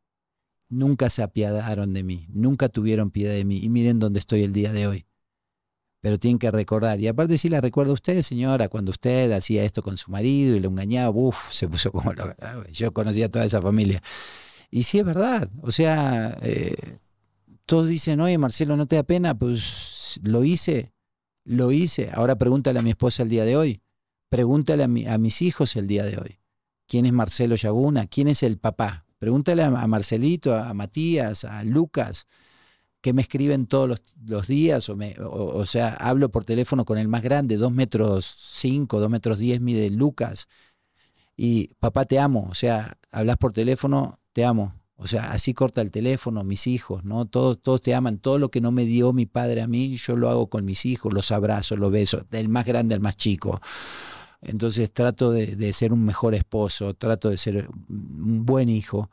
Nunca 0.69 1.11
se 1.11 1.23
apiadaron 1.23 1.95
de 1.95 2.03
mí, 2.03 2.27
nunca 2.31 2.69
tuvieron 2.69 3.11
piedad 3.11 3.33
de 3.33 3.45
mí 3.45 3.59
y 3.63 3.69
miren 3.69 3.99
dónde 3.99 4.19
estoy 4.19 4.43
el 4.43 4.53
día 4.53 4.73
de 4.73 4.87
hoy. 4.87 5.07
Pero 6.01 6.19
tienen 6.19 6.39
que 6.39 6.51
recordar, 6.51 7.01
y 7.01 7.09
aparte 7.09 7.39
si 7.39 7.49
la 7.49 7.61
recuerda 7.61 7.93
usted, 7.93 8.23
señora, 8.23 8.69
cuando 8.69 8.91
usted 8.91 9.33
hacía 9.33 9.65
esto 9.65 9.83
con 9.83 9.97
su 9.97 10.11
marido 10.11 10.55
y 10.55 10.61
lo 10.61 10.69
engañaba, 10.69 11.11
uff, 11.11 11.53
se 11.53 11.69
puso 11.69 11.91
como 11.91 12.13
lo... 12.13 12.35
Yo 12.71 12.93
conocía 12.93 13.27
a 13.27 13.29
toda 13.29 13.45
esa 13.45 13.61
familia. 13.61 14.03
Y 14.71 14.83
sí 14.85 14.99
es 14.99 15.05
verdad, 15.05 15.51
o 15.63 15.71
sea, 15.71 16.37
eh, 16.43 16.99
todos 17.67 17.89
dicen, 17.89 18.21
oye 18.21 18.39
Marcelo, 18.39 18.77
¿no 18.77 18.87
te 18.87 18.97
da 18.97 19.03
pena? 19.03 19.37
Pues 19.37 20.21
lo 20.23 20.45
hice, 20.45 20.93
lo 21.45 21.73
hice. 21.73 22.11
Ahora 22.13 22.37
pregúntale 22.37 22.79
a 22.79 22.83
mi 22.83 22.91
esposa 22.91 23.23
el 23.23 23.29
día 23.29 23.45
de 23.45 23.57
hoy, 23.57 23.81
pregúntale 24.29 24.85
a, 24.85 25.19
mis 25.19 25.43
hijos 25.43 25.77
el 25.77 25.87
día 25.87 26.05
de 26.05 26.19
hoy. 26.19 26.39
¿Quién 26.87 27.07
es 27.07 27.13
Marcelo 27.13 27.57
Yaguna? 27.57 28.07
¿Quién 28.07 28.29
es 28.29 28.43
el 28.43 28.59
papá? 28.59 29.05
Pregúntale 29.19 29.63
a, 29.65 29.71
Marcelito, 29.87 30.55
a, 30.55 30.73
Matías, 30.75 31.45
a 31.45 31.65
Lucas, 31.65 32.27
que 33.01 33.13
me 33.13 33.23
escriben 33.23 33.67
todos 33.67 34.01
los, 34.27 34.47
días, 34.47 34.89
o, 34.89 34.97
me, 34.97 35.17
o, 35.21 35.65
sea, 35.67 35.95
hablo 35.95 36.31
por 36.31 36.45
teléfono 36.45 36.85
con 36.85 36.99
el 36.99 37.09
más 37.09 37.23
grande, 37.23 37.57
dos 37.57 37.73
metros 37.73 38.27
cinco, 38.27 39.01
dos 39.01 39.11
metros 39.11 39.39
diez 39.39 39.61
mide 39.61 39.91
Lucas, 39.91 40.49
y 41.37 41.69
papá 41.79 42.05
te 42.05 42.19
amo, 42.19 42.49
o 42.51 42.55
sea, 42.55 42.99
hablas 43.11 43.37
por 43.37 43.53
teléfono 43.53 44.21
te 44.37 44.45
amo. 44.45 44.75
O 44.97 45.07
sea, 45.07 45.33
así 45.33 45.55
corta 45.55 45.81
el 45.81 45.91
teléfono, 45.91 46.45
mis 46.45 46.67
hijos, 46.67 47.05
¿no? 47.05 47.25
Todos, 47.25 47.59
todos 47.63 47.81
te 47.81 47.95
aman. 47.95 48.19
Todo 48.19 48.39
lo 48.39 48.51
que 48.51 48.61
no 48.61 48.71
me 48.71 48.85
dio 48.85 49.15
mi 49.15 49.25
padre 49.25 49.63
a 49.63 49.67
mí, 49.67 49.97
yo 49.97 50.15
lo 50.15 50.29
hago 50.29 50.51
con 50.51 50.63
mis 50.67 50.85
hijos, 50.85 51.11
los 51.11 51.33
abrazo, 51.33 51.75
los 51.75 51.91
beso, 51.91 52.27
del 52.31 52.51
más 52.51 52.67
grande 52.67 52.95
al 52.95 53.01
más 53.01 53.17
chico. 53.17 53.63
Entonces 54.43 54.93
trato 54.93 55.31
de, 55.31 55.57
de 55.57 55.73
ser 55.73 55.91
un 55.91 56.05
mejor 56.05 56.35
esposo, 56.35 56.93
trato 56.93 57.31
de 57.31 57.39
ser 57.39 57.67
un 57.89 58.45
buen 58.45 58.69
hijo 58.69 59.09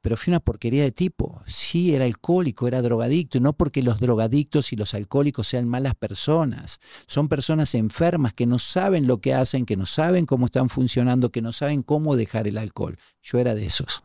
pero 0.00 0.18
fui 0.18 0.32
una 0.32 0.40
porquería 0.40 0.82
de 0.82 0.92
tipo. 0.92 1.40
Sí, 1.46 1.94
era 1.94 2.04
alcohólico, 2.04 2.68
era 2.68 2.82
drogadicto, 2.82 3.40
no 3.40 3.54
porque 3.54 3.82
los 3.82 4.00
drogadictos 4.00 4.70
y 4.70 4.76
los 4.76 4.92
alcohólicos 4.92 5.48
sean 5.48 5.66
malas 5.66 5.94
personas. 5.94 6.78
Son 7.06 7.26
personas 7.26 7.74
enfermas 7.74 8.34
que 8.34 8.44
no 8.44 8.58
saben 8.58 9.06
lo 9.06 9.22
que 9.22 9.32
hacen, 9.32 9.64
que 9.64 9.78
no 9.78 9.86
saben 9.86 10.26
cómo 10.26 10.44
están 10.44 10.68
funcionando, 10.68 11.30
que 11.30 11.40
no 11.40 11.52
saben 11.52 11.82
cómo 11.82 12.16
dejar 12.16 12.46
el 12.46 12.58
alcohol. 12.58 12.98
Yo 13.22 13.38
era 13.38 13.54
de 13.54 13.64
esos. 13.64 14.02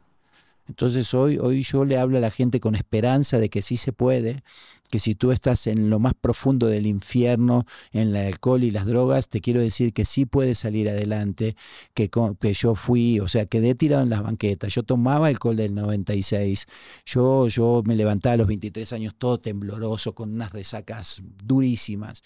Entonces 0.69 1.15
hoy, 1.15 1.39
hoy 1.39 1.63
yo 1.63 1.83
le 1.83 1.97
hablo 1.97 2.17
a 2.17 2.21
la 2.21 2.29
gente 2.29 2.59
con 2.59 2.75
esperanza 2.75 3.39
de 3.39 3.49
que 3.49 3.63
sí 3.63 3.75
se 3.75 3.91
puede, 3.91 4.43
que 4.91 4.99
si 4.99 5.15
tú 5.15 5.31
estás 5.31 5.65
en 5.65 5.89
lo 5.89 5.99
más 5.99 6.13
profundo 6.13 6.67
del 6.67 6.85
infierno, 6.85 7.65
en 7.91 8.09
el 8.09 8.15
alcohol 8.15 8.63
y 8.63 8.69
las 8.69 8.85
drogas, 8.85 9.29
te 9.29 9.41
quiero 9.41 9.61
decir 9.61 9.93
que 9.93 10.05
sí 10.05 10.25
puedes 10.25 10.59
salir 10.59 10.87
adelante, 10.87 11.55
que, 11.95 12.09
que 12.39 12.53
yo 12.53 12.75
fui, 12.75 13.19
o 13.19 13.27
sea, 13.27 13.47
quedé 13.47 13.73
tirado 13.73 14.03
en 14.03 14.09
las 14.09 14.21
banquetas, 14.21 14.73
yo 14.73 14.83
tomaba 14.83 15.27
alcohol 15.27 15.55
del 15.55 15.73
96, 15.73 16.67
yo, 17.03 17.47
yo 17.47 17.81
me 17.83 17.95
levantaba 17.95 18.33
a 18.33 18.37
los 18.37 18.47
23 18.47 18.93
años 18.93 19.15
todo 19.17 19.39
tembloroso, 19.39 20.13
con 20.13 20.31
unas 20.33 20.51
resacas 20.51 21.21
durísimas. 21.43 22.21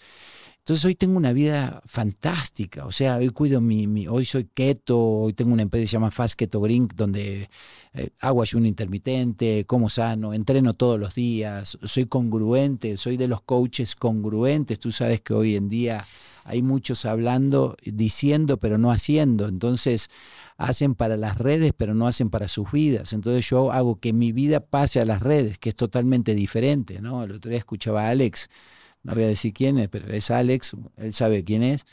Entonces 0.64 0.86
hoy 0.86 0.94
tengo 0.94 1.18
una 1.18 1.34
vida 1.34 1.82
fantástica, 1.84 2.86
o 2.86 2.90
sea, 2.90 3.18
hoy 3.18 3.28
cuido 3.28 3.60
mi, 3.60 4.08
hoy 4.08 4.24
soy 4.24 4.44
keto, 4.54 4.98
hoy 4.98 5.34
tengo 5.34 5.52
una 5.52 5.60
empresa 5.60 5.82
que 5.82 5.86
se 5.88 5.92
llama 5.92 6.10
Fast 6.10 6.36
Keto 6.36 6.58
Green, 6.58 6.88
donde 6.96 7.50
eh, 7.92 8.08
hago 8.20 8.40
ayuno 8.40 8.66
intermitente, 8.66 9.66
como 9.66 9.90
sano, 9.90 10.32
entreno 10.32 10.72
todos 10.72 10.98
los 10.98 11.14
días, 11.14 11.76
soy 11.84 12.06
congruente, 12.06 12.96
soy 12.96 13.18
de 13.18 13.28
los 13.28 13.42
coaches 13.42 13.94
congruentes, 13.94 14.78
tú 14.78 14.90
sabes 14.90 15.20
que 15.20 15.34
hoy 15.34 15.54
en 15.54 15.68
día 15.68 16.02
hay 16.44 16.62
muchos 16.62 17.04
hablando, 17.04 17.76
diciendo, 17.84 18.56
pero 18.56 18.78
no 18.78 18.90
haciendo. 18.90 19.48
Entonces, 19.48 20.08
hacen 20.56 20.94
para 20.94 21.18
las 21.18 21.36
redes, 21.36 21.72
pero 21.76 21.94
no 21.94 22.06
hacen 22.06 22.30
para 22.30 22.48
sus 22.48 22.72
vidas. 22.72 23.12
Entonces 23.12 23.48
yo 23.48 23.70
hago 23.70 23.96
que 24.00 24.14
mi 24.14 24.32
vida 24.32 24.60
pase 24.60 25.00
a 25.00 25.04
las 25.04 25.20
redes, 25.20 25.58
que 25.58 25.70
es 25.70 25.76
totalmente 25.76 26.34
diferente, 26.34 27.02
¿no? 27.02 27.24
El 27.24 27.32
otro 27.32 27.50
día 27.50 27.58
escuchaba 27.58 28.06
a 28.06 28.10
Alex, 28.10 28.48
no 29.04 29.14
voy 29.14 29.24
a 29.24 29.28
decir 29.28 29.52
quién 29.52 29.78
es, 29.78 29.88
pero 29.88 30.08
es 30.12 30.30
Alex, 30.30 30.76
él 30.96 31.12
sabe 31.12 31.44
quién 31.44 31.62
es, 31.62 31.86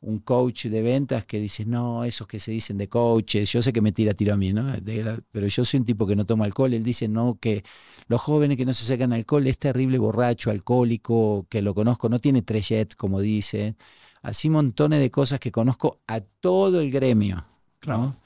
un 0.00 0.20
coach 0.20 0.66
de 0.66 0.80
ventas 0.82 1.24
que 1.24 1.40
dice, 1.40 1.64
no, 1.64 2.04
esos 2.04 2.28
que 2.28 2.38
se 2.38 2.52
dicen 2.52 2.78
de 2.78 2.88
coaches, 2.88 3.50
yo 3.50 3.62
sé 3.62 3.72
que 3.72 3.80
me 3.80 3.90
tira 3.90 4.14
tiro 4.14 4.34
a 4.34 4.36
mí, 4.36 4.52
¿no? 4.52 4.72
pero 5.32 5.46
yo 5.48 5.64
soy 5.64 5.80
un 5.80 5.86
tipo 5.86 6.06
que 6.06 6.14
no 6.14 6.24
toma 6.24 6.44
alcohol, 6.44 6.72
él 6.72 6.84
dice, 6.84 7.08
no, 7.08 7.38
que 7.40 7.64
los 8.06 8.20
jóvenes 8.20 8.56
que 8.56 8.64
no 8.64 8.72
se 8.74 8.84
sacan 8.84 9.12
alcohol 9.12 9.46
es 9.46 9.58
terrible 9.58 9.98
borracho, 9.98 10.50
alcohólico, 10.50 11.46
que 11.48 11.62
lo 11.62 11.74
conozco, 11.74 12.08
no 12.08 12.20
tiene 12.20 12.42
tres 12.42 12.68
jets, 12.68 12.94
como 12.94 13.20
dice, 13.20 13.74
así 14.22 14.50
montones 14.50 15.00
de 15.00 15.10
cosas 15.10 15.40
que 15.40 15.50
conozco 15.50 16.00
a 16.06 16.20
todo 16.20 16.80
el 16.80 16.90
gremio, 16.92 17.44
¿no? 17.86 18.16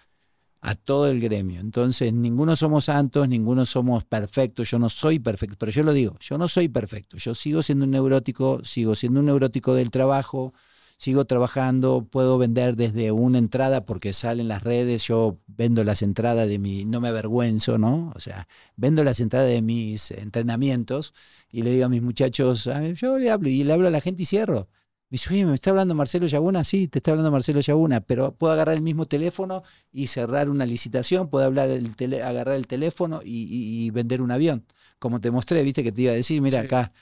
A 0.65 0.77
todo 0.77 1.09
el 1.09 1.21
gremio. 1.21 1.61
Entonces, 1.61 2.13
ninguno 2.13 2.55
somos 2.55 2.85
santos, 2.85 3.29
ninguno 3.29 3.67
somos 3.67 4.05
perfectos. 4.05 4.71
Yo 4.71 4.79
no 4.79 4.89
soy 4.89 5.19
perfecto, 5.19 5.57
pero 5.59 5.73
yo 5.73 5.83
lo 5.83 5.93
digo, 5.93 6.17
yo 6.21 6.39
no 6.39 6.47
soy 6.47 6.69
perfecto. 6.69 7.17
Yo 7.17 7.35
sigo 7.35 7.63
siendo 7.63 7.85
un 7.85 7.91
neurótico, 7.91 8.65
sigo 8.65 8.95
siendo 8.95 9.21
un 9.21 9.27
neurótico 9.27 9.75
del 9.75 9.91
trabajo, 9.91 10.55
sigo 10.99 11.25
trabajando, 11.25 12.07
puedo 12.09 12.39
vender 12.39 12.77
desde 12.77 13.11
una 13.11 13.39
entrada 13.39 13.85
porque 13.85 14.13
salen 14.13 14.47
las 14.47 14.63
redes, 14.63 15.03
yo 15.09 15.41
vendo 15.49 15.83
las 15.83 16.01
entradas 16.01 16.49
de 16.49 16.61
mi, 16.61 16.85
no 16.85 17.01
me 17.01 17.09
avergüenzo, 17.09 17.77
¿no? 17.77 18.13
O 18.15 18.21
sea, 18.21 18.47
vendo 18.77 19.03
las 19.03 19.19
entradas 19.19 19.49
de 19.49 19.63
mis 19.63 20.13
entrenamientos 20.13 21.13
y 21.51 21.63
le 21.63 21.73
digo 21.73 21.87
a 21.87 21.89
mis 21.89 22.03
muchachos, 22.03 22.71
yo 22.95 23.19
le 23.19 23.31
hablo 23.33 23.49
y 23.49 23.65
le 23.65 23.73
hablo 23.73 23.89
a 23.89 23.91
la 23.91 24.01
gente 24.01 24.23
y 24.23 24.27
cierro. 24.27 24.69
Me 25.13 25.17
dice, 25.17 25.35
oye, 25.35 25.45
¿me 25.45 25.55
está 25.55 25.69
hablando 25.69 25.95
Marcelo 25.95 26.27
Yaguna? 26.27 26.65
Sí, 26.65 26.89
te 26.89 27.01
está 27.01 27.11
hablando 27.11 27.31
Marcelo 27.31 27.61
Yaguna, 27.61 28.01
pero 28.01 28.35
puedo 28.35 28.55
agarrar 28.55 28.77
el 28.77 28.81
mismo 28.81 29.05
teléfono 29.05 29.63
y 29.93 30.07
cerrar 30.07 30.49
una 30.49 30.65
licitación, 30.65 31.29
puedo 31.29 31.45
hablar 31.45 31.69
el 31.69 31.95
agarrar 32.23 32.55
el 32.55 32.67
teléfono 32.67 33.21
y, 33.23 33.91
vender 33.91 34.23
un 34.23 34.31
avión. 34.31 34.65
Como 34.99 35.21
te 35.21 35.31
mostré, 35.31 35.63
viste 35.65 35.83
que 35.83 35.93
te 35.93 36.01
iba 36.01 36.13
a 36.13 36.15
decir, 36.15 36.41
mira, 36.41 36.63
acá 36.63 36.95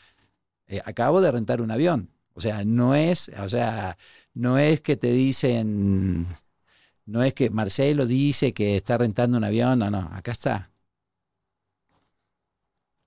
eh, 0.66 0.82
acabo 0.84 1.20
de 1.20 1.30
rentar 1.30 1.60
un 1.62 1.70
avión. 1.70 2.10
O 2.34 2.40
sea, 2.40 2.64
no 2.64 2.96
es, 2.96 3.30
o 3.38 3.48
sea, 3.48 3.96
no 4.34 4.58
es 4.58 4.80
que 4.80 4.96
te 4.96 5.12
dicen, 5.12 6.26
no 7.06 7.22
es 7.22 7.32
que 7.34 7.50
Marcelo 7.50 8.06
dice 8.06 8.52
que 8.52 8.76
está 8.76 8.98
rentando 8.98 9.38
un 9.38 9.44
avión, 9.44 9.78
no, 9.78 9.90
no, 9.90 10.10
acá 10.12 10.32
está. 10.32 10.72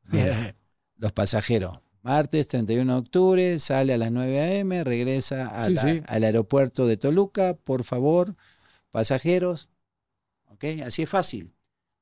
los 0.98 1.12
pasajeros 1.12 1.83
Martes 2.04 2.50
31 2.50 2.92
de 2.92 3.00
octubre, 3.00 3.60
sale 3.60 3.94
a 3.94 3.98
las 3.98 4.12
9 4.12 4.42
a.m., 4.42 4.84
regresa 4.84 5.50
al 6.06 6.24
aeropuerto 6.26 6.86
de 6.86 6.98
Toluca, 6.98 7.56
por 7.56 7.86
favor, 7.86 8.36
pasajeros. 8.92 9.70
¿Ok? 10.50 10.66
Así 10.86 11.04
es 11.04 11.10
fácil. 11.10 11.54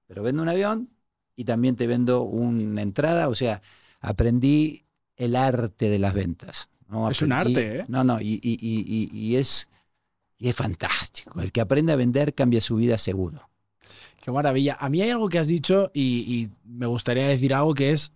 Pero 0.07 0.23
vendo 0.23 0.41
un 0.41 0.49
avión 0.49 0.89
y 1.35 1.45
también 1.45 1.75
te 1.75 1.85
vendo 1.85 2.23
una 2.23 2.81
entrada, 2.81 3.29
o 3.29 3.35
sea, 3.35 3.61
aprendí 3.99 4.85
el 5.17 5.35
arte 5.35 5.89
de 5.89 5.99
las 5.99 6.15
ventas. 6.15 6.69
es 7.11 7.21
un 7.21 7.31
arte, 7.31 7.81
¿eh? 7.81 7.85
No, 7.87 8.03
no, 8.03 8.19
y, 8.19 8.39
y, 8.41 9.35
es, 9.35 9.69
y 10.39 10.49
es 10.49 10.55
fantástico. 10.55 11.39
El 11.41 11.51
que 11.51 11.61
aprende 11.61 11.93
a 11.93 11.95
vender 11.95 12.33
cambia 12.33 12.59
su 12.59 12.75
vida 12.75 12.97
seguro. 12.97 13.49
Qué 14.19 14.31
maravilla. 14.31 14.77
A 14.79 14.89
mí 14.89 14.99
hay 15.03 15.11
algo 15.11 15.29
que 15.29 15.37
has 15.37 15.47
dicho 15.47 15.91
y 15.93 16.49
me 16.63 16.87
gustaría 16.87 17.27
decir 17.27 17.53
algo 17.53 17.75
que 17.75 17.91
es 17.91 18.11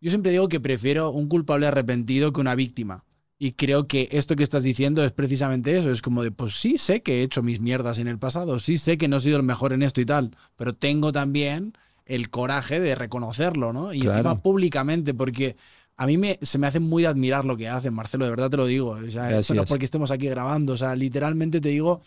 yo 0.00 0.10
siempre 0.10 0.32
digo 0.32 0.48
que 0.48 0.60
prefiero 0.60 1.10
un 1.10 1.28
culpable 1.28 1.66
arrepentido 1.66 2.32
que 2.32 2.40
una 2.40 2.54
víctima. 2.54 3.04
Y 3.38 3.52
creo 3.52 3.88
que 3.88 4.08
esto 4.12 4.36
que 4.36 4.42
estás 4.42 4.62
diciendo 4.62 5.04
es 5.04 5.12
precisamente 5.12 5.76
eso. 5.76 5.90
Es 5.90 6.02
como 6.02 6.22
de, 6.22 6.30
pues 6.30 6.54
sí 6.54 6.78
sé 6.78 7.02
que 7.02 7.20
he 7.20 7.22
hecho 7.22 7.42
mis 7.42 7.60
mierdas 7.60 7.98
en 7.98 8.08
el 8.08 8.18
pasado, 8.18 8.58
sí 8.58 8.76
sé 8.76 8.96
que 8.96 9.08
no 9.08 9.16
he 9.16 9.20
sido 9.20 9.36
el 9.36 9.42
mejor 9.42 9.72
en 9.72 9.82
esto 9.82 10.00
y 10.00 10.06
tal, 10.06 10.36
pero 10.56 10.74
tengo 10.74 11.12
también 11.12 11.74
el 12.06 12.30
coraje 12.30 12.80
de 12.80 12.94
reconocerlo, 12.94 13.72
¿no? 13.72 13.92
Y 13.92 14.06
encima 14.06 14.40
públicamente, 14.40 15.14
porque 15.14 15.56
a 15.96 16.06
mí 16.06 16.16
me, 16.16 16.38
se 16.42 16.58
me 16.58 16.66
hace 16.66 16.80
muy 16.80 17.02
de 17.02 17.08
admirar 17.08 17.44
lo 17.44 17.56
que 17.56 17.68
hacen, 17.68 17.94
Marcelo, 17.94 18.24
de 18.24 18.30
verdad 18.30 18.50
te 18.50 18.56
lo 18.56 18.66
digo. 18.66 18.90
O 18.90 19.10
sea, 19.10 19.36
esto 19.36 19.54
no 19.54 19.64
porque 19.64 19.84
estemos 19.84 20.10
aquí 20.10 20.28
grabando, 20.28 20.74
o 20.74 20.76
sea, 20.76 20.94
literalmente 20.94 21.60
te 21.60 21.70
digo, 21.70 22.02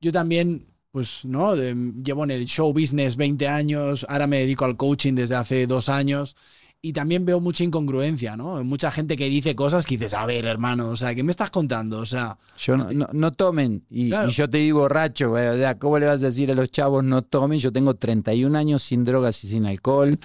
yo 0.00 0.12
también 0.12 0.66
pues, 0.90 1.24
¿no? 1.24 1.54
llevo 1.54 2.24
en 2.24 2.30
el 2.30 2.46
show 2.46 2.72
business 2.72 3.16
20 3.16 3.46
años, 3.46 4.06
ahora 4.08 4.26
me 4.26 4.38
dedico 4.38 4.64
al 4.64 4.76
coaching 4.76 5.14
desde 5.14 5.36
hace 5.36 5.66
dos 5.66 5.88
años 5.88 6.36
y 6.80 6.92
también 6.92 7.24
veo 7.24 7.40
mucha 7.40 7.64
incongruencia, 7.64 8.36
¿no? 8.36 8.62
Mucha 8.62 8.90
gente 8.90 9.16
que 9.16 9.28
dice 9.28 9.56
cosas 9.56 9.84
que 9.84 9.96
dices, 9.96 10.14
a 10.14 10.24
ver, 10.26 10.44
hermano, 10.44 10.90
o 10.90 10.96
sea, 10.96 11.14
¿qué 11.14 11.24
me 11.24 11.32
estás 11.32 11.50
contando? 11.50 11.98
O 11.98 12.06
sea. 12.06 12.38
Yo 12.56 12.76
no, 12.76 13.32
tomen. 13.32 13.84
Y, 13.90 14.10
yo 14.30 14.48
te 14.48 14.58
digo 14.58 14.80
borracho, 14.80 15.32
o 15.32 15.36
sea, 15.36 15.78
¿cómo 15.78 15.98
le 15.98 16.06
vas 16.06 16.22
a 16.22 16.26
decir 16.26 16.50
a 16.52 16.54
los 16.54 16.70
chavos 16.70 17.02
no 17.02 17.22
tomen? 17.22 17.58
Yo 17.58 17.72
tengo 17.72 17.94
31 17.94 18.56
años 18.56 18.82
sin 18.82 19.04
drogas 19.04 19.42
y 19.42 19.48
sin 19.48 19.66
alcohol. 19.66 20.20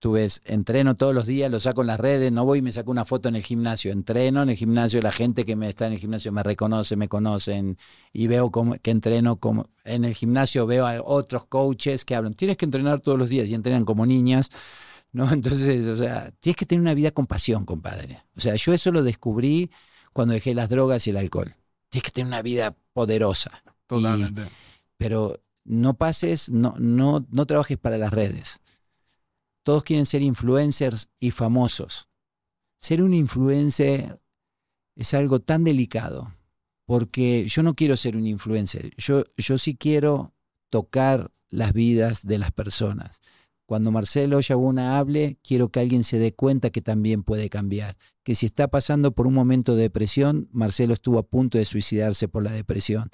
Tú 0.00 0.12
ves, 0.12 0.40
entreno 0.46 0.96
todos 0.96 1.14
los 1.14 1.26
días, 1.26 1.50
lo 1.50 1.60
saco 1.60 1.82
en 1.82 1.88
las 1.88 2.00
redes, 2.00 2.32
no 2.32 2.46
voy 2.46 2.60
y 2.60 2.62
me 2.62 2.72
saco 2.72 2.90
una 2.90 3.04
foto 3.04 3.28
en 3.28 3.36
el 3.36 3.42
gimnasio. 3.42 3.92
Entreno 3.92 4.42
en 4.42 4.48
el 4.48 4.56
gimnasio, 4.56 5.00
la 5.02 5.12
gente 5.12 5.44
que 5.44 5.56
me 5.56 5.68
está 5.68 5.86
en 5.86 5.92
el 5.92 5.98
gimnasio 5.98 6.32
me 6.32 6.42
reconoce, 6.42 6.96
me 6.96 7.06
conocen 7.06 7.76
y 8.12 8.26
veo 8.26 8.50
como, 8.50 8.76
que 8.78 8.90
entreno 8.90 9.36
como. 9.36 9.68
En 9.84 10.04
el 10.06 10.14
gimnasio 10.14 10.66
veo 10.66 10.86
a 10.86 11.02
otros 11.02 11.44
coaches 11.44 12.06
que 12.06 12.16
hablan. 12.16 12.32
Tienes 12.32 12.56
que 12.56 12.64
entrenar 12.64 13.00
todos 13.00 13.18
los 13.18 13.28
días 13.28 13.48
y 13.50 13.54
entrenan 13.54 13.84
como 13.84 14.06
niñas. 14.06 14.50
¿No? 15.12 15.30
Entonces, 15.32 15.86
o 15.86 15.96
sea, 15.96 16.32
tienes 16.40 16.56
que 16.56 16.66
tener 16.66 16.80
una 16.80 16.94
vida 16.94 17.10
con 17.10 17.26
pasión, 17.26 17.64
compadre. 17.64 18.22
O 18.36 18.40
sea, 18.40 18.54
yo 18.56 18.72
eso 18.72 18.92
lo 18.92 19.02
descubrí 19.02 19.70
cuando 20.12 20.34
dejé 20.34 20.54
las 20.54 20.68
drogas 20.68 21.06
y 21.06 21.10
el 21.10 21.16
alcohol. 21.16 21.54
Tienes 21.88 22.04
que 22.04 22.10
tener 22.12 22.26
una 22.28 22.42
vida 22.42 22.76
poderosa. 22.92 23.62
Totalmente. 23.86 24.42
pero 24.96 25.40
no 25.64 25.94
pases, 25.94 26.48
no, 26.48 26.74
no, 26.78 27.26
no 27.30 27.46
trabajes 27.46 27.76
para 27.76 27.98
las 27.98 28.12
redes. 28.12 28.60
Todos 29.64 29.82
quieren 29.82 30.06
ser 30.06 30.22
influencers 30.22 31.10
y 31.18 31.32
famosos. 31.32 32.08
Ser 32.76 33.02
un 33.02 33.12
influencer 33.12 34.20
es 34.94 35.14
algo 35.14 35.40
tan 35.40 35.64
delicado, 35.64 36.32
porque 36.86 37.46
yo 37.48 37.62
no 37.62 37.74
quiero 37.74 37.96
ser 37.96 38.16
un 38.16 38.26
influencer, 38.26 38.94
yo, 38.96 39.24
yo 39.36 39.58
sí 39.58 39.76
quiero 39.76 40.34
tocar 40.70 41.30
las 41.48 41.72
vidas 41.72 42.26
de 42.26 42.38
las 42.38 42.52
personas. 42.52 43.20
Cuando 43.70 43.92
Marcelo 43.92 44.40
Yaguna 44.40 44.98
hable, 44.98 45.38
quiero 45.44 45.68
que 45.68 45.78
alguien 45.78 46.02
se 46.02 46.18
dé 46.18 46.34
cuenta 46.34 46.70
que 46.70 46.82
también 46.82 47.22
puede 47.22 47.48
cambiar. 47.48 47.96
Que 48.24 48.34
si 48.34 48.46
está 48.46 48.66
pasando 48.66 49.12
por 49.12 49.28
un 49.28 49.34
momento 49.34 49.76
de 49.76 49.82
depresión, 49.82 50.48
Marcelo 50.50 50.92
estuvo 50.92 51.20
a 51.20 51.28
punto 51.28 51.56
de 51.56 51.64
suicidarse 51.64 52.26
por 52.26 52.42
la 52.42 52.50
depresión. 52.50 53.10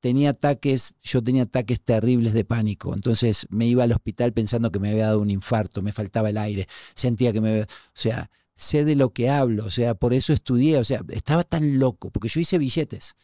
Tenía 0.00 0.30
ataques, 0.30 0.94
yo 1.02 1.22
tenía 1.22 1.42
ataques 1.42 1.82
terribles 1.82 2.32
de 2.32 2.46
pánico. 2.46 2.94
Entonces 2.94 3.46
me 3.50 3.66
iba 3.66 3.84
al 3.84 3.92
hospital 3.92 4.32
pensando 4.32 4.72
que 4.72 4.78
me 4.78 4.88
había 4.88 5.08
dado 5.08 5.20
un 5.20 5.28
infarto, 5.28 5.82
me 5.82 5.92
faltaba 5.92 6.30
el 6.30 6.38
aire, 6.38 6.68
sentía 6.94 7.34
que 7.34 7.42
me... 7.42 7.60
O 7.60 7.66
sea, 7.92 8.30
sé 8.54 8.86
de 8.86 8.96
lo 8.96 9.12
que 9.12 9.28
hablo, 9.28 9.66
o 9.66 9.70
sea, 9.70 9.94
por 9.94 10.14
eso 10.14 10.32
estudié, 10.32 10.78
o 10.78 10.84
sea, 10.84 11.04
estaba 11.10 11.42
tan 11.42 11.78
loco, 11.78 12.10
porque 12.10 12.30
yo 12.30 12.40
hice 12.40 12.56
billetes. 12.56 13.14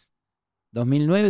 2009, 0.73 1.29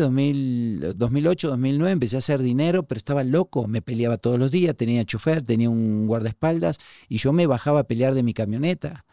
2008, 0.94 1.48
2009 1.48 1.92
empecé 1.92 2.16
a 2.16 2.18
hacer 2.18 2.42
dinero, 2.42 2.86
pero 2.86 2.98
estaba 2.98 3.22
loco, 3.22 3.68
me 3.68 3.82
peleaba 3.82 4.16
todos 4.16 4.38
los 4.38 4.50
días, 4.50 4.76
tenía 4.76 5.04
chofer, 5.04 5.42
tenía 5.42 5.70
un 5.70 6.06
guardaespaldas 6.06 6.78
y 7.08 7.18
yo 7.18 7.32
me 7.32 7.46
bajaba 7.46 7.80
a 7.80 7.84
pelear 7.84 8.14
de 8.14 8.22
mi 8.24 8.34
camioneta. 8.34 9.04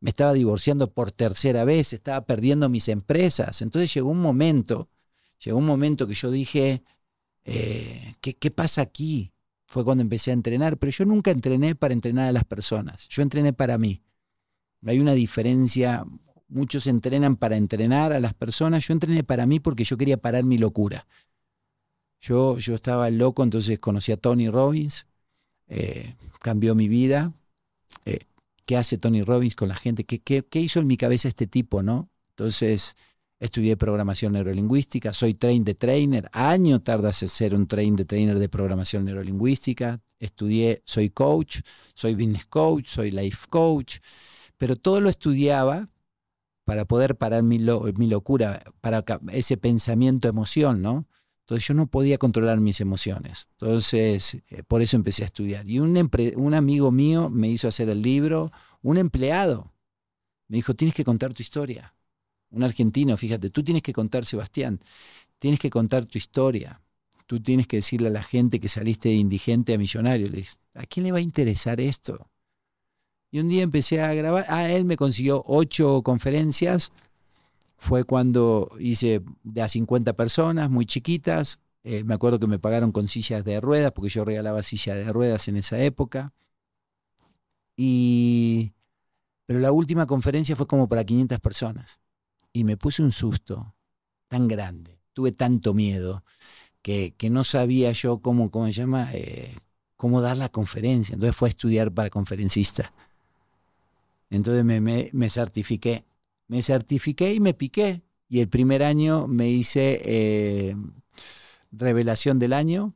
Me 0.00 0.10
estaba 0.10 0.32
divorciando 0.32 0.92
por 0.92 1.12
tercera 1.12 1.64
vez, 1.64 1.92
estaba 1.92 2.26
perdiendo 2.26 2.68
mis 2.68 2.88
empresas. 2.88 3.62
Entonces 3.62 3.94
llegó 3.94 4.10
un 4.10 4.20
momento, 4.20 4.88
llegó 5.44 5.58
un 5.58 5.66
momento 5.66 6.08
que 6.08 6.14
yo 6.14 6.32
dije, 6.32 6.82
eh, 7.44 8.16
¿qué, 8.20 8.34
¿qué 8.34 8.50
pasa 8.50 8.82
aquí? 8.82 9.32
Fue 9.66 9.84
cuando 9.84 10.02
empecé 10.02 10.32
a 10.32 10.34
entrenar, 10.34 10.76
pero 10.76 10.90
yo 10.90 11.04
nunca 11.04 11.30
entrené 11.30 11.76
para 11.76 11.94
entrenar 11.94 12.28
a 12.28 12.32
las 12.32 12.44
personas, 12.44 13.08
yo 13.08 13.22
entrené 13.22 13.52
para 13.52 13.78
mí. 13.78 14.02
Hay 14.84 14.98
una 14.98 15.12
diferencia 15.12 16.04
Muchos 16.52 16.86
entrenan 16.86 17.36
para 17.36 17.56
entrenar 17.56 18.12
a 18.12 18.20
las 18.20 18.34
personas. 18.34 18.86
Yo 18.86 18.92
entrené 18.92 19.24
para 19.24 19.46
mí 19.46 19.58
porque 19.58 19.84
yo 19.84 19.96
quería 19.96 20.18
parar 20.18 20.44
mi 20.44 20.58
locura. 20.58 21.06
Yo, 22.20 22.58
yo 22.58 22.74
estaba 22.74 23.08
loco, 23.08 23.42
entonces 23.42 23.78
conocí 23.78 24.12
a 24.12 24.18
Tony 24.18 24.50
Robbins, 24.50 25.06
eh, 25.66 26.14
cambió 26.40 26.74
mi 26.74 26.88
vida. 26.88 27.32
Eh, 28.04 28.18
¿Qué 28.66 28.76
hace 28.76 28.98
Tony 28.98 29.22
Robbins 29.22 29.56
con 29.56 29.70
la 29.70 29.76
gente? 29.76 30.04
¿Qué, 30.04 30.20
¿Qué, 30.20 30.60
hizo 30.60 30.78
en 30.78 30.86
mi 30.86 30.98
cabeza 30.98 31.26
este 31.26 31.46
tipo, 31.46 31.82
no? 31.82 32.10
Entonces, 32.32 32.96
estudié 33.40 33.78
programación 33.78 34.34
neurolingüística, 34.34 35.14
soy 35.14 35.32
train 35.32 35.64
de 35.64 35.74
trainer, 35.74 36.28
año 36.32 36.82
tardas 36.82 37.22
en 37.22 37.28
ser 37.28 37.54
un 37.54 37.66
train 37.66 37.96
de 37.96 38.04
trainer 38.04 38.38
de 38.38 38.48
programación 38.50 39.06
neurolingüística, 39.06 40.02
estudié, 40.20 40.82
soy 40.84 41.08
coach, 41.08 41.60
soy 41.94 42.14
business 42.14 42.44
coach, 42.44 42.88
soy 42.88 43.10
life 43.10 43.46
coach, 43.48 44.00
pero 44.58 44.76
todo 44.76 45.00
lo 45.00 45.08
estudiaba 45.08 45.88
para 46.64 46.84
poder 46.84 47.16
parar 47.16 47.42
mi, 47.42 47.58
locura, 47.58 48.62
para 48.80 49.04
ese 49.32 49.56
pensamiento, 49.56 50.28
emoción, 50.28 50.82
¿no? 50.82 51.06
Entonces 51.40 51.66
yo 51.66 51.74
no 51.74 51.86
podía 51.86 52.18
controlar 52.18 52.60
mis 52.60 52.80
emociones. 52.80 53.48
Entonces, 53.52 54.38
eh, 54.48 54.62
por 54.66 54.80
eso 54.80 54.96
empecé 54.96 55.24
a 55.24 55.26
estudiar. 55.26 55.68
Y 55.68 55.80
un, 55.80 56.54
amigo 56.54 56.92
mío 56.92 57.30
me 57.30 57.48
hizo 57.48 57.68
hacer 57.68 57.88
el 57.88 58.00
libro, 58.00 58.52
un 58.80 58.96
empleado 58.96 59.72
me 60.52 60.56
dijo, 60.56 60.74
tienes 60.74 60.94
que 60.94 61.02
contar 61.02 61.32
tu 61.32 61.42
historia. 61.42 61.94
un 62.50 62.62
argentino, 62.62 63.16
fíjate, 63.16 63.48
tú 63.48 63.62
tienes 63.62 63.82
que 63.82 63.94
contar, 63.94 64.26
Sebastián, 64.26 64.80
tienes 65.38 65.58
que 65.58 65.70
contar 65.70 66.04
tu 66.04 66.18
historia. 66.18 66.82
Tú 67.26 67.40
tienes 67.40 67.66
que 67.66 67.76
decirle 67.78 68.08
a 68.08 68.10
la 68.10 68.22
gente 68.22 68.60
que 68.60 68.68
saliste 68.68 69.08
de 69.08 69.14
indigente 69.14 69.72
a 69.72 69.78
millonario. 69.78 70.28
Le 70.28 70.44
¿a 70.74 70.84
quién 70.84 71.04
le 71.04 71.12
va 71.12 71.18
a 71.18 71.22
interesar 71.22 71.80
esto? 71.80 72.28
Y 73.32 73.40
un 73.40 73.48
día 73.48 73.62
empecé 73.62 74.02
a 74.02 74.12
grabar. 74.12 74.44
Ah, 74.48 74.70
él 74.70 74.84
me 74.84 74.96
consiguió 74.96 75.42
ocho 75.46 76.02
conferencias. 76.02 76.92
Fue 77.78 78.04
cuando 78.04 78.70
hice 78.78 79.22
de 79.42 79.62
a 79.62 79.68
50 79.68 80.12
personas, 80.12 80.70
muy 80.70 80.84
chiquitas. 80.84 81.58
Eh, 81.82 82.04
me 82.04 82.12
acuerdo 82.14 82.38
que 82.38 82.46
me 82.46 82.58
pagaron 82.58 82.92
con 82.92 83.08
sillas 83.08 83.42
de 83.42 83.60
ruedas, 83.60 83.92
porque 83.92 84.10
yo 84.10 84.26
regalaba 84.26 84.62
sillas 84.62 84.96
de 84.98 85.10
ruedas 85.10 85.48
en 85.48 85.56
esa 85.56 85.80
época. 85.80 86.34
Y... 87.74 88.74
Pero 89.46 89.60
la 89.60 89.72
última 89.72 90.06
conferencia 90.06 90.54
fue 90.54 90.66
como 90.66 90.86
para 90.86 91.02
500 91.02 91.40
personas. 91.40 92.00
Y 92.52 92.64
me 92.64 92.76
puse 92.76 93.02
un 93.02 93.12
susto 93.12 93.74
tan 94.28 94.46
grande. 94.46 95.00
Tuve 95.14 95.32
tanto 95.32 95.72
miedo 95.72 96.22
que, 96.82 97.14
que 97.16 97.30
no 97.30 97.44
sabía 97.44 97.92
yo 97.92 98.18
cómo, 98.18 98.50
cómo 98.50 98.66
se 98.66 98.72
llama, 98.74 99.08
eh, 99.14 99.56
cómo 99.96 100.20
dar 100.20 100.36
la 100.36 100.50
conferencia. 100.50 101.14
Entonces 101.14 101.34
fue 101.34 101.48
a 101.48 101.50
estudiar 101.50 101.92
para 101.92 102.10
conferencista. 102.10 102.92
Entonces 104.32 104.64
me, 104.64 104.80
me, 104.80 105.10
me 105.12 105.28
certifiqué. 105.28 106.06
Me 106.48 106.62
certifiqué 106.62 107.34
y 107.34 107.40
me 107.40 107.52
piqué. 107.52 108.02
Y 108.28 108.40
el 108.40 108.48
primer 108.48 108.82
año 108.82 109.26
me 109.28 109.50
hice 109.50 110.00
eh, 110.02 110.74
revelación 111.70 112.38
del 112.38 112.54
año, 112.54 112.94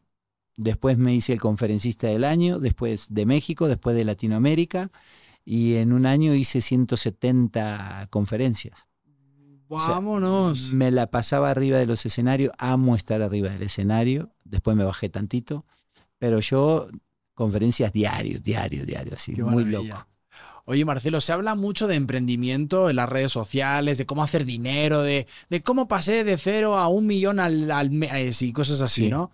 después 0.56 0.96
me 0.96 1.14
hice 1.14 1.34
el 1.34 1.40
conferencista 1.40 2.06
del 2.06 2.24
año, 2.24 2.58
después 2.58 3.12
de 3.12 3.26
México, 3.26 3.68
después 3.68 3.94
de 3.94 4.04
Latinoamérica, 4.04 4.90
y 5.44 5.74
en 5.74 5.92
un 5.92 6.06
año 6.06 6.34
hice 6.34 6.62
170 6.62 8.08
conferencias. 8.08 8.86
Vámonos. 9.68 10.72
me 10.72 10.90
la 10.90 11.10
pasaba 11.10 11.50
arriba 11.50 11.76
de 11.76 11.84
los 11.84 12.06
escenarios, 12.06 12.52
amo 12.56 12.96
estar 12.96 13.20
arriba 13.20 13.50
del 13.50 13.64
escenario, 13.64 14.32
después 14.42 14.74
me 14.74 14.84
bajé 14.84 15.10
tantito, 15.10 15.66
pero 16.16 16.40
yo 16.40 16.88
conferencias 17.34 17.92
diarios, 17.92 18.42
diarios, 18.42 18.86
diarios, 18.86 19.16
así, 19.16 19.32
muy 19.32 19.66
loco. 19.66 20.06
Oye, 20.68 20.84
Marcelo, 20.84 21.20
se 21.20 21.32
habla 21.32 21.54
mucho 21.54 21.86
de 21.86 21.94
emprendimiento 21.94 22.90
en 22.90 22.96
las 22.96 23.08
redes 23.08 23.30
sociales, 23.30 23.98
de 23.98 24.06
cómo 24.06 24.24
hacer 24.24 24.44
dinero, 24.44 25.02
de, 25.02 25.28
de 25.48 25.62
cómo 25.62 25.86
pasé 25.86 26.24
de 26.24 26.36
cero 26.36 26.76
a 26.76 26.88
un 26.88 27.06
millón 27.06 27.38
al, 27.38 27.90
mes 27.90 28.42
y 28.42 28.52
cosas 28.52 28.80
así, 28.80 29.08
¿no? 29.08 29.30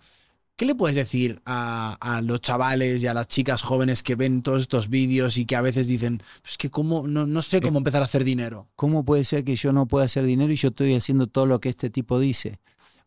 ¿Qué 0.57 0.67
le 0.67 0.75
puedes 0.75 0.95
decir 0.95 1.41
a, 1.47 2.21
los 2.23 2.43
chavales 2.43 3.03
y 3.03 3.07
a 3.07 3.15
las 3.15 3.29
chicas 3.29 3.63
jóvenes 3.63 4.03
que 4.03 4.15
ven 4.15 4.43
todos 4.43 4.61
estos 4.61 4.91
vídeos 4.91 5.39
y 5.39 5.47
que 5.47 5.57
a 5.57 5.63
veces 5.63 5.89
dicen, 5.89 6.23
pues 6.43 6.59
que 6.59 6.69
cómo, 6.71 7.09
no, 7.09 7.27
no 7.27 7.41
sé 7.41 7.63
cómo 7.63 7.79
eh, 7.79 7.81
empezar 7.81 8.03
a 8.03 8.05
hacer 8.05 8.25
dinero? 8.25 8.69
¿Cómo 8.77 9.03
puede 9.03 9.25
ser 9.25 9.43
que 9.43 9.57
yo 9.57 9.73
no 9.73 9.87
pueda 9.87 10.05
hacer 10.05 10.25
dinero 10.25 10.53
y 10.53 10.57
yo 10.57 10.69
estoy 10.69 10.95
haciendo 10.95 11.29
todo 11.29 11.47
lo 11.47 11.61
que 11.61 11.71
este 11.71 11.89
tipo 11.89 12.21
dice? 12.21 12.61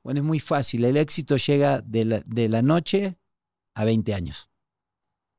Bueno, 0.03 0.21
es 0.21 0.25
muy 0.25 0.39
fácil. 0.39 0.83
El 0.83 0.97
éxito 0.97 1.37
llega 1.37 1.81
de 1.81 2.05
la, 2.05 2.23
de 2.25 2.49
la 2.49 2.63
noche 2.63 3.17
a 3.75 3.85
20 3.85 4.15
años, 4.15 4.49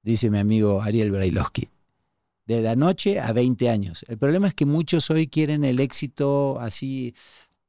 dice 0.05 0.31
mi 0.31 0.39
amigo 0.39 0.83
Ariel 0.83 1.11
Brailovsky 1.11 1.69
de 2.47 2.61
la 2.63 2.77
noche 2.77 3.21
a 3.21 3.33
20 3.33 3.69
años. 3.69 4.05
El 4.09 4.19
problema 4.19 4.49
es 4.49 4.55
que 4.55 4.67
muchos 4.67 5.11
hoy 5.11 5.29
quieren 5.29 5.65
el 5.65 5.81
éxito 5.81 6.59
así. 6.61 7.15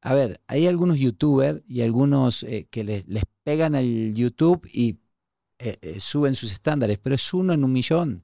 A 0.01 0.13
ver, 0.13 0.41
hay 0.47 0.67
algunos 0.67 0.99
youtubers 0.99 1.61
y 1.67 1.82
algunos 1.82 2.43
eh, 2.43 2.67
que 2.71 2.84
les, 2.84 3.05
pegan 3.43 3.75
al 3.75 4.13
YouTube 4.13 4.67
y 4.71 4.99
eh, 5.59 5.78
eh, 5.82 5.99
suben 5.99 6.36
sus 6.36 6.51
estándares, 6.51 6.99
pero 6.99 7.15
es 7.15 7.34
uno 7.34 7.53
en 7.53 7.63
un 7.63 7.71
millón. 7.73 8.23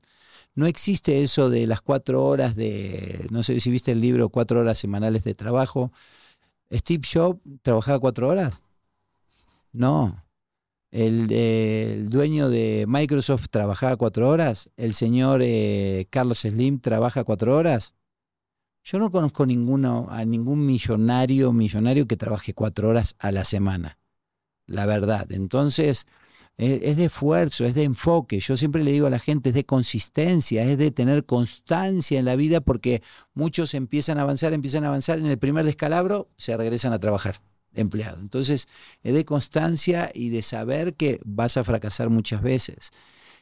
No 0.55 0.67
existe 0.67 1.23
eso 1.23 1.49
de 1.49 1.67
las 1.67 1.81
cuatro 1.81 2.23
horas 2.25 2.55
de, 2.55 3.27
no 3.31 3.43
sé 3.43 3.59
si 3.59 3.71
viste 3.71 3.91
el 3.91 4.01
libro 4.01 4.29
Cuatro 4.29 4.59
horas 4.59 4.77
semanales 4.79 5.23
de 5.23 5.35
trabajo. 5.35 5.91
Steve 6.71 7.03
Jobs 7.11 7.39
trabajaba 7.63 7.99
cuatro 7.99 8.29
horas. 8.29 8.53
No, 9.71 10.22
el, 10.93 12.09
dueño 12.09 12.49
de 12.49 12.85
Microsoft 12.87 13.47
trabajaba 13.49 13.97
cuatro 13.97 14.29
horas, 14.29 14.69
el 14.77 14.93
señor 14.93 15.41
eh, 15.43 16.05
Carlos 16.11 16.41
Slim 16.41 16.79
trabaja 16.79 17.23
cuatro 17.23 17.57
horas. 17.57 17.95
Yo 18.83 18.99
no 18.99 19.09
conozco 19.09 19.45
ninguno, 19.45 20.07
a 20.11 20.23
ningún 20.23 20.65
millonario, 20.65 21.51
millonario 21.51 22.05
que 22.05 22.15
trabaje 22.15 22.53
cuatro 22.53 22.89
horas 22.89 23.15
a 23.17 23.31
la 23.31 23.43
semana. 23.43 23.97
La 24.67 24.85
verdad. 24.85 25.31
Entonces, 25.31 26.05
es, 26.57 26.81
es 26.83 26.97
de 26.97 27.05
esfuerzo, 27.05 27.65
es 27.65 27.73
de 27.73 27.83
enfoque. 27.83 28.39
Yo 28.39 28.55
siempre 28.55 28.83
le 28.83 28.91
digo 28.91 29.07
a 29.07 29.09
la 29.09 29.19
gente, 29.19 29.49
es 29.49 29.55
de 29.55 29.65
consistencia, 29.65 30.63
es 30.63 30.77
de 30.77 30.91
tener 30.91 31.25
constancia 31.25 32.19
en 32.19 32.25
la 32.25 32.35
vida 32.35 32.61
porque 32.61 33.01
muchos 33.33 33.73
empiezan 33.73 34.19
a 34.19 34.23
avanzar, 34.23 34.53
empiezan 34.53 34.83
a 34.83 34.89
avanzar, 34.89 35.17
en 35.17 35.25
el 35.25 35.39
primer 35.39 35.65
descalabro 35.65 36.29
se 36.37 36.55
regresan 36.55 36.93
a 36.93 36.99
trabajar 36.99 37.41
empleado. 37.73 38.19
Entonces, 38.19 38.67
es 39.01 39.13
de 39.13 39.25
constancia 39.25 40.11
y 40.13 40.29
de 40.29 40.41
saber 40.41 40.95
que 40.95 41.19
vas 41.25 41.57
a 41.57 41.63
fracasar 41.63 42.09
muchas 42.09 42.41
veces, 42.41 42.91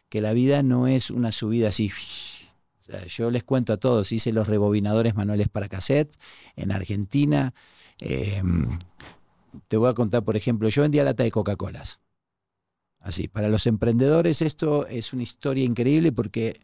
que 0.09 0.21
la 0.21 0.34
vida 0.34 0.63
no 0.63 0.88
es 0.88 1.11
una 1.11 1.32
subida 1.32 1.69
así. 1.69 1.91
yo 3.07 3.32
les 3.32 3.43
cuento 3.43 3.73
a 3.73 3.77
todos, 3.77 4.11
hice 4.11 4.34
los 4.34 4.47
rebobinadores 4.47 5.15
manuales 5.15 5.47
para 5.49 5.69
cassette 5.69 6.15
en 6.55 6.71
Argentina. 6.71 7.53
Em, 7.99 8.77
te 9.67 9.77
voy 9.77 9.89
a 9.89 9.93
contar, 9.93 10.23
por 10.23 10.36
ejemplo, 10.36 10.69
yo 10.69 10.82
vendía 10.82 11.03
lata 11.03 11.23
de 11.23 11.32
Coca-Colas. 11.32 12.01
Así, 12.99 13.27
para 13.27 13.49
los 13.49 13.65
emprendedores 13.65 14.41
esto 14.41 14.86
es 14.88 15.11
una 15.13 15.23
historia 15.23 15.63
increíble 15.63 16.11
porque 16.11 16.61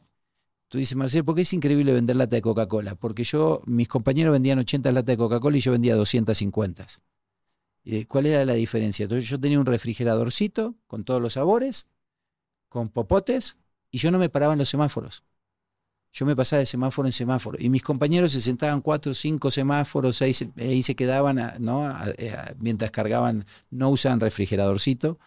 tú 0.68 0.78
dices, 0.78 0.96
Marcelo, 0.96 1.26
¿por 1.26 1.36
qué 1.36 1.42
es 1.42 1.54
increíble 1.54 1.94
vender 1.94 2.16
lata 2.16 2.36
de 2.36 2.42
Coca-Cola? 2.42 2.96
Porque 2.96 3.24
yo, 3.24 3.62
mis 3.66 3.88
compañeros 3.88 4.34
vendían 4.34 4.60
80 4.60 4.92
latas 4.92 5.08
de 5.08 5.18
Coca-Cola 5.18 5.58
y 5.58 5.62
yo 5.62 5.72
vendía 5.72 5.96
250. 5.96 6.86
Eh, 7.90 8.06
¿Cuál 8.06 8.26
era 8.26 8.44
la 8.44 8.54
diferencia? 8.54 9.04
Entonces 9.04 9.30
yo 9.30 9.40
tenía 9.40 9.60
un 9.60 9.66
refrigeradorcito 9.66 10.76
con 10.88 11.06
todos 11.06 11.22
los 11.22 11.34
sabores, 11.34 11.88
con 12.68 12.90
popotes, 12.90 13.58
y 13.92 14.00
yo 14.00 14.12
no 14.12 14.20
me 14.20 14.30
paraba 14.30 14.54
en 14.54 14.60
los 14.60 14.68
semáforos. 14.68 15.24
Yo 16.12 16.26
me 16.26 16.36
pasaba 16.36 16.60
de 16.60 16.66
semáforo 16.66 17.08
en 17.08 17.14
semáforo. 17.14 17.58
Y 17.62 17.70
mis 17.70 17.84
compañeros 17.84 18.34
se 18.34 18.42
sentaban 18.42 18.82
cuatro, 18.82 19.14
cinco 19.14 19.52
semáforos, 19.52 20.22
ahí 20.22 20.34
se, 20.34 20.96
quedaban, 20.96 21.54
¿no? 21.60 21.90
Eh, 22.18 22.36
mientras 22.60 22.92
cargaban, 22.92 23.46
no 23.70 23.90
usaban 23.90 24.20
refrigeradorcito, 24.20 25.18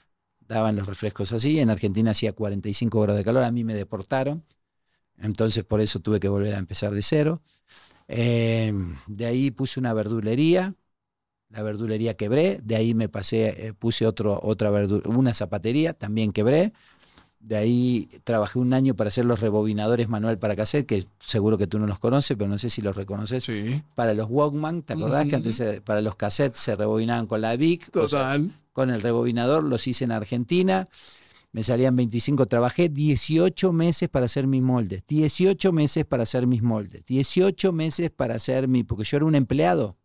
daban 0.40 0.76
los 0.76 0.86
refrescos 0.86 1.32
así. 1.32 1.60
En 1.60 1.70
Argentina 1.70 2.10
hacía 2.10 2.34
45 2.34 3.00
grados 3.00 3.18
de 3.18 3.24
calor, 3.24 3.44
a 3.44 3.52
mí 3.52 3.64
me 3.64 3.74
deportaron. 3.74 4.44
Entonces 5.18 5.64
por 5.64 5.80
eso 5.80 6.00
tuve 6.00 6.20
que 6.20 6.28
volver 6.28 6.54
a 6.54 6.58
empezar 6.58 6.92
de 6.92 7.02
cero. 7.02 7.42
Eh, 8.08 8.72
de 9.06 9.26
ahí 9.26 9.50
puse 9.50 9.80
una 9.80 9.94
verdulería, 9.94 10.74
la 11.50 11.62
verdulería 11.62 12.14
quebré, 12.14 12.60
de 12.62 12.76
ahí 12.76 12.94
me 12.94 13.08
pasé, 13.08 13.66
eh, 13.66 13.72
puse 13.72 14.06
otro, 14.06 14.38
otra 14.42 14.70
una 15.04 15.34
zapatería, 15.34 15.92
también 15.94 16.32
quebré. 16.32 16.72
De 17.40 17.56
ahí 17.56 18.08
trabajé 18.22 18.58
un 18.58 18.74
año 18.74 18.94
para 18.94 19.08
hacer 19.08 19.24
los 19.24 19.40
rebobinadores 19.40 20.08
manual 20.08 20.38
para 20.38 20.54
cassette, 20.54 20.86
que 20.86 21.04
seguro 21.18 21.56
que 21.56 21.66
tú 21.66 21.78
no 21.78 21.86
los 21.86 21.98
conoces, 21.98 22.36
pero 22.36 22.48
no 22.48 22.58
sé 22.58 22.68
si 22.68 22.82
los 22.82 22.94
reconoces. 22.94 23.44
Sí. 23.44 23.82
Para 23.94 24.12
los 24.14 24.28
Walkman, 24.28 24.82
¿te 24.82 24.92
acordás 24.92 25.26
que 25.26 25.36
antes 25.36 25.80
para 25.82 26.02
los 26.02 26.16
cassettes 26.16 26.60
se 26.60 26.76
rebobinaban 26.76 27.26
con 27.26 27.40
la 27.40 27.56
VIC? 27.56 27.90
Total. 27.90 28.52
con 28.72 28.90
el 28.90 29.00
rebobinador, 29.00 29.64
los 29.64 29.86
hice 29.86 30.04
en 30.04 30.12
Argentina. 30.12 30.86
Me 31.52 31.64
salían 31.64 31.96
25, 31.96 32.46
trabajé 32.46 32.88
18 32.88 33.72
meses 33.72 34.08
para 34.08 34.26
hacer 34.26 34.46
mis 34.46 34.62
moldes, 34.62 35.02
18 35.08 35.72
meses 35.72 36.04
para 36.04 36.22
hacer 36.22 36.46
mis 36.46 36.62
moldes, 36.62 37.04
18 37.06 37.72
meses 37.72 38.10
para 38.10 38.36
hacer 38.36 38.68
mi, 38.68 38.84
porque 38.84 39.02
yo 39.02 39.16
era 39.16 39.26
un 39.26 39.34
empleado, 39.34 39.96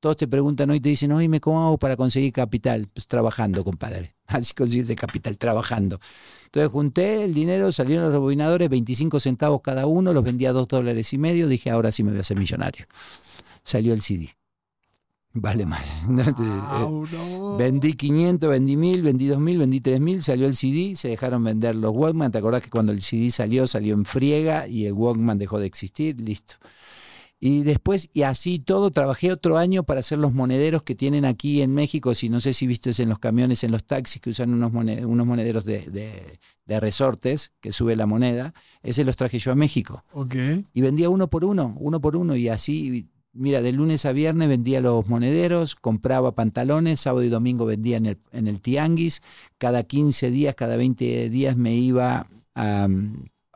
todos 0.00 0.16
te 0.16 0.28
preguntan 0.28 0.70
hoy, 0.70 0.80
te 0.80 0.88
dicen, 0.88 1.12
oye, 1.12 1.40
¿cómo 1.40 1.66
hago 1.66 1.78
para 1.78 1.96
conseguir 1.96 2.32
capital? 2.32 2.88
Pues 2.92 3.06
trabajando, 3.06 3.64
compadre. 3.64 4.14
Así 4.26 4.54
consigues 4.54 4.88
de 4.88 4.96
capital, 4.96 5.38
trabajando. 5.38 5.98
Entonces 6.44 6.70
junté 6.70 7.24
el 7.24 7.34
dinero, 7.34 7.72
salieron 7.72 8.04
los 8.04 8.12
rebobinadores, 8.12 8.68
25 8.68 9.20
centavos 9.20 9.60
cada 9.62 9.86
uno, 9.86 10.12
los 10.12 10.24
vendía 10.24 10.50
a 10.50 10.52
2 10.52 10.68
dólares 10.68 11.12
y 11.12 11.18
medio, 11.18 11.48
dije, 11.48 11.70
ahora 11.70 11.90
sí 11.92 12.02
me 12.02 12.10
voy 12.10 12.18
a 12.18 12.20
hacer 12.20 12.36
millonario. 12.36 12.86
Salió 13.62 13.92
el 13.92 14.00
CD. 14.00 14.36
Vale 15.38 15.66
más. 15.66 15.84
Vendí 17.58 17.92
500, 17.92 18.48
vendí 18.48 18.76
1000, 18.76 19.02
vendí 19.02 19.26
2000, 19.26 19.58
vendí 19.58 19.80
3000, 19.80 20.22
salió 20.22 20.46
el 20.46 20.56
CD, 20.56 20.94
se 20.94 21.08
dejaron 21.08 21.44
vender 21.44 21.76
los 21.76 21.92
Walkman. 21.94 22.32
¿Te 22.32 22.38
acordás 22.38 22.62
que 22.62 22.70
cuando 22.70 22.92
el 22.92 23.02
CD 23.02 23.30
salió, 23.30 23.66
salió 23.66 23.92
en 23.94 24.06
friega 24.06 24.66
y 24.66 24.86
el 24.86 24.94
Walkman 24.94 25.36
dejó 25.36 25.58
de 25.58 25.66
existir? 25.66 26.18
Listo. 26.20 26.54
Y 27.38 27.64
después, 27.64 28.08
y 28.14 28.22
así 28.22 28.58
todo, 28.58 28.90
trabajé 28.90 29.30
otro 29.30 29.58
año 29.58 29.82
para 29.82 30.00
hacer 30.00 30.18
los 30.18 30.32
monederos 30.32 30.82
que 30.82 30.94
tienen 30.94 31.26
aquí 31.26 31.60
en 31.60 31.74
México. 31.74 32.14
Si 32.14 32.30
no 32.30 32.40
sé 32.40 32.54
si 32.54 32.66
viste 32.66 32.90
en 33.02 33.10
los 33.10 33.18
camiones, 33.18 33.62
en 33.62 33.72
los 33.72 33.84
taxis 33.84 34.22
que 34.22 34.30
usan 34.30 34.54
unos, 34.54 34.72
unos 34.72 35.26
monederos 35.26 35.64
de, 35.66 36.38
resortes 36.66 37.52
que 37.60 37.72
sube 37.72 37.94
la 37.94 38.06
moneda. 38.06 38.54
Ese 38.82 39.04
los 39.04 39.16
traje 39.16 39.38
yo 39.38 39.52
a 39.52 39.54
México. 39.54 40.02
Okay. 40.12 40.64
Y 40.72 40.80
vendía 40.80 41.10
uno 41.10 41.28
por 41.28 41.44
uno, 41.44 41.76
uno 41.78 42.00
por 42.00 42.16
uno. 42.16 42.36
Y 42.36 42.48
así, 42.48 43.10
mira, 43.34 43.60
de 43.60 43.72
lunes 43.72 44.06
a 44.06 44.12
viernes 44.12 44.48
vendía 44.48 44.80
los 44.80 45.06
monederos, 45.06 45.74
compraba 45.74 46.34
pantalones, 46.34 47.00
sábado 47.00 47.22
y 47.22 47.28
domingo 47.28 47.66
vendía 47.66 47.98
en 47.98 48.06
el, 48.06 48.18
en 48.32 48.46
el 48.46 48.60
tianguis. 48.60 49.22
Cada 49.58 49.82
15 49.82 50.30
días, 50.30 50.54
cada 50.54 50.78
20 50.78 51.28
días 51.28 51.54
me 51.54 51.74
iba 51.74 52.28
a 52.54 52.88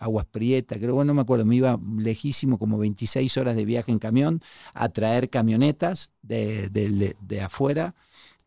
Aguas 0.01 0.27
Prieta, 0.27 0.77
creo, 0.77 0.95
bueno, 0.95 1.11
no 1.11 1.15
me 1.15 1.21
acuerdo, 1.23 1.45
me 1.45 1.55
iba 1.55 1.79
lejísimo, 1.99 2.59
como 2.59 2.79
26 2.79 3.37
horas 3.37 3.55
de 3.55 3.65
viaje 3.65 3.93
en 3.93 4.01
camión, 4.01 4.43
a 4.75 4.89
traer 4.89 5.31
camionetas 5.31 6.11
de, 6.23 6.69
de, 6.71 7.17
de 7.21 7.41
afuera, 7.41 7.95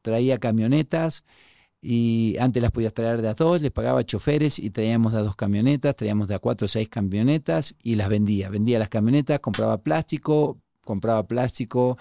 traía 0.02 0.40
camionetas 0.40 1.24
y 1.80 2.38
antes 2.40 2.62
las 2.62 2.72
podías 2.72 2.94
traer 2.94 3.22
de 3.22 3.28
a 3.28 3.34
dos, 3.34 3.62
les 3.62 3.72
pagaba 3.72 4.04
choferes 4.04 4.58
y 4.58 4.70
traíamos 4.70 5.12
de 5.12 5.20
a 5.20 5.22
dos 5.22 5.36
camionetas, 5.36 5.96
traíamos 5.96 6.28
de 6.28 6.36
a 6.36 6.40
cuatro 6.40 6.66
o 6.66 6.68
seis 6.70 6.88
camionetas 6.88 7.76
y 7.84 7.96
las 7.96 8.08
vendía. 8.08 8.50
Vendía 8.50 8.80
las 8.80 8.90
camionetas, 8.90 9.42
compraba 9.42 9.80
plástico, 9.80 10.58
compraba 10.86 11.28
plástico, 11.28 11.98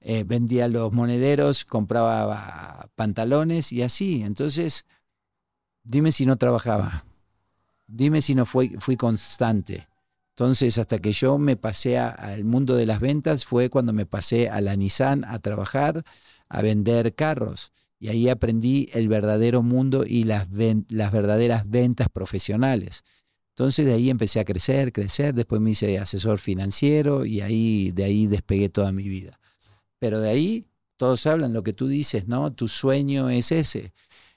eh, 0.00 0.24
vendía 0.24 0.66
los 0.68 0.92
monederos, 0.92 1.64
compraba 1.64 2.90
pantalones 2.96 3.72
y 3.72 3.82
así. 3.82 4.22
Entonces, 4.22 4.84
dime 5.84 6.10
si 6.10 6.26
no 6.26 6.36
trabajaba, 6.36 7.04
dime 7.86 8.22
si 8.22 8.34
no 8.34 8.46
fui, 8.46 8.76
constante. 8.96 9.88
Entonces, 10.30 10.78
hasta 10.78 10.98
que 10.98 11.12
yo 11.12 11.38
me 11.38 11.56
pasé 11.56 11.98
al 11.98 12.44
mundo 12.44 12.76
de 12.76 12.86
las 12.86 13.00
ventas, 13.00 13.44
fue 13.44 13.70
cuando 13.70 13.92
me 13.92 14.06
pasé 14.06 14.48
a 14.48 14.60
la 14.60 14.74
Nissan 14.74 15.24
a 15.24 15.38
trabajar, 15.38 16.04
a 16.48 16.60
vender 16.60 17.14
carros 17.14 17.72
y 18.04 18.08
ahí 18.08 18.28
aprendí 18.28 18.90
el 18.92 19.08
verdadero 19.08 19.62
mundo 19.62 20.04
y 20.06 20.24
las, 20.24 20.46
las 20.88 21.12
verdaderas 21.12 21.68
ventas 21.70 22.08
profesionales. 22.10 23.04
Entonces 23.50 23.86
de 23.86 23.94
ahí 23.94 24.10
empecé 24.10 24.40
a 24.40 24.44
crecer, 24.44 24.92
crecer, 24.92 25.32
después 25.32 25.60
me 25.60 25.70
hice 25.70 25.98
asesor 25.98 26.38
financiero 26.38 27.24
y 27.24 27.40
ahí 27.40 27.92
de 27.92 28.04
ahí 28.04 28.26
despegué 28.26 28.68
toda 28.68 28.92
mi 28.92 29.08
vida. 29.08 29.38
Pero 30.00 30.20
de 30.20 30.28
ahí 30.28 30.66
todos 30.96 31.26
hablan 31.26 31.52
lo 31.52 31.62
que 31.62 31.72
tú 31.72 31.86
dices, 31.86 32.26
¿no? 32.26 32.52
Tu 32.52 32.68
sueño 32.68 33.30
es 33.30 33.52
ese. 33.52 33.92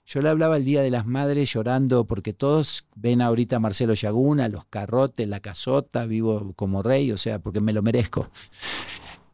Yo 0.08 0.22
le 0.22 0.30
hablaba 0.30 0.55
el 0.55 0.64
Día 0.64 0.82
de 0.82 0.89
las 0.89 1.05
Madres 1.05 1.51
llorando 1.51 2.05
porque 2.08 2.32
todos 2.34 2.88
ven 2.95 3.22
ahorita 3.22 3.60
Marcelo 3.60 3.93
Yaguna, 3.93 4.47
los 4.47 4.66
carrotes, 4.66 5.28
la 5.28 5.41
casota, 5.41 6.05
vivo 6.05 6.53
como 6.55 6.82
rey, 6.82 7.12
o 7.12 7.18
sea, 7.18 7.39
porque 7.39 7.60
me 7.60 7.74
lo 7.74 7.82
merezco. 7.82 8.30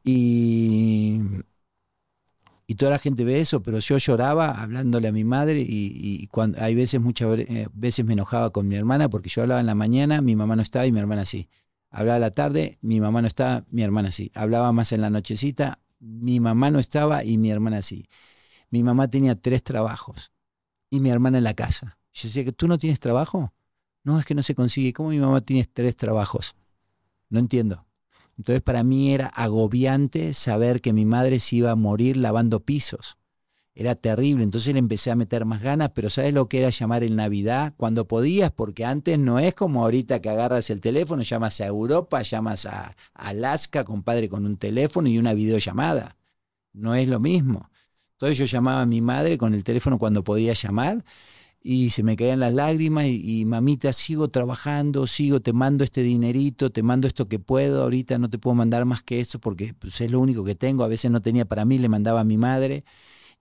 Y 0.03 1.21
y 2.67 2.75
toda 2.75 2.91
la 2.91 2.99
gente 2.99 3.23
ve 3.23 3.39
eso, 3.39 3.61
pero 3.61 3.79
yo 3.79 3.97
lloraba 3.97 4.51
hablándole 4.61 5.07
a 5.07 5.11
mi 5.11 5.23
madre 5.23 5.63
y, 5.65 6.27
cuando, 6.27 6.59
hay 6.61 6.75
veces, 6.75 6.99
muchas 7.01 7.39
eh, 7.39 7.67
veces 7.73 8.03
me 8.05 8.13
enojaba 8.13 8.49
con 8.51 8.67
mi 8.67 8.75
hermana 8.75 9.09
porque 9.09 9.29
yo 9.29 9.43
hablaba 9.43 9.59
en 9.61 9.67
la 9.67 9.75
mañana, 9.75 10.21
mi 10.21 10.35
mamá 10.35 10.55
no 10.55 10.61
estaba 10.63 10.85
y 10.87 10.91
mi 10.91 10.99
hermana 10.99 11.25
sí. 11.25 11.49
Hablaba 11.91 12.19
la 12.19 12.31
tarde, 12.31 12.79
mi 12.81 12.99
mamá 12.99 13.21
no 13.21 13.27
estaba, 13.27 13.65
mi 13.69 13.83
hermana 13.83 14.11
sí. 14.11 14.31
Hablaba 14.33 14.71
más 14.71 14.91
en 14.91 15.01
la 15.01 15.09
nochecita, 15.09 15.79
mi 15.99 16.39
mamá 16.39 16.71
no 16.71 16.79
estaba 16.79 17.23
y 17.23 17.37
mi 17.37 17.51
hermana 17.51 17.81
sí. 17.81 18.07
Mi 18.71 18.83
mamá 18.83 19.07
tenía 19.09 19.35
tres 19.39 19.63
trabajos 19.63 20.32
y 20.93 20.99
mi 20.99 21.09
hermana 21.09 21.39
en 21.39 21.43
la 21.43 21.55
casa. 21.55 21.97
Yo 22.13 22.27
decía 22.27 22.51
tú 22.51 22.67
no 22.67 22.77
tienes 22.77 22.99
trabajo. 22.99 23.51
No, 24.03 24.19
es 24.19 24.25
que 24.25 24.35
no 24.35 24.43
se 24.43 24.53
consigue. 24.53 24.93
¿Cómo 24.93 25.09
mi 25.09 25.17
mamá 25.17 25.41
tiene 25.41 25.65
tres 25.65 25.97
trabajos? 25.97 26.55
No 27.29 27.39
entiendo. 27.39 27.87
Entonces 28.37 28.61
para 28.61 28.83
mí 28.83 29.11
era 29.11 29.25
agobiante 29.25 30.35
saber 30.35 30.81
que 30.81 30.93
mi 30.93 31.05
madre 31.05 31.39
se 31.39 31.55
iba 31.55 31.71
a 31.71 31.75
morir 31.75 32.15
lavando 32.15 32.59
pisos. 32.59 33.17
Era 33.73 33.95
terrible, 33.95 34.43
entonces 34.43 34.71
le 34.71 34.77
empecé 34.77 35.09
a 35.09 35.15
meter 35.15 35.45
más 35.45 35.63
ganas, 35.63 35.89
pero 35.95 36.11
¿sabes 36.11 36.31
lo 36.31 36.47
que 36.47 36.59
era 36.59 36.69
llamar 36.69 37.03
en 37.03 37.15
Navidad? 37.15 37.73
Cuando 37.75 38.07
podías, 38.07 38.51
porque 38.51 38.85
antes 38.85 39.17
no 39.17 39.39
es 39.39 39.55
como 39.55 39.83
ahorita 39.83 40.21
que 40.21 40.29
agarras 40.29 40.69
el 40.69 40.79
teléfono, 40.79 41.23
llamas 41.23 41.59
a 41.59 41.65
Europa, 41.65 42.21
llamas 42.21 42.67
a, 42.67 42.95
Alaska, 43.15 43.83
compadre, 43.83 44.29
con 44.29 44.45
un 44.45 44.57
teléfono 44.57 45.07
y 45.07 45.17
una 45.17 45.33
videollamada. 45.33 46.17
No 46.71 46.93
es 46.93 47.07
lo 47.07 47.19
mismo. 47.19 47.71
Entonces 48.23 48.37
yo 48.37 48.45
llamaba 48.45 48.83
a 48.83 48.85
mi 48.85 49.01
madre 49.01 49.37
con 49.37 49.53
el 49.53 49.65
teléfono 49.65 49.99
cuando 49.99 50.23
podía 50.23 50.53
llamar 50.53 51.03
y 51.61 51.89
se 51.89 52.03
me 52.03 52.15
caían 52.15 52.39
las 52.39 52.53
lágrimas 52.53 53.07
y, 53.07 53.43
mamita, 53.43 53.91
sigo 53.91 54.29
trabajando, 54.29 55.07
sigo, 55.07 55.41
te 55.41 55.51
mando 55.51 55.83
este 55.83 56.03
dinerito, 56.03 56.69
te 56.69 56.83
mando 56.83 57.05
esto 57.05 57.27
que 57.27 57.39
puedo, 57.39 57.83
ahorita 57.83 58.17
no 58.19 58.29
te 58.29 58.37
puedo 58.37 58.55
mandar 58.55 58.85
más 58.85 59.03
que 59.03 59.19
esto 59.19 59.39
porque 59.39 59.73
pues, 59.73 59.99
es 59.99 60.09
lo 60.09 60.21
único 60.21 60.45
que 60.45 60.55
tengo, 60.55 60.85
a 60.85 60.87
veces 60.87 61.11
no 61.11 61.21
tenía 61.21 61.43
para 61.43 61.65
mí, 61.65 61.77
le 61.79 61.89
mandaba 61.89 62.21
a 62.21 62.23
mi 62.23 62.37
madre. 62.37 62.85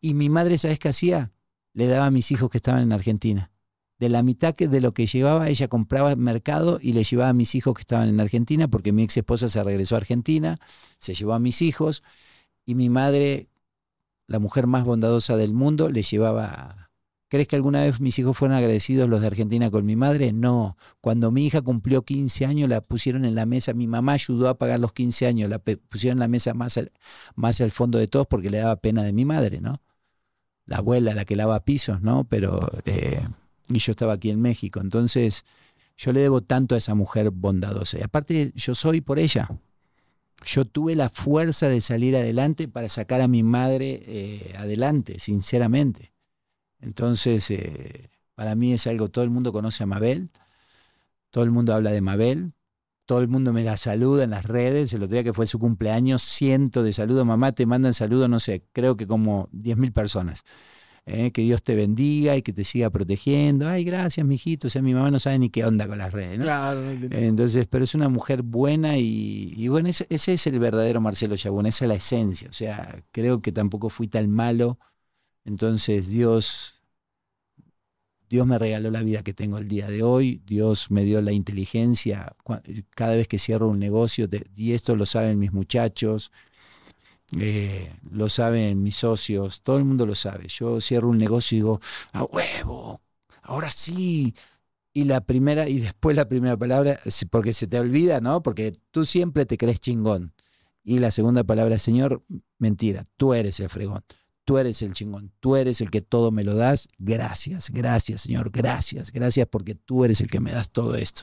Y 0.01 0.15
mi 0.15 0.29
madre, 0.29 0.59
¿sabes 0.59 0.81
qué 0.81 0.89
hacía? 0.89 1.31
Le 1.75 1.87
daba 1.87 2.07
a 2.07 2.11
mis 2.11 2.33
hijos 2.33 2.51
que 2.51 2.59
estaban 2.59 2.83
en 2.83 2.93
Argentina. 2.93 3.53
De 4.01 4.09
la 4.09 4.25
mitad 4.25 4.57
que 4.57 4.67
de 4.67 4.81
lo 4.81 4.95
que 4.95 5.07
llevaba, 5.07 5.49
ella 5.49 5.69
compraba 5.69 6.17
mercado 6.17 6.81
y 6.83 6.93
le 6.93 7.05
llevaba 7.05 7.29
a 7.29 7.35
mis 7.35 7.55
hijos 7.55 7.75
que 7.75 7.83
estaban 7.83 8.09
en 8.09 8.19
Argentina, 8.19 8.67
porque 8.67 8.91
mi 8.91 9.05
ex 9.05 9.17
esposa 9.17 9.49
se 9.49 9.63
regresó 9.63 9.95
a 9.95 9.99
Argentina, 9.99 10.57
se 10.99 11.15
llevó 11.15 11.35
a 11.35 11.39
mis 11.39 11.63
hijos, 11.63 12.03
y 12.67 12.75
mi 12.75 12.91
madre, 12.91 13.49
la 14.27 14.39
mujer 14.39 14.67
más 14.67 14.85
bondadosa 14.85 15.37
del 15.37 15.55
mundo, 15.55 15.89
le 15.89 16.03
llevaba 16.03 16.83
¿Crees 17.33 17.49
que 17.49 17.57
alguna 17.57 17.81
vez 17.81 17.99
mis 17.99 18.19
hijos 18.19 18.37
fueron 18.37 18.59
agradecidos 18.59 19.09
los 19.09 19.23
de 19.23 19.29
Argentina 19.29 19.71
con 19.71 19.87
mi 19.87 19.97
madre? 19.97 20.35
No. 20.35 20.77
Cuando 21.01 21.31
mi 21.31 21.47
hija 21.47 21.63
cumplió 21.63 22.03
15 22.03 22.45
años, 22.45 22.69
la 22.69 22.83
pusieron 22.83 23.25
en 23.25 23.35
la 23.35 23.47
mesa. 23.47 23.73
Mi 23.73 23.87
mamá 23.87 24.13
ayudó 24.13 24.51
a 24.51 24.59
pagar 24.59 24.81
los 24.81 24.93
15 24.93 25.29
años. 25.29 25.49
La 25.49 25.59
pusieron 25.59 26.19
en 26.19 26.21
la 26.21 26.29
mesa 26.29 26.53
más 26.53 26.77
al, 26.77 27.71
fondo 27.71 27.97
de 27.97 28.07
todos 28.07 28.27
porque 28.27 28.51
le 28.51 28.59
daba 28.59 28.77
pena 28.77 29.03
de 29.03 29.15
mi 29.15 29.25
madre, 29.25 29.63
¿no? 29.63 29.81
La 30.67 30.77
abuela, 30.77 31.15
la 31.15 31.25
que 31.25 31.35
lava 31.35 31.65
pisos, 31.65 32.03
¿no? 32.03 32.25
Pero. 32.25 32.71
Eh, 32.85 33.27
y 33.71 33.79
yo 33.79 33.93
estaba 33.93 34.13
aquí 34.13 34.29
en 34.29 34.43
México. 34.43 34.83
Entonces, 34.83 35.47
yo 35.97 36.13
le 36.13 36.21
debo 36.21 36.43
tanto 36.43 36.75
a 36.75 36.79
esa 36.79 36.95
mujer 36.95 37.31
bondadosa. 37.31 37.99
Y 37.99 38.03
aparte, 38.03 38.53
yo 38.57 38.75
soy 38.75 39.01
por 39.01 39.19
ella. 39.19 39.49
Yo 40.45 40.65
tuve 40.65 40.95
la 40.97 41.09
fuerza 41.09 41.69
de 41.69 41.81
salir 41.81 42.17
adelante 42.17 42.69
para 42.69 42.89
sacar 42.89 43.21
a 43.21 43.29
mi 43.29 43.43
madre 43.43 44.03
eh, 44.07 44.55
adelante, 44.57 45.19
sinceramente. 45.19 46.13
Entonces, 46.81 47.51
eh, 47.51 48.11
para 48.35 48.55
mí 48.55 48.73
es 48.73 48.87
algo, 48.87 49.09
todo 49.09 49.25
el 49.25 49.31
mundo 49.31 49.53
conoce 49.53 49.85
a 49.85 49.87
Mabel, 49.87 50.31
todo 51.31 51.45
el 51.45 51.51
mundo 51.51 51.75
habla 51.75 51.93
de 51.93 52.01
Mabel, 52.01 52.53
todo 53.07 53.21
el 53.21 53.29
mundo 53.29 53.53
me 53.53 53.65
la 53.65 53.77
saluda 53.77 54.25
en 54.25 54.31
las 54.31 54.45
redes, 54.45 54.93
el 54.93 55.03
otro 55.03 55.15
día 55.15 55.25
que 55.25 55.33
fue 55.33 55.47
su 55.47 55.59
cumpleaños, 55.59 56.23
ciento 56.23 56.83
de 56.83 56.93
saludos, 56.93 57.27
mamá, 57.27 57.53
te 57.53 57.67
mandan 57.67 57.95
saludos, 57.95 58.29
no 58.29 58.41
sé, 58.41 58.65
creo 58.73 58.97
que 58.97 59.07
como 59.07 59.49
10.000 59.53 59.93
personas. 59.93 60.45
Eh, 61.05 61.33
que 61.33 61.43
Dios 61.43 61.65
te 61.65 61.75
bendiga 61.75 62.37
y 62.37 62.43
que 62.43 62.53
te 62.53 62.63
siga 62.63 62.89
protegiendo. 62.91 63.69
Ay, 63.69 63.83
gracias, 63.83 64.25
mijito. 64.25 64.69
O 64.69 64.71
sea, 64.71 64.83
mi 64.83 64.95
mamá 64.95 65.11
no 65.11 65.19
sabe 65.19 65.39
ni 65.39 65.51
qué 65.51 65.65
onda 65.65 65.89
con 65.89 65.99
las 65.99 66.13
redes, 66.13 66.39
¿no? 66.39 66.45
Claro. 66.45 66.81
Entonces, 67.11 67.67
pero 67.69 67.83
es 67.83 67.95
una 67.97 68.09
mujer 68.09 68.43
buena 68.43 68.99
y, 68.99 69.67
bueno, 69.69 69.89
ese, 69.89 70.07
ese, 70.11 70.35
es 70.35 70.47
el 70.47 70.61
verdadero 70.61 71.01
Marcelo 71.01 71.37
Chabón, 71.37 71.67
esa 71.67 71.87
es 71.87 71.89
la 71.89 71.95
esencia. 71.97 72.49
O 72.49 72.53
sea, 72.53 73.03
creo 73.11 73.43
que 73.43 73.51
tampoco 73.51 73.91
fui 73.91 74.07
tan 74.07 74.31
malo 74.31 74.79
entonces 75.45 76.09
Dios, 76.09 76.83
Dios 78.29 78.47
me 78.47 78.59
regaló 78.59 78.91
la 78.91 79.03
vida 79.03 79.23
que 79.23 79.35
tengo 79.35 79.59
el 79.59 79.69
día 79.69 79.89
de 79.89 80.03
hoy, 80.03 80.43
Dios 80.47 80.91
me 80.91 81.05
dio 81.05 81.21
la 81.21 81.33
inteligencia 81.33 82.37
cada 82.95 83.15
vez 83.15 83.29
que 83.29 83.39
cierro 83.39 83.69
un 83.69 83.79
negocio, 83.79 84.29
y 84.55 84.73
esto 84.73 84.97
lo 84.97 85.07
saben 85.07 85.39
mis 85.39 85.53
muchachos, 85.53 86.31
eh, 87.39 87.93
lo 88.11 88.29
saben 88.29 88.83
mis 88.83 88.97
socios, 88.97 89.63
todo 89.63 89.79
el 89.79 89.85
mundo 89.85 90.07
lo 90.07 90.15
sabe. 90.15 90.49
Yo 90.49 90.81
cierro 90.81 91.09
un 91.09 91.19
negocio 91.19 91.57
y 91.57 91.61
digo, 91.61 91.81
a 92.13 92.25
huevo, 92.25 93.01
ahora 93.43 93.71
sí. 93.71 94.35
Y 94.95 95.05
la 95.05 95.23
primera, 95.23 95.69
y 95.69 95.81
después 95.81 96.15
la 96.15 96.29
primera 96.29 96.57
palabra, 96.57 97.01
porque 97.31 97.53
se 97.53 97.67
te 97.67 97.81
olvida, 97.81 98.21
¿no? 98.21 98.43
Porque 98.43 98.73
tú 98.91 99.07
siempre 99.07 99.47
te 99.47 99.57
crees 99.57 99.81
chingón. 99.81 100.35
Y 100.85 100.99
la 100.99 101.11
segunda 101.11 101.45
palabra, 101.45 101.79
Señor, 101.79 102.23
mentira, 102.59 103.07
tú 103.17 103.35
eres 103.35 103.61
el 103.61 103.71
fregón 103.71 104.05
tú 104.45 104.59
eres 104.59 104.83
el 104.83 104.93
chingón, 104.93 105.33
tú 105.41 105.57
eres 105.57 105.81
el 105.81 105.91
que 105.91 106.01
todo 106.01 106.31
me 106.31 106.45
lo 106.45 106.55
das. 106.55 106.89
Gracias, 106.99 107.71
gracias, 107.71 108.23
Señor, 108.23 108.51
gracias, 108.51 109.13
gracias 109.13 109.47
porque 109.49 109.75
tú 109.75 110.05
eres 110.05 110.21
el 110.21 110.29
que 110.29 110.41
me 110.41 110.53
das 110.53 110.71
todo 110.71 110.95
esto. 110.95 111.23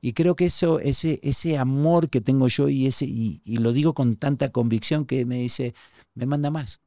Y 0.00 0.12
creo 0.12 0.36
que 0.36 0.46
eso, 0.46 0.80
ese, 0.80 1.20
ese 1.22 1.58
amor 1.58 2.08
que 2.10 2.20
tengo 2.20 2.48
yo 2.48 2.68
y, 2.68 2.86
ese, 2.86 3.06
y, 3.06 3.40
lo 3.44 3.72
digo 3.72 3.94
con 3.94 4.16
tanta 4.16 4.50
convicción 4.50 5.04
que 5.04 5.24
me 5.24 5.36
dice, 5.36 5.74
me 6.14 6.26
manda 6.26 6.50
más 6.50 6.80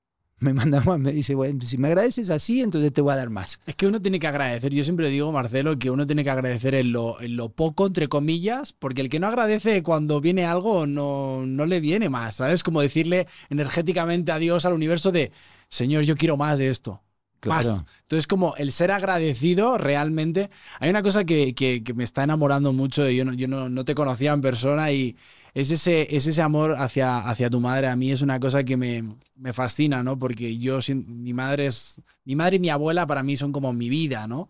me 0.40 0.54
manda 0.54 0.80
más, 0.80 0.98
me 0.98 1.12
dice, 1.12 1.34
bueno, 1.34 1.60
si 1.60 1.76
me 1.76 1.88
agradeces 1.88 2.30
así, 2.30 2.62
entonces 2.62 2.94
te 2.94 3.02
voy 3.02 3.12
a 3.12 3.16
dar 3.16 3.28
más. 3.28 3.60
Es 3.66 3.74
que 3.74 3.86
uno 3.86 4.00
tiene 4.00 4.18
que 4.18 4.26
agradecer, 4.26 4.72
yo 4.72 4.82
siempre 4.84 5.10
digo, 5.10 5.30
Marcelo, 5.32 5.78
que 5.78 5.90
uno 5.90 6.06
tiene 6.06 6.24
que 6.24 6.30
agradecer 6.30 6.74
en 6.74 6.92
lo, 6.92 7.20
en 7.20 7.36
lo 7.36 7.50
poco, 7.50 7.86
entre 7.86 8.08
comillas, 8.08 8.72
porque 8.72 9.02
el 9.02 9.10
que 9.10 9.20
no 9.20 9.26
agradece 9.26 9.82
cuando 9.82 10.18
viene 10.22 10.46
algo 10.46 10.86
no, 10.86 11.44
no 11.44 11.66
le 11.66 11.80
viene 11.80 12.08
más, 12.08 12.36
¿sabes? 12.36 12.64
Como 12.64 12.80
decirle 12.80 13.26
energéticamente 13.50 14.32
adiós 14.32 14.64
al 14.64 14.72
universo 14.72 15.12
de, 15.12 15.30
Señor, 15.68 16.04
yo 16.04 16.16
quiero 16.16 16.38
más 16.38 16.58
de 16.58 16.70
esto. 16.70 17.02
Claro. 17.40 17.84
Entonces, 18.02 18.26
como 18.26 18.54
el 18.56 18.70
ser 18.70 18.90
agradecido 18.90 19.78
realmente. 19.78 20.50
Hay 20.78 20.90
una 20.90 21.02
cosa 21.02 21.24
que, 21.24 21.54
que, 21.54 21.82
me 21.94 22.04
está 22.04 22.22
enamorando 22.22 22.72
mucho. 22.72 23.08
Yo, 23.08 23.24
no, 23.24 23.32
yo 23.32 23.48
no, 23.48 23.68
no, 23.68 23.84
te 23.84 23.94
conocía 23.94 24.32
en 24.32 24.42
persona 24.42 24.92
y 24.92 25.16
es 25.54 25.70
ese, 25.70 26.14
es 26.14 26.26
ese 26.26 26.42
amor 26.42 26.76
hacia, 26.78 27.18
hacia 27.18 27.50
tu 27.50 27.60
madre. 27.60 27.88
A 27.88 27.96
mí 27.96 28.12
es 28.12 28.20
una 28.20 28.38
cosa 28.38 28.62
que 28.62 28.76
me, 28.76 29.16
me 29.36 29.52
fascina, 29.52 30.02
¿no? 30.02 30.18
Porque 30.18 30.58
yo, 30.58 30.78
mi 30.94 31.32
madre 31.32 31.66
es, 31.66 32.00
mi 32.24 32.36
madre 32.36 32.56
y 32.56 32.60
mi 32.60 32.68
abuela 32.68 33.06
para 33.06 33.22
mí 33.22 33.36
son 33.36 33.52
como 33.52 33.72
mi 33.72 33.88
vida, 33.88 34.26
¿no? 34.26 34.40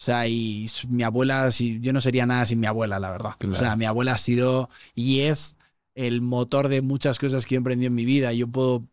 O 0.00 0.02
sea, 0.02 0.26
y 0.26 0.66
mi 0.88 1.02
abuela, 1.02 1.50
si, 1.50 1.78
yo 1.80 1.92
no 1.92 2.00
sería 2.00 2.24
nada 2.24 2.46
sin 2.46 2.58
mi 2.58 2.66
abuela, 2.66 2.98
la 2.98 3.10
verdad. 3.10 3.32
O 3.48 3.54
sea, 3.54 3.76
mi 3.76 3.84
abuela 3.84 4.12
ha 4.12 4.18
sido 4.18 4.70
y 4.94 5.20
es 5.20 5.56
el 5.94 6.22
motor 6.22 6.68
de 6.68 6.80
muchas 6.80 7.18
cosas 7.18 7.44
que 7.44 7.54
he 7.54 7.58
emprendido 7.58 7.88
en 7.88 7.94
mi 7.94 8.06
vida. 8.06 8.32
Yo 8.32 8.48
puedo 8.48 8.86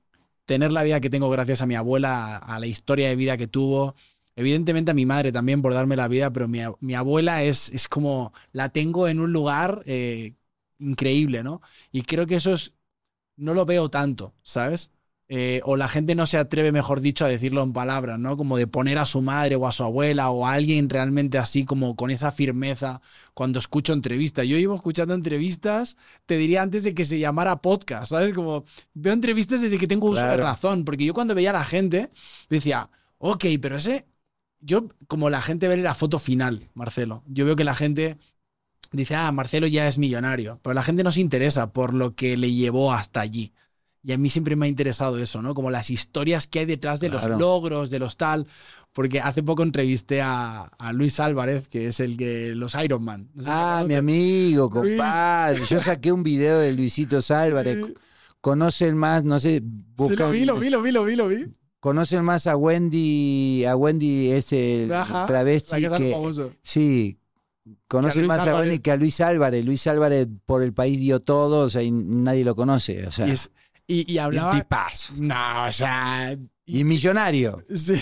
tener 0.48 0.72
la 0.72 0.82
vida 0.82 1.00
que 1.00 1.12
tengo 1.12 1.30
gracias 1.30 1.62
a 1.62 1.68
mi 1.68 1.76
abuela, 1.76 2.38
a 2.38 2.60
la 2.60 2.66
historia 2.66 3.10
de 3.10 3.16
vida 3.16 3.38
que 3.38 3.48
tuvo, 3.48 3.96
Evidentemente 4.38 4.92
a 4.92 4.94
mi 4.94 5.08
madre 5.08 5.32
también 5.32 5.64
por 5.64 5.74
darme 5.74 5.96
la 5.96 6.08
vida, 6.08 6.32
pero 6.32 6.48
mi, 6.48 6.60
mi 6.80 6.94
abuela 6.94 7.44
es, 7.44 7.70
es 7.74 7.88
como, 7.88 8.34
la 8.52 8.70
tengo 8.70 9.08
en 9.08 9.20
un 9.20 9.34
lugar 9.34 9.82
eh, 9.88 10.36
increíble, 10.78 11.44
¿no? 11.44 11.60
Y 11.92 12.04
creo 12.04 12.28
que 12.28 12.36
eso 12.36 12.54
es, 12.54 12.76
no 13.36 13.56
lo 13.56 13.66
veo 13.66 13.90
tanto, 13.90 14.36
¿sabes? 14.44 14.92
Eh, 15.30 15.60
o 15.66 15.76
la 15.76 15.90
gente 15.90 16.16
no 16.16 16.26
se 16.26 16.38
atreve, 16.38 16.72
mejor 16.72 17.02
dicho, 17.02 17.26
a 17.26 17.28
decirlo 17.28 17.62
en 17.62 17.74
palabras, 17.74 18.18
¿no? 18.18 18.38
Como 18.38 18.56
de 18.58 18.66
poner 18.66 18.98
a 18.98 19.06
su 19.06 19.22
madre 19.22 19.58
o 19.58 19.68
a 19.68 19.74
su 19.74 19.84
abuela 19.84 20.30
o 20.30 20.46
a 20.48 20.54
alguien 20.54 20.90
realmente 20.90 21.38
así 21.38 21.66
como 21.66 21.98
con 21.98 22.12
esa 22.12 22.32
firmeza 22.32 23.02
cuando 23.34 23.60
escucho 23.60 23.92
entrevistas. 23.92 24.48
Yo 24.48 24.58
llevo 24.58 24.76
escuchando 24.76 25.14
entrevistas, 25.14 25.98
te 26.26 26.38
diría 26.38 26.62
antes 26.62 26.84
de 26.86 26.94
que 26.96 27.04
se 27.04 27.20
llamara 27.20 27.62
podcast, 27.62 28.08
¿sabes? 28.12 28.34
Como 28.34 28.64
veo 28.94 29.12
entrevistas 29.14 29.62
desde 29.62 29.78
que 29.78 29.88
tengo 29.88 30.08
uso 30.08 30.22
de 30.22 30.28
Claro. 30.28 30.44
razón, 30.44 30.86
porque 30.86 31.04
yo 31.06 31.14
cuando 31.14 31.36
veía 31.36 31.50
a 31.50 31.54
la 31.54 31.66
gente 31.66 32.10
decía, 32.50 32.90
ok, 33.18 33.46
pero 33.62 33.76
ese, 33.76 34.06
yo 34.62 34.88
como 35.08 35.30
la 35.30 35.42
gente 35.42 35.68
ve 35.68 35.76
la 35.78 35.94
foto 35.96 36.20
final, 36.20 36.70
Marcelo, 36.74 37.24
yo 37.28 37.46
veo 37.46 37.56
que 37.58 37.64
la 37.66 37.76
gente 37.76 38.18
dice, 38.92 39.16
ah, 39.16 39.32
Marcelo 39.32 39.68
ya 39.68 39.88
es 39.88 39.98
millonario, 39.98 40.60
pero 40.64 40.74
la 40.74 40.84
gente 40.84 41.04
no 41.04 41.12
se 41.12 41.22
interesa 41.22 41.72
por 41.74 41.94
lo 41.94 42.16
que 42.16 42.38
le 42.38 42.52
llevó 42.54 42.94
hasta 42.94 43.22
allí. 43.22 43.54
Y 44.08 44.14
a 44.14 44.18
mí 44.18 44.30
siempre 44.30 44.56
me 44.56 44.66
ha 44.68 44.70
interesado 44.70 45.18
eso, 45.18 45.42
¿no? 45.42 45.54
Como 45.54 45.70
las 45.70 45.90
historias 45.90 46.48
que 46.48 46.60
hay 46.60 46.66
detrás 46.66 47.02
de 47.02 47.10
Claro. 47.10 47.28
los 47.28 47.40
logros, 47.42 47.90
de 47.90 48.00
los 48.00 48.16
tal. 48.16 48.48
Porque 48.94 49.20
hace 49.20 49.44
poco 49.44 49.64
entrevisté 49.64 50.22
a, 50.22 50.62
a 50.80 50.94
Luis 50.94 51.20
Álvarez, 51.20 51.68
que 51.68 51.88
es 51.88 52.00
el 52.00 52.16
que 52.16 52.56
los 52.56 52.74
Iron 52.82 53.04
Man. 53.04 53.28
No 53.34 53.44
sé 53.44 53.50
Ah, 53.52 53.84
mi 53.86 53.96
amigo, 53.96 54.70
compadre. 54.70 55.62
Yo 55.70 55.82
saqué 55.82 56.14
un 56.14 56.24
video 56.24 56.58
de 56.60 56.72
Luisito 56.72 57.20
Álvarez. 57.36 57.86
Sí, 57.86 57.94
Conocen 58.40 58.96
más, 58.96 59.26
no 59.26 59.40
sé, 59.42 59.58
sí, 59.58 59.64
busca- 59.98 60.24
lo 60.28 60.32
vi, 60.32 60.46
lo 60.46 60.58
vi, 60.58 60.70
lo 60.70 60.82
vi, 60.82 60.92
lo 60.92 61.04
vi, 61.04 61.16
lo 61.18 61.28
vi. 61.28 61.46
Conocen 61.82 62.24
más 62.24 62.48
a 62.48 62.56
Wendy, 62.56 63.66
a 63.66 63.76
Wendy 63.76 64.32
ese 64.32 64.88
Ajá, 64.94 65.26
travesti 65.26 65.82
que 65.82 65.86
es 65.88 65.92
que 65.92 66.50
sí. 66.64 67.20
Conocen 67.90 68.26
más 68.28 68.48
a. 68.48 68.60
Wendy 68.60 68.80
que 68.80 68.92
a 68.92 68.96
Luis 68.96 69.20
Álvarez. 69.22 69.66
Luis 69.66 69.86
Álvarez 69.88 70.28
por 70.46 70.64
el 70.64 70.74
país 70.74 70.98
dio 71.00 71.20
todo, 71.20 71.66
o 71.66 71.70
sea, 71.70 71.84
y 71.84 71.92
nadie 71.92 72.44
lo 72.46 72.56
conoce. 72.56 73.06
O 73.06 73.12
sea, 73.12 73.28
Y, 73.28 73.32
es- 73.32 73.52
y- 73.88 74.12
y 74.12 74.16
y 74.16 74.18
hablaba. 74.20 74.52
tipazo. 74.52 75.14
No, 75.18 75.66
o 75.68 75.72
sea. 75.72 76.38
Y 76.66 76.84
millonario. 76.84 77.64
Sí, 77.76 77.94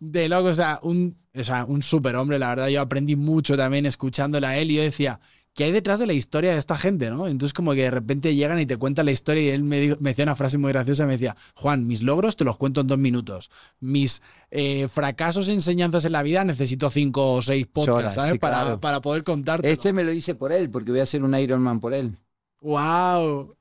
de 0.00 0.28
loco, 0.28 0.48
o 0.48 0.54
sea, 0.54 0.80
un, 0.82 1.16
o 1.34 1.44
sea, 1.44 1.64
un 1.64 1.82
superhombre, 1.82 2.38
la 2.38 2.48
verdad. 2.48 2.68
Yo 2.68 2.80
aprendí 2.80 3.16
mucho 3.16 3.56
también 3.56 3.86
escuchándole 3.86 4.46
a 4.46 4.58
él 4.58 4.70
y 4.72 4.76
yo 4.76 4.82
decía, 4.82 5.20
¿qué 5.54 5.64
hay 5.64 5.72
detrás 5.72 6.00
de 6.00 6.06
la 6.06 6.12
historia 6.14 6.52
de 6.52 6.58
esta 6.58 6.76
gente, 6.76 7.10
no? 7.10 7.28
Entonces, 7.28 7.52
como 7.52 7.72
que 7.72 7.82
de 7.82 7.90
repente 7.90 8.34
llegan 8.34 8.58
y 8.58 8.66
te 8.66 8.76
cuentan 8.78 9.06
la 9.06 9.12
historia 9.12 9.42
y 9.44 9.48
él 9.50 9.62
me, 9.62 9.78
dijo- 9.80 9.96
me 10.00 10.10
decía 10.10 10.24
una 10.24 10.34
frase 10.34 10.58
muy 10.58 10.72
graciosa, 10.72 11.06
me 11.06 11.12
decía, 11.12 11.36
Juan, 11.54 11.86
mis 11.86 12.02
logros 12.02 12.34
te 12.36 12.44
los 12.44 12.56
cuento 12.56 12.80
en 12.80 12.86
dos 12.88 12.98
minutos. 12.98 13.50
Mis 13.78 14.22
eh, 14.50 14.88
fracasos 14.88 15.48
e 15.48 15.52
enseñanzas 15.52 16.04
en 16.04 16.12
la 16.12 16.22
vida 16.24 16.42
necesito 16.44 16.90
cinco 16.90 17.34
o 17.34 17.42
seis 17.42 17.66
podcasts, 17.66 17.90
Horas, 17.98 18.14
¿sabes? 18.14 18.32
sí, 18.32 18.38
para, 18.38 18.62
claro. 18.62 18.80
para 18.80 19.00
poder 19.00 19.22
contarte. 19.22 19.70
Este 19.70 19.92
me 19.92 20.02
lo 20.02 20.12
hice 20.12 20.34
por 20.34 20.50
él, 20.50 20.68
porque 20.70 20.90
voy 20.90 21.00
a 21.00 21.04
hacer 21.04 21.22
un 21.22 21.36
Ironman 21.38 21.78
por 21.78 21.94
él. 21.94 22.16
¡Wow! 22.60 23.54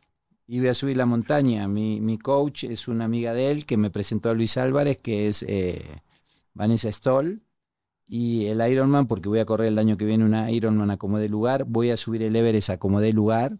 Y 0.51 0.57
voy 0.61 0.69
a 0.69 0.73
subir 0.73 0.97
la 0.97 1.05
montaña. 1.05 1.67
Mi, 1.67 2.01
mi 2.01 2.17
coach 2.17 2.63
es 2.63 2.87
una 2.87 3.05
amiga 3.05 3.33
de 3.33 3.51
él 3.51 3.67
que 3.67 3.77
me 3.77 3.91
presentó 3.91 4.31
a 4.31 4.33
Luis 4.33 4.57
Álvarez, 4.57 4.97
que 4.97 5.27
es 5.27 5.45
eh, 5.47 6.01
Vanessa 6.55 6.91
Stoll. 6.91 7.43
Y 8.07 8.47
el 8.47 8.67
Ironman, 8.67 9.05
porque 9.05 9.29
voy 9.29 9.37
a 9.37 9.45
correr 9.45 9.67
el 9.67 9.77
año 9.77 9.95
que 9.95 10.05
viene 10.05 10.25
una 10.25 10.49
Ironman 10.49 10.89
a 10.89 10.97
como 10.97 11.19
de 11.19 11.29
lugar. 11.29 11.65
Voy 11.65 11.91
a 11.91 11.97
subir 11.97 12.23
el 12.23 12.35
Everest 12.35 12.71
a 12.71 12.79
como 12.79 12.99
de 12.99 13.13
lugar. 13.13 13.59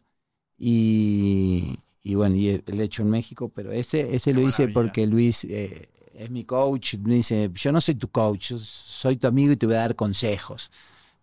Y, 0.58 1.78
y 2.02 2.16
bueno, 2.16 2.36
y 2.36 2.64
el 2.66 2.82
hecho 2.82 3.04
en 3.04 3.12
México. 3.12 3.52
Pero 3.54 3.72
ese, 3.72 4.16
ese 4.16 4.34
lo 4.34 4.42
hice 4.42 4.70
porque 4.70 5.06
Luis 5.06 5.44
eh, 5.44 5.90
es 6.16 6.32
mi 6.32 6.44
coach. 6.44 6.96
Me 7.04 7.14
dice, 7.14 7.52
yo 7.54 7.72
no 7.72 7.82
soy 7.82 7.94
tu 7.94 8.08
coach, 8.08 8.50
yo 8.50 8.58
soy 8.58 9.18
tu 9.18 9.28
amigo 9.28 9.54
y 9.54 9.58
te 9.58 9.68
voy 9.68 9.76
a 9.76 9.82
dar 9.82 9.96
consejos. 9.96 10.72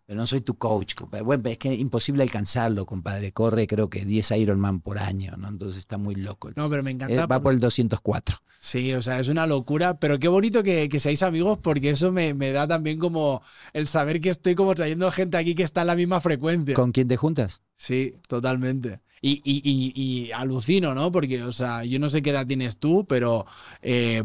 Pero 0.07 0.17
no 0.19 0.27
soy 0.27 0.41
tu 0.41 0.55
coach, 0.57 0.95
compadre. 0.95 1.25
Bueno, 1.25 1.43
es 1.49 1.59
que 1.59 1.73
es 1.73 1.81
imposible 1.81 2.23
alcanzarlo, 2.23 2.87
compadre. 2.87 3.33
Corre 3.33 3.67
creo 3.67 3.91
que 3.91 4.05
10 4.05 4.31
Ironman 4.31 4.81
por 4.81 4.99
año, 4.99 5.37
¿no? 5.37 5.49
Entonces 5.49 5.79
está 5.79 5.99
muy 5.99 6.15
loco. 6.15 6.51
No, 6.55 6.69
pero 6.71 6.83
me 6.85 6.93
encanta. 6.93 7.13
Eh, 7.13 7.19
va 7.19 7.27
por- 7.27 7.43
por 7.43 7.53
el 7.55 7.61
204. 7.61 8.39
Sí, 8.61 8.93
o 8.95 9.03
sea, 9.03 9.19
es 9.21 9.29
una 9.29 9.47
locura, 9.47 9.99
pero 9.99 10.19
qué 10.19 10.29
bonito 10.29 10.63
que, 10.63 10.89
que 10.89 10.99
seáis 11.01 11.23
amigos 11.23 11.59
porque 11.59 11.91
eso 11.91 12.11
me, 12.13 12.35
me 12.35 12.53
da 12.53 12.67
también 12.69 12.99
como 12.99 13.43
el 13.73 13.87
saber 13.89 14.21
que 14.21 14.31
estoy 14.31 14.55
como 14.55 14.75
trayendo 14.75 15.11
gente 15.11 15.37
aquí 15.37 15.55
que 15.55 15.63
está 15.65 15.81
en 15.83 15.89
la 15.89 15.97
misma 15.97 16.21
frecuencia. 16.21 16.75
¿Con 16.75 16.93
quién 16.93 17.09
te 17.09 17.17
juntas? 17.17 17.61
Sí, 17.75 18.15
totalmente. 18.29 19.01
Y, 19.21 19.43
y, 19.45 19.61
y, 19.65 19.93
y 20.29 20.33
alucino, 20.33 20.95
¿no? 20.95 21.11
Porque, 21.11 21.43
o 21.43 21.53
sea, 21.53 21.85
yo 21.85 21.99
no 21.99 22.09
sé 22.09 22.23
qué 22.23 22.31
edad 22.31 22.47
tienes 22.47 22.79
tú, 22.79 23.05
pero 23.09 23.45
eh, 23.83 24.23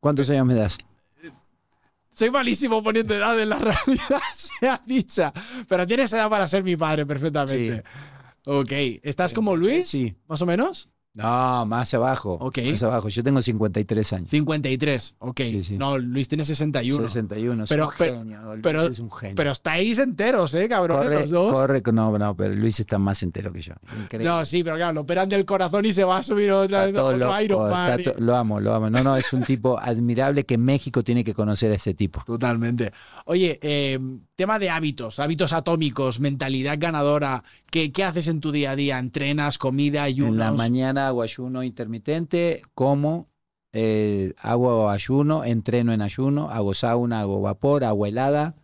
¿Cuántos 0.00 0.28
años 0.30 0.46
me 0.46 0.54
das? 0.54 0.78
Soy 2.20 2.30
malísimo 2.30 2.82
poniendo 2.82 3.14
edad 3.14 3.40
en 3.40 3.48
la 3.48 3.58
realidad, 3.58 4.20
sea 4.34 4.80
dicha. 4.84 5.32
Pero 5.66 5.86
tienes 5.86 6.12
edad 6.12 6.28
para 6.28 6.46
ser 6.46 6.62
mi 6.62 6.76
padre 6.76 7.06
perfectamente. 7.06 7.82
Ok, 8.44 8.72
¿estás 9.02 9.32
como 9.32 9.56
Luis? 9.56 9.88
Sí. 9.88 10.14
¿Más 10.28 10.42
o 10.42 10.46
menos? 10.46 10.90
No, 11.22 11.66
más 11.66 11.92
abajo. 11.94 12.34
Ok. 12.40 12.58
Más 12.70 12.82
abajo. 12.82 13.08
Yo 13.08 13.22
tengo 13.22 13.40
53 13.42 14.12
años. 14.12 14.30
53, 14.30 15.16
ok. 15.18 15.40
Sí, 15.40 15.64
sí. 15.64 15.78
No, 15.78 15.98
Luis 15.98 16.28
tiene 16.28 16.44
61. 16.44 17.08
61. 17.08 17.64
Pero- 17.68 17.84
es 17.84 17.90
un 17.90 17.94
pero- 17.98 18.14
genio. 18.18 18.42
Luis 18.42 18.60
pero- 18.62 18.82
es 18.82 18.98
un 18.98 19.10
genio. 19.10 19.34
Pero 19.36 19.50
estáis 19.52 19.98
enteros, 19.98 20.54
¿eh, 20.54 20.68
cabrón? 20.68 20.98
corre, 20.98 21.20
los 21.20 21.30
dos. 21.30 21.52
corre, 21.52 21.82
no, 21.92 22.18
no, 22.18 22.36
pero 22.36 22.54
Luis 22.54 22.80
está 22.80 22.98
más 22.98 23.22
entero 23.22 23.52
que 23.52 23.62
yo. 23.62 23.74
Increíble. 24.02 24.28
No, 24.28 24.44
sí, 24.44 24.62
pero 24.64 24.76
claro, 24.76 24.92
lo 24.94 25.00
operan 25.02 25.28
del 25.28 25.44
corazón 25.44 25.84
y 25.86 25.92
se 25.92 26.04
va 26.04 26.18
a 26.18 26.22
subir 26.22 26.50
otra 26.52 26.86
Está 26.88 27.04
otro 27.04 27.16
loco, 27.18 27.40
Iron 27.40 27.64
está 27.66 27.76
Man. 27.88 28.02
to- 28.02 28.14
lo 28.18 28.36
amo, 28.36 28.60
lo 28.60 28.74
amo. 28.74 28.90
No, 28.90 29.02
no, 29.02 29.16
es 29.16 29.32
un 29.32 29.42
tipo 29.44 29.78
admirable 29.80 30.44
que 30.44 30.58
México 30.58 31.02
tiene 31.02 31.24
que 31.24 31.34
conocer 31.34 31.70
a 31.72 31.74
ese 31.74 31.94
tipo. 31.94 32.22
Totalmente. 32.24 32.92
Oye, 33.26 33.58
eh, 33.62 33.98
tema 34.36 34.58
de 34.58 34.70
hábitos, 34.70 35.18
hábitos 35.20 35.52
atómicos, 35.52 36.20
mentalidad 36.20 36.76
ganadora. 36.78 37.42
¿Qué, 37.70 37.92
qué 37.92 38.04
haces 38.04 38.26
en 38.28 38.40
tu 38.40 38.50
día 38.52 38.72
a 38.72 38.76
día? 38.76 38.98
¿Entrenas, 38.98 39.56
comida, 39.58 40.02
ayunos? 40.02 40.32
En 40.32 40.38
la 40.38 40.50
mañana 40.52 41.08
hago 41.08 41.22
ayuno 41.22 41.62
intermitente, 41.62 42.62
como, 42.74 43.28
eh, 43.72 44.34
hago 44.38 44.90
ayuno, 44.90 45.44
entreno 45.44 45.92
en 45.92 46.02
ayuno, 46.02 46.50
hago 46.50 46.74
sauna, 46.74 47.20
hago 47.20 47.40
vapor, 47.40 47.84
agua 47.84 48.08
helada, 48.08 48.56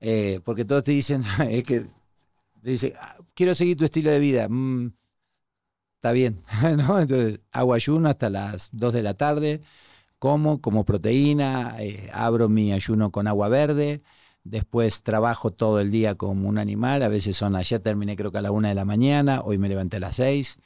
eh, 0.00 0.40
porque 0.44 0.64
todos 0.64 0.84
te 0.84 0.92
dicen, 0.92 1.22
es 1.50 1.64
que 1.64 1.80
te 2.62 2.70
dicen, 2.70 2.92
"Ah, 3.00 3.16
quiero 3.34 3.54
seguir 3.54 3.76
tu 3.76 3.84
estilo 3.84 4.10
de 4.10 4.20
vida. 4.20 4.48
Mm, 4.48 4.92
está 5.96 6.12
bien, 6.12 6.38
¿no? 6.76 7.00
Entonces 7.00 7.40
hago 7.52 7.74
ayuno 7.74 8.08
hasta 8.08 8.30
las 8.30 8.70
2 8.72 8.92
de 8.92 9.02
la 9.02 9.14
tarde, 9.14 9.60
como, 10.18 10.60
como 10.60 10.84
proteína, 10.84 11.76
eh, 11.80 12.10
abro 12.12 12.48
mi 12.48 12.72
ayuno 12.72 13.10
con 13.10 13.26
agua 13.26 13.48
verde. 13.48 14.02
Después 14.48 15.02
trabajo 15.02 15.50
todo 15.50 15.80
el 15.80 15.90
día 15.90 16.14
como 16.14 16.48
un 16.48 16.58
animal. 16.58 17.02
A 17.02 17.08
veces 17.08 17.36
son, 17.36 17.56
ayer 17.56 17.80
terminé 17.80 18.16
creo 18.16 18.30
que 18.30 18.38
a 18.38 18.42
la 18.42 18.52
una 18.52 18.68
de 18.68 18.74
la 18.74 18.84
mañana, 18.84 19.42
hoy 19.44 19.58
me 19.58 19.68
levanté 19.68 19.96
a 19.96 20.00
las 20.00 20.16
seis. 20.16 20.58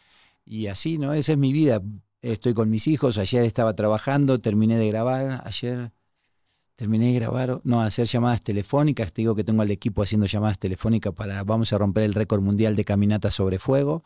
Y 0.44 0.66
así, 0.66 0.98
¿no? 0.98 1.14
Esa 1.14 1.32
es 1.32 1.38
mi 1.38 1.52
vida. 1.52 1.82
Estoy 2.22 2.54
con 2.54 2.68
mis 2.70 2.86
hijos. 2.86 3.18
Ayer 3.18 3.44
estaba 3.44 3.74
trabajando, 3.74 4.38
terminé 4.38 4.76
de 4.76 4.88
grabar. 4.88 5.42
Ayer 5.46 5.92
terminé 6.76 7.12
de 7.12 7.12
grabar, 7.12 7.60
no, 7.64 7.82
hacer 7.82 8.06
llamadas 8.06 8.42
telefónicas. 8.42 9.12
Te 9.12 9.22
digo 9.22 9.34
que 9.34 9.44
tengo 9.44 9.62
al 9.62 9.70
equipo 9.70 10.02
haciendo 10.02 10.26
llamadas 10.26 10.58
telefónicas 10.58 11.12
para, 11.12 11.44
vamos 11.44 11.72
a 11.72 11.78
romper 11.78 12.04
el 12.04 12.14
récord 12.14 12.40
mundial 12.40 12.74
de 12.74 12.84
caminata 12.84 13.30
sobre 13.30 13.58
fuego. 13.58 14.02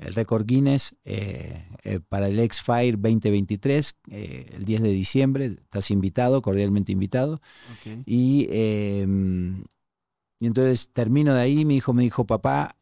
El 0.00 0.14
récord 0.14 0.46
Guinness 0.46 0.96
eh, 1.04 1.62
eh, 1.84 2.00
para 2.08 2.28
el 2.28 2.40
X-Fire 2.40 2.96
2023, 2.96 3.96
eh, 4.10 4.46
el 4.56 4.64
10 4.64 4.82
de 4.82 4.88
diciembre. 4.88 5.44
Estás 5.46 5.90
invitado, 5.90 6.40
cordialmente 6.40 6.90
invitado. 6.90 7.34
Ok. 7.34 8.02
Y, 8.06 8.48
y 10.38 10.46
entonces 10.46 10.88
termino 10.94 11.34
de 11.34 11.42
ahí, 11.42 11.66
mi 11.66 11.76
hijo 11.76 11.92
me 11.92 12.02
dijo, 12.02 12.24
papá, 12.26 12.76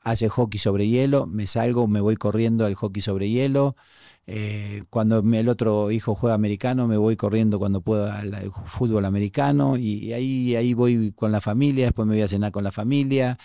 hace 0.00 0.28
hockey 0.28 0.60
sobre 0.60 0.86
hielo, 0.86 1.26
me 1.26 1.48
salgo, 1.48 1.88
me 1.88 2.00
voy 2.00 2.14
corriendo 2.14 2.66
al 2.66 2.76
hockey 2.76 3.02
sobre 3.02 3.28
hielo. 3.28 3.74
Cuando 4.90 5.18
el 5.18 5.48
otro 5.48 5.90
hijo 5.90 6.14
juega 6.14 6.36
americano, 6.36 6.86
me 6.86 6.96
voy 6.96 7.16
corriendo 7.16 7.58
cuando 7.58 7.80
puedo 7.80 8.10
al, 8.12 8.32
al 8.32 8.52
fútbol 8.64 9.06
americano 9.06 9.76
y 9.76 10.12
ahí, 10.12 10.54
ahí 10.54 10.72
voy 10.72 11.12
con 11.16 11.32
la 11.32 11.40
familia, 11.40 11.86
después 11.86 12.06
me 12.06 12.14
voy 12.14 12.22
a 12.22 12.28
cenar 12.28 12.52
con 12.52 12.62
la 12.62 12.70
familia. 12.70 13.38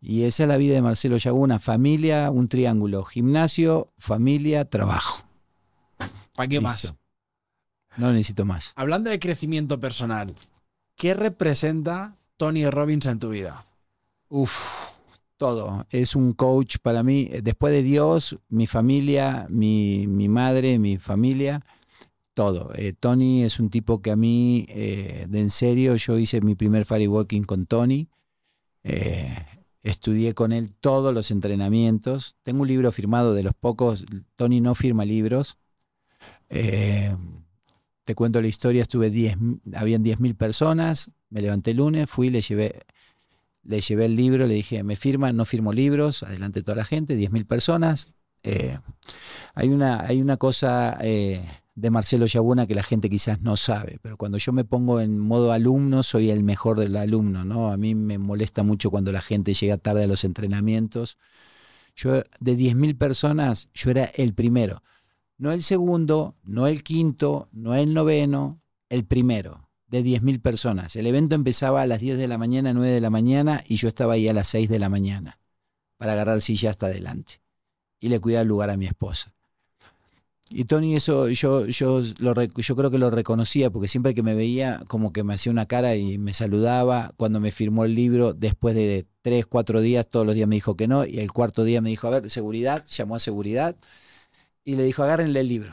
Y 0.00 0.24
esa 0.24 0.44
es 0.44 0.48
la 0.48 0.56
vida 0.56 0.74
de 0.74 0.82
Marcelo 0.82 1.16
Yaguna, 1.16 1.58
familia, 1.58 2.30
un 2.30 2.48
triángulo, 2.48 3.04
gimnasio, 3.04 3.92
familia, 3.98 4.64
trabajo. 4.64 5.24
¿Para 6.34 6.48
qué 6.48 6.56
Listo. 6.56 6.62
más? 6.62 6.94
No 7.96 8.12
necesito 8.12 8.44
más. 8.44 8.72
Hablando 8.76 9.10
de 9.10 9.18
crecimiento 9.18 9.80
personal, 9.80 10.34
¿qué 10.96 11.14
representa 11.14 12.16
Tony 12.36 12.68
Robbins 12.68 13.06
en 13.06 13.18
tu 13.18 13.30
vida? 13.30 13.66
Uf, 14.28 14.54
todo. 15.38 15.86
Es 15.90 16.14
un 16.14 16.34
coach 16.34 16.76
para 16.82 17.02
mí. 17.02 17.30
Después 17.42 17.72
de 17.72 17.82
Dios, 17.82 18.38
mi 18.48 18.66
familia, 18.66 19.46
mi, 19.48 20.06
mi 20.06 20.28
madre, 20.28 20.78
mi 20.78 20.98
familia, 20.98 21.64
todo. 22.34 22.70
Eh, 22.74 22.92
Tony 22.92 23.44
es 23.44 23.58
un 23.58 23.70
tipo 23.70 24.02
que 24.02 24.10
a 24.10 24.16
mí, 24.16 24.66
eh, 24.68 25.26
de 25.28 25.40
en 25.40 25.50
serio, 25.50 25.96
yo 25.96 26.18
hice 26.18 26.42
mi 26.42 26.54
primer 26.54 26.84
firewalking 26.84 27.44
con 27.44 27.64
Tony. 27.66 28.08
Eh, 28.84 29.55
estudié 29.86 30.34
con 30.34 30.52
él 30.52 30.72
todos 30.72 31.14
los 31.14 31.30
entrenamientos. 31.30 32.36
Tengo 32.42 32.62
un 32.62 32.68
libro 32.68 32.90
firmado 32.90 33.34
de 33.34 33.44
los 33.44 33.54
pocos. 33.54 34.04
Tony 34.34 34.60
no 34.60 34.74
firma 34.74 35.04
libros. 35.04 35.58
Eh, 36.48 37.16
te 38.04 38.14
cuento 38.14 38.40
la 38.40 38.48
historia, 38.48 38.82
estuve 38.82 39.10
10, 39.10 39.36
habían 39.74 40.04
10.000 40.04 40.36
personas, 40.36 41.10
me 41.28 41.42
levanté 41.42 41.72
el 41.72 41.78
lunes, 41.78 42.08
fui, 42.08 42.30
le 42.30 42.40
llevé, 42.40 42.82
le 43.64 43.80
llevé 43.80 44.04
el 44.04 44.14
libro, 44.14 44.46
le 44.46 44.54
dije, 44.54 44.84
me 44.84 44.94
firman, 44.94 45.36
no 45.36 45.44
firmo 45.44 45.72
libros, 45.72 46.22
adelante 46.22 46.62
toda 46.62 46.76
la 46.76 46.84
gente, 46.84 47.16
10.000 47.16 47.46
personas. 47.46 48.08
Eh, 48.44 48.78
hay, 49.54 49.68
una, 49.68 50.00
hay 50.00 50.20
una 50.20 50.36
cosa 50.36 50.98
eh, 51.00 51.44
de 51.76 51.90
Marcelo 51.90 52.24
Yabuna 52.24 52.66
que 52.66 52.74
la 52.74 52.82
gente 52.82 53.10
quizás 53.10 53.42
no 53.42 53.56
sabe, 53.58 53.98
pero 54.00 54.16
cuando 54.16 54.38
yo 54.38 54.52
me 54.52 54.64
pongo 54.64 54.98
en 55.00 55.18
modo 55.18 55.52
alumno, 55.52 56.02
soy 56.02 56.30
el 56.30 56.42
mejor 56.42 56.80
del 56.80 56.96
alumno, 56.96 57.44
¿no? 57.44 57.70
A 57.70 57.76
mí 57.76 57.94
me 57.94 58.16
molesta 58.16 58.62
mucho 58.62 58.90
cuando 58.90 59.12
la 59.12 59.20
gente 59.20 59.52
llega 59.52 59.76
tarde 59.76 60.04
a 60.04 60.06
los 60.06 60.24
entrenamientos. 60.24 61.18
Yo, 61.94 62.22
de 62.40 62.56
10.000 62.56 62.96
personas, 62.96 63.68
yo 63.74 63.90
era 63.90 64.04
el 64.04 64.34
primero. 64.34 64.82
No 65.36 65.52
el 65.52 65.62
segundo, 65.62 66.34
no 66.44 66.66
el 66.66 66.82
quinto, 66.82 67.50
no 67.52 67.74
el 67.74 67.92
noveno, 67.92 68.62
el 68.88 69.04
primero, 69.04 69.68
de 69.86 70.02
10.000 70.02 70.40
personas. 70.40 70.96
El 70.96 71.06
evento 71.06 71.34
empezaba 71.34 71.82
a 71.82 71.86
las 71.86 72.00
10 72.00 72.16
de 72.16 72.26
la 72.26 72.38
mañana, 72.38 72.72
9 72.72 72.90
de 72.90 73.00
la 73.02 73.10
mañana, 73.10 73.62
y 73.68 73.76
yo 73.76 73.88
estaba 73.88 74.14
ahí 74.14 74.28
a 74.28 74.32
las 74.32 74.46
6 74.48 74.70
de 74.70 74.78
la 74.78 74.88
mañana 74.88 75.40
para 75.98 76.12
agarrar 76.12 76.40
silla 76.40 76.70
hasta 76.70 76.86
adelante. 76.86 77.42
Y 78.00 78.08
le 78.08 78.18
cuidaba 78.18 78.42
el 78.42 78.48
lugar 78.48 78.70
a 78.70 78.78
mi 78.78 78.86
esposa. 78.86 79.35
Y 80.48 80.64
Tony, 80.66 80.94
eso 80.94 81.28
yo, 81.28 81.66
yo, 81.66 82.02
lo, 82.18 82.34
yo 82.42 82.76
creo 82.76 82.90
que 82.90 82.98
lo 82.98 83.10
reconocía, 83.10 83.70
porque 83.70 83.88
siempre 83.88 84.14
que 84.14 84.22
me 84.22 84.34
veía, 84.36 84.80
como 84.86 85.12
que 85.12 85.24
me 85.24 85.34
hacía 85.34 85.50
una 85.50 85.66
cara 85.66 85.96
y 85.96 86.18
me 86.18 86.32
saludaba. 86.32 87.12
Cuando 87.16 87.40
me 87.40 87.50
firmó 87.50 87.84
el 87.84 87.94
libro, 87.96 88.32
después 88.32 88.74
de 88.76 89.06
tres, 89.22 89.46
cuatro 89.46 89.80
días, 89.80 90.06
todos 90.08 90.24
los 90.24 90.36
días 90.36 90.48
me 90.48 90.54
dijo 90.54 90.76
que 90.76 90.86
no. 90.86 91.04
Y 91.04 91.18
el 91.18 91.32
cuarto 91.32 91.64
día 91.64 91.80
me 91.80 91.90
dijo, 91.90 92.06
a 92.06 92.10
ver, 92.10 92.30
seguridad, 92.30 92.84
llamó 92.86 93.16
a 93.16 93.20
seguridad 93.20 93.76
y 94.64 94.76
le 94.76 94.84
dijo, 94.84 95.02
agárrenle 95.02 95.40
el 95.40 95.48
libro, 95.48 95.72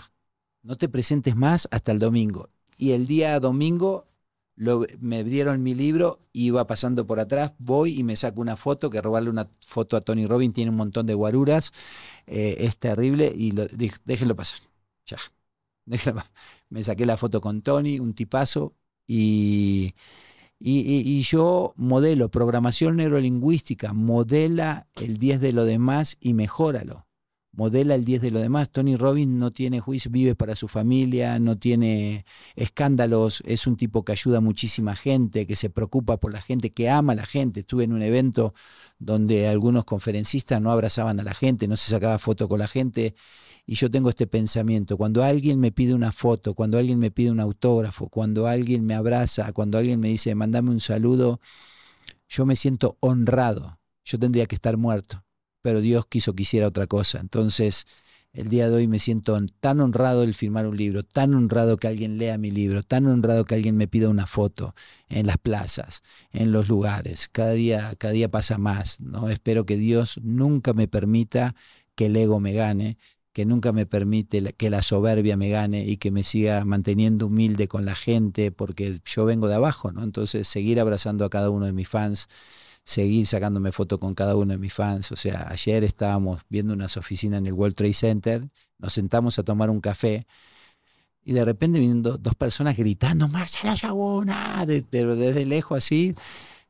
no 0.64 0.76
te 0.78 0.90
presentes 0.90 1.36
más 1.36 1.68
hasta 1.72 1.92
el 1.92 2.00
domingo. 2.00 2.50
Y 2.78 2.92
el 2.94 3.08
día 3.08 3.40
domingo 3.40 4.08
me 4.56 5.24
dieron 5.24 5.64
mi 5.64 5.74
libro, 5.74 6.20
iba 6.34 6.68
pasando 6.68 7.08
por 7.08 7.20
atrás, 7.20 7.54
voy 7.60 8.00
y 8.00 8.04
me 8.04 8.16
saco 8.16 8.42
una 8.42 8.56
foto, 8.56 8.90
que 8.90 9.02
robarle 9.02 9.30
una 9.30 9.50
foto 9.66 9.98
a 9.98 10.02
Tony 10.02 10.26
Robbins 10.28 10.54
tiene 10.54 10.72
un 10.72 10.78
montón 10.78 11.06
de 11.06 11.14
guaruras, 11.14 11.72
eh, 12.28 12.58
es 12.60 12.78
terrible, 12.78 13.34
y 13.36 13.54
déjenlo 14.06 14.36
pasar, 14.36 14.60
ya. 15.06 15.18
Me 16.70 16.84
saqué 16.84 17.06
la 17.06 17.18
foto 17.18 17.42
con 17.42 17.62
Tony, 17.62 18.00
un 18.00 18.14
tipazo, 18.14 18.76
y, 19.06 19.94
y, 20.60 20.80
y, 20.80 21.22
yo 21.24 21.74
modelo 21.76 22.30
programación 22.32 22.96
neurolingüística, 22.98 23.94
modela 23.94 24.88
el 24.96 25.18
10 25.18 25.42
de 25.42 25.52
lo 25.54 25.66
demás 25.66 26.18
y 26.22 26.34
mejóralo 26.34 27.03
modela 27.54 27.96
el 27.96 28.04
10 28.04 28.22
de 28.22 28.32
lo 28.32 28.40
demás. 28.40 28.70
Tony 28.70 28.96
Robbins 28.96 29.32
no 29.32 29.52
tiene 29.52 29.80
juicio, 29.80 30.12
vive 30.12 30.36
para 30.36 30.56
su 30.56 30.68
familia, 30.68 31.40
no 31.40 31.58
tiene 31.58 32.26
escándalos, 32.56 33.42
es 33.46 33.68
un 33.68 33.78
tipo 33.78 34.04
que 34.04 34.12
ayuda 34.12 34.40
a 34.40 34.42
muchísima 34.42 34.96
gente, 34.96 35.48
que 35.48 35.56
se 35.56 35.70
preocupa 35.70 36.18
por 36.18 36.34
la 36.34 36.42
gente, 36.42 36.72
que 36.72 36.90
ama 36.90 37.14
a 37.14 37.16
la 37.16 37.26
gente. 37.26 37.62
Estuve 37.62 37.86
en 37.86 37.94
un 37.94 38.02
evento 38.02 38.54
donde 39.00 39.48
algunos 39.48 39.86
conferencistas 39.86 40.62
no 40.62 40.72
abrazaban 40.72 41.20
a 41.20 41.24
la 41.24 41.34
gente, 41.34 41.68
no 41.68 41.78
se 41.78 41.92
sacaba 41.92 42.18
foto 42.20 42.50
con 42.50 42.60
la 42.60 42.68
gente. 42.68 43.16
Y 43.66 43.76
yo 43.76 43.90
tengo 43.90 44.10
este 44.10 44.28
pensamiento, 44.28 44.98
cuando 44.98 45.24
alguien 45.24 45.60
me 45.60 45.72
pide 45.72 45.94
una 45.94 46.12
foto, 46.12 46.54
cuando 46.54 46.78
alguien 46.78 47.00
me 47.00 47.12
pide 47.12 47.32
un 47.32 47.40
autógrafo, 47.40 48.10
cuando 48.10 48.48
alguien 48.48 48.86
me 48.86 48.94
abraza, 48.94 49.54
cuando 49.54 49.78
alguien 49.78 50.00
me 50.02 50.10
dice, 50.10 50.36
mandame 50.36 50.70
un 50.72 50.82
saludo, 50.82 51.40
yo 52.28 52.46
me 52.46 52.56
siento 52.56 52.98
honrado. 53.00 53.80
Yo 54.04 54.20
tendría 54.20 54.48
que 54.48 54.56
estar 54.56 54.76
muerto 54.76 55.24
pero 55.64 55.82
Dios 55.82 56.06
quiso 56.06 56.36
que 56.36 56.44
hiciera 56.44 56.68
otra 56.68 56.86
cosa. 56.86 57.20
Entonces, 57.20 57.88
el 58.34 58.50
día 58.50 58.70
de 58.70 58.76
hoy 58.76 58.88
me 58.88 59.00
siento 59.00 59.40
tan 59.60 59.80
honrado 59.80 60.24
el 60.24 60.34
firmar 60.34 60.68
un 60.68 60.76
libro, 60.76 61.04
tan 61.04 61.34
honrado 61.34 61.78
que 61.78 61.88
alguien 61.88 62.18
lea 62.18 62.38
mi 62.38 62.52
libro, 62.52 62.84
tan 62.84 63.08
honrado 63.08 63.46
que 63.46 63.56
alguien 63.56 63.78
me 63.78 63.88
pida 63.88 64.10
una 64.10 64.26
foto 64.26 64.76
en 65.08 65.26
las 65.26 65.38
plazas, 65.38 66.04
en 66.32 66.52
los 66.52 66.68
lugares. 66.68 67.30
Cada 67.32 67.54
día, 67.54 67.96
cada 67.98 68.14
día 68.14 68.30
pasa 68.30 68.58
más. 68.58 69.00
¿no? 69.00 69.30
Espero 69.30 69.66
que 69.66 69.78
Dios 69.78 70.20
nunca 70.22 70.74
me 70.74 70.88
permita 70.88 71.56
que 71.96 72.08
el 72.08 72.16
ego 72.16 72.40
me 72.40 72.54
gane, 72.54 72.98
que 73.34 73.46
nunca 73.46 73.72
me 73.72 73.86
permite 73.86 74.54
que 74.54 74.70
la 74.70 74.82
soberbia 74.82 75.38
me 75.38 75.50
gane 75.50 75.86
y 75.86 75.98
que 75.98 76.12
me 76.12 76.24
siga 76.24 76.66
manteniendo 76.66 77.28
humilde 77.28 77.68
con 77.68 77.86
la 77.86 77.96
gente, 77.96 78.52
porque 78.52 79.00
yo 79.06 79.26
vengo 79.26 79.48
de 79.48 79.56
abajo, 79.56 79.92
¿no? 79.92 80.04
Entonces, 80.04 80.48
seguir 80.48 80.80
abrazando 80.80 81.24
a 81.24 81.30
cada 81.30 81.50
uno 81.50 81.66
de 81.66 81.74
mis 81.74 81.88
fans 81.88 82.28
seguir 82.84 83.26
sacándome 83.26 83.72
fotos 83.72 84.00
con 84.00 84.14
cada 84.14 84.36
uno 84.36 84.54
de 84.54 84.60
mis 84.60 84.74
fans. 84.74 85.12
O 85.12 85.16
sea, 85.16 85.48
ayer 85.50 85.84
estábamos 85.84 86.42
viendo 86.50 86.74
unas 86.74 86.98
oficinas 86.98 87.40
en 87.40 87.48
el 87.48 87.54
World 87.54 87.76
Trade 87.76 87.94
Center, 87.94 88.50
nos 88.78 88.94
sentamos 88.94 89.40
a 89.40 89.44
tomar 89.44 89.70
un 89.70 89.82
café 89.82 90.28
y 91.26 91.34
de 91.34 91.46
repente 91.46 91.80
vienen 91.80 92.02
dos 92.04 92.36
personas 92.38 92.76
gritando, 92.76 93.28
Marcela 93.28 93.76
Yaguna, 93.76 94.66
pero 94.90 95.16
desde 95.16 95.46
lejos 95.46 95.78
así, 95.78 96.14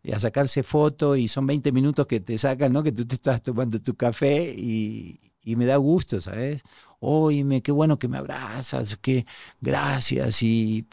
y 0.03 0.11
a 0.11 0.19
sacarse 0.19 0.63
fotos 0.63 1.17
y 1.17 1.27
son 1.27 1.47
20 1.47 1.71
minutos 1.71 2.05
que 2.05 2.19
te 2.19 2.37
sacan, 2.37 2.71
¿no? 2.73 2.83
Que 2.83 2.91
tú 2.91 3.05
te 3.05 3.15
estás 3.15 3.41
tomando 3.41 3.81
tu 3.81 3.95
café 3.95 4.53
y, 4.55 5.19
y 5.43 5.55
me 5.55 5.65
da 5.65 5.77
gusto, 5.77 6.21
¿sabes? 6.21 6.61
Oye, 6.99 7.61
qué 7.61 7.71
bueno 7.71 7.97
que 7.97 8.07
me 8.07 8.17
abrazas, 8.17 8.97
qué 9.01 9.25
gracias 9.59 10.43
y, 10.43 10.85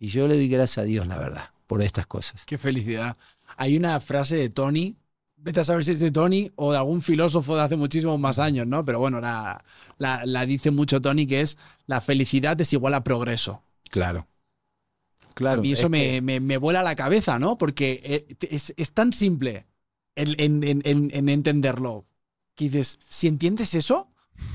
y 0.00 0.08
yo 0.08 0.26
le 0.26 0.34
doy 0.34 0.48
gracias 0.48 0.78
a 0.78 0.82
Dios, 0.82 1.06
la 1.06 1.18
verdad, 1.18 1.50
por 1.66 1.82
estas 1.82 2.06
cosas. 2.06 2.44
Qué 2.44 2.58
felicidad. 2.58 3.16
Hay 3.56 3.76
una 3.76 3.98
frase 4.00 4.36
de 4.36 4.50
Tony, 4.50 4.96
vete 5.36 5.60
a 5.60 5.64
saber 5.64 5.84
si 5.84 5.92
es 5.92 6.00
de 6.00 6.10
Tony 6.10 6.50
o 6.56 6.72
de 6.72 6.78
algún 6.78 7.02
filósofo 7.02 7.56
de 7.56 7.62
hace 7.62 7.76
muchísimos 7.76 8.18
más 8.18 8.38
años, 8.38 8.66
¿no? 8.66 8.84
Pero 8.84 8.98
bueno, 8.98 9.20
la, 9.20 9.64
la, 9.98 10.46
dice 10.46 10.70
mucho 10.70 11.00
Tony, 11.00 11.26
que 11.26 11.40
es 11.40 11.58
la 11.86 12.00
felicidad 12.00 12.60
es 12.60 12.72
igual 12.72 12.94
a 12.94 13.04
progreso. 13.04 13.62
Claro. 13.90 14.26
Claro. 15.34 15.62
Y 15.62 15.72
eso 15.72 15.90
me, 15.90 16.20
me, 16.22 16.56
vuela 16.56 16.82
la 16.82 16.96
cabeza, 16.96 17.38
¿no? 17.38 17.58
Porque 17.58 18.00
eh, 18.02 18.36
es, 18.50 18.72
es 18.76 18.92
tan 18.92 19.12
simple 19.12 19.66
en, 20.14 20.62
en, 20.62 20.82
en, 20.84 21.28
entenderlo. 21.28 22.06
Que 22.54 22.64
dices, 22.70 22.98
si 23.06 23.28
entiendes 23.28 23.74
eso, 23.74 24.08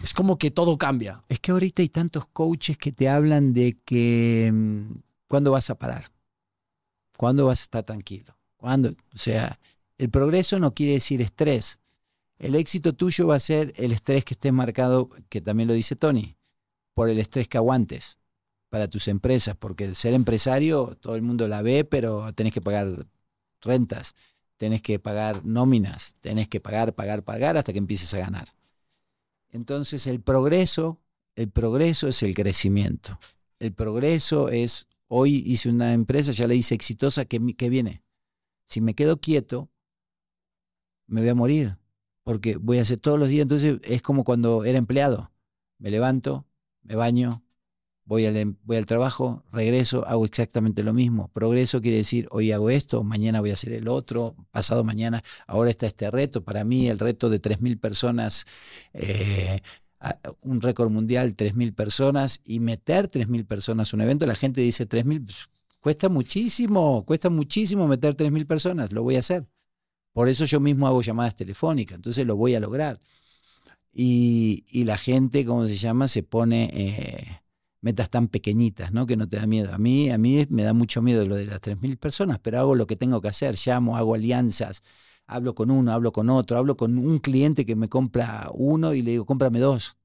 es 0.04 0.14
como 0.14 0.38
que 0.38 0.50
todo 0.52 0.78
cambia. 0.78 1.24
Es 1.30 1.40
que 1.40 1.52
ahorita 1.52 1.84
hay 1.84 1.90
tantos 1.90 2.26
coaches 2.28 2.78
que 2.78 2.92
te 2.92 3.08
hablan 3.08 3.54
de 3.54 3.78
que 3.86 4.50
mm, 4.52 4.94
cuándo 5.28 5.52
vas 5.52 5.70
a 5.70 5.76
parar, 5.76 6.12
cuándo 7.16 7.46
vas 7.46 7.62
a 7.62 7.64
estar 7.64 7.84
tranquilo, 7.84 8.36
cuando, 8.62 8.90
o 8.90 9.18
sea, 9.18 9.60
el 9.98 10.12
progreso 10.12 10.60
no 10.60 10.76
quiere 10.76 10.94
decir 10.94 11.20
estrés. 11.20 11.80
El 12.38 12.54
éxito 12.54 12.94
tuyo 12.94 13.26
va 13.26 13.36
a 13.36 13.40
ser 13.40 13.74
el 13.76 13.92
estrés 13.92 14.24
que 14.24 14.36
esté 14.36 14.52
marcado, 14.52 15.10
que 15.30 15.42
también 15.42 15.68
lo 15.68 15.74
dice 15.74 15.96
Tony, 15.96 16.36
por 16.94 17.10
el 17.10 17.18
estrés 17.18 17.48
que 17.48 17.58
aguantes 17.58 18.20
para 18.70 18.88
tus 18.88 19.08
empresas, 19.08 19.56
porque 19.58 19.96
ser 19.96 20.14
empresario 20.14 20.96
todo 21.02 21.16
el 21.16 21.24
mundo 21.24 21.48
la 21.48 21.64
ve, 21.64 21.86
pero 21.86 22.32
tenés 22.34 22.54
que 22.54 22.62
pagar 22.62 23.08
rentas, 23.62 24.14
tenés 24.58 24.84
que 24.84 25.00
pagar 25.00 25.44
nóminas, 25.44 26.16
tenés 26.22 26.48
que 26.48 26.62
pagar, 26.62 26.94
pagar, 26.94 27.24
pagar 27.24 27.58
hasta 27.58 27.74
que 27.74 27.80
empieces 27.80 28.14
a 28.14 28.20
ganar. 28.20 28.54
Entonces 29.50 30.06
el 30.06 30.22
progreso, 30.22 31.00
el 31.36 31.50
progreso 31.50 32.08
es 32.08 32.22
el 32.22 32.36
crecimiento. 32.36 33.20
El 33.58 33.74
progreso 33.74 34.50
es, 34.50 34.86
hoy 35.08 35.44
hice 35.48 35.68
una 35.70 35.94
empresa, 35.94 36.32
ya 36.32 36.46
la 36.46 36.54
hice 36.54 36.76
exitosa, 36.76 37.26
¿qué, 37.26 37.42
qué 37.58 37.70
viene? 37.70 38.04
Si 38.72 38.80
me 38.80 38.96
quedo 38.96 39.20
quieto, 39.20 39.70
me 41.06 41.20
voy 41.20 41.30
a 41.30 41.36
morir, 41.36 41.78
porque 42.24 42.56
voy 42.56 42.78
a 42.80 42.84
hacer 42.84 43.00
todos 43.00 43.20
los 43.20 43.28
días. 43.28 43.42
Entonces 43.42 43.82
es 43.84 44.02
como 44.02 44.24
cuando 44.24 44.64
era 44.64 44.78
empleado. 44.78 45.30
Me 45.78 45.92
levanto, 45.92 46.48
me 46.82 46.96
baño, 46.96 47.44
voy 48.06 48.26
al, 48.26 48.38
em, 48.38 48.56
voy 48.64 48.78
al 48.78 48.86
trabajo, 48.86 49.44
regreso, 49.52 50.08
hago 50.08 50.24
exactamente 50.24 50.84
lo 50.84 50.94
mismo. 50.94 51.28
Progreso 51.34 51.82
quiere 51.82 51.98
decir, 51.98 52.30
hoy 52.32 52.54
hago 52.54 52.70
esto, 52.70 53.04
mañana 53.04 53.42
voy 53.42 53.50
a 53.50 53.54
hacer 53.56 53.74
el 53.74 53.90
otro, 53.90 54.38
pasado 54.52 54.86
mañana, 54.86 55.22
ahora 55.48 55.70
está 55.70 55.86
este 55.88 56.10
reto. 56.10 56.46
Para 56.46 56.64
mí 56.64 56.88
el 56.88 56.98
reto 57.00 57.30
de 57.30 57.42
3.000 57.42 57.78
personas, 57.78 58.46
eh, 58.94 59.60
un 60.42 60.62
récord 60.62 60.90
mundial, 60.90 61.36
3.000 61.36 61.74
personas, 61.74 62.40
y 62.46 62.62
meter 62.62 63.10
3.000 63.10 63.46
personas 63.46 63.94
a 63.94 63.98
un 63.98 64.02
evento, 64.04 64.26
la 64.26 64.36
gente 64.36 64.62
dice 64.62 64.88
3.000, 64.88 65.50
Cuesta 65.82 66.10
muchísimo, 66.10 67.04
cuesta 67.06 67.30
muchísimo 67.32 67.88
meter 67.88 68.16
3.000 68.16 68.46
personas, 68.46 68.92
lo 68.92 69.02
voy 69.02 69.16
a 69.16 69.20
hacer. 69.20 69.48
Por 70.14 70.30
eso 70.30 70.46
yo 70.46 70.60
mismo 70.60 70.88
hago 70.88 71.02
llamadas 71.02 71.36
telefónicas, 71.36 71.96
entonces 71.96 72.26
lo 72.26 72.36
voy 72.36 72.54
a 72.54 72.60
lograr. 72.60 73.00
Y, 73.92 74.84
la 74.86 74.98
gente, 74.98 75.44
¿cómo 75.46 75.68
se 75.68 75.76
llama? 75.76 76.08
Se 76.08 76.24
pone 76.24 76.70
eh, 76.74 77.42
metas 77.82 78.10
tan 78.12 78.28
pequeñitas, 78.28 78.92
¿no? 78.94 79.08
Que 79.08 79.18
no 79.18 79.28
te 79.28 79.38
da 79.38 79.48
miedo. 79.48 79.74
A 79.74 79.80
mí, 79.80 80.12
a 80.12 80.20
mí 80.20 80.46
me 80.50 80.64
da 80.64 80.74
mucho 80.74 81.02
miedo 81.02 81.26
lo 81.28 81.36
de 81.36 81.48
las 81.48 81.62
3.000 81.62 81.98
personas, 81.98 82.40
pero 82.40 82.60
hago 82.60 82.76
lo 82.76 82.86
que 82.88 82.96
tengo 82.96 83.20
que 83.20 83.30
hacer, 83.30 83.56
llamo, 83.66 83.98
hago 83.98 84.14
alianzas, 84.14 84.84
hablo 85.26 85.56
con 85.56 85.72
uno, 85.72 85.92
hablo 85.92 86.12
con 86.12 86.30
otro, 86.30 86.58
hablo 86.60 86.78
con 86.78 86.98
un 87.00 87.18
cliente 87.20 87.66
que 87.66 87.76
me 87.76 87.90
compra 87.90 88.50
uno 88.54 88.94
y 88.94 89.02
le 89.02 89.12
digo, 89.12 89.26
cómprame 89.26 89.60
dos. 89.60 89.98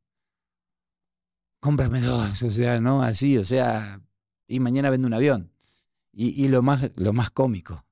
Cómprame 1.60 2.00
dos, 2.00 2.42
o 2.42 2.50
sea, 2.50 2.80
¿no? 2.80 3.02
Así, 3.02 3.36
o 3.36 3.44
sea, 3.44 4.00
y 4.48 4.60
mañana 4.60 4.88
vendo 4.90 5.06
un 5.06 5.14
avión. 5.14 5.52
Y, 6.18 6.48
lo, 6.48 6.62
más, 6.62 6.92
lo 6.96 7.12
más 7.12 7.28
cómico, 7.28 7.84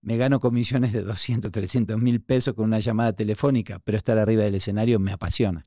me 0.00 0.16
gano 0.16 0.40
comisiones 0.40 0.94
de 0.94 1.02
200, 1.02 1.52
300 1.52 1.98
mil 1.98 2.22
pesos 2.22 2.54
con 2.54 2.64
una 2.64 2.80
llamada 2.80 3.12
telefónica, 3.12 3.78
pero 3.78 3.98
estar 3.98 4.18
arriba 4.18 4.42
del 4.42 4.54
escenario 4.54 4.98
me 4.98 5.12
apasiona. 5.12 5.66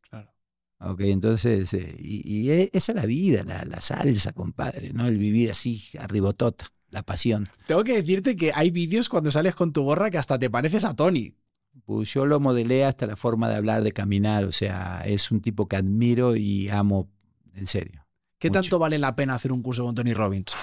Claro. 0.00 0.34
Ok, 0.80 1.02
entonces, 1.02 1.72
eh, 1.72 1.94
y, 2.00 2.28
y 2.28 2.50
e- 2.50 2.70
esa 2.72 2.90
es 2.90 2.96
la 2.96 3.06
vida, 3.06 3.44
la, 3.44 3.64
la 3.64 3.80
salsa, 3.80 4.32
compadre, 4.32 4.92
¿no? 4.92 5.06
El 5.06 5.18
vivir 5.18 5.52
así, 5.52 5.84
arribotota, 6.00 6.66
la 6.88 7.04
pasión. 7.04 7.48
Tengo 7.68 7.84
que 7.84 7.94
decirte 7.94 8.34
que 8.34 8.50
hay 8.52 8.72
vídeos 8.72 9.08
cuando 9.08 9.30
sales 9.30 9.54
con 9.54 9.72
tu 9.72 9.84
gorra 9.84 10.10
que 10.10 10.18
hasta 10.18 10.36
te 10.36 10.50
pareces 10.50 10.84
a 10.84 10.94
Tony. 10.94 11.36
Pues 11.84 12.12
yo 12.12 12.26
lo 12.26 12.40
modelé 12.40 12.84
hasta 12.84 13.06
la 13.06 13.14
forma 13.14 13.48
de 13.48 13.54
hablar, 13.54 13.84
de 13.84 13.92
caminar, 13.92 14.44
o 14.44 14.52
sea, 14.52 15.02
es 15.06 15.30
un 15.30 15.40
tipo 15.40 15.68
que 15.68 15.76
admiro 15.76 16.34
y 16.34 16.68
amo, 16.70 17.08
en 17.54 17.68
serio. 17.68 18.04
¿Qué 18.38 18.48
Mucho. 18.50 18.62
tanto 18.62 18.78
vale 18.80 18.98
la 18.98 19.14
pena 19.14 19.36
hacer 19.36 19.52
un 19.52 19.62
curso 19.62 19.84
con 19.84 19.94
Tony 19.94 20.12
Robbins? 20.12 20.54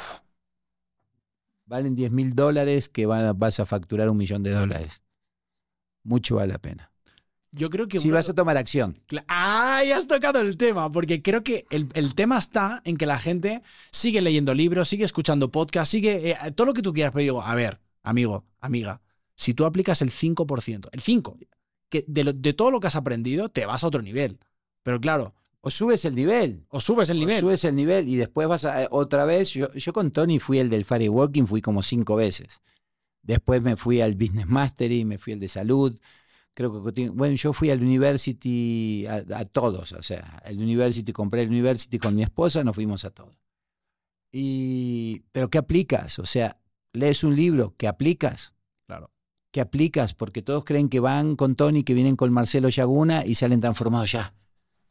Valen 1.72 1.96
10 1.96 2.12
mil 2.12 2.34
dólares 2.36 2.90
que 2.90 3.06
van 3.06 3.24
a- 3.24 3.32
vas 3.32 3.62
a 3.62 3.66
facturar 3.66 4.10
un 4.10 4.18
millón 4.18 4.44
de 4.44 4.52
dólares. 4.52 5.04
Mucho 6.04 6.36
vale 6.36 6.52
la 6.52 6.60
pena. 6.60 6.92
Yo 7.54 7.70
creo 7.70 7.88
que... 7.88 7.98
Si 8.00 8.10
uno- 8.10 8.16
vas 8.16 8.30
a 8.30 8.34
tomar 8.36 8.58
acción. 8.58 8.98
Cla- 9.08 9.24
¡Ay, 9.30 9.92
has 9.94 10.06
tocado 10.06 10.42
el 10.42 10.58
tema! 10.58 10.92
Porque 10.92 11.22
creo 11.22 11.44
que 11.46 11.66
el, 11.70 11.88
el 11.94 12.14
tema 12.14 12.38
está 12.38 12.82
en 12.84 12.98
que 12.98 13.06
la 13.06 13.18
gente 13.20 13.62
sigue 13.90 14.20
leyendo 14.22 14.54
libros, 14.54 14.90
sigue 14.90 15.06
escuchando 15.06 15.50
podcasts, 15.50 15.92
sigue 15.92 16.32
eh, 16.32 16.52
todo 16.54 16.68
lo 16.68 16.74
que 16.74 16.82
tú 16.82 16.92
quieras. 16.92 17.14
Pero 17.14 17.22
digo, 17.24 17.42
a 17.42 17.56
ver, 17.56 17.80
amigo, 18.04 18.44
amiga, 18.60 19.02
si 19.36 19.54
tú 19.54 19.64
aplicas 19.64 20.02
el 20.02 20.12
5%, 20.12 20.90
el 20.92 21.00
5%, 21.02 21.48
que 21.90 22.04
de, 22.06 22.24
lo- 22.26 22.34
de 22.34 22.52
todo 22.54 22.70
lo 22.72 22.82
que 22.82 22.88
has 22.88 22.98
aprendido, 22.98 23.48
te 23.48 23.66
vas 23.66 23.84
a 23.84 23.88
otro 23.88 24.02
nivel. 24.02 24.40
Pero 24.84 25.00
claro, 25.00 25.36
O 25.62 25.70
subes 25.70 26.06
el 26.06 26.16
nivel. 26.16 26.66
o 26.70 26.82
subes 26.82 27.10
el 27.10 27.18
o 27.18 27.20
nivel. 27.20 27.40
subes 27.40 27.64
el 27.66 27.76
nivel 27.76 28.10
y 28.10 28.16
después 28.16 28.48
vas 28.48 28.66
a, 28.66 28.88
otra 28.90 29.26
vez. 29.26 29.52
Yo, 29.52 29.72
yo 29.74 29.94
con 29.94 30.12
Tony 30.12 30.40
fui 30.40 30.58
el 30.58 30.70
del 30.70 30.86
Firewalking, 30.86 31.48
fui 31.48 31.62
como 31.62 31.84
cinco 31.84 32.16
veces. 32.16 32.62
Después 33.22 33.62
me 33.62 33.76
fui 33.76 34.02
al 34.02 34.16
Business 34.16 34.48
Mastery, 34.48 35.06
me 35.06 35.20
fui 35.20 35.34
al 35.34 35.40
de 35.40 35.48
salud. 35.48 36.00
Creo 36.54 36.84
que, 36.84 37.10
bueno, 37.10 37.36
yo 37.36 37.54
fui 37.54 37.70
al 37.70 37.82
University, 37.82 39.06
a, 39.06 39.24
a 39.38 39.46
todos, 39.46 39.94
o 39.94 40.04
sea, 40.04 40.42
el 40.46 40.62
University, 40.62 41.14
compré 41.14 41.44
el 41.44 41.50
University 41.50 41.98
con 41.98 42.14
mi 42.14 42.24
esposa, 42.24 42.64
nos 42.64 42.76
fuimos 42.76 43.06
a 43.06 43.12
todos. 43.12 43.38
Y, 44.34 45.24
pero 45.32 45.50
¿qué 45.50 45.60
aplicas? 45.60 46.20
O 46.20 46.26
sea, 46.26 46.60
lees 46.92 47.24
un 47.24 47.36
libro, 47.36 47.76
¿qué 47.78 47.88
aplicas? 47.88 48.54
Claro. 48.86 49.12
¿Qué 49.52 49.62
aplicas? 49.62 50.14
Porque 50.14 50.42
todos 50.42 50.66
creen 50.66 50.90
que 50.90 51.00
van 51.00 51.36
con 51.36 51.56
Tony, 51.56 51.84
que 51.84 51.94
vienen 51.94 52.16
con 52.16 52.34
Marcelo 52.34 52.68
Yaguna 52.68 53.26
y 53.26 53.36
salen 53.36 53.62
transformados 53.62 54.12
ya. 54.12 54.34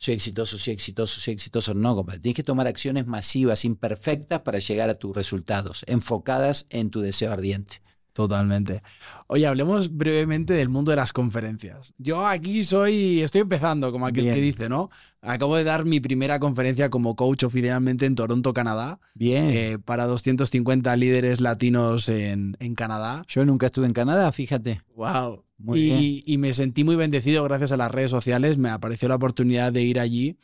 Soy 0.02 0.14
exitoso, 0.14 0.56
soy 0.56 0.72
exitoso, 0.72 1.20
soy 1.20 1.34
exitoso. 1.34 1.74
No, 1.74 1.94
compadre. 1.94 2.20
Tienes 2.20 2.36
que 2.36 2.42
tomar 2.42 2.66
acciones 2.66 3.06
masivas, 3.06 3.66
imperfectas 3.66 4.40
para 4.40 4.58
llegar 4.58 4.88
a 4.88 4.94
tus 4.94 5.14
resultados, 5.14 5.84
enfocadas 5.86 6.64
en 6.70 6.88
tu 6.88 7.02
deseo 7.02 7.30
ardiente. 7.30 7.82
Totalmente. 8.14 8.82
Oye, 9.26 9.46
hablemos 9.46 9.94
brevemente 9.94 10.54
del 10.54 10.70
mundo 10.70 10.90
de 10.90 10.96
las 10.96 11.12
conferencias. 11.12 11.92
Yo 11.98 12.26
aquí 12.26 12.64
soy, 12.64 13.20
estoy 13.20 13.42
empezando, 13.42 13.92
como 13.92 14.06
aquel 14.06 14.24
Bien. 14.24 14.34
que 14.36 14.40
dice, 14.40 14.68
¿no? 14.70 14.88
Acabo 15.20 15.54
de 15.56 15.64
dar 15.64 15.84
mi 15.84 16.00
primera 16.00 16.40
conferencia 16.40 16.88
como 16.88 17.14
coach 17.14 17.44
oficialmente 17.44 18.06
en 18.06 18.14
Toronto, 18.14 18.54
Canadá, 18.54 19.00
Bien. 19.14 19.50
eh, 19.50 19.78
para 19.84 20.06
250 20.06 20.96
líderes 20.96 21.42
latinos 21.42 22.08
en, 22.08 22.56
en 22.58 22.74
Canadá. 22.74 23.22
Yo 23.28 23.44
nunca 23.44 23.66
estuve 23.66 23.84
en 23.84 23.92
Canadá, 23.92 24.32
fíjate. 24.32 24.80
Wow. 24.96 25.44
Muy 25.62 25.80
y, 25.80 25.84
bien. 25.84 26.22
y 26.26 26.38
me 26.38 26.52
sentí 26.52 26.84
muy 26.84 26.96
bendecido 26.96 27.44
gracias 27.44 27.72
a 27.72 27.76
las 27.76 27.90
redes 27.90 28.10
sociales. 28.10 28.58
Me 28.58 28.70
apareció 28.70 29.08
la 29.08 29.16
oportunidad 29.16 29.72
de 29.72 29.82
ir 29.82 30.00
allí. 30.00 30.36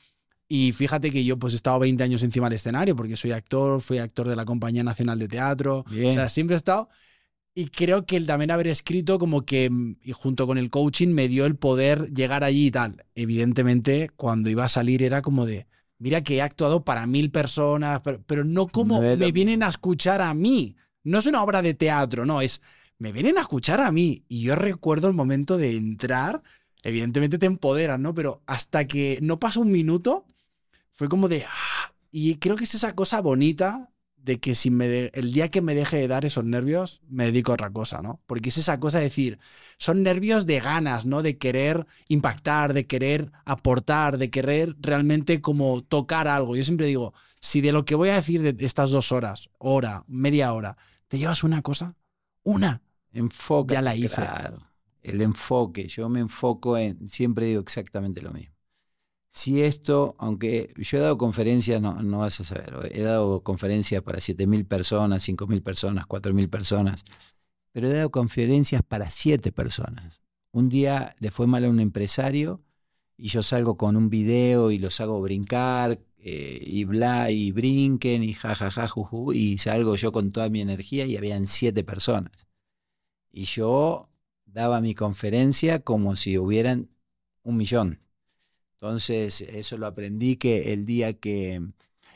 Y 0.49 0.73
fíjate 0.73 1.11
que 1.11 1.25
yo 1.25 1.39
pues 1.39 1.55
he 1.55 1.57
estado 1.57 1.81
20 1.81 2.03
años 2.05 2.23
encima 2.23 2.49
del 2.49 2.57
escenario 2.57 2.95
porque 2.95 3.17
soy 3.17 3.33
actor, 3.33 3.81
fui 3.81 3.99
actor 3.99 4.29
de 4.29 4.37
la 4.37 4.45
Compañía 4.45 4.85
Nacional 4.85 5.19
de 5.19 5.29
Teatro. 5.29 5.85
Bien. 5.91 6.11
O 6.11 6.13
sea, 6.13 6.29
siempre 6.29 6.55
he 6.55 6.59
estado. 6.59 6.89
Y 7.59 7.69
creo 7.69 8.05
que 8.05 8.19
el 8.19 8.27
también 8.27 8.51
haber 8.51 8.69
escrito 8.69 9.19
como 9.19 9.47
que, 9.47 9.71
y 10.03 10.13
junto 10.13 10.47
con 10.47 10.59
el 10.59 10.69
coaching, 10.69 11.09
me 11.09 11.27
dio 11.27 11.47
el 11.47 11.57
poder 11.57 12.13
llegar 12.13 12.45
allí 12.45 12.67
y 12.67 12.71
tal. 12.71 13.03
Evidentemente, 13.15 14.11
cuando 14.15 14.51
iba 14.51 14.67
a 14.67 14.69
salir 14.69 15.03
era 15.03 15.23
como 15.23 15.47
de, 15.47 15.67
mira 15.99 16.23
que 16.23 16.37
he 16.37 16.43
actuado 16.43 16.85
para 16.85 17.07
mil 17.07 17.31
personas, 17.31 18.03
pero, 18.05 18.23
pero 18.27 18.45
no 18.45 18.67
como 18.67 19.01
No 19.01 19.17
me 19.17 19.33
vienen 19.33 19.63
a 19.63 19.71
escuchar 19.71 20.21
a 20.21 20.35
mí. 20.35 20.77
No 21.03 21.19
es 21.19 21.25
una 21.25 21.43
obra 21.43 21.63
de 21.63 21.73
teatro, 21.73 22.27
no, 22.27 22.43
es, 22.43 22.61
me 22.99 23.13
vienen 23.13 23.39
a 23.39 23.43
escuchar 23.43 23.81
a 23.81 23.91
mí. 23.91 24.25
Y 24.29 24.43
yo 24.43 24.57
recuerdo 24.57 25.09
el 25.09 25.15
momento 25.15 25.59
de 25.59 25.77
entrar, 25.77 26.43
evidentemente 26.83 27.39
te 27.39 27.47
empoderan, 27.47 28.03
¿no? 28.03 28.15
Pero 28.15 28.43
hasta 28.47 28.87
que 28.87 29.19
no 29.23 29.39
pasa 29.39 29.61
un 29.61 29.71
minuto, 29.73 30.27
fue 30.93 31.09
como 31.09 31.29
de, 31.29 31.45
"Ah", 31.45 31.93
y 32.11 32.37
creo 32.37 32.57
que 32.57 32.65
es 32.65 32.75
esa 32.75 32.95
cosa 32.95 33.21
bonita 33.21 33.91
de 34.17 34.41
que 34.41 34.57
si 34.57 34.71
me 34.71 35.07
el 35.15 35.33
día 35.33 35.49
que 35.49 35.61
me 35.63 35.75
deje 35.75 35.99
de 35.99 36.09
dar 36.09 36.25
esos 36.25 36.45
nervios, 36.45 37.01
me 37.09 37.27
dedico 37.27 37.53
a 37.53 37.55
otra 37.55 37.71
cosa, 37.71 38.03
¿no? 38.03 38.21
Porque 38.27 38.49
es 38.49 38.59
esa 38.59 38.81
cosa 38.81 38.99
de 38.99 39.05
decir, 39.05 39.39
son 39.79 40.03
nervios 40.03 40.47
de 40.47 40.59
ganas, 40.59 41.07
¿no? 41.07 41.23
De 41.23 41.39
querer 41.39 41.87
impactar, 42.09 42.75
de 42.75 42.87
querer 42.89 43.31
aportar, 43.45 44.19
de 44.19 44.31
querer 44.31 44.75
realmente 44.81 45.41
como 45.41 45.83
tocar 45.85 46.27
algo. 46.27 46.57
Yo 46.57 46.65
siempre 46.65 46.89
digo, 46.89 47.15
si 47.41 47.61
de 47.61 47.71
lo 47.73 47.85
que 47.85 47.95
voy 47.95 48.09
a 48.09 48.17
decir 48.17 48.43
de 48.43 48.67
estas 48.67 48.91
dos 48.91 49.13
horas, 49.13 49.49
hora, 49.59 50.03
media 50.09 50.53
hora, 50.53 50.77
te 51.07 51.19
llevas 51.19 51.45
una 51.45 51.63
cosa, 51.63 51.95
una, 52.43 52.83
Enfoca. 53.17 53.75
Ya 53.75 53.83
la 53.83 53.97
hice. 53.97 54.15
Claro. 54.15 54.59
El 55.03 55.23
enfoque. 55.23 55.89
Yo 55.89 56.09
me 56.09 56.21
enfoco 56.21 56.77
en. 56.77 57.09
Siempre 57.09 57.47
digo 57.47 57.61
exactamente 57.61 58.21
lo 58.21 58.33
mismo. 58.33 58.55
Si 59.31 59.61
esto, 59.61 60.17
aunque 60.19 60.73
yo 60.79 60.97
he 60.97 61.01
dado 61.01 61.19
conferencias, 61.19 61.81
no, 61.81 62.03
no 62.03 62.21
vas 62.21 62.41
a 62.41 62.45
saber, 62.45 62.91
he 62.91 63.03
dado 63.03 63.43
conferencias 63.43 64.03
para 64.03 64.19
7.000 64.19 64.67
personas, 64.67 65.29
5.000 65.29 65.63
personas, 65.63 66.07
4.000 66.07 66.49
personas, 66.49 67.05
pero 67.71 67.87
he 67.87 67.93
dado 67.93 68.11
conferencias 68.11 68.81
para 68.83 69.11
7 69.11 69.53
personas. 69.53 70.23
Un 70.53 70.71
día 70.71 71.15
le 71.19 71.31
fue 71.31 71.47
mal 71.47 71.67
a 71.67 71.69
un 71.69 71.81
empresario 71.81 72.63
y 73.19 73.29
yo 73.29 73.43
salgo 73.43 73.77
con 73.77 73.97
un 73.97 74.09
video 74.09 74.71
y 74.71 74.79
los 74.79 75.03
hago 75.03 75.21
brincar 75.21 76.01
eh, 76.17 76.59
y 76.67 76.85
bla, 76.85 77.31
y 77.31 77.53
brinquen 77.53 78.23
y 78.23 78.33
jajaja, 78.33 78.89
juju, 78.89 79.35
y 79.35 79.59
salgo 79.59 79.97
yo 79.97 80.13
con 80.13 80.33
toda 80.33 80.49
mi 80.49 80.63
energía 80.63 81.05
y 81.05 81.19
habían 81.19 81.47
7 81.47 81.85
personas. 81.85 82.46
Y 83.37 83.45
yo 83.45 84.09
daba 84.47 84.81
mi 84.81 84.95
conferencia 84.95 85.81
como 85.81 86.17
si 86.17 86.39
hubieran 86.39 86.89
un 87.43 87.59
millón. 87.59 88.01
Entonces, 88.77 89.43
eso 89.43 89.77
lo 89.77 89.87
aprendí 89.87 90.37
que 90.37 90.73
el 90.73 90.87
día 90.87 91.13
que... 91.13 91.61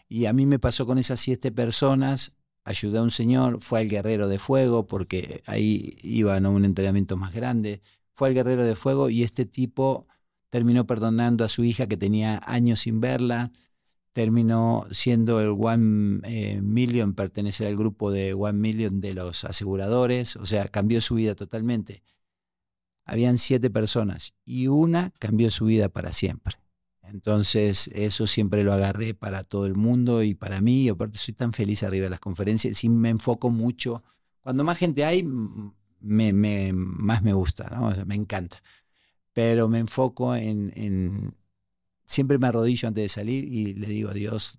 Y 0.09 0.25
a 0.25 0.33
mí 0.33 0.47
me 0.47 0.59
pasó 0.59 0.87
con 0.87 0.97
esas 0.97 1.21
siete 1.21 1.53
personas, 1.53 2.39
ayudé 2.65 3.01
a 3.01 3.03
un 3.03 3.11
señor, 3.11 3.61
fue 3.61 3.81
al 3.81 3.91
guerrero 3.91 4.29
de 4.29 4.39
fuego, 4.39 4.87
porque 4.87 5.43
ahí 5.45 5.99
iban 6.03 6.47
a 6.47 6.49
un 6.49 6.65
entrenamiento 6.65 7.19
más 7.19 7.35
grande, 7.35 7.83
fue 8.15 8.29
al 8.29 8.35
guerrero 8.35 8.65
de 8.65 8.75
fuego 8.75 9.11
y 9.11 9.23
este 9.23 9.45
tipo 9.45 10.07
terminó 10.49 10.87
perdonando 10.87 11.45
a 11.45 11.49
su 11.49 11.65
hija 11.65 11.87
que 11.87 11.99
tenía 11.99 12.41
años 12.47 12.81
sin 12.81 13.03
verla, 13.03 13.53
terminó 14.13 14.87
siendo 14.91 15.41
el 15.41 15.49
One 15.59 16.21
eh, 16.25 16.61
Million, 16.63 17.15
pertenecer 17.15 17.67
al 17.69 17.77
grupo 17.77 18.11
de 18.11 18.35
One 18.35 18.59
Million 18.59 19.01
de 19.01 19.15
los 19.15 19.45
aseguradores, 19.45 20.37
o 20.37 20.47
sea, 20.47 20.69
cambió 20.69 21.01
su 21.01 21.15
vida 21.17 21.35
totalmente. 21.35 22.03
Habían 23.05 23.39
siete 23.39 23.71
personas 23.71 24.35
y 24.45 24.69
una 24.69 25.11
cambió 25.19 25.51
su 25.51 25.65
vida 25.67 25.89
para 25.89 26.13
siempre. 26.13 26.57
Entonces, 27.03 27.89
eso 27.93 28.27
siempre 28.29 28.63
lo 28.63 28.73
agarré 28.73 29.15
para 29.15 29.43
todo 29.43 29.67
el 29.67 29.75
mundo 29.75 30.23
y 30.23 30.35
para 30.35 30.61
mí. 30.61 30.85
Y 30.85 30.89
aparte, 30.91 31.19
soy 31.19 31.35
tan 31.35 31.53
feliz 31.53 31.83
arriba 31.83 32.05
de 32.05 32.11
las 32.11 32.21
conferencias 32.21 32.85
y 32.85 32.89
me 32.89 33.09
enfoco 33.09 33.51
mucho. 33.51 34.05
Cuando 34.43 34.63
más 34.63 34.79
gente 34.79 35.05
hay, 35.05 35.25
me, 35.25 36.73
más 36.73 37.23
me 37.23 37.33
gusta, 37.33 37.69
¿no? 37.71 37.93
Me 38.07 38.15
encanta. 38.15 38.63
Pero 39.33 39.69
me 39.69 39.79
enfoco 39.81 40.35
en, 40.37 40.73
en- 40.77 41.35
Siempre 42.11 42.39
me 42.39 42.49
arrodillo 42.49 42.89
antes 42.89 43.05
de 43.05 43.09
salir 43.09 43.45
y 43.45 43.73
le 43.75 43.87
digo 43.87 44.11
a 44.11 44.15
Dios, 44.15 44.59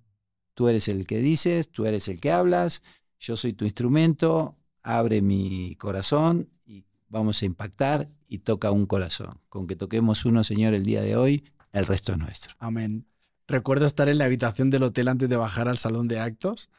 tú 0.53 0.69
eres 0.69 0.87
el 0.87 1.05
que 1.05 1.17
dices, 1.17 1.67
tú 1.67 1.85
eres 1.85 2.07
el 2.07 2.21
que 2.21 2.31
hablas, 2.31 2.81
yo 3.19 3.35
soy 3.35 3.51
tu 3.51 3.65
instrumento, 3.65 4.55
abre 4.83 5.21
mi 5.21 5.75
corazón 5.75 6.47
y 6.65 6.85
vamos 7.09 7.41
a 7.41 7.45
impactar 7.45 8.07
y 8.29 8.37
toca 8.37 8.71
un 8.71 8.85
corazón. 8.85 9.41
Con 9.49 9.67
que 9.67 9.75
toquemos 9.75 10.23
uno, 10.23 10.45
Señor, 10.45 10.73
el 10.73 10.85
día 10.85 11.01
de 11.01 11.17
hoy, 11.17 11.43
el 11.73 11.85
resto 11.85 12.13
es 12.13 12.19
nuestro. 12.19 12.55
Amén. 12.57 13.05
Recuerdo 13.49 13.85
estar 13.85 14.07
en 14.07 14.19
la 14.19 14.23
habitación 14.23 14.69
del 14.69 14.83
hotel 14.83 15.09
antes 15.09 15.27
de 15.27 15.35
bajar 15.35 15.67
al 15.67 15.77
salón 15.77 16.07
de 16.07 16.21
actos 16.21 16.69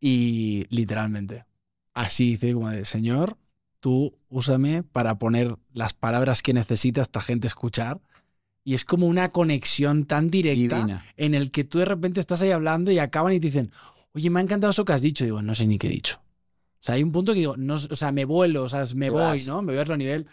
y 0.00 0.66
literalmente, 0.68 1.46
así 1.94 2.32
dice 2.32 2.52
como 2.52 2.68
de, 2.68 2.84
Señor, 2.84 3.38
tú 3.80 4.18
úsame 4.28 4.82
para 4.82 5.18
poner 5.18 5.56
las 5.72 5.94
palabras 5.94 6.42
que 6.42 6.52
necesita 6.52 7.00
esta 7.00 7.22
gente 7.22 7.46
escuchar. 7.46 8.02
Y 8.64 8.74
es 8.74 8.84
como 8.84 9.06
una 9.06 9.30
conexión 9.30 10.04
tan 10.04 10.30
directa 10.30 10.76
Divina. 10.76 11.04
en 11.16 11.34
el 11.34 11.50
que 11.50 11.64
tú 11.64 11.78
de 11.78 11.86
repente 11.86 12.20
estás 12.20 12.42
ahí 12.42 12.50
hablando 12.50 12.90
y 12.90 12.98
acaban 12.98 13.32
y 13.32 13.40
te 13.40 13.46
dicen, 13.46 13.72
oye, 14.12 14.28
me 14.30 14.40
ha 14.40 14.42
encantado 14.42 14.70
eso 14.70 14.84
que 14.84 14.92
has 14.92 15.02
dicho. 15.02 15.24
digo, 15.24 15.42
no 15.42 15.54
sé 15.54 15.66
ni 15.66 15.78
qué 15.78 15.86
he 15.86 15.90
dicho. 15.90 16.20
O 16.80 16.82
sea, 16.82 16.94
hay 16.94 17.02
un 17.02 17.12
punto 17.12 17.32
que 17.32 17.40
digo, 17.40 17.56
no, 17.56 17.74
o 17.74 17.96
sea, 17.96 18.12
me 18.12 18.24
vuelo, 18.24 18.64
o 18.64 18.68
sea, 18.68 18.84
me 18.94 19.10
voy. 19.10 19.42
¿no? 19.44 19.62
Me 19.62 19.72
voy 19.72 19.78
a 19.78 19.82
otro 19.82 19.96
nivel. 19.96 20.26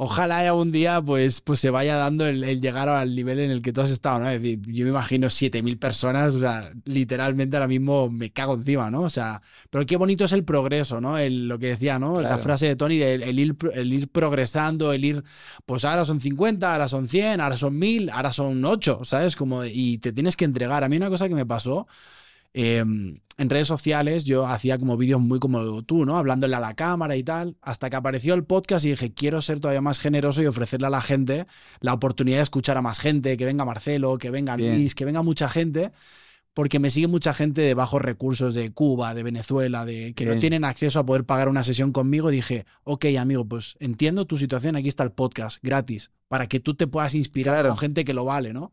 Ojalá 0.00 0.38
algún 0.38 0.70
día 0.70 1.02
pues, 1.02 1.40
pues 1.40 1.58
se 1.58 1.70
vaya 1.70 1.96
dando 1.96 2.24
el, 2.24 2.60
llegar 2.60 2.88
al 2.88 3.16
nivel 3.16 3.40
en 3.40 3.50
el 3.50 3.60
que 3.60 3.72
tú 3.72 3.80
has 3.80 3.90
estado, 3.90 4.20
¿no? 4.20 4.30
Es 4.30 4.40
decir, 4.40 4.60
yo 4.68 4.84
me 4.84 4.90
imagino 4.90 5.26
7.000 5.26 5.76
personas, 5.76 6.34
o 6.34 6.40
sea, 6.40 6.70
literalmente 6.84 7.56
ahora 7.56 7.66
mismo 7.66 8.08
me 8.08 8.30
cago 8.30 8.54
encima, 8.54 8.92
¿no? 8.92 9.02
O 9.02 9.10
sea, 9.10 9.42
pero 9.70 9.84
qué 9.86 9.96
bonito 9.96 10.24
es 10.24 10.30
el 10.30 10.44
progreso, 10.44 11.00
¿no? 11.00 11.18
El, 11.18 11.48
lo 11.48 11.58
que 11.58 11.70
decía, 11.70 11.98
¿no? 11.98 12.20
La 12.20 12.38
frase 12.38 12.68
de 12.68 12.76
Tony, 12.76 12.96
de 12.96 13.14
el, 13.14 13.38
ir, 13.40 13.56
el 13.74 13.92
ir 13.92 14.08
progresando, 14.08 14.92
el 14.92 15.04
ir, 15.04 15.24
pues 15.66 15.84
ahora 15.84 16.04
son 16.04 16.20
50, 16.20 16.72
ahora 16.72 16.88
son 16.88 17.08
100, 17.08 17.40
ahora 17.40 17.56
son 17.56 17.76
1000, 17.76 18.10
ahora 18.10 18.32
son 18.32 18.64
8, 18.64 19.00
¿sabes? 19.02 19.34
Como, 19.34 19.64
y 19.64 19.98
te 19.98 20.12
tienes 20.12 20.36
que 20.36 20.44
entregar. 20.44 20.84
A 20.84 20.88
mí 20.88 20.96
una 20.96 21.10
cosa 21.10 21.28
que 21.28 21.34
me 21.34 21.44
pasó 21.44 21.88
Em, 22.54 23.18
en 23.38 23.50
redes 23.50 23.68
sociales 23.68 24.24
yo 24.24 24.46
hacía 24.46 24.78
como 24.78 24.96
vídeos 24.96 25.20
muy 25.20 25.38
como 25.38 25.82
tú, 25.84 26.04
¿no? 26.04 26.16
Hablándole 26.16 26.56
a 26.56 26.60
la 26.60 26.74
cámara 26.74 27.14
y 27.16 27.22
tal, 27.22 27.56
hasta 27.62 27.88
que 27.88 27.96
apareció 27.96 28.34
el 28.34 28.44
podcast 28.44 28.84
y 28.84 28.90
dije, 28.90 29.14
quiero 29.14 29.40
ser 29.40 29.60
todavía 29.60 29.80
más 29.80 30.00
generoso 30.00 30.42
y 30.42 30.46
ofrecerle 30.46 30.88
a 30.88 30.90
la 30.90 31.00
gente 31.02 31.46
la 31.80 31.94
oportunidad 31.94 32.38
de 32.38 32.42
escuchar 32.42 32.76
a 32.76 32.82
más 32.82 32.98
gente, 32.98 33.36
que 33.36 33.44
venga 33.44 33.64
Marcelo, 33.64 34.18
que 34.18 34.30
venga 34.30 34.56
Luis, 34.56 34.96
que 34.96 35.04
venga 35.04 35.22
mucha 35.22 35.48
gente, 35.48 35.92
porque 36.52 36.80
me 36.80 36.90
sigue 36.90 37.06
mucha 37.06 37.32
gente 37.32 37.60
de 37.60 37.74
bajos 37.74 38.02
recursos 38.02 38.54
de 38.54 38.72
Cuba, 38.72 39.14
de 39.14 39.22
Venezuela, 39.22 39.84
de 39.84 40.14
que 40.14 40.26
no 40.26 40.40
tienen 40.40 40.64
acceso 40.64 40.98
a 40.98 41.06
poder 41.06 41.22
pagar 41.22 41.48
una 41.48 41.62
sesión 41.62 41.92
conmigo. 41.92 42.30
Dije, 42.30 42.66
ok, 42.82 43.04
amigo, 43.20 43.44
pues 43.44 43.76
entiendo 43.78 44.26
tu 44.26 44.36
situación, 44.36 44.74
aquí 44.74 44.88
está 44.88 45.04
el 45.04 45.12
podcast, 45.12 45.62
gratis, 45.62 46.10
para 46.26 46.48
que 46.48 46.58
tú 46.58 46.74
te 46.74 46.88
puedas 46.88 47.14
inspirar 47.14 47.68
con 47.68 47.78
gente 47.78 48.04
que 48.04 48.14
lo 48.14 48.24
vale, 48.24 48.52
¿no? 48.52 48.72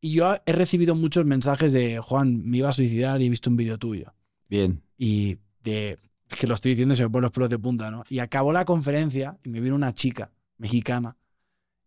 Y 0.00 0.12
yo 0.12 0.34
he 0.46 0.52
recibido 0.52 0.94
muchos 0.94 1.26
mensajes 1.26 1.72
de 1.72 1.98
Juan, 1.98 2.42
me 2.44 2.58
iba 2.58 2.70
a 2.70 2.72
suicidar 2.72 3.20
y 3.20 3.26
he 3.26 3.30
visto 3.30 3.50
un 3.50 3.56
vídeo 3.56 3.78
tuyo. 3.78 4.14
Bien. 4.48 4.82
Y 4.96 5.38
de 5.62 5.98
que 6.38 6.46
lo 6.46 6.54
estoy 6.54 6.72
diciendo 6.72 6.94
se 6.94 7.02
me 7.02 7.10
ponen 7.10 7.22
los 7.24 7.32
pelos 7.32 7.50
de 7.50 7.58
punta, 7.58 7.90
¿no? 7.90 8.04
Y 8.08 8.20
acabó 8.20 8.52
la 8.52 8.64
conferencia 8.64 9.38
y 9.42 9.50
me 9.50 9.60
vino 9.60 9.74
una 9.74 9.92
chica 9.92 10.30
mexicana 10.56 11.16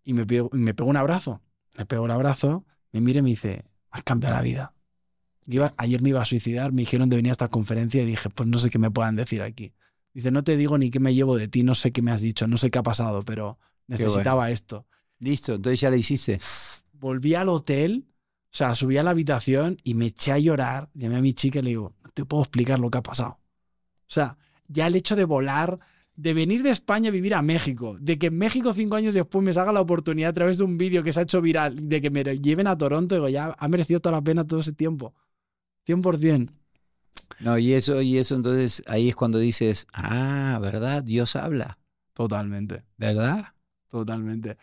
y 0.03 0.13
me, 0.13 0.25
pegó, 0.25 0.49
me 0.51 0.73
pegó 0.73 0.89
un 0.89 0.97
abrazo. 0.97 1.41
Me 1.77 1.85
pegó 1.87 2.05
el 2.05 2.11
abrazo, 2.11 2.65
me 2.91 3.01
mira 3.01 3.19
y 3.19 3.21
me 3.23 3.29
dice, 3.31 3.65
has 3.89 4.03
cambiado 4.03 4.35
la 4.35 4.43
vida. 4.43 4.73
Iba, 5.47 5.73
ayer 5.77 6.01
me 6.01 6.09
iba 6.09 6.21
a 6.21 6.25
suicidar, 6.25 6.71
me 6.71 6.83
dijeron 6.83 7.09
de 7.09 7.15
venir 7.15 7.31
a 7.31 7.33
esta 7.33 7.47
conferencia 7.47 8.03
y 8.03 8.05
dije, 8.05 8.29
pues 8.29 8.47
no 8.47 8.59
sé 8.59 8.69
qué 8.69 8.77
me 8.77 8.91
puedan 8.91 9.15
decir 9.15 9.41
aquí. 9.41 9.73
Dice, 10.13 10.29
no 10.29 10.43
te 10.43 10.55
digo 10.55 10.77
ni 10.77 10.91
qué 10.91 10.99
me 10.99 11.15
llevo 11.15 11.35
de 11.35 11.47
ti, 11.47 11.63
no 11.63 11.73
sé 11.73 11.91
qué 11.91 12.03
me 12.03 12.11
has 12.11 12.21
dicho, 12.21 12.47
no 12.47 12.57
sé 12.57 12.69
qué 12.69 12.77
ha 12.77 12.83
pasado, 12.83 13.23
pero 13.23 13.57
necesitaba 13.87 14.51
esto. 14.51 14.85
Listo, 15.17 15.55
entonces 15.55 15.79
ya 15.79 15.89
lo 15.89 15.95
hiciste 15.95 16.39
volví 17.03 17.35
al 17.35 17.49
hotel, 17.49 18.05
o 18.45 18.55
sea, 18.55 18.73
subí 18.75 18.97
a 18.97 19.03
la 19.03 19.11
habitación 19.11 19.77
y 19.83 19.93
me 19.93 20.07
eché 20.07 20.31
a 20.31 20.39
llorar. 20.39 20.89
Llamé 20.93 21.17
a 21.17 21.21
mi 21.21 21.33
chica 21.33 21.59
y 21.59 21.63
le 21.63 21.69
digo, 21.69 21.93
no 22.01 22.09
te 22.11 22.25
puedo 22.25 22.43
explicar 22.43 22.79
lo 22.79 22.89
que 22.89 22.97
ha 22.97 23.03
pasado. 23.03 23.31
O 23.31 24.13
sea, 24.13 24.37
ya 24.67 24.87
el 24.87 24.95
hecho 24.95 25.15
de 25.15 25.25
volar, 25.25 25.79
de 26.15 26.33
venir 26.33 26.63
de 26.63 26.69
España 26.69 27.09
a 27.09 27.11
vivir 27.11 27.33
a 27.33 27.41
México, 27.41 27.97
de 27.99 28.17
que 28.17 28.27
en 28.27 28.37
México 28.37 28.73
cinco 28.73 28.95
años 28.95 29.13
después 29.13 29.43
me 29.43 29.53
salga 29.53 29.73
la 29.73 29.81
oportunidad 29.81 30.29
a 30.29 30.33
través 30.33 30.59
de 30.59 30.63
un 30.63 30.77
vídeo 30.77 31.03
que 31.03 31.11
se 31.11 31.19
ha 31.19 31.23
hecho 31.23 31.41
viral, 31.41 31.89
de 31.89 32.01
que 32.01 32.09
me 32.09 32.23
lleven 32.23 32.67
a 32.67 32.77
Toronto, 32.77 33.15
digo, 33.15 33.27
ya 33.27 33.53
ha 33.57 33.67
merecido 33.67 33.99
toda 33.99 34.15
la 34.15 34.23
pena 34.23 34.47
todo 34.47 34.61
ese 34.61 34.73
tiempo. 34.73 35.13
100%. 35.85 36.49
No, 37.39 37.57
y 37.57 37.73
eso, 37.73 38.01
y 38.01 38.17
eso 38.17 38.35
entonces 38.35 38.83
ahí 38.87 39.09
es 39.09 39.15
cuando 39.15 39.39
dices, 39.39 39.87
ah, 39.91 40.57
¿verdad? 40.61 41.03
Dios 41.03 41.35
habla. 41.35 41.79
Totalmente. 42.13 42.83
¿Verdad? 42.97 43.45
Totalmente. 43.89 44.57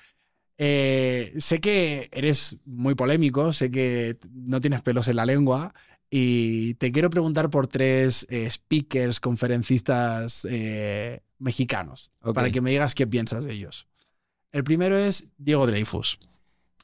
Eh, 0.63 1.33
sé 1.39 1.59
que 1.59 2.11
eres 2.13 2.59
muy 2.67 2.95
polémico, 2.95 3.55
sé 3.55 3.71
que 3.71 4.19
no 4.31 4.61
tienes 4.61 4.83
pelos 4.83 5.09
en 5.09 5.17
la 5.17 5.25
lengua 5.25 5.73
y 6.11 6.75
te 6.75 6.93
quiero 6.93 7.09
preguntar 7.09 7.49
por 7.49 7.67
tres 7.67 8.27
eh, 8.29 8.51
speakers, 8.51 9.21
conferencistas 9.21 10.47
eh, 10.51 11.23
mexicanos, 11.39 12.13
para 12.35 12.51
que 12.51 12.61
me 12.61 12.73
digas 12.73 12.95
qué 12.95 13.07
piensas 13.07 13.47
de 13.47 13.55
ellos. 13.55 13.87
El 14.53 14.63
primero 14.63 14.99
es 14.99 15.31
Diego 15.39 15.67
Dreyfus. 15.67 16.19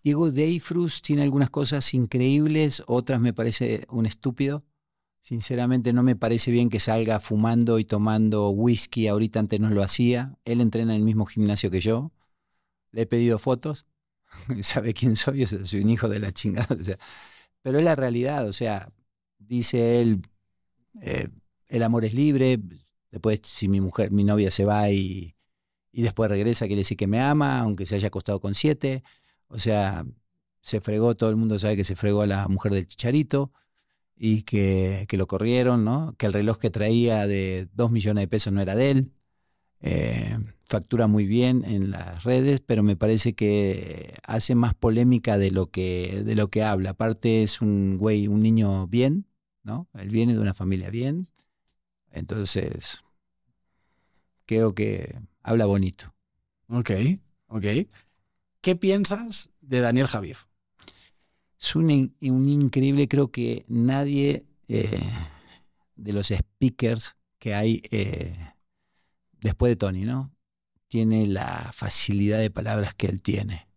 Diego 0.03 0.31
Dreyfus 0.31 1.03
tiene 1.03 1.21
algunas 1.21 1.51
cosas 1.51 1.93
increíbles, 1.93 2.83
otras 2.87 3.21
me 3.21 3.35
parece 3.35 3.85
un 3.91 4.07
estúpido. 4.07 4.65
Sinceramente 5.21 5.93
no 5.93 6.03
me 6.03 6.17
parece 6.17 6.51
bien 6.51 6.71
que 6.71 6.81
salga 6.81 7.21
fumando 7.21 7.79
y 7.79 7.85
tomando 7.85 8.49
whisky, 8.49 9.07
ahorita 9.07 9.39
antes 9.39 9.61
no 9.61 9.69
lo 9.69 9.83
hacía. 9.83 10.39
Él 10.47 10.63
entrena 10.63 10.95
en 10.95 11.01
el 11.01 11.05
mismo 11.05 11.27
gimnasio 11.27 11.71
que 11.71 11.81
yo 11.81 12.11
le 12.93 13.03
he 13.03 13.07
pedido 13.07 13.39
fotos, 13.39 13.87
sabe 14.63 14.95
quién 14.95 15.17
soy, 15.17 15.47
soy 15.47 15.81
un 15.81 15.91
hijo 15.91 16.09
de 16.09 16.21
la 16.21 16.33
chingada. 16.33 16.77
pero 17.63 17.79
es 17.79 17.85
la 17.85 17.97
realidad, 17.97 18.47
o 18.47 18.53
sea, 18.53 18.93
dice 19.39 20.01
él, 20.01 20.23
eh, 21.03 21.29
el 21.69 21.83
amor 21.83 22.05
es 22.05 22.15
libre, 22.15 22.59
después 23.11 23.41
si 23.45 23.69
mi 23.69 23.81
mujer, 23.81 24.11
mi 24.11 24.25
novia 24.25 24.51
se 24.51 24.65
va 24.65 24.91
y, 24.91 25.37
y 25.93 26.03
después 26.03 26.31
regresa, 26.31 26.67
quiere 26.67 26.81
decir 26.81 26.97
que 26.97 27.07
me 27.07 27.21
ama, 27.21 27.61
aunque 27.61 27.87
se 27.87 27.97
haya 27.97 28.09
acostado 28.09 28.41
con 28.41 28.55
siete, 28.55 29.03
o 29.49 29.59
sea, 29.59 30.05
se 30.61 30.81
fregó, 30.81 31.17
todo 31.17 31.31
el 31.31 31.37
mundo 31.37 31.59
sabe 31.59 31.77
que 31.77 31.85
se 31.85 31.97
fregó 31.97 32.23
a 32.23 32.27
la 32.27 32.49
mujer 32.49 32.73
del 32.73 32.87
chicharito 32.87 33.53
y 34.17 34.43
que, 34.43 35.07
que 35.09 35.17
lo 35.17 35.27
corrieron, 35.27 35.85
¿no? 35.85 36.15
Que 36.19 36.27
el 36.27 36.33
reloj 36.33 36.59
que 36.59 36.71
traía 36.71 37.27
de 37.27 37.69
dos 37.73 37.91
millones 37.91 38.23
de 38.23 38.29
pesos 38.29 38.53
no 38.53 38.61
era 38.61 38.75
de 38.75 38.91
él. 38.91 39.13
Eh, 39.81 40.37
factura 40.67 41.07
muy 41.07 41.27
bien 41.27 41.65
en 41.65 41.93
las 41.93 42.25
redes, 42.25 42.61
pero 42.61 42.83
me 42.83 42.97
parece 42.97 43.35
que 43.35 44.15
hace 44.25 44.55
más 44.55 44.75
polémica 44.75 45.39
de 45.39 45.53
lo 45.53 45.71
que, 45.71 46.23
de 46.25 46.35
lo 46.35 46.49
que 46.49 46.63
habla. 46.63 46.91
Aparte 46.91 47.43
es 47.43 47.63
un 47.63 47.97
güey, 47.99 48.27
un 48.27 48.43
niño 48.43 48.87
bien, 48.89 49.27
¿no? 49.63 49.89
Él 49.95 50.11
viene 50.11 50.35
de 50.35 50.41
una 50.41 50.55
familia 50.55 50.91
bien. 50.91 51.29
Entonces, 52.11 53.05
creo 54.45 54.75
que 54.75 55.19
habla 55.43 55.67
bonito. 55.67 56.13
Ok, 56.69 56.91
ok. 57.47 57.65
¿Qué 58.61 58.75
piensas 58.75 59.51
de 59.61 59.81
Daniel 59.81 60.09
Javier? 60.09 60.37
Es 61.59 61.77
un, 61.77 61.91
increíble, 62.21 63.07
creo 63.07 63.31
que 63.31 63.65
nadie 63.69 64.47
eh, 64.69 65.01
de 65.95 66.13
los 66.13 66.27
speakers 66.29 67.17
que 67.39 67.55
hay 67.55 67.83
eh, 67.91 68.37
después 69.41 69.71
de 69.71 69.77
Tony, 69.77 70.05
¿no? 70.05 70.36
Tiene 70.89 71.27
la 71.27 71.71
facilidad 71.73 72.39
de 72.39 72.51
palabras 72.51 72.95
que 72.95 73.07
él 73.07 73.23
tiene. 73.23 73.69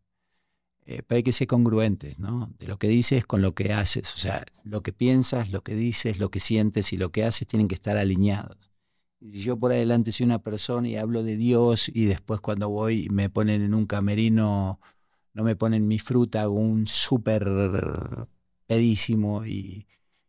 Eh, 0.86 1.04
pero 1.06 1.18
hay 1.18 1.24
que 1.24 1.34
ser 1.34 1.46
congruentes, 1.48 2.18
¿no? 2.18 2.52
De 2.58 2.66
lo 2.66 2.80
que 2.80 2.88
dices 2.88 3.24
con 3.24 3.44
lo 3.44 3.54
que 3.54 3.74
haces. 3.74 4.12
O 4.16 4.18
sea, 4.18 4.44
lo 4.64 4.82
que 4.82 4.92
piensas, 4.92 5.52
lo 5.52 5.62
que 5.64 5.76
dices, 5.76 6.18
lo 6.18 6.32
que 6.32 6.40
sientes 6.40 6.94
y 6.94 6.98
lo 6.98 7.12
que 7.12 7.24
haces 7.24 7.48
tienen 7.48 7.68
que 7.68 7.76
estar 7.76 7.96
alineados. 7.96 8.58
Y 9.20 9.32
si 9.32 9.40
yo 9.42 9.60
por 9.60 9.72
adelante 9.72 10.12
soy 10.12 10.26
una 10.26 10.42
persona 10.42 10.88
y 10.88 10.96
hablo 10.96 11.22
de 11.24 11.38
Dios 11.38 11.92
y 11.94 12.06
después 12.06 12.42
cuando 12.42 12.70
voy 12.70 13.08
me 13.12 13.30
ponen 13.30 13.62
en 13.62 13.76
un 13.76 13.86
camerino, 13.86 14.80
no 15.34 15.44
me 15.44 15.56
ponen 15.56 15.88
mi 15.88 16.00
fruta, 16.00 16.42
hago 16.42 16.56
un 16.56 16.88
súper 16.88 17.46
pedísimo 18.66 19.46
y, 19.46 19.88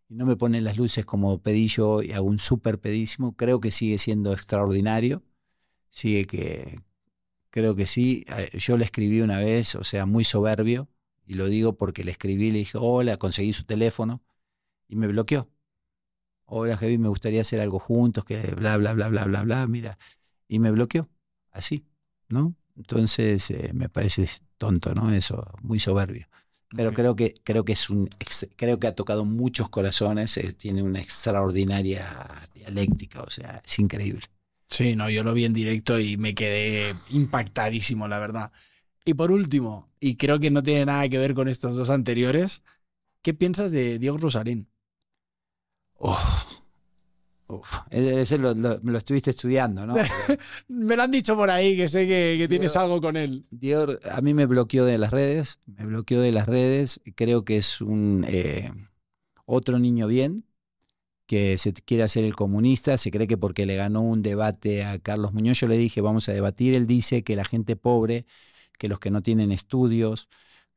y 0.08 0.14
no 0.14 0.26
me 0.26 0.36
ponen 0.36 0.64
las 0.64 0.76
luces 0.76 1.06
como 1.06 1.40
pedillo 1.40 2.02
y 2.02 2.12
hago 2.12 2.26
un 2.26 2.38
súper 2.38 2.78
pedísimo, 2.80 3.34
creo 3.34 3.60
que 3.60 3.70
sigue 3.70 3.96
siendo 3.96 4.32
extraordinario 4.34 5.22
sigue 5.90 6.26
que 6.26 6.80
creo 7.50 7.76
que 7.76 7.86
sí. 7.86 8.24
Eh, 8.28 8.58
yo 8.58 8.76
le 8.76 8.84
escribí 8.84 9.20
una 9.20 9.38
vez, 9.38 9.74
o 9.74 9.84
sea, 9.84 10.06
muy 10.06 10.24
soberbio, 10.24 10.88
y 11.26 11.34
lo 11.34 11.46
digo 11.46 11.76
porque 11.76 12.04
le 12.04 12.12
escribí, 12.12 12.50
le 12.50 12.58
dije, 12.58 12.78
hola, 12.80 13.16
conseguí 13.18 13.52
su 13.52 13.64
teléfono, 13.64 14.22
y 14.88 14.96
me 14.96 15.06
bloqueó. 15.08 15.48
Hola, 16.46 16.76
Javi, 16.76 16.98
me 16.98 17.08
gustaría 17.08 17.42
hacer 17.42 17.60
algo 17.60 17.78
juntos, 17.78 18.24
que 18.24 18.38
bla, 18.54 18.76
bla, 18.76 18.92
bla, 18.94 19.08
bla, 19.08 19.24
bla, 19.24 19.42
bla, 19.42 19.66
mira. 19.68 19.98
Y 20.48 20.58
me 20.58 20.70
bloqueó, 20.72 21.08
así, 21.52 21.86
¿no? 22.28 22.56
Entonces 22.76 23.50
eh, 23.50 23.70
me 23.74 23.88
parece 23.88 24.28
tonto, 24.58 24.94
¿no? 24.94 25.12
Eso, 25.12 25.46
muy 25.62 25.78
soberbio. 25.78 26.26
Pero 26.74 26.92
creo 26.92 27.16
que 27.16 27.34
creo 27.44 27.64
que 27.64 27.72
es 27.72 27.90
un 27.90 28.08
creo 28.56 28.78
que 28.78 28.86
ha 28.86 28.94
tocado 28.94 29.24
muchos 29.24 29.68
corazones, 29.68 30.36
eh, 30.36 30.52
tiene 30.52 30.82
una 30.82 31.00
extraordinaria 31.00 32.48
dialéctica, 32.54 33.22
o 33.22 33.30
sea, 33.30 33.60
es 33.64 33.78
increíble. 33.78 34.26
Sí, 34.70 34.94
no, 34.94 35.10
yo 35.10 35.24
lo 35.24 35.34
vi 35.34 35.44
en 35.44 35.52
directo 35.52 35.98
y 35.98 36.16
me 36.16 36.34
quedé 36.34 36.94
impactadísimo, 37.10 38.06
la 38.06 38.20
verdad. 38.20 38.52
Y 39.04 39.14
por 39.14 39.32
último, 39.32 39.90
y 39.98 40.16
creo 40.16 40.38
que 40.38 40.50
no 40.50 40.62
tiene 40.62 40.86
nada 40.86 41.08
que 41.08 41.18
ver 41.18 41.34
con 41.34 41.48
estos 41.48 41.76
dos 41.76 41.90
anteriores, 41.90 42.62
¿qué 43.20 43.34
piensas 43.34 43.72
de 43.72 43.98
Diego 43.98 44.16
Rosarín? 44.18 44.68
Ese 47.90 48.38
lo, 48.38 48.54
lo, 48.54 48.96
estuviste 48.96 49.30
estudiando, 49.30 49.84
¿no? 49.84 49.94
me 50.68 50.94
lo 50.94 51.02
han 51.02 51.10
dicho 51.10 51.34
por 51.34 51.50
ahí, 51.50 51.76
que 51.76 51.88
sé 51.88 52.06
que, 52.06 52.46
tienes 52.48 52.76
algo 52.76 53.00
con 53.00 53.16
él. 53.16 53.46
Diego, 53.50 53.86
a 54.08 54.20
mí 54.20 54.34
me 54.34 54.46
bloqueó 54.46 54.84
de 54.84 54.98
las 54.98 55.10
redes, 55.10 55.58
me 55.66 55.84
bloqueó 55.84 56.20
de 56.20 56.30
las 56.30 56.46
redes, 56.46 57.00
creo 57.16 57.44
que 57.44 57.56
es 57.56 57.80
un 57.80 58.24
eh, 58.28 58.70
otro 59.46 59.80
niño 59.80 60.06
bien, 60.06 60.44
que 61.30 61.58
se 61.58 61.72
quiere 61.72 62.02
hacer 62.02 62.24
el 62.24 62.34
comunista, 62.34 62.96
se 62.96 63.12
cree 63.12 63.28
que 63.28 63.38
porque 63.38 63.64
le 63.64 63.76
ganó 63.76 64.00
un 64.02 64.20
debate 64.20 64.82
a 64.84 64.98
Carlos 64.98 65.32
Muñoz, 65.32 65.60
yo 65.60 65.68
le 65.68 65.78
dije, 65.78 66.00
vamos 66.00 66.28
a 66.28 66.32
debatir, 66.32 66.74
él 66.74 66.88
dice 66.88 67.22
que 67.22 67.36
la 67.36 67.44
gente 67.44 67.76
pobre, 67.76 68.26
que 68.76 68.88
los 68.88 68.98
que 68.98 69.12
no 69.12 69.22
tienen 69.22 69.52
estudios, 69.52 70.28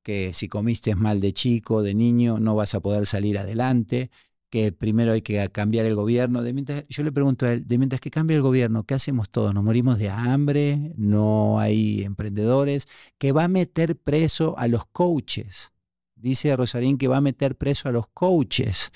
que 0.03 0.31
si 0.31 0.47
comiste 0.47 0.93
mal 0.93 1.21
de 1.21 1.34
chico, 1.34 1.81
de 1.81 1.95
niño, 1.95 2.39
no 2.39 2.53
vas 2.55 2.75
a 2.75 2.81
poder 2.81 3.07
salir 3.07 3.39
adelante, 3.39 4.11
que 4.51 4.71
primero 4.71 5.13
hay 5.13 5.23
que 5.23 5.49
cambiar 5.49 5.88
el 5.88 5.95
gobierno. 5.95 6.43
De 6.43 6.53
mientras, 6.53 6.88
yo 6.88 7.01
le 7.01 7.11
pregunto 7.11 7.47
a 7.47 7.53
él, 7.53 7.67
de 7.67 7.80
mientras 7.80 7.99
que 7.99 8.11
cambia 8.11 8.35
el 8.35 8.43
gobierno, 8.43 8.84
¿qué 8.84 8.93
hacemos 8.93 9.31
todos? 9.31 9.55
¿Nos 9.55 9.63
morimos 9.63 9.97
de 9.97 10.11
hambre? 10.11 10.93
¿No 10.97 11.59
hay 11.59 12.03
emprendedores? 12.03 12.88
Que 13.17 13.31
va 13.31 13.45
a 13.45 13.47
meter 13.47 13.95
preso 13.95 14.55
a 14.59 14.67
los 14.67 14.85
coaches. 14.85 15.71
Dice 16.13 16.55
Rosarín 16.55 16.99
que 16.99 17.07
va 17.07 17.17
a 17.17 17.21
meter 17.21 17.57
preso 17.57 17.89
a 17.89 17.91
los 17.91 18.05
coaches. 18.09 18.91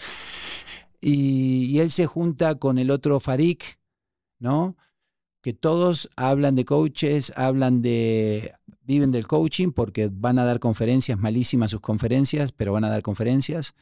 Y, 1.08 1.66
y 1.66 1.80
él 1.80 1.92
se 1.92 2.06
junta 2.06 2.56
con 2.56 2.78
el 2.78 2.92
otro 2.92 3.20
Farik, 3.20 3.80
¿no? 4.40 4.76
Que 5.42 5.54
todos 5.54 6.10
hablan 6.16 6.56
de 6.56 6.66
coaches, 6.66 7.32
hablan 7.36 7.82
de 7.82 8.54
viven 8.88 9.12
del 9.12 9.28
coaching 9.28 9.72
porque 9.72 10.10
van 10.12 10.40
a 10.40 10.46
dar 10.46 10.60
conferencias, 10.60 11.20
malísimas 11.20 11.72
sus 11.72 11.82
conferencias, 11.82 12.54
pero 12.54 12.72
van 12.72 12.86
a 12.86 12.90
dar 12.90 13.02
conferencias. 13.04 13.76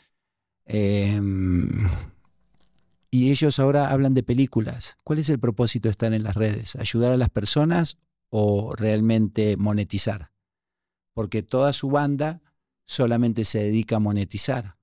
Em, 0.65 1.87
y 3.11 3.31
ellos 3.31 3.59
ahora 3.59 3.91
hablan 3.91 4.15
de 4.15 4.23
películas. 4.23 4.97
¿Cuál 5.03 5.19
es 5.19 5.29
el 5.29 5.39
propósito 5.39 5.87
de 5.87 5.91
estar 5.91 6.13
en 6.13 6.23
las 6.23 6.35
redes? 6.35 6.75
¿Ayudar 6.75 7.11
a 7.11 7.17
las 7.17 7.29
personas 7.29 7.97
o 8.29 8.75
realmente 8.75 9.57
monetizar? 9.57 10.31
Porque 11.13 11.43
toda 11.43 11.71
su 11.71 11.89
banda 11.89 12.41
solamente 12.85 13.45
se 13.45 13.59
dedica 13.59 13.97
a 13.97 13.99
monetizar. 13.99 14.75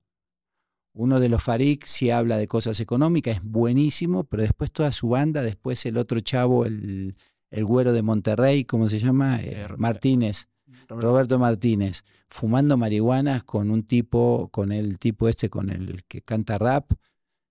Uno 0.93 1.19
de 1.19 1.29
los 1.29 1.43
Farik 1.43 1.85
si 1.85 2.11
habla 2.11 2.37
de 2.37 2.47
cosas 2.47 2.79
económicas, 2.79 3.37
es 3.37 3.43
buenísimo, 3.43 4.23
pero 4.25 4.43
después 4.43 4.71
toda 4.71 4.91
su 4.91 5.09
banda, 5.09 5.41
después 5.41 5.85
el 5.85 5.97
otro 5.97 6.19
chavo, 6.19 6.65
el, 6.65 7.15
el 7.49 7.65
güero 7.65 7.93
de 7.93 8.01
Monterrey, 8.01 8.65
¿cómo 8.65 8.89
se 8.89 8.99
llama? 8.99 9.39
Eh, 9.41 9.67
Martínez. 9.77 10.47
Roberto 10.87 11.39
Martínez, 11.39 12.03
fumando 12.29 12.77
marihuanas 12.77 13.43
con 13.43 13.71
un 13.71 13.83
tipo, 13.83 14.49
con 14.51 14.71
el 14.71 14.99
tipo 14.99 15.27
este, 15.27 15.49
con 15.49 15.69
el 15.69 16.03
que 16.05 16.21
canta 16.21 16.57
rap, 16.57 16.91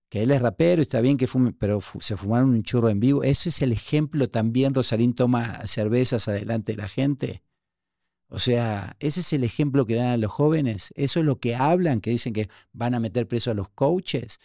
que 0.09 0.21
él 0.21 0.31
es 0.31 0.41
rapero, 0.41 0.81
está 0.81 1.01
bien 1.01 1.17
que 1.17 1.27
fume, 1.27 1.53
pero 1.53 1.79
se 1.99 2.15
fumaron 2.15 2.51
un 2.51 2.63
churro 2.63 2.89
en 2.89 2.99
vivo. 2.99 3.23
Ese 3.23 3.49
es 3.49 3.61
el 3.61 3.71
ejemplo 3.71 4.29
también, 4.29 4.73
Rosarín 4.73 5.13
toma 5.13 5.65
cervezas 5.65 6.27
adelante 6.27 6.73
de 6.73 6.77
la 6.77 6.87
gente. 6.87 7.41
O 8.33 8.39
sea, 8.39 8.97
ese 8.99 9.19
es 9.19 9.31
el 9.33 9.43
ejemplo 9.43 9.85
que 9.85 9.93
dan 9.93 10.07
a 10.07 10.17
los 10.17 10.31
jóvenes. 10.31 10.91
Eso 10.95 11.19
es 11.19 11.25
lo 11.25 11.39
que 11.39 11.55
hablan, 11.55 12.01
que 12.01 12.09
dicen 12.09 12.33
que 12.33 12.49
van 12.71 12.95
a 12.95 12.99
meter 12.99 13.27
preso 13.27 13.51
a 13.51 13.53
los 13.53 13.69
coaches. 13.69 14.39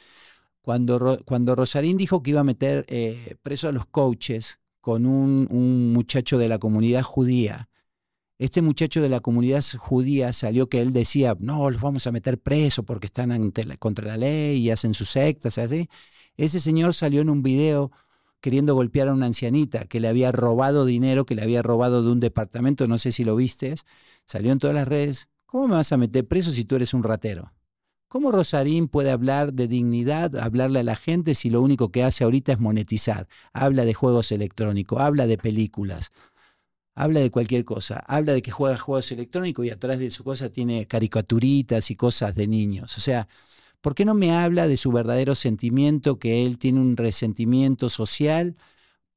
Cuando, 0.60 1.22
cuando 1.24 1.56
Rosarín 1.56 1.96
dijo 1.96 2.22
que 2.22 2.32
iba 2.32 2.40
a 2.40 2.44
meter 2.44 2.84
eh, 2.88 3.36
preso 3.42 3.66
a 3.66 3.72
los 3.72 3.86
coaches 3.86 4.58
con 4.82 5.06
un, 5.06 5.48
un 5.50 5.94
muchacho 5.94 6.36
de 6.36 6.50
la 6.50 6.58
comunidad 6.58 7.02
judía, 7.02 7.70
este 8.36 8.60
muchacho 8.60 9.00
de 9.00 9.08
la 9.08 9.20
comunidad 9.20 9.64
judía 9.78 10.34
salió 10.34 10.68
que 10.68 10.82
él 10.82 10.92
decía, 10.92 11.34
no, 11.40 11.70
los 11.70 11.80
vamos 11.80 12.06
a 12.06 12.12
meter 12.12 12.38
preso 12.38 12.82
porque 12.82 13.06
están 13.06 13.52
contra 13.78 14.06
la 14.06 14.16
ley 14.18 14.58
y 14.58 14.70
hacen 14.70 14.92
sus 14.92 15.08
sectas, 15.08 15.56
así. 15.56 15.88
Ese 16.36 16.60
señor 16.60 16.92
salió 16.92 17.22
en 17.22 17.30
un 17.30 17.42
video 17.42 17.90
queriendo 18.40 18.74
golpear 18.74 19.08
a 19.08 19.12
una 19.12 19.26
ancianita 19.26 19.86
que 19.86 20.00
le 20.00 20.08
había 20.08 20.32
robado 20.32 20.84
dinero, 20.84 21.26
que 21.26 21.34
le 21.34 21.42
había 21.42 21.62
robado 21.62 22.02
de 22.02 22.12
un 22.12 22.20
departamento, 22.20 22.86
no 22.86 22.98
sé 22.98 23.12
si 23.12 23.24
lo 23.24 23.36
viste, 23.36 23.74
salió 24.24 24.52
en 24.52 24.58
todas 24.58 24.74
las 24.74 24.88
redes. 24.88 25.28
¿Cómo 25.46 25.68
me 25.68 25.74
vas 25.74 25.92
a 25.92 25.96
meter 25.96 26.26
preso 26.26 26.50
si 26.50 26.64
tú 26.64 26.76
eres 26.76 26.94
un 26.94 27.02
ratero? 27.02 27.52
¿Cómo 28.08 28.32
Rosarín 28.32 28.88
puede 28.88 29.10
hablar 29.10 29.52
de 29.52 29.68
dignidad, 29.68 30.34
hablarle 30.36 30.78
a 30.78 30.82
la 30.82 30.96
gente 30.96 31.34
si 31.34 31.50
lo 31.50 31.60
único 31.60 31.90
que 31.90 32.04
hace 32.04 32.24
ahorita 32.24 32.52
es 32.52 32.58
monetizar? 32.58 33.28
Habla 33.52 33.84
de 33.84 33.92
juegos 33.92 34.32
electrónicos, 34.32 34.98
habla 34.98 35.26
de 35.26 35.36
películas, 35.36 36.10
habla 36.94 37.20
de 37.20 37.30
cualquier 37.30 37.66
cosa, 37.66 38.02
habla 38.06 38.32
de 38.32 38.40
que 38.40 38.50
juega 38.50 38.78
juegos 38.78 39.12
electrónicos 39.12 39.66
y 39.66 39.70
atrás 39.70 39.98
de 39.98 40.10
su 40.10 40.24
cosa 40.24 40.48
tiene 40.48 40.86
caricaturitas 40.86 41.90
y 41.90 41.96
cosas 41.96 42.34
de 42.34 42.46
niños. 42.46 42.96
O 42.96 43.00
sea, 43.00 43.28
¿por 43.80 43.94
qué 43.94 44.04
no 44.04 44.14
me 44.14 44.32
habla 44.32 44.68
de 44.68 44.76
su 44.76 44.92
verdadero 44.92 45.34
sentimiento, 45.34 46.18
que 46.18 46.44
él 46.44 46.58
tiene 46.58 46.80
un 46.80 46.96
resentimiento 46.96 47.88
social 47.88 48.56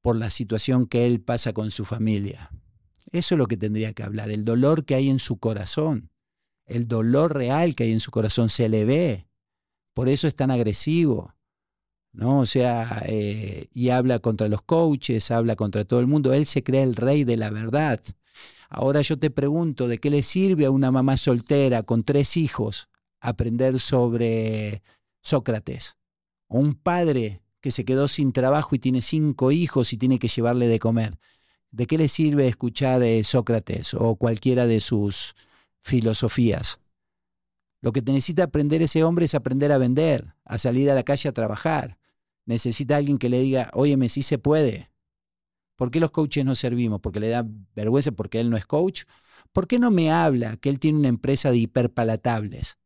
por 0.02 0.16
la 0.16 0.30
situación 0.30 0.88
que 0.88 1.06
él 1.06 1.22
pasa 1.22 1.54
con 1.54 1.72
su 1.72 1.86
familia? 1.86 2.52
Eso 3.12 3.36
es 3.36 3.40
lo 3.40 3.48
que 3.48 3.58
tendría 3.58 3.94
que 3.94 4.04
hablar, 4.04 4.32
el 4.32 4.46
dolor 4.46 4.86
que 4.86 4.96
hay 4.96 5.10
en 5.10 5.20
su 5.20 5.38
corazón, 5.38 6.10
el 6.66 6.88
dolor 6.88 7.36
real 7.36 7.76
que 7.76 7.84
hay 7.84 7.92
en 7.92 8.00
su 8.00 8.12
corazón, 8.12 8.50
se 8.50 8.70
le 8.70 8.86
ve, 8.86 9.28
por 9.94 10.08
eso 10.08 10.28
es 10.28 10.36
tan 10.36 10.52
agresivo. 10.52 11.34
¿no? 12.14 12.40
O 12.40 12.46
sea, 12.46 13.04
eh, 13.06 13.68
y 13.74 13.90
habla 13.90 14.20
contra 14.20 14.48
los 14.48 14.62
coaches, 14.62 15.32
habla 15.32 15.56
contra 15.56 15.86
todo 15.86 16.00
el 16.00 16.08
mundo. 16.08 16.34
Él 16.34 16.46
se 16.46 16.64
cree 16.64 16.84
el 16.84 16.96
rey 16.96 17.24
de 17.24 17.38
la 17.38 17.50
verdad. 17.50 18.02
Ahora 18.70 19.02
yo 19.02 19.18
te 19.18 19.30
pregunto, 19.30 19.88
¿de 19.88 20.00
qué 20.00 20.10
le 20.10 20.24
sirve 20.24 20.66
a 20.66 20.72
una 20.72 20.92
mamá 20.92 21.18
soltera 21.18 21.84
con 21.84 22.04
tres 22.04 22.38
hijos 22.38 22.91
aprender 23.22 23.80
sobre 23.80 24.84
Sócrates? 25.22 25.96
O 26.48 26.60
un 26.60 26.76
padre 26.76 27.42
que 27.62 27.72
se 27.72 27.86
quedó 27.86 28.08
sin 28.08 28.34
trabajo 28.34 28.76
y 28.76 28.80
tiene 28.80 29.02
cinco 29.02 29.52
hijos 29.52 29.94
y 29.94 29.98
tiene 29.98 30.20
que 30.20 30.28
llevarle 30.28 30.68
de 30.68 30.80
comer. 30.80 31.18
¿De 31.70 31.88
qué 31.88 31.98
le 31.98 32.10
sirve 32.10 32.48
escuchar 32.48 33.02
eh, 33.04 33.24
Sócrates 33.24 33.94
o 33.94 34.16
cualquiera 34.16 34.68
de 34.68 34.82
sus 34.82 35.36
filosofías? 35.82 36.82
Lo 37.82 37.94
que 37.94 38.02
necesita 38.02 38.44
aprender 38.44 38.82
ese 38.82 39.04
hombre 39.04 39.26
es 39.26 39.36
aprender 39.36 39.72
a 39.72 39.78
vender, 39.78 40.36
a 40.44 40.58
salir 40.58 40.92
a 40.92 40.96
la 40.96 41.04
calle 41.04 41.30
a 41.30 41.34
trabajar, 41.34 41.98
necesita 42.46 42.98
alguien 42.98 43.18
que 43.18 43.30
le 43.30 43.40
diga, 43.40 43.72
óyeme, 43.74 44.10
sí 44.10 44.22
se 44.22 44.38
puede. 44.38 44.92
¿Por 45.76 45.90
qué 45.90 46.00
los 46.00 46.12
coaches 46.12 46.46
no 46.46 46.54
servimos? 46.54 47.02
¿Porque 47.02 47.20
le 47.20 47.30
da 47.30 47.46
vergüenza 47.76 48.12
porque 48.12 48.40
él 48.40 48.50
no 48.50 48.58
es 48.58 48.66
coach? 48.66 49.04
¿Por 49.52 49.68
qué 49.68 49.80
no 49.80 49.90
me 49.90 50.12
habla 50.12 50.58
que 50.58 50.70
él 50.70 50.80
tiene 50.80 51.00
una 51.00 51.08
empresa 51.08 51.50
de 51.50 51.58
hiperpalatables? 51.58 52.78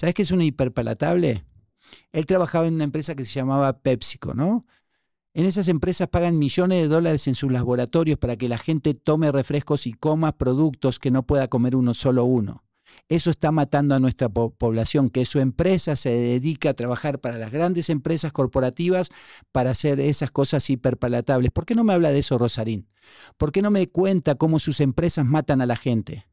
¿Sabes 0.00 0.14
qué 0.14 0.22
es 0.22 0.30
una 0.30 0.44
hiperpalatable? 0.44 1.44
Él 2.12 2.24
trabajaba 2.24 2.66
en 2.66 2.72
una 2.72 2.84
empresa 2.84 3.14
que 3.14 3.26
se 3.26 3.34
llamaba 3.34 3.82
PepsiCo, 3.82 4.32
¿no? 4.32 4.64
En 5.34 5.44
esas 5.44 5.68
empresas 5.68 6.08
pagan 6.08 6.38
millones 6.38 6.80
de 6.80 6.88
dólares 6.88 7.28
en 7.28 7.34
sus 7.34 7.52
laboratorios 7.52 8.18
para 8.18 8.36
que 8.36 8.48
la 8.48 8.56
gente 8.56 8.94
tome 8.94 9.30
refrescos 9.30 9.86
y 9.86 9.92
coma 9.92 10.38
productos 10.38 10.98
que 10.98 11.10
no 11.10 11.26
pueda 11.26 11.48
comer 11.48 11.76
uno 11.76 11.92
solo 11.92 12.24
uno. 12.24 12.64
Eso 13.10 13.28
está 13.28 13.52
matando 13.52 13.94
a 13.94 14.00
nuestra 14.00 14.30
población, 14.30 15.10
que 15.10 15.26
su 15.26 15.38
empresa 15.38 15.94
se 15.96 16.08
dedica 16.08 16.70
a 16.70 16.74
trabajar 16.74 17.20
para 17.20 17.36
las 17.36 17.52
grandes 17.52 17.90
empresas 17.90 18.32
corporativas 18.32 19.10
para 19.52 19.72
hacer 19.72 20.00
esas 20.00 20.30
cosas 20.30 20.70
hiperpalatables. 20.70 21.50
¿Por 21.50 21.66
qué 21.66 21.74
no 21.74 21.84
me 21.84 21.92
habla 21.92 22.10
de 22.10 22.20
eso, 22.20 22.38
Rosarín? 22.38 22.88
¿Por 23.36 23.52
qué 23.52 23.60
no 23.60 23.70
me 23.70 23.86
cuenta 23.90 24.36
cómo 24.36 24.60
sus 24.60 24.80
empresas 24.80 25.26
matan 25.26 25.60
a 25.60 25.66
la 25.66 25.76
gente? 25.76 26.26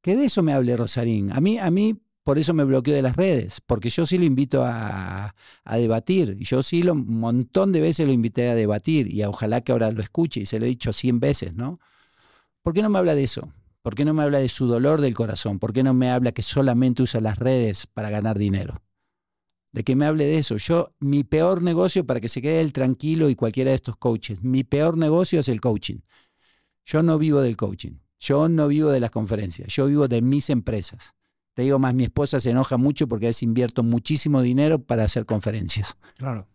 Que 0.00 0.16
de 0.16 0.24
eso 0.24 0.42
me 0.42 0.54
hable 0.54 0.74
Rosarín. 0.74 1.32
A 1.32 1.40
mí, 1.42 1.58
a 1.58 1.70
mí 1.70 2.00
por 2.24 2.38
eso 2.38 2.54
me 2.54 2.64
bloqueo 2.64 2.94
de 2.94 3.02
las 3.02 3.16
redes, 3.16 3.60
porque 3.66 3.90
yo 3.90 4.06
sí 4.06 4.16
lo 4.18 4.24
invito 4.24 4.64
a, 4.64 5.34
a 5.64 5.76
debatir. 5.76 6.36
Y 6.38 6.44
yo 6.44 6.62
sí 6.62 6.82
lo, 6.82 6.92
un 6.92 7.18
montón 7.18 7.72
de 7.72 7.80
veces 7.80 8.06
lo 8.06 8.12
invité 8.12 8.48
a 8.48 8.54
debatir 8.54 9.12
y 9.12 9.24
ojalá 9.24 9.60
que 9.62 9.72
ahora 9.72 9.90
lo 9.90 10.02
escuche 10.02 10.40
y 10.40 10.46
se 10.46 10.58
lo 10.58 10.66
he 10.66 10.68
dicho 10.68 10.92
cien 10.92 11.20
veces, 11.20 11.54
¿no? 11.54 11.80
¿Por 12.62 12.74
qué 12.74 12.82
no 12.82 12.90
me 12.90 12.98
habla 12.98 13.14
de 13.14 13.24
eso? 13.24 13.52
¿Por 13.82 13.96
qué 13.96 14.04
no 14.04 14.14
me 14.14 14.22
habla 14.22 14.38
de 14.38 14.48
su 14.48 14.68
dolor 14.68 15.00
del 15.00 15.14
corazón? 15.14 15.58
¿Por 15.58 15.72
qué 15.72 15.82
no 15.82 15.92
me 15.94 16.10
habla 16.10 16.30
que 16.30 16.42
solamente 16.42 17.02
usa 17.02 17.20
las 17.20 17.38
redes 17.38 17.88
para 17.88 18.10
ganar 18.10 18.38
dinero? 18.38 18.80
De 19.72 19.82
que 19.82 19.96
me 19.96 20.06
hable 20.06 20.24
de 20.24 20.38
eso. 20.38 20.56
Yo, 20.58 20.94
mi 21.00 21.24
peor 21.24 21.62
negocio, 21.62 22.06
para 22.06 22.20
que 22.20 22.28
se 22.28 22.40
quede 22.40 22.60
él 22.60 22.72
tranquilo 22.72 23.28
y 23.28 23.34
cualquiera 23.34 23.70
de 23.70 23.76
estos 23.76 23.96
coaches, 23.96 24.42
mi 24.42 24.62
peor 24.62 24.96
negocio 24.96 25.40
es 25.40 25.48
el 25.48 25.60
coaching. 25.60 25.98
Yo 26.84 27.02
no 27.02 27.18
vivo 27.18 27.40
del 27.40 27.56
coaching. 27.56 27.98
Yo 28.20 28.48
no 28.48 28.68
vivo 28.68 28.90
de 28.90 29.00
las 29.00 29.10
conferencias. 29.10 29.74
Yo 29.74 29.86
vivo 29.86 30.06
de 30.06 30.22
mis 30.22 30.50
empresas. 30.50 31.14
Te 31.54 31.62
digo 31.62 31.78
más, 31.78 31.94
mi 31.94 32.04
esposa 32.04 32.40
se 32.40 32.50
enoja 32.50 32.76
mucho 32.76 33.06
porque 33.06 33.26
a 33.26 33.28
veces 33.28 33.42
invierto 33.42 33.82
muchísimo 33.82 34.40
dinero 34.40 34.78
para 34.78 35.04
hacer 35.04 35.26
conferencias. 35.26 35.96
Claro. 36.16 36.48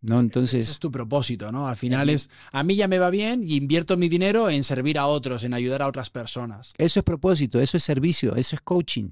¿no? 0.00 0.18
Entonces, 0.18 0.60
Ese 0.60 0.72
es 0.72 0.78
tu 0.78 0.90
propósito, 0.90 1.52
¿no? 1.52 1.68
Al 1.68 1.76
final 1.76 2.08
es, 2.08 2.30
a 2.52 2.62
mí 2.62 2.74
ya 2.74 2.88
me 2.88 2.98
va 2.98 3.10
bien 3.10 3.42
y 3.44 3.56
invierto 3.56 3.96
mi 3.96 4.08
dinero 4.08 4.48
en 4.50 4.64
servir 4.64 4.98
a 4.98 5.06
otros, 5.06 5.44
en 5.44 5.54
ayudar 5.54 5.82
a 5.82 5.86
otras 5.86 6.10
personas. 6.10 6.72
Eso 6.78 7.00
es 7.00 7.04
propósito, 7.04 7.60
eso 7.60 7.76
es 7.76 7.82
servicio, 7.82 8.34
eso 8.34 8.56
es 8.56 8.62
coaching. 8.62 9.10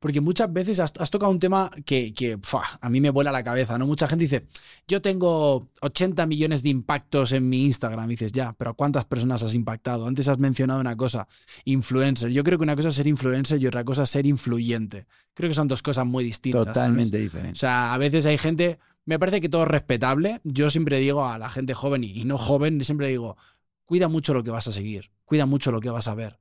Porque 0.00 0.20
muchas 0.20 0.52
veces 0.52 0.80
has, 0.80 0.92
has 0.98 1.10
tocado 1.10 1.30
un 1.30 1.38
tema 1.38 1.70
que, 1.84 2.12
que 2.12 2.38
a 2.80 2.88
mí 2.88 3.00
me 3.00 3.10
vuela 3.10 3.32
la 3.32 3.42
cabeza, 3.44 3.78
¿no? 3.78 3.86
Mucha 3.86 4.06
gente 4.06 4.24
dice, 4.24 4.46
yo 4.86 5.02
tengo 5.02 5.68
80 5.80 6.26
millones 6.26 6.62
de 6.62 6.70
impactos 6.70 7.32
en 7.32 7.48
mi 7.48 7.64
Instagram. 7.64 8.06
Y 8.06 8.14
dices, 8.14 8.32
ya, 8.32 8.52
pero 8.52 8.74
¿cuántas 8.74 9.04
personas 9.04 9.42
has 9.42 9.54
impactado? 9.54 10.06
Antes 10.06 10.28
has 10.28 10.38
mencionado 10.38 10.80
una 10.80 10.96
cosa, 10.96 11.26
influencer. 11.64 12.30
Yo 12.30 12.44
creo 12.44 12.58
que 12.58 12.64
una 12.64 12.76
cosa 12.76 12.88
es 12.88 12.94
ser 12.94 13.06
influencer 13.06 13.60
y 13.60 13.66
otra 13.66 13.84
cosa 13.84 14.04
es 14.04 14.10
ser 14.10 14.26
influyente. 14.26 15.06
Creo 15.34 15.50
que 15.50 15.54
son 15.54 15.68
dos 15.68 15.82
cosas 15.82 16.06
muy 16.06 16.24
distintas. 16.24 16.66
Totalmente 16.66 17.10
¿sabes? 17.10 17.22
diferentes. 17.22 17.58
O 17.58 17.60
sea, 17.60 17.94
a 17.94 17.98
veces 17.98 18.26
hay 18.26 18.38
gente, 18.38 18.78
me 19.04 19.18
parece 19.18 19.40
que 19.40 19.48
todo 19.48 19.62
es 19.62 19.68
respetable. 19.68 20.40
Yo 20.44 20.70
siempre 20.70 20.98
digo 20.98 21.26
a 21.26 21.38
la 21.38 21.50
gente 21.50 21.74
joven 21.74 22.04
y, 22.04 22.20
y 22.20 22.24
no 22.24 22.38
joven, 22.38 22.82
siempre 22.84 23.08
digo, 23.08 23.36
cuida 23.84 24.08
mucho 24.08 24.34
lo 24.34 24.42
que 24.44 24.50
vas 24.50 24.66
a 24.66 24.72
seguir, 24.72 25.10
cuida 25.24 25.46
mucho 25.46 25.72
lo 25.72 25.80
que 25.80 25.90
vas 25.90 26.08
a 26.08 26.14
ver. 26.14 26.38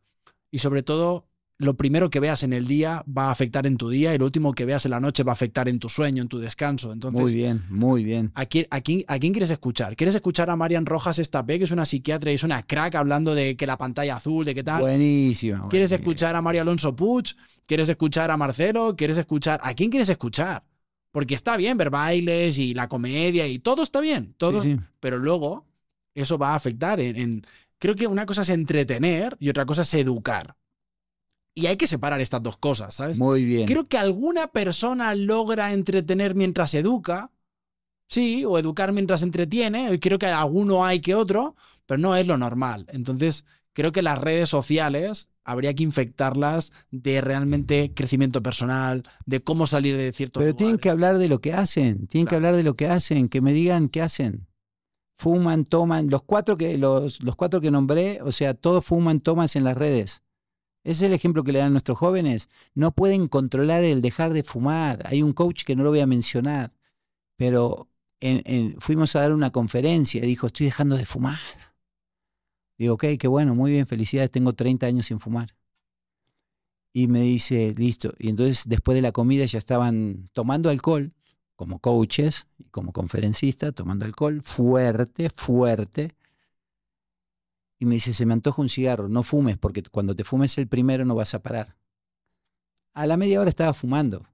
Y 0.52 0.60
sobre 0.60 0.84
todo, 0.84 1.28
lo 1.60 1.76
primero 1.76 2.10
que 2.10 2.20
veas 2.20 2.44
en 2.44 2.52
el 2.52 2.68
día 2.68 3.04
va 3.08 3.28
a 3.28 3.32
afectar 3.32 3.66
en 3.68 3.78
tu 3.78 3.90
día 3.90 4.14
y 4.14 4.18
lo 4.18 4.26
último 4.26 4.54
que 4.54 4.66
veas 4.66 4.86
en 4.86 4.92
la 4.92 5.00
noche 5.00 5.24
va 5.24 5.32
a 5.32 5.34
afectar 5.34 5.70
en 5.70 5.80
tu 5.80 5.88
sueño, 5.88 6.22
en 6.24 6.28
tu 6.28 6.40
descanso. 6.40 6.92
Entonces, 6.92 7.22
muy 7.22 7.34
bien, 7.34 7.64
muy 7.70 8.04
bien. 8.04 8.32
¿a 8.34 8.46
quién, 8.46 8.68
a, 8.72 8.82
quién, 8.82 9.06
¿a 9.08 9.20
quién 9.20 9.32
quieres 9.34 9.52
escuchar? 9.52 9.96
¿Quieres 9.96 10.16
escuchar 10.16 10.50
a 10.50 10.56
Marian 10.56 10.86
Rojas 10.86 11.20
Estapé, 11.20 11.60
que 11.60 11.66
es 11.66 11.72
una 11.72 11.86
psiquiatra 11.86 12.32
y 12.32 12.36
es 12.36 12.44
una 12.44 12.64
crack 12.64 12.96
hablando 12.96 13.34
de 13.36 13.56
que 13.56 13.68
la 13.68 13.78
pantalla 13.78 14.16
azul, 14.18 14.44
de 14.46 14.56
qué 14.56 14.64
tal? 14.64 14.82
Buenísima. 14.82 15.70
¿Quieres 15.70 15.92
escuchar 15.92 16.36
a 16.36 16.42
Mario 16.42 16.62
Alonso 16.64 16.96
Puig? 16.96 17.36
¿Quieres 17.68 17.88
escuchar 17.88 18.32
a 18.32 18.36
Marcelo? 18.38 18.96
¿Quieres 18.98 19.18
escuchar? 19.18 19.60
¿A 19.64 19.74
quién 19.74 19.90
quieres 19.90 20.10
escuchar? 20.10 20.64
Porque 21.12 21.36
está 21.36 21.56
bien 21.56 21.78
ver 21.78 21.92
bailes 21.92 22.58
y 22.58 22.74
la 22.74 22.88
comedia 22.90 23.48
y 23.48 23.60
todo 23.60 23.84
está 23.84 24.02
bien, 24.02 24.34
todo, 24.38 24.64
Sí, 24.64 24.74
sí. 24.74 24.80
pero 25.00 25.20
luego 25.20 25.68
eso 26.16 26.38
va 26.40 26.54
a 26.54 26.56
afectar 26.56 27.00
en, 27.00 27.16
en- 27.16 27.46
Creo 27.78 27.96
que 27.96 28.08
una 28.08 28.26
cosa 28.26 28.42
es 28.44 28.50
entretener 28.50 29.36
y 29.40 29.50
otra 29.50 29.66
cosa 29.66 29.82
es 29.84 29.94
educar. 29.94 30.56
Y 31.56 31.68
hay 31.68 31.78
que 31.78 31.88
separar 31.88 32.20
estas 32.20 32.42
dos 32.42 32.58
cosas, 32.58 32.96
¿sabes? 32.96 33.20
Muy 33.20 33.46
bien. 33.46 33.68
Creo 33.68 33.86
que 33.86 33.98
alguna 33.98 34.48
persona 34.48 35.14
logra 35.14 35.74
entretener 35.74 36.36
mientras 36.36 36.74
educa. 36.74 37.32
Sí, 38.08 38.44
o 38.46 38.58
educar 38.58 38.92
mientras 38.92 39.22
entretiene. 39.22 39.94
y 39.94 40.00
Creo 40.00 40.20
que 40.20 40.28
alguno 40.28 40.86
hay 40.86 41.00
que 41.00 41.16
otro, 41.16 41.56
pero 41.86 42.00
no 42.00 42.16
es 42.16 42.28
lo 42.28 42.38
normal. 42.38 42.88
Entonces, 42.90 43.46
creo 43.74 43.92
que 43.92 44.02
las 44.02 44.20
redes 44.20 44.50
sociales 44.50 45.30
habría 45.44 45.74
que 45.74 45.84
infectarlas 45.84 46.72
de 46.92 47.22
realmente 47.22 47.92
crecimiento 47.94 48.42
personal, 48.42 49.04
de 49.26 49.42
cómo 49.42 49.68
salir 49.68 49.98
de 49.98 50.12
ciertos 50.12 50.42
Pero 50.42 50.56
tienen 50.56 50.78
que 50.78 50.90
hablar 50.90 51.18
de 51.18 51.28
lo 51.28 51.40
que 51.40 51.54
hacen, 51.54 52.08
tienen 52.08 52.28
que 52.28 52.36
hablar 52.36 52.56
de 52.56 52.64
lo 52.64 52.76
que 52.76 52.88
hacen, 52.88 53.30
que 53.30 53.42
me 53.42 53.54
digan 53.54 53.90
qué 53.90 54.02
hacen. 54.02 54.48
Fuman, 55.18 55.66
toman, 55.66 56.10
los 56.10 56.24
cuatro 56.24 56.58
que, 56.58 56.78
los, 56.78 57.22
los 57.22 57.36
cuatro 57.36 57.62
que 57.62 57.72
nombré, 57.72 58.22
o 58.22 58.32
sea, 58.32 58.54
todos 58.54 58.86
fuman, 58.86 59.20
tomas 59.20 59.56
en 59.56 59.64
las 59.64 59.78
redes. 59.78 60.22
Ese 60.84 60.92
es 61.06 61.08
el 61.08 61.14
ejemplo 61.14 61.44
que 61.44 61.52
le 61.54 61.60
dan 61.60 61.72
nuestros 61.72 61.98
jóvenes. 61.98 62.50
No 62.76 62.92
pueden 62.94 63.28
controlar 63.28 63.84
el 63.84 64.02
dejar 64.02 64.34
de 64.34 64.44
fumar. 64.44 65.02
Hay 65.08 65.22
un 65.24 65.34
coach 65.34 65.64
que 65.64 65.76
no 65.76 65.84
lo 65.84 65.90
voy 65.92 66.02
a 66.02 66.08
mencionar, 66.08 66.74
pero 67.38 67.90
en- 68.22 68.44
en- 68.46 68.82
fuimos 68.82 69.16
a 69.16 69.22
dar 69.22 69.34
una 69.34 69.52
conferencia 69.52 70.24
y 70.24 70.28
dijo, 70.28 70.48
estoy 70.48 70.68
dejando 70.68 70.98
de 70.98 71.06
fumar. 71.06 71.40
Digo, 72.78 72.94
ok, 72.96 73.06
qué 73.20 73.28
bueno, 73.28 73.56
muy 73.56 73.72
bien, 73.72 73.88
felicidades, 73.88 74.30
tengo 74.32 74.54
30 74.54 74.86
años 74.86 75.08
sin 75.08 75.20
fumar. 75.20 75.56
Y 76.94 77.08
me 77.08 77.22
dice, 77.22 77.74
listo. 77.78 78.14
Y 78.20 78.30
entonces 78.30 78.64
después 78.68 78.96
de 78.96 79.02
la 79.02 79.12
comida 79.12 79.46
ya 79.46 79.58
estaban 79.58 80.30
tomando 80.34 80.70
alcohol, 80.70 81.12
como 81.56 81.80
coaches 81.80 82.48
y 82.58 82.66
como 82.66 82.92
conferencistas, 82.94 83.74
tomando 83.74 84.06
alcohol 84.06 84.42
fuerte, 84.42 85.30
fuerte. 85.30 86.16
Y 87.80 87.86
me 87.86 87.96
dice, 87.96 88.14
se 88.14 88.26
me 88.26 88.34
antoja 88.34 88.62
un 88.62 88.70
cigarro, 88.70 89.10
no 89.10 89.24
fumes, 89.24 89.58
porque 89.58 89.84
cuando 89.84 90.16
te 90.16 90.24
fumes 90.24 90.58
el 90.58 90.68
primero 90.68 91.06
no 91.06 91.16
vas 91.16 91.34
a 91.34 91.42
parar. 91.44 91.78
A 92.94 93.06
la 93.06 93.18
media 93.18 93.40
hora 93.42 93.50
estaba 93.50 93.74
fumando, 93.74 94.26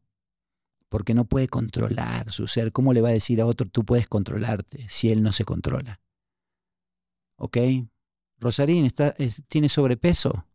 porque 0.89 1.13
no 1.13 1.25
puede 1.25 1.47
controlar 1.47 2.31
su 2.31 2.47
ser. 2.47 2.71
¿Cómo 2.71 2.93
le 2.93 3.01
va 3.01 3.09
a 3.09 3.13
decir 3.13 3.41
a 3.41 3.45
otro, 3.45 3.67
tú 3.67 3.85
puedes 3.85 4.07
controlarte, 4.07 4.87
si 4.89 5.09
él 5.11 5.23
no 5.23 5.31
se 5.31 5.45
controla? 5.45 6.01
¿Ok? 7.37 7.57
Rosarín 8.39 8.85
está, 8.85 9.09
es- 9.17 9.43
tiene 9.47 9.69
sobrepeso, 9.69 10.45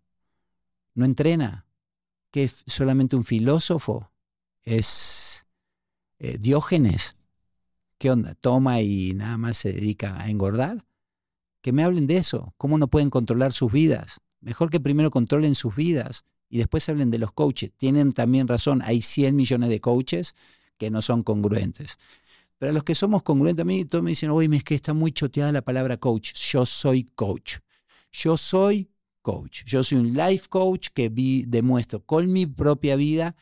no 0.94 1.04
entrena, 1.04 1.66
que 2.30 2.44
es 2.44 2.64
solamente 2.66 3.16
un 3.16 3.24
filósofo, 3.24 4.12
es 4.62 5.46
eh, 6.18 6.38
Diógenes. 6.38 7.16
¿Qué 7.98 8.10
onda? 8.10 8.34
¿Toma 8.34 8.80
y 8.82 9.14
nada 9.14 9.38
más 9.38 9.58
se 9.58 9.72
dedica 9.72 10.20
a 10.20 10.30
engordar? 10.30 10.84
Que 11.64 11.72
me 11.72 11.82
hablen 11.82 12.06
de 12.06 12.18
eso, 12.18 12.52
cómo 12.58 12.76
no 12.76 12.88
pueden 12.88 13.08
controlar 13.08 13.54
sus 13.54 13.72
vidas. 13.72 14.20
Mejor 14.42 14.68
que 14.68 14.80
primero 14.80 15.10
controlen 15.10 15.54
sus 15.54 15.74
vidas 15.74 16.26
y 16.50 16.58
después 16.58 16.86
hablen 16.90 17.10
de 17.10 17.16
los 17.16 17.32
coaches. 17.32 17.72
Tienen 17.78 18.12
también 18.12 18.46
razón, 18.48 18.82
hay 18.82 19.00
100 19.00 19.34
millones 19.34 19.70
de 19.70 19.80
coaches 19.80 20.34
que 20.76 20.90
no 20.90 21.00
son 21.00 21.22
congruentes. 21.22 21.96
Pero 22.58 22.72
los 22.72 22.84
que 22.84 22.94
somos 22.94 23.22
congruentes, 23.22 23.62
a 23.62 23.64
mí 23.64 23.86
todos 23.86 24.04
me 24.04 24.10
dicen, 24.10 24.28
oye, 24.28 24.54
es 24.54 24.62
que 24.62 24.74
está 24.74 24.92
muy 24.92 25.12
choteada 25.12 25.52
la 25.52 25.62
palabra 25.62 25.96
coach. 25.96 26.34
Yo 26.34 26.66
soy 26.66 27.04
coach. 27.04 27.60
Yo 28.12 28.36
soy 28.36 28.90
coach. 29.22 29.64
Yo 29.64 29.82
soy 29.82 29.96
un 29.96 30.12
life 30.12 30.48
coach 30.50 30.88
que 30.92 31.08
demuestro 31.46 32.04
con 32.04 32.30
mi 32.30 32.44
propia 32.44 32.94
vida 32.96 33.36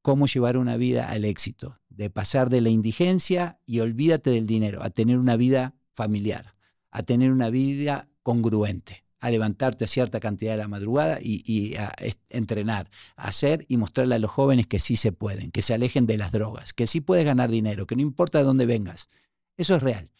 cómo 0.00 0.26
llevar 0.26 0.56
una 0.56 0.78
vida 0.78 1.10
al 1.10 1.26
éxito, 1.26 1.78
de 1.90 2.08
pasar 2.08 2.48
de 2.48 2.62
la 2.62 2.70
indigencia 2.70 3.58
y 3.66 3.80
olvídate 3.80 4.30
del 4.30 4.46
dinero, 4.46 4.82
a 4.82 4.88
tener 4.88 5.18
una 5.18 5.36
vida 5.36 5.74
familiar, 5.92 6.54
a 6.92 7.02
tener 7.02 7.32
una 7.32 7.50
vida 7.50 8.08
congruente, 8.22 9.04
a 9.18 9.30
levantarte 9.30 9.84
a 9.84 9.88
cierta 9.88 10.20
cantidad 10.20 10.52
de 10.52 10.58
la 10.58 10.68
madrugada 10.68 11.18
y, 11.20 11.42
y 11.50 11.74
a 11.76 11.92
entrenar, 12.28 12.90
a 13.16 13.28
hacer 13.28 13.64
y 13.68 13.76
mostrarle 13.78 14.14
a 14.14 14.18
los 14.20 14.30
jóvenes 14.30 14.66
que 14.68 14.78
sí 14.78 14.94
se 14.96 15.10
pueden, 15.10 15.50
que 15.50 15.62
se 15.62 15.74
alejen 15.74 16.06
de 16.06 16.18
las 16.18 16.30
drogas, 16.32 16.72
que 16.72 16.86
sí 16.86 17.00
puedes 17.00 17.24
ganar 17.24 17.50
dinero, 17.50 17.86
que 17.86 17.96
no 17.96 18.02
importa 18.02 18.38
de 18.38 18.44
dónde 18.44 18.66
vengas. 18.66 19.08
Eso 19.56 19.74
es 19.74 19.82
real. 19.82 20.10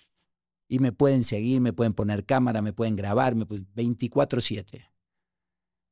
Y 0.69 0.78
me 0.78 0.93
pueden 0.93 1.23
seguir, 1.24 1.61
me 1.61 1.73
pueden 1.73 1.93
poner 1.93 2.24
cámara, 2.24 2.62
me 2.62 2.73
pueden 2.73 2.97
grabar, 2.97 3.35
me 3.35 3.44
pueden- 3.47 3.66
24/7. 3.74 4.89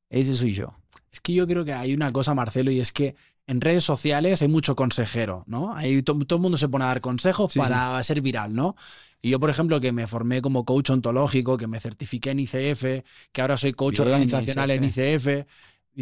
Ese 0.09 0.35
soy 0.35 0.55
yo. 0.55 0.75
Es 1.13 1.21
que 1.21 1.35
yo 1.35 1.47
creo 1.47 1.65
que 1.65 1.73
hay 1.73 1.93
una 1.93 2.13
cosa, 2.13 2.35
Marcelo, 2.35 2.71
y 2.71 2.81
es 2.81 2.93
que 2.93 3.15
en 3.47 3.61
redes 3.61 3.85
sociales 3.85 4.43
hay 4.43 4.49
mucho 4.49 4.77
consejero, 4.77 5.45
¿no? 5.47 5.75
Ahí 5.75 6.03
to- 6.03 6.19
todo 6.21 6.37
el 6.37 6.43
mundo 6.43 6.59
se 6.59 6.69
pone 6.69 6.85
a 6.85 6.89
dar 6.89 7.01
consejos 7.01 7.53
Sí, 7.53 7.59
para 7.59 8.03
ser 8.05 8.21
viral, 8.21 8.55
¿no? 8.55 8.77
Y 9.23 9.31
yo, 9.31 9.41
por 9.41 9.51
ejemplo, 9.51 9.81
que 9.81 9.93
me 9.93 10.07
formé 10.07 10.41
como 10.41 10.65
coach 10.65 10.91
ontológico, 10.91 11.57
que 11.59 11.67
me 11.67 11.81
certifiqué 11.81 12.31
en 12.31 12.41
ICF, 12.41 13.05
que 13.33 13.41
ahora 13.43 13.59
soy 13.59 13.73
coach 13.73 13.99
Bien, 14.01 14.09
organizacional 14.09 14.71
en 14.71 14.85
ICF, 14.85 15.47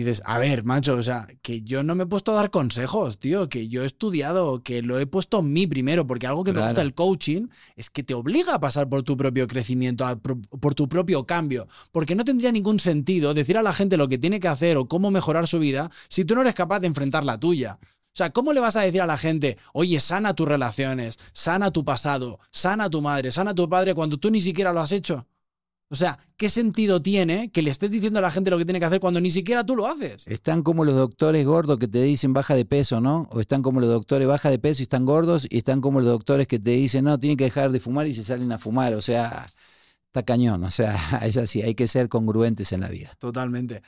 dices, 0.05 0.23
a 0.25 0.39
ver, 0.39 0.65
macho, 0.65 0.95
o 0.95 1.03
sea, 1.03 1.29
que 1.43 1.63
yo 1.63 1.83
no 1.83 1.95
me 1.95 2.05
he 2.05 2.07
puesto 2.07 2.33
a 2.33 2.37
dar 2.37 2.51
consejos, 2.51 3.19
tío, 3.19 3.49
que 3.49 3.69
yo 3.69 3.83
he 3.83 3.87
estudiado, 3.87 4.63
que 4.63 4.83
lo 4.83 4.99
he 4.99 5.07
puesto 5.07 5.41
en 5.41 5.53
mí 5.53 5.67
primero, 5.67 6.07
porque 6.07 6.27
algo 6.27 6.45
que 6.45 6.53
me 6.53 6.63
gusta 6.63 6.81
del 6.81 6.95
coaching 6.95 7.49
es 7.77 7.91
que 7.91 8.03
te 8.03 8.15
obliga 8.15 8.55
a 8.55 8.61
pasar 8.61 8.89
por 8.89 9.03
tu 9.03 9.17
propio 9.17 9.47
crecimiento, 9.47 10.07
a 10.07 10.17
por 10.17 10.75
tu 10.75 10.89
propio 10.89 11.27
cambio, 11.27 11.69
porque 11.93 12.15
no 12.15 12.25
tendría 12.25 12.53
ningún 12.53 12.81
sentido 12.81 13.35
decir 13.35 13.59
a 13.59 13.63
la 13.63 13.73
gente 13.73 13.97
lo 13.97 14.09
que 14.09 14.19
tiene 14.19 14.41
que 14.41 14.49
hacer 14.49 14.77
o 14.77 14.89
cómo 14.89 15.11
mejorar 15.11 15.47
su 15.47 15.59
vida 15.59 15.91
si 16.09 16.25
tú 16.25 16.35
no 16.35 16.43
eres 16.43 16.55
capaz 16.55 16.81
de 16.81 16.87
enfrentar 16.87 17.25
la 17.25 17.39
tuya. 17.39 17.79
O 17.83 18.17
sea, 18.19 18.31
¿cómo 18.31 18.53
le 18.53 18.61
vas 18.61 18.75
a 18.75 18.81
decir 18.81 19.01
a 19.01 19.07
la 19.07 19.17
gente, 19.17 19.59
oye, 19.73 20.01
sana 20.01 20.35
tus 20.35 20.49
relaciones, 20.49 21.19
sana 21.33 21.71
tu 21.71 21.85
pasado, 21.85 22.41
sana 22.51 22.91
tu 22.91 23.01
madre, 23.01 23.31
sana 23.31 23.55
tu 23.55 23.69
padre 23.69 23.95
cuando 23.95 24.19
tú 24.19 24.31
ni 24.31 24.41
siquiera 24.41 24.73
lo 24.73 24.81
has 24.81 24.93
hecho? 24.93 25.27
O 25.91 25.97
sea, 25.97 26.19
¿qué 26.37 26.51
sentido 26.51 27.01
tiene 27.01 27.51
que 27.51 27.63
le 27.63 27.71
estés 27.71 27.91
diciendo 27.91 28.19
a 28.19 28.23
la 28.23 28.31
gente 28.31 28.51
lo 28.51 28.59
que 28.59 28.67
tiene 28.67 28.79
que 28.79 28.85
hacer 28.85 29.01
cuando 29.01 29.21
ni 29.21 29.31
siquiera 29.31 29.65
tú 29.65 29.75
lo 29.75 29.87
haces? 29.87 30.27
Están 30.27 30.63
como 30.63 30.85
los 30.85 30.95
doctores 30.95 31.47
gordos 31.47 31.79
que 31.79 31.89
te 31.89 32.03
dicen 32.03 32.35
baja 32.35 32.55
de 32.55 32.67
peso, 32.67 33.01
¿no? 33.01 33.27
O 33.33 33.41
están 33.41 33.63
como 33.63 33.81
los 33.81 33.89
doctores 33.89 34.29
baja 34.29 34.51
de 34.51 34.59
peso 34.59 34.83
y 34.83 34.85
están 34.85 35.07
gordos, 35.07 35.47
y 35.49 35.57
están 35.57 35.81
como 35.81 36.01
los 36.01 36.09
doctores 36.09 36.47
que 36.47 36.59
te 36.59 36.73
dicen, 36.73 37.07
no, 37.07 37.19
tienen 37.19 37.39
que 37.39 37.45
dejar 37.45 37.73
de 37.73 37.81
fumar 37.81 38.07
y 38.07 38.13
se 38.13 38.23
salen 38.23 38.53
a 38.53 38.59
fumar. 38.59 38.93
O 38.95 39.01
sea, 39.01 39.47
está 40.07 40.23
cañón. 40.25 40.63
O 40.65 40.71
sea, 40.71 40.95
es 41.23 41.39
así, 41.39 41.63
hay 41.63 41.75
que 41.75 41.87
ser 41.87 42.11
congruentes 42.11 42.73
en 42.73 42.81
la 42.81 42.89
vida. 42.89 43.17
Totalmente. 43.19 43.83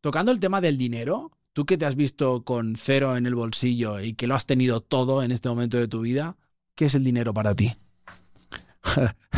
Tocando 0.00 0.32
el 0.32 0.40
tema 0.40 0.60
del 0.60 0.76
dinero, 0.76 1.30
tú 1.52 1.64
que 1.64 1.78
te 1.78 1.86
has 1.86 1.94
visto 1.94 2.42
con 2.42 2.74
cero 2.76 3.16
en 3.16 3.24
el 3.24 3.36
bolsillo 3.36 4.00
y 4.00 4.14
que 4.14 4.26
lo 4.26 4.34
has 4.34 4.46
tenido 4.46 4.80
todo 4.80 5.22
en 5.22 5.30
este 5.30 5.48
momento 5.48 5.76
de 5.76 5.86
tu 5.86 6.00
vida, 6.00 6.36
¿qué 6.74 6.86
es 6.86 6.96
el 6.96 7.04
dinero 7.04 7.32
para 7.32 7.54
ti? 7.54 7.72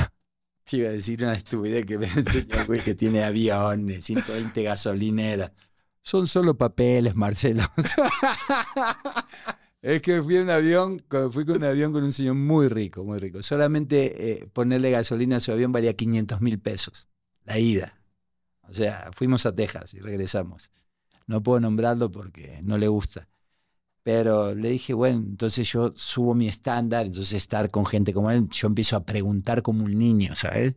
Te 0.69 0.77
iba 0.77 0.91
a 0.91 0.93
decir 0.93 1.23
una 1.23 1.33
estupidez 1.33 1.87
que 1.87 1.97
un 1.97 2.05
güey 2.67 2.81
que 2.81 2.95
tiene 2.95 3.25
aviones, 3.25 4.05
120 4.05 4.63
gasolineras. 4.63 5.53
Son 6.03 6.27
solo 6.27 6.57
papeles, 6.57 7.15
Marcelo. 7.15 7.65
es 9.83 10.03
que 10.03 10.23
fui 10.23 10.37
en 10.37 10.51
avión, 10.51 11.03
fui 11.31 11.47
con 11.47 11.57
un 11.57 11.65
avión 11.65 11.93
con 11.93 12.05
un 12.05 12.13
señor 12.13 12.35
muy 12.35 12.69
rico, 12.69 13.03
muy 13.03 13.19
rico. 13.19 13.43
Solamente 13.43 14.31
eh, 14.31 14.47
ponerle 14.53 14.91
gasolina 14.91 15.37
a 15.37 15.41
su 15.41 15.53
avión 15.53 15.73
valía 15.73 15.95
500 15.95 16.41
mil 16.43 16.61
pesos. 16.61 17.09
La 17.45 17.59
ida. 17.59 17.99
O 18.69 18.75
sea, 18.75 19.09
fuimos 19.13 19.47
a 19.47 19.55
Texas 19.55 19.95
y 19.95 20.01
regresamos. 20.01 20.71
No 21.27 21.43
puedo 21.43 21.61
nombrarlo 21.61 22.11
porque 22.11 22.61
no 22.63 22.77
le 22.77 22.89
gusta. 22.89 23.27
Pero 24.03 24.55
le 24.55 24.71
dije, 24.71 24.95
bueno, 24.95 25.19
entonces 25.19 25.71
yo 25.71 25.93
subo 25.95 26.35
mi 26.35 26.49
estándar, 26.49 27.07
entonces 27.07 27.35
estar 27.35 27.71
con 27.71 27.85
gente 27.85 28.13
como 28.15 28.31
él, 28.31 28.49
yo 28.51 28.69
empiezo 28.69 28.97
a 28.97 29.05
preguntar 29.05 29.63
como 29.63 29.85
un 29.85 29.99
niño, 29.99 30.35
¿sabes? 30.35 30.75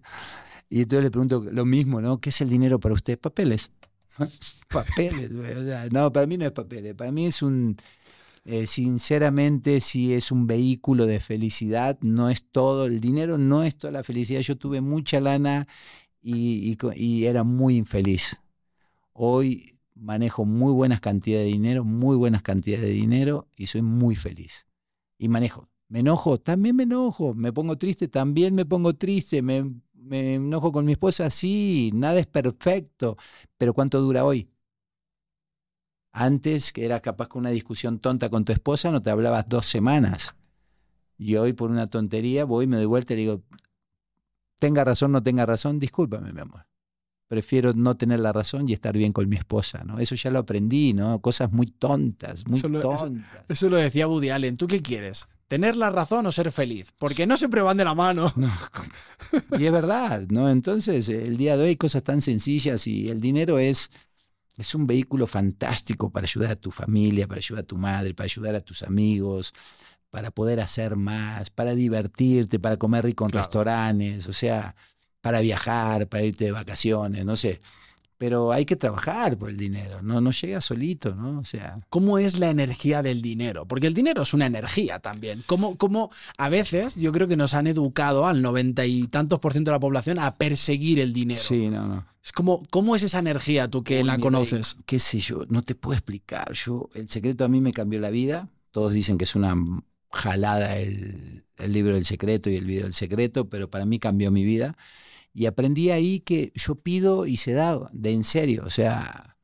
Y 0.69 0.81
entonces 0.81 1.03
le 1.05 1.11
pregunto 1.11 1.45
lo 1.51 1.65
mismo, 1.65 2.01
¿no? 2.01 2.19
¿Qué 2.19 2.29
es 2.29 2.41
el 2.41 2.49
dinero 2.49 2.79
para 2.79 2.95
usted? 2.95 3.19
Papeles. 3.19 3.71
papeles, 4.69 5.35
güey. 5.35 5.53
O 5.53 5.63
sea, 5.65 5.87
no, 5.91 6.11
para 6.11 6.27
mí 6.27 6.37
no 6.37 6.45
es 6.45 6.51
papeles. 6.51 6.95
Para 6.95 7.11
mí 7.11 7.25
es 7.25 7.41
un, 7.41 7.77
eh, 8.45 8.67
sinceramente, 8.67 9.81
si 9.81 10.13
es 10.13 10.31
un 10.31 10.47
vehículo 10.47 11.05
de 11.05 11.19
felicidad, 11.19 11.97
no 12.01 12.29
es 12.29 12.45
todo. 12.45 12.85
El 12.85 12.99
dinero 13.01 13.37
no 13.37 13.63
es 13.63 13.77
toda 13.77 13.91
la 13.91 14.03
felicidad. 14.03 14.41
Yo 14.41 14.57
tuve 14.57 14.81
mucha 14.81 15.19
lana 15.19 15.67
y, 16.21 16.77
y 16.95 17.25
era 17.25 17.43
muy 17.43 17.75
infeliz. 17.77 18.37
Hoy 19.13 19.77
manejo 20.01 20.45
muy 20.45 20.73
buenas 20.73 20.99
cantidades 20.99 21.45
de 21.45 21.51
dinero, 21.51 21.85
muy 21.85 22.17
buenas 22.17 22.41
cantidades 22.41 22.85
de 22.85 22.91
dinero 22.91 23.47
y 23.55 23.67
soy 23.67 23.81
muy 23.81 24.15
feliz. 24.15 24.65
Y 25.17 25.29
manejo. 25.29 25.69
Me 25.87 25.99
enojo, 25.99 26.39
también 26.39 26.75
me 26.75 26.83
enojo. 26.83 27.33
Me 27.33 27.53
pongo 27.53 27.77
triste, 27.77 28.07
también 28.07 28.55
me 28.55 28.65
pongo 28.65 28.95
triste. 28.95 29.41
Me, 29.41 29.71
me 29.93 30.35
enojo 30.35 30.71
con 30.71 30.85
mi 30.85 30.93
esposa, 30.93 31.29
sí. 31.29 31.91
Nada 31.93 32.19
es 32.19 32.27
perfecto. 32.27 33.17
Pero 33.57 33.73
¿cuánto 33.73 34.01
dura 34.01 34.25
hoy? 34.25 34.49
Antes, 36.13 36.73
que 36.73 36.85
era 36.85 36.99
capaz 36.99 37.27
con 37.27 37.41
una 37.41 37.51
discusión 37.51 37.99
tonta 37.99 38.29
con 38.29 38.43
tu 38.43 38.51
esposa, 38.51 38.91
no 38.91 39.01
te 39.01 39.11
hablabas 39.11 39.47
dos 39.47 39.65
semanas. 39.65 40.35
Y 41.17 41.35
hoy, 41.35 41.53
por 41.53 41.69
una 41.69 41.87
tontería, 41.89 42.45
voy, 42.45 42.67
me 42.67 42.77
doy 42.77 42.85
vuelta 42.85 43.13
y 43.13 43.17
le 43.17 43.21
digo, 43.21 43.43
tenga 44.59 44.83
razón, 44.83 45.11
no 45.11 45.21
tenga 45.21 45.45
razón, 45.45 45.79
discúlpame, 45.79 46.33
mi 46.33 46.41
amor. 46.41 46.65
Prefiero 47.31 47.71
no 47.73 47.95
tener 47.95 48.19
la 48.19 48.33
razón 48.33 48.67
y 48.67 48.73
estar 48.73 48.91
bien 48.97 49.13
con 49.13 49.29
mi 49.29 49.37
esposa, 49.37 49.85
¿no? 49.85 49.99
Eso 49.99 50.15
ya 50.15 50.29
lo 50.29 50.39
aprendí, 50.39 50.91
¿no? 50.93 51.21
Cosas 51.21 51.49
muy 51.49 51.65
tontas, 51.65 52.45
muy 52.45 52.59
Eso 52.59 52.67
lo- 52.67 52.81
tontas. 52.81 53.45
Eso 53.47 53.69
lo 53.69 53.77
decía 53.77 54.05
Woody 54.05 54.31
Allen. 54.31 54.57
¿Tú 54.57 54.67
qué 54.67 54.81
quieres? 54.81 55.29
¿Tener 55.47 55.77
la 55.77 55.89
razón 55.89 56.25
o 56.25 56.31
ser 56.33 56.51
feliz? 56.51 56.91
Porque 56.97 57.25
no 57.25 57.37
siempre 57.37 57.61
van 57.61 57.77
de 57.77 57.85
la 57.85 57.95
mano. 57.95 58.33
No, 58.35 58.51
y 59.57 59.63
es 59.63 59.71
verdad, 59.71 60.23
¿no? 60.27 60.49
Entonces, 60.49 61.07
el 61.07 61.37
día 61.37 61.55
de 61.55 61.63
hoy 61.63 61.77
cosas 61.77 62.03
tan 62.03 62.21
sencillas 62.21 62.85
y 62.85 63.07
el 63.07 63.21
dinero 63.21 63.57
es, 63.59 63.89
es 64.57 64.75
un 64.75 64.85
vehículo 64.85 65.25
fantástico 65.25 66.09
para 66.09 66.25
ayudar 66.25 66.51
a 66.51 66.55
tu 66.57 66.69
familia, 66.69 67.27
para 67.29 67.37
ayudar 67.39 67.63
a 67.63 67.67
tu 67.67 67.77
madre, 67.77 68.13
para 68.13 68.25
ayudar 68.25 68.55
a 68.55 68.59
tus 68.59 68.83
amigos, 68.83 69.53
para 70.09 70.31
poder 70.31 70.59
hacer 70.59 70.97
más, 70.97 71.49
para 71.49 71.75
divertirte, 71.75 72.59
para 72.59 72.75
comer 72.75 73.05
rico 73.05 73.23
en 73.23 73.31
Claro. 73.31 73.45
restaurantes, 73.45 74.27
o 74.27 74.33
sea, 74.33 74.75
para 75.21 75.39
viajar, 75.39 76.07
para 76.07 76.23
irte 76.23 76.45
de 76.45 76.51
vacaciones, 76.51 77.23
no 77.25 77.35
sé. 77.35 77.61
Pero 78.17 78.51
hay 78.51 78.65
que 78.65 78.75
trabajar 78.75 79.35
por 79.35 79.49
el 79.49 79.57
dinero, 79.57 80.03
no, 80.03 80.21
no 80.21 80.29
llega 80.29 80.61
solito, 80.61 81.15
¿no? 81.15 81.39
O 81.39 81.45
sea, 81.45 81.79
¿Cómo 81.89 82.19
es 82.19 82.37
la 82.37 82.51
energía 82.51 83.01
del 83.01 83.23
dinero? 83.23 83.65
Porque 83.65 83.87
el 83.87 83.95
dinero 83.95 84.21
es 84.21 84.35
una 84.35 84.45
energía 84.45 84.99
también. 84.99 85.41
¿Cómo, 85.47 85.75
cómo 85.75 86.11
a 86.37 86.47
veces 86.49 86.93
yo 86.95 87.11
creo 87.11 87.27
que 87.27 87.35
nos 87.35 87.55
han 87.55 87.65
educado 87.65 88.27
al 88.27 88.43
noventa 88.43 88.85
y 88.85 89.07
tantos 89.07 89.39
por 89.39 89.53
ciento 89.53 89.71
de 89.71 89.75
la 89.77 89.79
población 89.79 90.19
a 90.19 90.35
perseguir 90.35 90.99
el 90.99 91.13
dinero? 91.13 91.39
sí, 91.41 91.69
no, 91.69 91.87
no. 91.87 92.05
Es 92.23 92.31
como, 92.31 92.63
¿cómo 92.69 92.95
es 92.95 93.01
esa 93.01 93.17
energía 93.17 93.67
tú 93.67 93.83
que 93.83 94.01
Uy, 94.01 94.03
la 94.03 94.19
conoces? 94.19 94.77
Qué 94.85 94.99
sé 94.99 95.19
yo, 95.19 95.45
no 95.49 95.63
te 95.63 95.73
puedo 95.73 95.97
explicar. 95.97 96.53
Yo, 96.53 96.91
el 96.93 97.09
secreto 97.09 97.43
a 97.43 97.47
mí 97.47 97.59
me 97.61 97.73
cambió 97.73 97.99
la 97.99 98.11
vida. 98.11 98.49
Todos 98.69 98.93
dicen 98.93 99.17
que 99.17 99.23
es 99.23 99.35
una 99.35 99.55
jalada 100.11 100.77
el, 100.77 101.43
el 101.57 101.73
libro 101.73 101.95
del 101.95 102.05
secreto 102.05 102.51
y 102.51 102.55
el 102.57 102.65
video 102.65 102.83
del 102.83 102.93
secreto, 102.93 103.49
pero 103.49 103.71
para 103.71 103.85
mí 103.85 103.97
cambió 103.97 104.29
mi 104.29 104.43
vida. 104.43 104.77
Y 105.33 105.45
aprendí 105.45 105.91
ahí 105.91 106.19
que 106.19 106.51
yo 106.55 106.75
pido 106.75 107.25
y 107.25 107.37
se 107.37 107.53
da, 107.53 107.89
de 107.93 108.11
en 108.11 108.23
serio. 108.23 108.63
O 108.65 108.69
sea, 108.69 109.37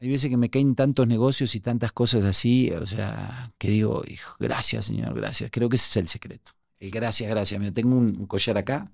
hay 0.00 0.08
veces 0.08 0.30
que 0.30 0.36
me 0.36 0.50
caen 0.50 0.74
tantos 0.74 1.06
negocios 1.06 1.54
y 1.54 1.60
tantas 1.60 1.92
cosas 1.92 2.24
así, 2.24 2.70
o 2.70 2.86
sea, 2.86 3.52
que 3.58 3.68
digo, 3.68 4.02
hijo, 4.06 4.36
gracias, 4.38 4.86
Señor, 4.86 5.14
gracias. 5.14 5.50
Creo 5.52 5.68
que 5.68 5.76
ese 5.76 5.86
es 5.86 5.96
el 5.96 6.08
secreto. 6.08 6.52
El 6.78 6.90
gracias, 6.90 7.28
gracias. 7.28 7.60
Mira, 7.60 7.72
tengo 7.72 7.96
un, 7.96 8.16
un 8.18 8.26
collar 8.26 8.56
acá. 8.56 8.90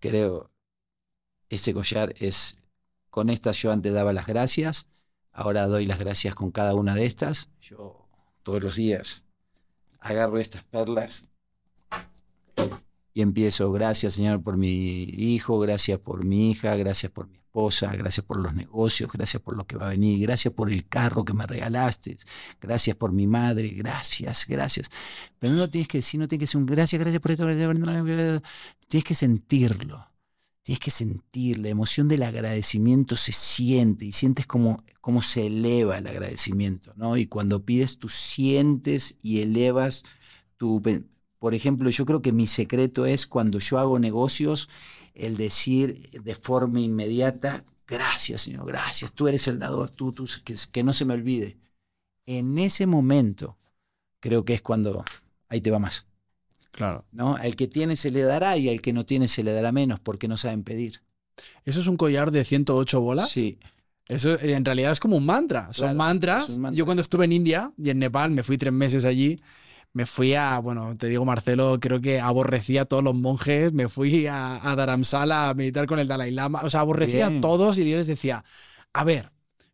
Creo, 0.00 0.50
ese 1.48 1.74
collar 1.74 2.14
es, 2.18 2.58
con 3.10 3.28
estas 3.28 3.58
yo 3.58 3.70
antes 3.70 3.92
daba 3.92 4.12
las 4.12 4.26
gracias, 4.26 4.88
ahora 5.32 5.66
doy 5.66 5.86
las 5.86 5.98
gracias 5.98 6.34
con 6.34 6.50
cada 6.50 6.74
una 6.74 6.94
de 6.94 7.04
estas. 7.04 7.50
Yo 7.60 8.08
todos 8.42 8.62
los 8.62 8.74
días 8.74 9.24
agarro 10.00 10.38
estas 10.38 10.64
perlas 10.64 11.28
y 13.14 13.22
empiezo, 13.22 13.70
gracias 13.72 14.14
Señor 14.14 14.42
por 14.42 14.56
mi 14.56 15.02
hijo, 15.02 15.58
gracias 15.58 15.98
por 15.98 16.24
mi 16.24 16.50
hija, 16.50 16.74
gracias 16.76 17.12
por 17.12 17.28
mi 17.28 17.36
esposa, 17.36 17.94
gracias 17.94 18.24
por 18.24 18.38
los 18.38 18.54
negocios, 18.54 19.10
gracias 19.12 19.42
por 19.42 19.56
lo 19.56 19.66
que 19.66 19.76
va 19.76 19.88
a 19.88 19.90
venir, 19.90 20.20
gracias 20.20 20.54
por 20.54 20.70
el 20.70 20.88
carro 20.88 21.24
que 21.24 21.34
me 21.34 21.46
regalaste, 21.46 22.16
gracias 22.60 22.96
por 22.96 23.12
mi 23.12 23.26
madre, 23.26 23.68
gracias, 23.68 24.46
gracias. 24.48 24.90
Pero 25.38 25.52
no 25.54 25.68
tienes 25.68 25.88
que 25.88 25.98
decir, 25.98 26.18
no 26.18 26.28
tienes 26.28 26.48
que 26.48 26.52
ser 26.52 26.60
un 26.60 26.66
gracias, 26.66 26.98
gracias 26.98 27.20
por 27.20 27.30
esto, 27.32 27.44
gracias 27.44 27.66
por 27.66 28.42
tienes 28.88 29.04
que 29.04 29.14
sentirlo. 29.14 30.08
Tienes 30.62 30.78
que 30.78 30.92
sentir, 30.92 31.58
la 31.58 31.70
emoción 31.70 32.06
del 32.06 32.22
agradecimiento 32.22 33.16
se 33.16 33.32
siente 33.32 34.04
y 34.04 34.12
sientes 34.12 34.46
como, 34.46 34.84
como 35.00 35.20
se 35.20 35.48
eleva 35.48 35.98
el 35.98 36.06
agradecimiento, 36.06 36.92
¿no? 36.94 37.16
Y 37.16 37.26
cuando 37.26 37.64
pides, 37.64 37.98
tú 37.98 38.08
sientes 38.08 39.18
y 39.22 39.40
elevas 39.40 40.04
tu... 40.56 40.80
Por 41.42 41.54
ejemplo, 41.54 41.90
yo 41.90 42.06
creo 42.06 42.22
que 42.22 42.30
mi 42.30 42.46
secreto 42.46 43.04
es 43.04 43.26
cuando 43.26 43.58
yo 43.58 43.80
hago 43.80 43.98
negocios, 43.98 44.68
el 45.12 45.36
decir 45.36 46.08
de 46.22 46.36
forma 46.36 46.78
inmediata, 46.78 47.64
gracias 47.84 48.42
Señor, 48.42 48.64
gracias, 48.64 49.10
tú 49.10 49.26
eres 49.26 49.48
el 49.48 49.58
dador, 49.58 49.90
tú, 49.90 50.12
tú, 50.12 50.24
que, 50.44 50.54
que 50.70 50.84
no 50.84 50.92
se 50.92 51.04
me 51.04 51.14
olvide. 51.14 51.58
En 52.26 52.58
ese 52.58 52.86
momento, 52.86 53.58
creo 54.20 54.44
que 54.44 54.54
es 54.54 54.62
cuando 54.62 55.04
ahí 55.48 55.60
te 55.60 55.72
va 55.72 55.80
más. 55.80 56.06
Claro. 56.70 57.04
¿no? 57.10 57.34
Al 57.34 57.56
que 57.56 57.66
tiene 57.66 57.96
se 57.96 58.12
le 58.12 58.22
dará 58.22 58.56
y 58.56 58.68
al 58.68 58.80
que 58.80 58.92
no 58.92 59.04
tiene 59.04 59.26
se 59.26 59.42
le 59.42 59.52
dará 59.52 59.72
menos 59.72 59.98
porque 59.98 60.28
no 60.28 60.36
saben 60.36 60.62
pedir. 60.62 61.02
¿Eso 61.64 61.80
es 61.80 61.88
un 61.88 61.96
collar 61.96 62.30
de 62.30 62.44
108 62.44 63.00
bolas? 63.00 63.30
Sí. 63.30 63.58
Eso 64.06 64.34
eh, 64.34 64.52
en 64.52 64.64
realidad 64.64 64.92
es 64.92 65.00
como 65.00 65.16
un 65.16 65.26
mantra. 65.26 65.72
Son 65.72 65.86
Claro, 65.86 65.98
mantras. 65.98 66.48
es 66.50 66.54
un 66.54 66.62
mantra. 66.62 66.78
Yo 66.78 66.84
cuando 66.84 67.02
estuve 67.02 67.24
en 67.24 67.32
India 67.32 67.72
y 67.76 67.90
en 67.90 67.98
Nepal, 67.98 68.30
me 68.30 68.44
fui 68.44 68.56
tres 68.58 68.72
meses 68.72 69.04
allí. 69.04 69.40
Me 69.94 70.06
fui 70.06 70.34
a, 70.34 70.58
bueno, 70.58 70.96
te 70.96 71.06
digo, 71.08 71.24
Marcelo, 71.24 71.78
creo 71.80 72.00
que 72.00 72.18
aborrecía 72.18 72.82
a 72.82 72.84
todos 72.86 73.02
los 73.04 73.14
monjes. 73.14 73.72
Me 73.74 73.88
fui 73.88 74.26
a, 74.26 74.70
a 74.70 74.74
Dharamsala 74.74 75.50
a 75.50 75.54
meditar 75.54 75.86
con 75.86 75.98
el 75.98 76.08
Dalai 76.08 76.30
Lama. 76.30 76.60
O 76.64 76.70
sea, 76.70 76.80
aborrecía 76.80 77.28
Bien. 77.28 77.38
a 77.38 77.40
todos 77.42 77.78
y 77.78 77.88
yo 77.90 77.96
les 77.98 78.06
decía, 78.06 78.42
a 78.94 79.04
ver, 79.04 79.30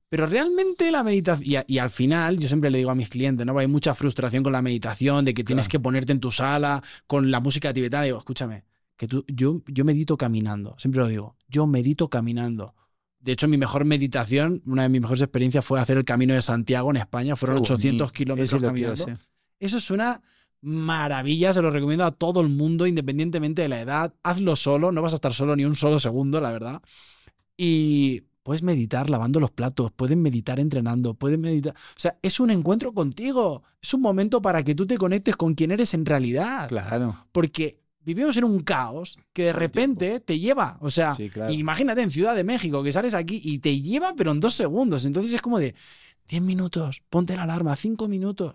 pero 0.09 0.27
realmente 0.27 0.91
la 0.91 1.05
meditación. 1.05 1.65
Y, 1.69 1.79
al 1.79 1.91
final, 1.91 2.39
yo 2.39 2.49
siempre 2.49 2.71
le 2.71 2.79
digo 2.79 2.91
a 2.91 2.95
mis 2.97 3.11
clientes, 3.11 3.47
¿no? 3.47 3.57
Hay 3.59 3.69
mucha 3.69 3.95
frustración 3.95 4.43
con 4.43 4.53
la 4.53 4.63
meditación, 4.63 5.25
de 5.25 5.35
que 5.35 5.45
tienes 5.45 5.67
Claro. 5.69 5.73
que 5.73 5.83
ponerte 5.85 6.13
en 6.13 6.21
tu 6.21 6.33
sala 6.33 6.83
con 7.07 7.31
la 7.31 7.39
música 7.41 7.73
tibetana. 7.73 8.05
Digo, 8.05 8.19
escúchame, 8.19 8.65
que 8.97 9.07
tú, 9.07 9.25
yo, 9.29 9.63
yo 9.69 9.85
medito 9.85 10.17
caminando. 10.17 10.75
Siempre 10.79 11.01
lo 11.03 11.07
digo, 11.09 11.37
yo 11.47 11.67
medito 11.69 12.09
caminando. 12.09 12.75
De 13.21 13.33
hecho, 13.33 13.47
mi 13.47 13.57
mejor 13.59 13.85
meditación, 13.85 14.63
una 14.67 14.83
de 14.83 14.89
mis 14.89 15.01
mejores 15.01 15.23
experiencias 15.23 15.65
fue 15.65 15.79
hacer 15.79 15.99
el 15.99 16.05
Camino 16.05 16.35
de 16.35 16.43
Santiago 16.43 16.91
en 16.91 16.97
España. 16.97 17.37
Fueron 17.37 17.59
Qué 17.63 17.73
800 17.75 17.99
bonito. 18.09 18.13
kilómetros 18.13 18.63
caminando. 18.63 19.07
Eso 19.61 19.79
es 19.79 19.91
una 19.91 20.21
maravilla, 20.61 21.53
se 21.53 21.63
lo 21.63 21.71
recomiendo 21.71 22.05
a 22.05 22.11
todo 22.11 22.41
el 22.41 22.49
mundo, 22.49 22.87
independientemente 22.87 23.63
de 23.63 23.69
la 23.69 23.81
edad. 23.81 24.15
Hazlo 24.23 24.57
solo, 24.57 24.93
no 24.93 25.03
vas 25.03 25.13
a 25.13 25.17
estar 25.17 25.33
solo 25.33 25.55
ni 25.57 25.65
un 25.65 25.77
solo 25.77 26.01
segundo, 26.01 26.41
la 26.41 26.51
verdad. 26.53 26.83
Y 27.57 28.23
puedes 28.43 28.63
meditar 28.63 29.11
lavando 29.11 29.41
los 29.41 29.51
platos, 29.51 29.93
puedes 29.95 30.17
meditar 30.17 30.59
entrenando, 30.59 31.15
puedes 31.15 31.39
meditar. 31.39 31.75
O 31.75 32.01
sea, 32.01 32.17
es 32.23 32.41
un 32.41 32.51
encuentro 32.51 32.93
contigo. 32.93 33.63
Es 33.81 33.95
un 33.95 34.01
momento 34.01 34.41
para 34.41 34.63
que 34.63 34.75
tú 34.75 34.87
te 34.87 34.97
conectes 34.99 35.37
con 35.37 35.55
quien 35.55 35.71
eres 35.71 35.95
en 35.95 36.07
realidad. 36.07 36.69
Claro. 36.69 37.27
Porque 37.33 37.81
vivimos 38.01 38.37
en 38.37 38.45
un 38.45 38.61
caos 38.61 39.19
que 39.33 39.45
de 39.45 39.53
repente 39.53 40.21
te 40.21 40.39
lleva. 40.39 40.79
O 40.81 40.91
sea, 40.91 41.15
Sí, 41.15 41.29
claro. 41.29 41.53
imagínate 41.53 42.01
en 42.03 42.11
Ciudad 42.11 42.35
de 42.35 42.45
México 42.45 42.83
que 42.83 42.93
sales 42.93 43.15
aquí 43.15 43.41
y 43.45 43.59
te 43.59 43.81
lleva, 43.81 44.15
pero 44.17 44.33
en 44.33 44.41
dos 44.41 44.55
segundos. 44.55 45.05
Entonces 45.05 45.33
es 45.33 45.43
como 45.43 45.59
de 45.59 45.75
10 46.29 46.43
minutos, 46.43 47.03
ponte 47.11 47.37
la 47.37 47.43
alarma, 47.43 47.77
5 47.77 48.09
minutos. 48.09 48.55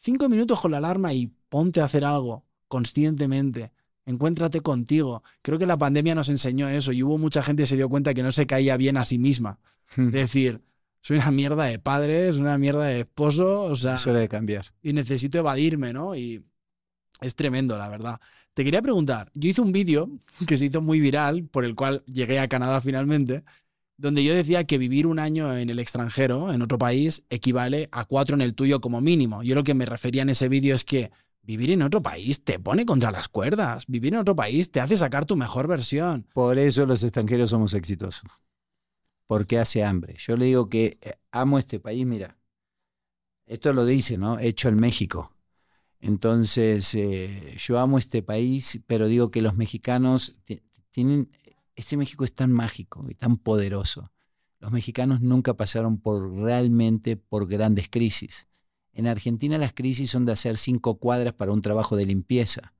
5 0.00 0.28
minutos 0.28 0.60
con 0.60 0.70
la 0.70 0.78
alarma 0.78 1.12
y 1.12 1.32
ponte 1.48 1.80
a 1.80 1.84
hacer 1.84 2.04
algo 2.04 2.44
conscientemente. 2.68 3.72
Encuéntrate 4.04 4.60
contigo. 4.60 5.22
Creo 5.42 5.58
que 5.58 5.66
la 5.66 5.76
pandemia 5.76 6.14
nos 6.14 6.28
enseñó 6.28 6.68
eso 6.68 6.92
y 6.92 7.02
hubo 7.02 7.18
mucha 7.18 7.42
gente 7.42 7.64
que 7.64 7.66
se 7.66 7.76
dio 7.76 7.88
cuenta 7.88 8.14
que 8.14 8.22
no 8.22 8.30
se 8.30 8.46
caía 8.46 8.76
bien 8.76 8.96
a 8.96 9.04
sí 9.04 9.18
misma. 9.18 9.58
Es 9.96 10.12
decir, 10.12 10.60
soy 11.00 11.16
una 11.18 11.30
mierda 11.30 11.64
de 11.64 11.78
padre, 11.78 12.32
soy 12.32 12.42
una 12.42 12.58
mierda 12.58 12.84
de 12.84 13.00
esposo, 13.00 13.62
o 13.64 13.74
sea, 13.74 13.94
Es 13.94 14.06
hora 14.06 14.20
de 14.20 14.28
cambiar. 14.28 14.66
y 14.82 14.92
necesito 14.92 15.38
evadirme, 15.38 15.92
¿no? 15.92 16.14
Y 16.16 16.44
es 17.20 17.34
tremendo, 17.34 17.76
la 17.78 17.88
verdad. 17.88 18.20
Te 18.54 18.64
quería 18.64 18.80
preguntar, 18.82 19.30
yo 19.34 19.48
hice 19.50 19.60
un 19.60 19.72
vídeo 19.72 20.08
que 20.46 20.56
se 20.56 20.66
hizo 20.66 20.80
muy 20.80 20.98
viral, 21.00 21.44
por 21.44 21.64
el 21.64 21.74
cual 21.74 22.02
llegué 22.06 22.38
a 22.40 22.48
Canadá 22.48 22.80
finalmente, 22.80 23.44
donde 23.96 24.22
yo 24.24 24.34
decía 24.34 24.64
que 24.64 24.78
vivir 24.78 25.06
un 25.06 25.18
año 25.18 25.56
en 25.56 25.70
el 25.70 25.78
extranjero, 25.78 26.52
en 26.52 26.62
otro 26.62 26.78
país, 26.78 27.24
equivale 27.30 27.88
a 27.92 28.04
cuatro 28.04 28.34
en 28.34 28.42
el 28.42 28.54
tuyo 28.54 28.80
como 28.80 29.00
mínimo. 29.00 29.42
Yo 29.42 29.54
lo 29.54 29.64
que 29.64 29.74
me 29.74 29.86
refería 29.86 30.22
en 30.22 30.30
ese 30.30 30.48
vídeo 30.48 30.74
es 30.74 30.84
que 30.84 31.10
vivir 31.42 31.70
en 31.70 31.82
otro 31.82 32.02
país 32.02 32.44
te 32.44 32.58
pone 32.58 32.84
contra 32.84 33.10
las 33.10 33.28
cuerdas, 33.28 33.84
vivir 33.86 34.14
en 34.14 34.20
otro 34.20 34.36
país 34.36 34.70
te 34.70 34.80
hace 34.80 34.96
sacar 34.96 35.24
tu 35.24 35.36
mejor 35.36 35.66
versión. 35.66 36.26
Por 36.34 36.58
eso 36.58 36.84
los 36.84 37.02
extranjeros 37.02 37.50
somos 37.50 37.72
exitosos. 37.74 38.30
Porque 39.26 39.58
hace 39.58 39.82
hambre. 39.82 40.16
Yo 40.18 40.36
le 40.36 40.46
digo 40.46 40.68
que 40.68 40.98
eh, 41.00 41.14
amo 41.30 41.58
este 41.58 41.80
país, 41.80 42.04
mira. 42.06 42.36
Esto 43.46 43.72
lo 43.72 43.84
dice, 43.84 44.18
¿no? 44.18 44.38
Hecho 44.38 44.68
en 44.68 44.76
México. 44.76 45.32
Entonces, 46.00 46.94
eh, 46.94 47.56
yo 47.58 47.78
amo 47.78 47.98
este 47.98 48.22
país, 48.22 48.80
pero 48.86 49.08
digo 49.08 49.30
que 49.30 49.40
los 49.40 49.56
mexicanos 49.56 50.34
ti- 50.44 50.62
tienen... 50.90 51.30
Este 51.76 51.96
México 51.96 52.24
es 52.24 52.34
tan 52.34 52.50
mágico 52.50 53.06
y 53.08 53.14
tan 53.14 53.36
poderoso. 53.36 54.10
Los 54.58 54.72
mexicanos 54.72 55.20
nunca 55.20 55.54
pasaron 55.54 55.98
por 55.98 56.32
realmente 56.32 57.16
por 57.16 57.46
grandes 57.46 57.88
crisis. 57.90 58.48
En 58.92 59.06
Argentina 59.06 59.58
las 59.58 59.74
crisis 59.74 60.10
son 60.10 60.24
de 60.24 60.32
hacer 60.32 60.56
cinco 60.56 60.98
cuadras 60.98 61.34
para 61.34 61.52
un 61.52 61.60
trabajo 61.60 61.96
de 61.96 62.06
limpieza. 62.06 62.72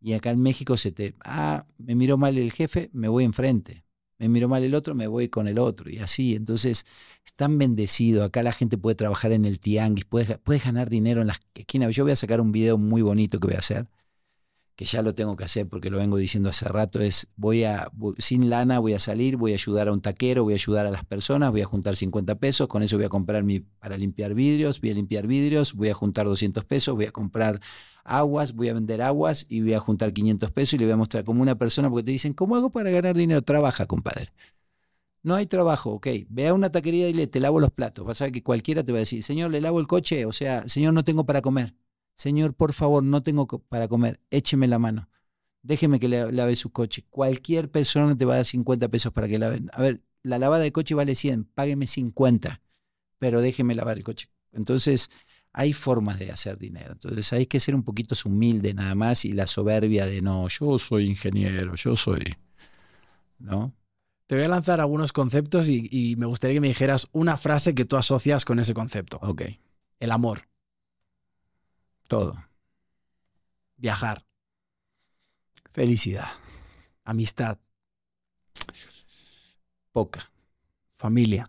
Y 0.00 0.14
acá 0.14 0.30
en 0.30 0.40
México 0.40 0.78
se 0.78 0.90
te, 0.90 1.14
ah, 1.22 1.66
me 1.76 1.94
miró 1.94 2.16
mal 2.16 2.38
el 2.38 2.50
jefe, 2.50 2.88
me 2.94 3.08
voy 3.08 3.24
enfrente. 3.24 3.84
Me 4.18 4.30
miró 4.30 4.48
mal 4.48 4.62
el 4.64 4.74
otro, 4.74 4.94
me 4.94 5.06
voy 5.06 5.28
con 5.28 5.46
el 5.46 5.58
otro. 5.58 5.90
Y 5.90 5.98
así, 5.98 6.34
entonces, 6.34 6.86
es 7.26 7.34
tan 7.34 7.58
bendecido. 7.58 8.24
Acá 8.24 8.42
la 8.42 8.52
gente 8.52 8.78
puede 8.78 8.94
trabajar 8.94 9.32
en 9.32 9.44
el 9.44 9.60
tianguis, 9.60 10.06
puede, 10.06 10.38
puede 10.38 10.60
ganar 10.60 10.88
dinero 10.88 11.20
en 11.20 11.26
las 11.26 11.40
esquinas. 11.54 11.94
Yo 11.94 12.04
voy 12.04 12.12
a 12.12 12.16
sacar 12.16 12.40
un 12.40 12.52
video 12.52 12.78
muy 12.78 13.02
bonito 13.02 13.38
que 13.38 13.48
voy 13.48 13.56
a 13.56 13.60
hacer, 13.60 13.88
que 14.80 14.86
ya 14.86 15.02
lo 15.02 15.14
tengo 15.14 15.36
que 15.36 15.44
hacer 15.44 15.68
porque 15.68 15.90
lo 15.90 15.98
vengo 15.98 16.16
diciendo 16.16 16.48
hace 16.48 16.66
rato, 16.66 17.02
es 17.02 17.28
voy 17.36 17.64
a, 17.64 17.92
sin 18.16 18.48
lana 18.48 18.78
voy 18.78 18.94
a 18.94 18.98
salir, 18.98 19.36
voy 19.36 19.52
a 19.52 19.56
ayudar 19.56 19.88
a 19.88 19.92
un 19.92 20.00
taquero, 20.00 20.42
voy 20.44 20.54
a 20.54 20.56
ayudar 20.56 20.86
a 20.86 20.90
las 20.90 21.04
personas, 21.04 21.50
voy 21.50 21.60
a 21.60 21.66
juntar 21.66 21.96
50 21.96 22.36
pesos, 22.36 22.66
con 22.66 22.82
eso 22.82 22.96
voy 22.96 23.04
a 23.04 23.10
comprar 23.10 23.44
mi, 23.44 23.60
para 23.60 23.98
limpiar 23.98 24.32
vidrios, 24.32 24.80
voy 24.80 24.92
a 24.92 24.94
limpiar 24.94 25.26
vidrios, 25.26 25.74
voy 25.74 25.90
a 25.90 25.94
juntar 25.94 26.24
200 26.24 26.64
pesos, 26.64 26.94
voy 26.94 27.04
a 27.04 27.10
comprar 27.10 27.60
aguas, 28.04 28.54
voy 28.54 28.70
a 28.70 28.72
vender 28.72 29.02
aguas 29.02 29.44
y 29.50 29.60
voy 29.60 29.74
a 29.74 29.80
juntar 29.80 30.14
500 30.14 30.50
pesos 30.50 30.72
y 30.72 30.78
le 30.78 30.86
voy 30.86 30.94
a 30.94 30.96
mostrar 30.96 31.24
como 31.24 31.42
una 31.42 31.58
persona, 31.58 31.90
porque 31.90 32.04
te 32.04 32.12
dicen, 32.12 32.32
¿cómo 32.32 32.56
hago 32.56 32.70
para 32.70 32.88
ganar 32.88 33.14
dinero? 33.14 33.42
Trabaja, 33.42 33.84
compadre. 33.84 34.32
No 35.22 35.34
hay 35.34 35.44
trabajo, 35.46 35.90
ok. 35.90 36.06
Ve 36.30 36.48
a 36.48 36.54
una 36.54 36.72
taquería 36.72 37.06
y 37.10 37.12
le 37.12 37.26
te 37.26 37.38
lavo 37.38 37.60
los 37.60 37.70
platos. 37.70 38.06
Vas 38.06 38.22
a 38.22 38.24
ver 38.24 38.32
que 38.32 38.42
cualquiera 38.42 38.82
te 38.82 38.92
va 38.92 38.96
a 38.96 39.00
decir, 39.00 39.22
señor, 39.22 39.50
le 39.50 39.60
lavo 39.60 39.78
el 39.78 39.86
coche. 39.86 40.24
O 40.24 40.32
sea, 40.32 40.66
señor, 40.68 40.94
no 40.94 41.04
tengo 41.04 41.26
para 41.26 41.42
comer. 41.42 41.74
Señor, 42.20 42.52
por 42.52 42.74
favor, 42.74 43.02
no 43.02 43.22
tengo 43.22 43.46
para 43.46 43.88
comer. 43.88 44.20
Écheme 44.28 44.68
la 44.68 44.78
mano. 44.78 45.08
Déjeme 45.62 45.98
que 45.98 46.06
le 46.06 46.30
lave 46.30 46.54
su 46.54 46.70
coche. 46.70 47.06
Cualquier 47.08 47.70
persona 47.70 48.14
te 48.14 48.26
va 48.26 48.34
a 48.34 48.36
dar 48.36 48.44
50 48.44 48.90
pesos 48.90 49.10
para 49.10 49.26
que 49.26 49.38
lave. 49.38 49.62
A 49.72 49.80
ver, 49.80 50.02
la 50.22 50.38
lavada 50.38 50.62
de 50.62 50.70
coche 50.70 50.94
vale 50.94 51.14
100, 51.14 51.44
págueme 51.44 51.86
50, 51.86 52.60
pero 53.18 53.40
déjeme 53.40 53.74
lavar 53.74 53.96
el 53.96 54.04
coche. 54.04 54.28
Entonces, 54.52 55.08
hay 55.54 55.72
formas 55.72 56.18
de 56.18 56.30
hacer 56.30 56.58
dinero. 56.58 56.92
Entonces, 56.92 57.32
hay 57.32 57.46
que 57.46 57.58
ser 57.58 57.74
un 57.74 57.84
poquito 57.84 58.14
humilde 58.26 58.74
nada 58.74 58.94
más 58.94 59.24
y 59.24 59.32
la 59.32 59.46
soberbia 59.46 60.04
de 60.04 60.20
no, 60.20 60.46
yo 60.48 60.78
soy 60.78 61.06
ingeniero, 61.06 61.74
yo 61.74 61.96
soy. 61.96 62.36
¿No? 63.38 63.74
Te 64.26 64.34
voy 64.34 64.44
a 64.44 64.48
lanzar 64.48 64.78
algunos 64.82 65.14
conceptos 65.14 65.70
y, 65.70 65.88
y, 65.90 66.16
me 66.16 66.26
gustaría 66.26 66.56
que 66.56 66.60
me 66.60 66.68
dijeras 66.68 67.08
una 67.12 67.38
frase 67.38 67.74
que 67.74 67.86
tú 67.86 67.96
asocias 67.96 68.44
con 68.44 68.58
ese 68.58 68.74
concepto. 68.74 69.18
Ok. 69.22 69.40
El 69.98 70.10
amor. 70.10 70.49
Todo. 72.10 72.34
Viajar. 73.76 74.26
Felicidad. 75.70 76.26
Amistad. 77.04 77.56
Poca. 79.92 80.28
Familia. 80.98 81.48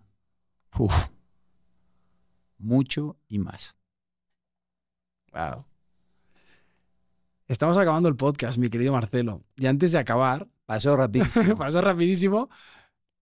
Uf. 0.77 1.09
Mucho 2.59 3.17
y 3.27 3.39
más. 3.39 3.75
Wow. 5.33 5.65
Estamos 7.47 7.75
acabando 7.77 8.07
el 8.07 8.15
podcast, 8.15 8.59
mi 8.59 8.69
querido 8.69 8.93
Marcelo. 8.93 9.43
Y 9.55 9.65
antes 9.65 9.93
de 9.93 9.97
acabar. 9.97 10.47
Pasó 10.67 10.95
rapidísimo. 10.95 11.57
pasó 11.57 11.81
rapidísimo. 11.81 12.49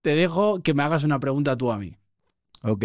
Te 0.01 0.13
dejo 0.13 0.61
que 0.61 0.73
me 0.73 0.83
hagas 0.83 1.05
una 1.05 1.21
pregunta 1.21 1.55
tú 1.55 1.71
a 1.71 1.77
mí. 1.77 1.95
Ok. 2.63 2.83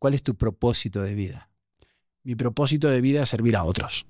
¿Cuál 0.00 0.14
es 0.14 0.24
tu 0.24 0.34
propósito 0.34 1.00
de 1.00 1.14
vida? 1.14 1.51
Mi 2.24 2.36
propósito 2.36 2.88
de 2.88 3.00
vida 3.00 3.22
es 3.22 3.28
servir 3.28 3.56
a 3.56 3.64
otros. 3.64 4.06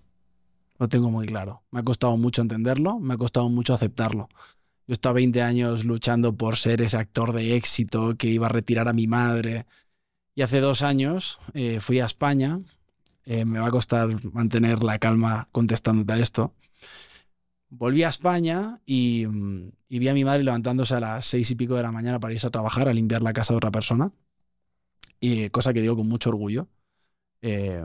Lo 0.79 0.89
tengo 0.89 1.11
muy 1.11 1.25
claro. 1.25 1.63
Me 1.71 1.81
ha 1.81 1.83
costado 1.83 2.17
mucho 2.17 2.43
entenderlo, 2.43 2.99
me 2.99 3.15
ha 3.15 3.17
costado 3.17 3.49
mucho 3.49 3.75
aceptarlo. 3.75 4.29
Yo 4.87 4.95
estaba 4.95 5.15
20 5.15 5.43
años 5.43 5.85
luchando 5.85 6.37
por 6.37 6.57
ser 6.57 6.83
ese 6.83 6.97
actor 6.97 7.33
de 7.33 7.57
éxito 7.57 8.17
que 8.17 8.29
iba 8.29 8.47
a 8.47 8.51
retirar 8.51 8.89
a 8.89 8.93
mi 8.93 9.07
madre. 9.07 9.67
Y 10.35 10.43
hace 10.43 10.61
dos 10.61 10.83
años 10.83 11.39
eh, 11.55 11.81
fui 11.81 12.01
a 12.01 12.05
España. 12.05 12.61
Eh, 13.25 13.45
me 13.45 13.61
va 13.61 13.69
a 13.69 13.71
costar 13.71 14.09
mantener 14.33 14.83
la 14.83 14.99
calma 14.99 15.49
contestándote 15.53 16.13
a 16.13 16.19
esto. 16.19 16.53
Volví 17.71 18.03
a 18.03 18.09
España 18.09 18.81
y, 18.85 19.25
y, 19.89 19.99
vi 19.99 20.09
a 20.09 20.15
mi 20.15 20.25
madre 20.25 20.43
levantándose 20.43 20.95
a 20.95 21.01
las 21.01 21.25
seis 21.27 21.51
y 21.51 21.55
pico 21.55 21.75
de 21.75 21.83
la 21.83 21.93
mañana 21.93 22.21
para 22.21 22.35
irse 22.35 22.47
a 22.47 22.51
trabajar, 22.51 22.89
a 22.89 22.93
limpiar 22.93 23.23
la 23.23 23.33
casa 23.33 23.55
de 23.55 23.59
otra 23.59 23.71
persona. 23.71 24.13
Y 25.21 25.49
cosa 25.51 25.73
que 25.73 25.81
digo 25.81 25.97
con 25.97 26.09
mucho 26.09 26.29
orgullo. 26.31 26.69
Eh, 27.43 27.85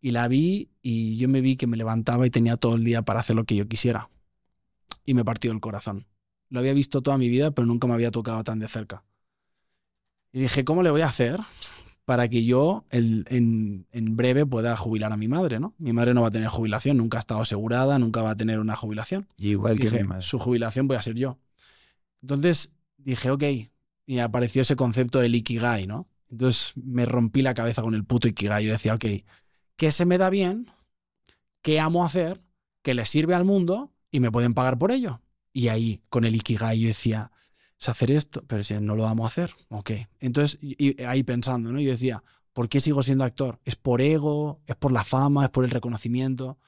y 0.00 0.10
la 0.10 0.28
vi 0.28 0.70
y 0.82 1.16
yo 1.16 1.28
me 1.28 1.40
vi 1.40 1.56
que 1.56 1.66
me 1.66 1.76
levantaba 1.76 2.26
y 2.26 2.30
tenía 2.30 2.56
todo 2.56 2.76
el 2.76 2.84
día 2.84 3.02
para 3.02 3.20
hacer 3.20 3.36
lo 3.36 3.44
que 3.44 3.56
yo 3.56 3.66
quisiera. 3.66 4.10
Y 5.04 5.14
me 5.14 5.24
partió 5.24 5.50
el 5.52 5.60
corazón. 5.60 6.06
Lo 6.50 6.60
había 6.60 6.72
visto 6.72 7.02
toda 7.02 7.18
mi 7.18 7.28
vida, 7.28 7.50
pero 7.50 7.66
nunca 7.66 7.86
me 7.86 7.94
había 7.94 8.10
tocado 8.10 8.42
tan 8.44 8.58
de 8.58 8.68
cerca. 8.68 9.04
Y 10.32 10.40
dije, 10.40 10.64
¿cómo 10.64 10.82
le 10.82 10.90
voy 10.90 11.00
a 11.00 11.08
hacer 11.08 11.40
para 12.04 12.28
que 12.28 12.44
yo 12.44 12.84
el, 12.90 13.26
en, 13.28 13.86
en, 13.92 14.16
breve 14.16 14.46
pueda 14.46 14.76
jubilar 14.76 15.12
a 15.12 15.16
mi 15.16 15.28
madre? 15.28 15.58
¿no? 15.60 15.74
Mi 15.78 15.92
madre 15.92 16.14
no 16.14 16.22
va 16.22 16.28
a 16.28 16.30
tener 16.30 16.48
jubilación, 16.48 16.96
nunca 16.96 17.18
ha 17.18 17.20
estado 17.20 17.40
asegurada, 17.40 17.98
nunca 17.98 18.22
va 18.22 18.30
a 18.30 18.36
tener 18.36 18.60
una 18.60 18.76
jubilación. 18.76 19.26
Igual 19.36 19.78
que 19.78 19.84
dije, 19.84 20.02
mi 20.02 20.08
madre. 20.08 20.22
Su 20.22 20.38
jubilación 20.38 20.86
voy 20.86 20.96
a 20.96 21.02
ser 21.02 21.14
yo. 21.14 21.38
Entonces 22.22 22.74
dije, 22.96 23.30
ok, 23.30 23.44
y 24.06 24.18
apareció 24.18 24.62
ese 24.62 24.76
concepto 24.76 25.18
del 25.18 25.34
Ikigai, 25.34 25.86
¿no? 25.86 26.08
Entonces 26.30 26.72
me 26.76 27.06
rompí 27.06 27.42
la 27.42 27.54
cabeza 27.54 27.82
con 27.82 27.94
el 27.94 28.04
puto 28.04 28.28
Ikigai. 28.28 28.64
Yo 28.64 28.72
decía, 28.72 28.94
ok, 28.94 29.04
¿qué 29.76 29.92
se 29.92 30.06
me 30.06 30.18
da 30.18 30.30
bien? 30.30 30.70
¿Qué 31.62 31.80
amo 31.80 32.04
hacer? 32.04 32.42
¿Qué 32.82 32.94
le 32.94 33.04
sirve 33.04 33.34
al 33.34 33.44
mundo? 33.44 33.92
Y 34.10 34.20
me 34.20 34.30
pueden 34.30 34.54
pagar 34.54 34.78
por 34.78 34.92
ello. 34.92 35.20
Y 35.52 35.68
ahí, 35.68 36.02
con 36.10 36.24
el 36.24 36.36
Ikigai, 36.36 36.80
yo 36.80 36.88
decía, 36.88 37.30
es 37.78 37.88
hacer 37.88 38.10
esto, 38.10 38.44
pero 38.46 38.62
si 38.62 38.74
no 38.74 38.96
lo 38.96 39.04
vamos 39.04 39.24
a 39.24 39.28
hacer, 39.28 39.54
ok. 39.68 39.90
Entonces, 40.20 40.58
ahí 41.06 41.22
pensando, 41.22 41.72
¿no? 41.72 41.80
Yo 41.80 41.90
decía, 41.90 42.22
¿por 42.52 42.68
qué 42.68 42.80
sigo 42.80 43.02
siendo 43.02 43.24
actor? 43.24 43.60
¿Es 43.64 43.76
por 43.76 44.00
ego? 44.00 44.60
¿Es 44.66 44.76
por 44.76 44.92
la 44.92 45.04
fama? 45.04 45.44
¿Es 45.44 45.50
por 45.50 45.64
el 45.64 45.70
reconocimiento? 45.70 46.58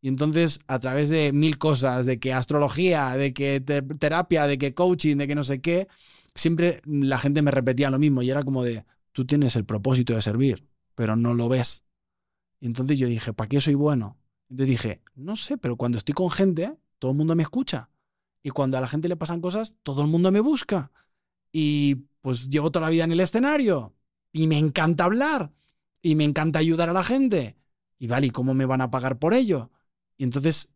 Y 0.00 0.08
entonces, 0.08 0.60
a 0.66 0.78
través 0.78 1.08
de 1.08 1.32
mil 1.32 1.58
cosas, 1.58 2.06
de 2.06 2.18
que 2.18 2.32
astrología, 2.32 3.16
de 3.16 3.32
que 3.32 3.60
te 3.60 3.82
terapia, 3.82 4.46
de 4.46 4.58
que 4.58 4.74
coaching, 4.74 5.16
de 5.16 5.26
que 5.26 5.34
no 5.34 5.44
sé 5.44 5.60
qué, 5.60 5.88
siempre 6.34 6.80
la 6.84 7.18
gente 7.18 7.42
me 7.42 7.50
repetía 7.50 7.90
lo 7.90 7.98
mismo 7.98 8.22
y 8.22 8.30
era 8.30 8.42
como 8.42 8.62
de, 8.62 8.84
tú 9.16 9.24
tienes 9.24 9.56
el 9.56 9.64
propósito 9.64 10.14
de 10.14 10.20
servir, 10.20 10.68
pero 10.94 11.16
no 11.16 11.32
lo 11.32 11.48
ves. 11.48 11.86
Entonces 12.60 12.98
yo 12.98 13.08
dije, 13.08 13.32
¿para 13.32 13.48
qué 13.48 13.62
soy 13.62 13.72
bueno? 13.72 14.18
Entonces 14.50 14.68
dije, 14.68 15.02
no 15.14 15.36
sé, 15.36 15.56
pero 15.56 15.76
cuando 15.76 15.96
estoy 15.96 16.12
con 16.12 16.30
gente, 16.30 16.76
todo 16.98 17.12
el 17.12 17.16
mundo 17.16 17.34
me 17.34 17.42
escucha. 17.42 17.88
Y 18.42 18.50
cuando 18.50 18.76
a 18.76 18.82
la 18.82 18.88
gente 18.88 19.08
le 19.08 19.16
pasan 19.16 19.40
cosas, 19.40 19.74
todo 19.82 20.02
el 20.02 20.08
mundo 20.08 20.30
me 20.30 20.40
busca. 20.40 20.92
Y 21.50 21.94
pues 22.20 22.50
llevo 22.50 22.70
toda 22.70 22.84
la 22.84 22.90
vida 22.90 23.04
en 23.04 23.12
el 23.12 23.20
escenario. 23.20 23.94
Y 24.32 24.48
me 24.48 24.58
encanta 24.58 25.04
hablar. 25.04 25.50
Y 26.02 26.14
me 26.14 26.24
encanta 26.24 26.58
ayudar 26.58 26.90
a 26.90 26.92
la 26.92 27.02
gente. 27.02 27.56
Y 27.98 28.08
vale, 28.08 28.26
¿y 28.26 28.30
cómo 28.30 28.52
me 28.52 28.66
van 28.66 28.82
a 28.82 28.90
pagar 28.90 29.18
por 29.18 29.32
ello? 29.32 29.70
Y 30.18 30.24
entonces, 30.24 30.74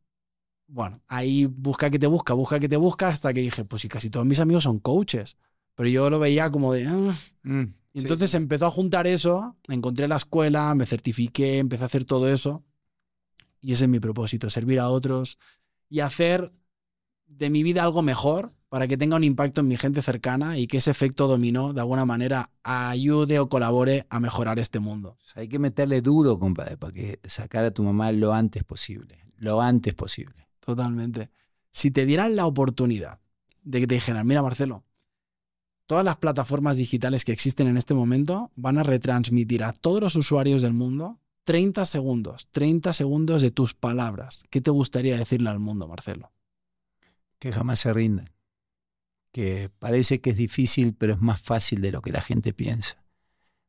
bueno, 0.66 1.02
ahí 1.08 1.44
busca 1.44 1.90
que 1.90 1.98
te 1.98 2.06
busca, 2.06 2.32
busca 2.32 2.58
que 2.58 2.70
te 2.70 2.78
busca, 2.78 3.08
hasta 3.08 3.34
que 3.34 3.42
dije, 3.42 3.66
pues 3.66 3.82
si 3.82 3.88
casi 3.90 4.08
todos 4.08 4.24
mis 4.24 4.40
amigos 4.40 4.64
son 4.64 4.78
coaches. 4.78 5.36
Pero 5.74 5.90
yo 5.90 6.08
lo 6.08 6.18
veía 6.18 6.50
como 6.50 6.72
de... 6.72 6.86
Ah. 6.86 7.14
Mm, 7.42 7.74
Y 7.92 8.00
entonces 8.00 8.34
empezó 8.34 8.66
a 8.66 8.70
juntar 8.70 9.06
eso, 9.06 9.56
encontré 9.68 10.06
la 10.06 10.16
escuela, 10.16 10.74
me 10.74 10.86
certifiqué, 10.86 11.58
empecé 11.58 11.82
a 11.82 11.86
hacer 11.86 12.04
todo 12.04 12.28
eso. 12.28 12.64
Y 13.60 13.72
ese 13.72 13.84
es 13.84 13.90
mi 13.90 14.00
propósito, 14.00 14.48
servir 14.48 14.78
a 14.78 14.88
otros 14.88 15.38
y 15.88 16.00
hacer 16.00 16.52
de 17.26 17.50
mi 17.50 17.62
vida 17.62 17.82
algo 17.82 18.02
mejor 18.02 18.54
para 18.68 18.86
que 18.86 18.96
tenga 18.96 19.16
un 19.16 19.24
impacto 19.24 19.60
en 19.60 19.68
mi 19.68 19.76
gente 19.76 20.00
cercana 20.00 20.56
y 20.56 20.68
que 20.68 20.76
ese 20.76 20.92
efecto 20.92 21.26
dominó 21.26 21.72
de 21.72 21.80
alguna 21.80 22.04
manera 22.04 22.50
ayude 22.62 23.40
o 23.40 23.48
colabore 23.48 24.06
a 24.08 24.20
mejorar 24.20 24.60
este 24.60 24.78
mundo. 24.78 25.18
O 25.20 25.26
sea, 25.26 25.42
hay 25.42 25.48
que 25.48 25.58
meterle 25.58 26.00
duro, 26.00 26.38
compadre, 26.38 26.76
para 26.76 26.92
que 26.92 27.18
sacar 27.24 27.64
a 27.64 27.72
tu 27.72 27.82
mamá 27.82 28.12
lo 28.12 28.32
antes 28.32 28.62
posible. 28.62 29.18
Lo 29.36 29.60
antes 29.60 29.94
posible. 29.94 30.48
Totalmente. 30.60 31.30
Si 31.72 31.90
te 31.90 32.06
dieran 32.06 32.36
la 32.36 32.46
oportunidad 32.46 33.18
de 33.64 33.80
que 33.80 33.86
te 33.88 33.94
dijeran, 33.94 34.26
mira 34.26 34.42
Marcelo, 34.42 34.84
todas 35.90 36.04
las 36.04 36.18
plataformas 36.18 36.76
digitales 36.76 37.24
que 37.24 37.32
existen 37.32 37.66
en 37.66 37.76
este 37.76 37.94
momento 37.94 38.52
van 38.54 38.78
a 38.78 38.84
retransmitir 38.84 39.64
a 39.64 39.72
todos 39.72 40.00
los 40.00 40.14
usuarios 40.14 40.62
del 40.62 40.72
mundo 40.72 41.18
30 41.42 41.84
segundos, 41.84 42.46
30 42.52 42.94
segundos 42.94 43.42
de 43.42 43.50
tus 43.50 43.74
palabras. 43.74 44.44
¿Qué 44.50 44.60
te 44.60 44.70
gustaría 44.70 45.18
decirle 45.18 45.50
al 45.50 45.58
mundo, 45.58 45.88
Marcelo? 45.88 46.30
Que 47.40 47.50
jamás 47.50 47.80
se 47.80 47.92
rindan. 47.92 48.30
Que 49.32 49.68
parece 49.80 50.20
que 50.20 50.30
es 50.30 50.36
difícil, 50.36 50.94
pero 50.94 51.14
es 51.14 51.20
más 51.20 51.40
fácil 51.40 51.80
de 51.80 51.90
lo 51.90 52.02
que 52.02 52.12
la 52.12 52.22
gente 52.22 52.52
piensa. 52.52 53.04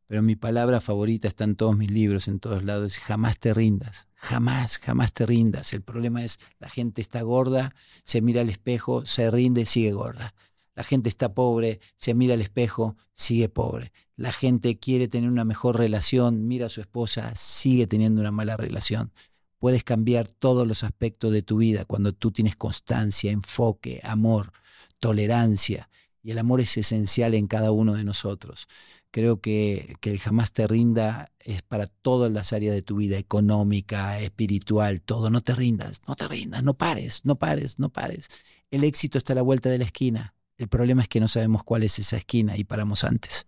Pero 0.06 0.22
mi 0.22 0.36
palabra 0.36 0.80
favorita 0.80 1.28
está 1.28 1.46
en 1.46 1.56
todos 1.56 1.76
mis 1.76 1.90
libros, 1.90 2.28
en 2.28 2.40
todos 2.40 2.64
lados. 2.64 3.00
Jamás 3.00 3.40
te 3.40 3.52
rindas. 3.56 4.08
Jamás, 4.14 4.78
jamás 4.78 5.12
te 5.14 5.26
rindas. 5.26 5.74
El 5.74 5.82
problema 5.82 6.24
es 6.24 6.40
la 6.60 6.70
gente 6.70 7.02
está 7.02 7.24
gorda, 7.24 7.74
se 8.04 8.22
mira 8.22 8.42
al 8.42 8.52
espejo, 8.52 9.08
se 9.08 9.32
rinde, 9.32 9.66
sigue 9.66 9.92
gorda. 9.94 10.36
La 10.82 10.86
gente 10.86 11.10
está 11.10 11.36
pobre, 11.36 11.80
se 11.96 12.16
mira 12.16 12.34
al 12.34 12.42
espejo, 12.42 12.96
sigue 13.14 13.50
pobre. 13.50 13.92
La 14.16 14.32
gente 14.32 14.80
quiere 14.80 15.08
tener 15.08 15.30
una 15.30 15.46
mejor 15.46 15.78
relación, 15.78 16.48
mira 16.48 16.66
a 16.66 16.70
su 16.70 16.82
esposa, 16.82 17.36
sigue 17.36 17.86
teniendo 17.86 18.20
una 18.20 18.32
mala 18.32 18.58
relación. 18.58 19.12
Puedes 19.60 19.84
cambiar 19.84 20.28
todos 20.28 20.68
los 20.68 20.84
aspectos 20.84 21.32
de 21.34 21.44
tu 21.44 21.58
vida 21.58 21.86
cuando 21.86 22.14
tú 22.14 22.32
tienes 22.32 22.56
constancia, 22.56 23.30
enfoque, 23.30 24.02
amor, 24.04 24.54
tolerancia. 25.00 25.88
Y 26.24 26.32
el 26.32 26.40
amor 26.40 26.62
es 26.62 26.76
esencial 26.76 27.36
en 27.36 27.46
cada 27.46 27.72
uno 27.72 27.94
de 27.94 28.04
nosotros. 28.04 28.68
Creo 29.12 29.40
que, 29.40 29.94
que 30.02 30.10
el 30.10 30.18
jamás 30.18 30.52
te 30.52 30.66
rinda 30.66 31.32
es 31.42 31.62
para 31.62 31.86
todas 31.86 32.32
las 32.32 32.54
áreas 32.54 32.74
de 32.74 32.82
tu 32.82 32.96
vida, 32.96 33.20
económica, 33.20 34.20
espiritual, 34.20 35.02
todo. 35.02 35.30
No 35.30 35.42
te 35.42 35.54
rindas, 35.54 36.02
no 36.08 36.16
te 36.16 36.28
rindas, 36.28 36.64
no 36.64 36.74
pares, 36.74 37.22
no 37.24 37.36
pares, 37.36 37.78
no 37.78 37.90
pares. 37.90 38.30
El 38.72 38.84
éxito 38.84 39.20
está 39.20 39.34
a 39.34 39.36
la 39.36 39.44
vuelta 39.44 39.70
de 39.70 39.78
la 39.78 39.86
esquina. 39.86 40.34
El 40.62 40.68
problema 40.68 41.02
es 41.02 41.08
que 41.08 41.20
no 41.20 41.28
sabemos 41.28 41.64
cuál 41.64 41.82
es 41.82 41.98
esa 41.98 42.18
esquina 42.18 42.56
y 42.56 42.64
paramos 42.64 43.04
antes. 43.04 43.48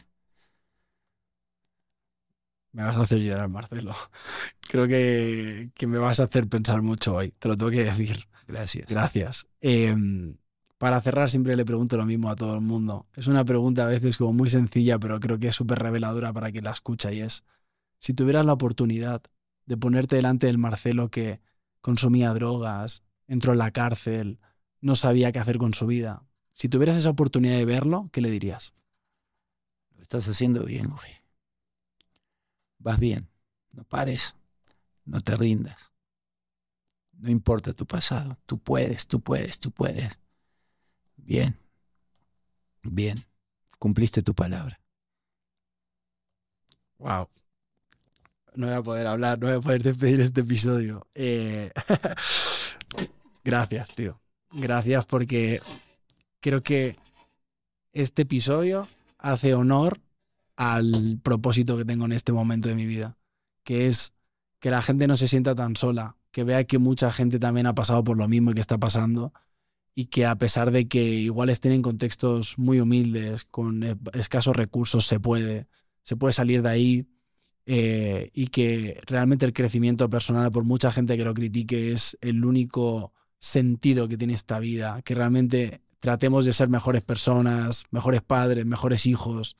Me 2.71 2.81
vas 2.81 2.97
a 2.97 3.01
hacer 3.01 3.19
llorar, 3.19 3.49
Marcelo. 3.49 3.93
Creo 4.61 4.87
que, 4.87 5.69
que 5.75 5.85
me 5.85 5.99
vas 5.99 6.19
a 6.19 6.23
hacer 6.23 6.47
pensar 6.47 6.81
mucho 6.81 7.13
hoy. 7.13 7.31
Te 7.37 7.49
lo 7.49 7.55
tengo 7.55 7.69
que 7.69 7.83
decir. 7.83 8.27
Gracias. 8.47 8.89
Gracias. 8.89 9.47
Eh, 9.61 9.95
para 10.79 10.99
cerrar, 11.01 11.29
siempre 11.29 11.55
le 11.55 11.65
pregunto 11.65 11.97
lo 11.97 12.07
mismo 12.07 12.31
a 12.31 12.35
todo 12.35 12.55
el 12.55 12.61
mundo. 12.61 13.05
Es 13.15 13.27
una 13.27 13.45
pregunta 13.45 13.83
a 13.85 13.89
veces 13.89 14.17
como 14.17 14.33
muy 14.33 14.49
sencilla, 14.49 14.97
pero 14.97 15.19
creo 15.19 15.37
que 15.37 15.49
es 15.49 15.55
súper 15.55 15.77
reveladora 15.77 16.33
para 16.33 16.51
quien 16.51 16.63
la 16.63 16.71
escucha 16.71 17.11
y 17.11 17.21
es, 17.21 17.43
si 17.99 18.15
tuvieras 18.15 18.43
la 18.43 18.53
oportunidad 18.53 19.21
de 19.67 19.77
ponerte 19.77 20.15
delante 20.15 20.47
del 20.47 20.57
Marcelo 20.57 21.09
que 21.09 21.41
consumía 21.79 22.33
drogas, 22.33 23.03
entró 23.27 23.51
en 23.51 23.59
la 23.59 23.69
cárcel, 23.69 24.39
no 24.81 24.95
sabía 24.95 25.31
qué 25.31 25.37
hacer 25.37 25.59
con 25.59 25.75
su 25.75 25.85
vida, 25.85 26.23
si 26.53 26.69
tuvieras 26.69 26.97
esa 26.97 27.09
oportunidad 27.09 27.57
de 27.57 27.65
verlo, 27.65 28.09
¿qué 28.11 28.21
le 28.21 28.29
dirías? 28.29 28.73
estás 30.03 30.27
haciendo 30.27 30.65
bien, 30.65 30.89
güey. 30.89 31.11
Vas 32.77 32.99
bien. 32.99 33.29
No 33.71 33.83
pares. 33.83 34.35
No 35.05 35.21
te 35.21 35.35
rindas. 35.35 35.91
No 37.13 37.31
importa 37.31 37.73
tu 37.73 37.87
pasado. 37.87 38.37
Tú 38.45 38.59
puedes, 38.59 39.07
tú 39.07 39.21
puedes, 39.21 39.59
tú 39.59 39.71
puedes. 39.71 40.21
Bien. 41.15 41.57
Bien. 42.83 43.25
Cumpliste 43.79 44.21
tu 44.21 44.35
palabra. 44.35 44.79
Wow. 46.99 47.27
No 48.55 48.67
voy 48.67 48.75
a 48.75 48.83
poder 48.83 49.07
hablar, 49.07 49.39
no 49.39 49.47
voy 49.47 49.57
a 49.57 49.61
poder 49.61 49.81
despedir 49.81 50.21
este 50.21 50.41
episodio. 50.41 51.07
Eh, 51.15 51.71
gracias, 53.43 53.95
tío. 53.95 54.21
Gracias 54.51 55.05
porque 55.05 55.59
creo 56.43 56.61
que 56.61 56.97
este 57.93 58.23
episodio 58.23 58.89
hace 59.17 59.55
honor 59.55 60.01
al 60.57 61.19
propósito 61.23 61.77
que 61.77 61.85
tengo 61.85 62.03
en 62.03 62.11
este 62.11 62.33
momento 62.33 62.67
de 62.67 62.75
mi 62.75 62.85
vida, 62.85 63.17
que 63.63 63.87
es 63.87 64.13
que 64.59 64.69
la 64.69 64.81
gente 64.81 65.07
no 65.07 65.15
se 65.15 65.29
sienta 65.29 65.55
tan 65.55 65.77
sola, 65.77 66.17
que 66.31 66.43
vea 66.43 66.65
que 66.65 66.79
mucha 66.79 67.11
gente 67.13 67.39
también 67.39 67.65
ha 67.65 67.73
pasado 67.73 68.03
por 68.03 68.17
lo 68.17 68.27
mismo 68.27 68.51
y 68.51 68.55
que 68.55 68.61
está 68.61 68.77
pasando, 68.77 69.31
y 69.95 70.07
que 70.07 70.25
a 70.25 70.35
pesar 70.35 70.71
de 70.71 70.87
que 70.89 71.01
igual 71.01 71.49
estén 71.49 71.71
en 71.71 71.81
contextos 71.81 72.57
muy 72.57 72.81
humildes, 72.81 73.45
con 73.45 73.81
escasos 74.13 74.55
recursos, 74.55 75.05
se 75.05 75.21
puede, 75.21 75.67
se 76.01 76.17
puede 76.17 76.33
salir 76.33 76.61
de 76.61 76.69
ahí, 76.69 77.07
eh, 77.65 78.31
y 78.33 78.47
que 78.47 78.99
realmente 79.05 79.45
el 79.45 79.53
crecimiento 79.53 80.09
personal, 80.09 80.51
por 80.51 80.65
mucha 80.65 80.91
gente 80.91 81.15
que 81.15 81.23
lo 81.23 81.33
critique, 81.33 81.93
es 81.93 82.17
el 82.19 82.43
único 82.43 83.13
sentido 83.39 84.09
que 84.09 84.17
tiene 84.17 84.33
esta 84.33 84.59
vida, 84.59 85.01
que 85.03 85.15
realmente 85.15 85.82
tratemos 86.03 86.43
de 86.43 86.51
ser 86.51 86.67
mejores 86.67 87.01
personas, 87.01 87.85
mejores 87.89 88.21
padres, 88.21 88.65
mejores 88.65 89.05
hijos, 89.05 89.55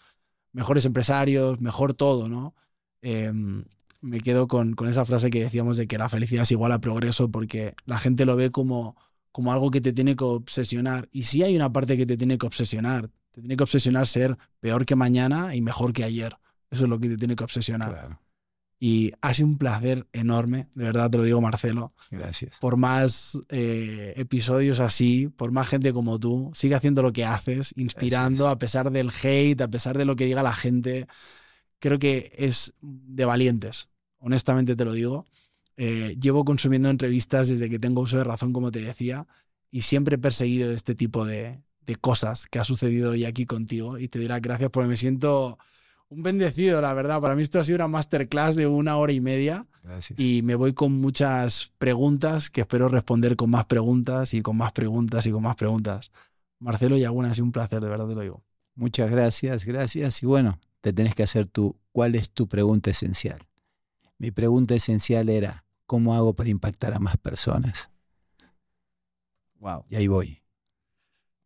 mejores 0.52 0.84
empresarios, 0.84 1.62
mejor 1.62 1.94
todo, 1.94 2.28
¿no? 2.28 2.54
Em, 3.02 3.64
me 4.02 4.20
quedo 4.20 4.50
con, 4.50 4.74
con, 4.74 4.90
esa 4.90 5.06
frase 5.06 5.30
que 5.30 5.42
decíamos 5.42 5.78
de 5.78 5.88
que 5.88 5.98
la 5.98 6.10
felicidad 6.10 6.44
es 6.44 6.52
igual 6.52 6.74
a 6.74 6.82
progreso 6.82 7.32
porque 7.32 7.76
la 7.86 7.98
gente 7.98 8.26
lo 8.26 8.36
ve 8.36 8.52
como, 8.52 8.98
como 9.32 9.54
algo 9.54 9.72
que 9.72 9.80
te 9.80 9.94
tiene 9.94 10.18
que 10.18 10.26
obsesionar. 10.26 11.08
Y 11.14 11.24
sí 11.24 11.44
hay 11.44 11.56
una 11.56 11.72
parte 11.72 11.96
que 11.96 12.06
te 12.06 12.18
tiene 12.18 12.38
que 12.38 12.46
obsesionar. 12.46 13.10
Te 13.32 13.40
tiene 13.40 13.56
que 13.56 13.64
obsesionar 13.64 14.06
ser 14.06 14.38
peor 14.60 14.86
que 14.86 14.98
mañana 14.98 15.56
y 15.56 15.62
mejor 15.62 15.94
que 15.94 16.04
ayer. 16.04 16.36
Eso 16.70 16.84
es 16.84 16.90
lo 16.90 17.00
que 17.00 17.08
te 17.08 17.16
tiene 17.16 17.38
que 17.38 17.46
obsesionar. 17.46 17.92
Claro. 17.92 18.20
Y 18.86 19.14
ha 19.22 19.34
sido 19.34 19.48
un 19.48 19.58
placer 19.58 20.08
enorme, 20.12 20.68
de 20.76 20.84
verdad 20.84 21.10
te 21.10 21.18
lo 21.18 21.24
digo, 21.24 21.40
Marcelo. 21.40 21.94
Gracias. 22.12 22.58
Por 22.60 22.76
más 22.76 23.40
eh, 23.48 24.14
episodios 24.18 24.82
así, 24.82 25.30
por 25.30 25.54
más 25.54 25.70
gente 25.70 25.94
como 25.94 26.20
tú, 26.20 26.52
sigue 26.54 26.76
haciendo 26.76 27.02
lo 27.02 27.14
que 27.14 27.24
haces, 27.24 27.74
inspirando 27.78 28.50
a 28.50 28.58
pesar 28.58 28.92
del 28.92 29.10
hate, 29.10 29.62
a 29.62 29.70
pesar 29.70 29.98
de 29.98 30.04
lo 30.04 30.18
que 30.18 30.26
diga 30.26 30.44
la 30.44 30.54
gente. 30.54 31.08
Creo 31.80 31.98
que 31.98 32.34
es 32.36 32.74
de 32.82 33.24
valientes, 33.24 33.88
honestamente 34.20 34.76
te 34.76 34.84
lo 34.84 34.92
digo. 34.92 35.28
Eh, 35.78 36.18
llevo 36.20 36.44
consumiendo 36.44 36.90
entrevistas 36.90 37.48
desde 37.48 37.70
que 37.70 37.80
tengo 37.80 38.02
uso 38.02 38.18
de 38.18 38.26
razón, 38.26 38.52
como 38.52 38.70
te 38.70 38.82
decía, 38.82 39.26
y 39.72 39.84
siempre 39.84 40.16
he 40.16 40.20
perseguido 40.20 40.74
este 40.74 40.94
tipo 40.94 41.26
de, 41.26 41.62
de 41.86 41.96
cosas 41.96 42.48
que 42.48 42.60
ha 42.60 42.66
sucedido 42.66 43.12
hoy 43.12 43.24
aquí 43.24 43.46
contigo. 43.46 43.98
Y 43.98 44.10
te 44.10 44.20
diré 44.20 44.38
gracias 44.42 44.70
porque 44.72 44.90
me 44.90 44.98
siento 44.98 45.58
un 46.14 46.24
bendecido, 46.24 46.82
la 46.82 46.94
verdad. 46.94 47.20
Para 47.22 47.36
mí 47.36 47.44
esto 47.44 47.60
ha 47.60 47.64
sido 47.64 47.78
una 47.78 47.88
masterclass 47.88 48.56
de 48.56 48.68
una 48.68 48.98
hora 48.98 49.14
y 49.14 49.22
media. 49.22 49.66
Gracias. 49.84 50.20
Y 50.20 50.42
me 50.44 50.56
voy 50.56 50.74
con 50.74 50.94
muchas 50.94 51.72
preguntas 51.78 52.50
que 52.50 52.62
espero 52.62 52.88
responder 52.88 53.36
con 53.36 53.50
más 53.50 53.66
preguntas 53.66 54.34
y 54.34 54.42
con 54.42 54.58
más 54.58 54.72
preguntas 54.72 55.26
y 55.26 55.32
con 55.32 55.44
más 55.44 55.56
preguntas. 55.56 56.12
Marcelo 56.60 56.98
y 56.98 57.04
Aguna, 57.04 57.32
ha 57.32 57.36
sido 57.36 57.46
un 57.46 57.52
placer, 57.52 57.82
de 57.82 57.90
verdad 57.90 58.08
te 58.08 58.16
lo 58.16 58.22
digo. 58.22 58.44
Muchas 58.76 59.10
gracias, 59.10 59.66
gracias. 59.66 60.24
Y 60.24 60.26
bueno, 60.26 60.60
te 60.82 60.94
tenés 60.94 61.16
que 61.16 61.24
hacer 61.24 61.48
tú, 61.48 61.76
¿cuál 61.92 62.16
es 62.16 62.32
tu 62.32 62.48
pregunta 62.48 62.92
esencial? 62.92 63.40
Mi 64.18 64.32
pregunta 64.32 64.74
esencial 64.74 65.30
era, 65.30 65.66
¿cómo 65.86 66.16
hago 66.16 66.34
para 66.34 66.50
impactar 66.50 66.94
a 66.94 67.00
más 67.00 67.18
personas? 67.18 67.90
Wow. 69.60 69.86
Y 69.90 69.96
ahí 69.96 70.08
voy 70.08 70.43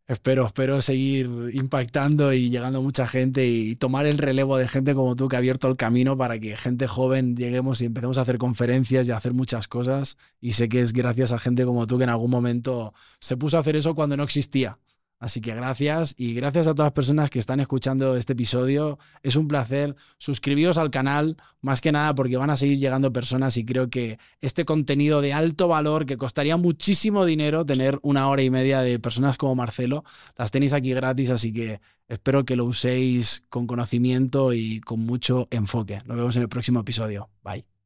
espero, 0.08 0.46
espero 0.46 0.80
seguir 0.82 1.28
impactando 1.52 2.32
y 2.32 2.50
llegando 2.50 2.82
mucha 2.82 3.06
gente 3.06 3.46
y 3.46 3.76
tomar 3.76 4.06
el 4.06 4.18
relevo 4.18 4.56
de 4.56 4.66
gente 4.66 4.94
como 4.94 5.14
tú 5.14 5.28
que 5.28 5.36
ha 5.36 5.38
abierto 5.38 5.68
el 5.68 5.76
camino 5.76 6.16
para 6.16 6.38
que 6.38 6.56
gente 6.56 6.88
joven 6.88 7.36
lleguemos 7.36 7.82
y 7.82 7.84
empecemos 7.84 8.16
a 8.18 8.22
hacer 8.22 8.38
conferencias 8.38 9.06
y 9.06 9.12
a 9.12 9.18
hacer 9.18 9.34
muchas 9.34 9.68
cosas. 9.68 10.16
Y 10.40 10.52
sé 10.52 10.68
que 10.68 10.80
es 10.80 10.92
gracias 10.92 11.30
a 11.30 11.38
gente 11.38 11.64
como 11.64 11.86
tú 11.86 11.98
que 11.98 12.04
en 12.04 12.10
algún 12.10 12.30
momento 12.30 12.94
se 13.20 13.36
puso 13.36 13.58
a 13.58 13.60
hacer 13.60 13.76
eso 13.76 13.94
cuando 13.94 14.16
no 14.16 14.24
existía. 14.24 14.78
Así 15.20 15.40
que 15.40 15.54
gracias 15.54 16.14
y 16.16 16.34
gracias 16.34 16.68
a 16.68 16.74
todas 16.74 16.86
las 16.86 16.92
personas 16.92 17.28
que 17.30 17.40
están 17.40 17.58
escuchando 17.58 18.16
este 18.16 18.34
episodio. 18.34 18.98
Es 19.22 19.34
un 19.34 19.48
placer. 19.48 19.96
Suscribíos 20.16 20.78
al 20.78 20.90
canal, 20.90 21.36
más 21.60 21.80
que 21.80 21.90
nada 21.90 22.14
porque 22.14 22.36
van 22.36 22.50
a 22.50 22.56
seguir 22.56 22.78
llegando 22.78 23.12
personas 23.12 23.56
y 23.56 23.64
creo 23.64 23.90
que 23.90 24.18
este 24.40 24.64
contenido 24.64 25.20
de 25.20 25.32
alto 25.32 25.66
valor 25.66 26.06
que 26.06 26.16
costaría 26.16 26.56
muchísimo 26.56 27.24
dinero 27.24 27.66
tener 27.66 27.98
una 28.02 28.28
hora 28.28 28.42
y 28.42 28.50
media 28.50 28.80
de 28.80 28.98
personas 29.00 29.36
como 29.36 29.56
Marcelo, 29.56 30.04
las 30.36 30.52
tenéis 30.52 30.72
aquí 30.72 30.92
gratis, 30.92 31.30
así 31.30 31.52
que 31.52 31.80
espero 32.06 32.44
que 32.44 32.56
lo 32.56 32.64
uséis 32.64 33.44
con 33.48 33.66
conocimiento 33.66 34.52
y 34.52 34.80
con 34.80 35.00
mucho 35.00 35.48
enfoque. 35.50 35.98
Nos 36.06 36.16
vemos 36.16 36.36
en 36.36 36.42
el 36.42 36.48
próximo 36.48 36.80
episodio. 36.80 37.28
Bye. 37.42 37.77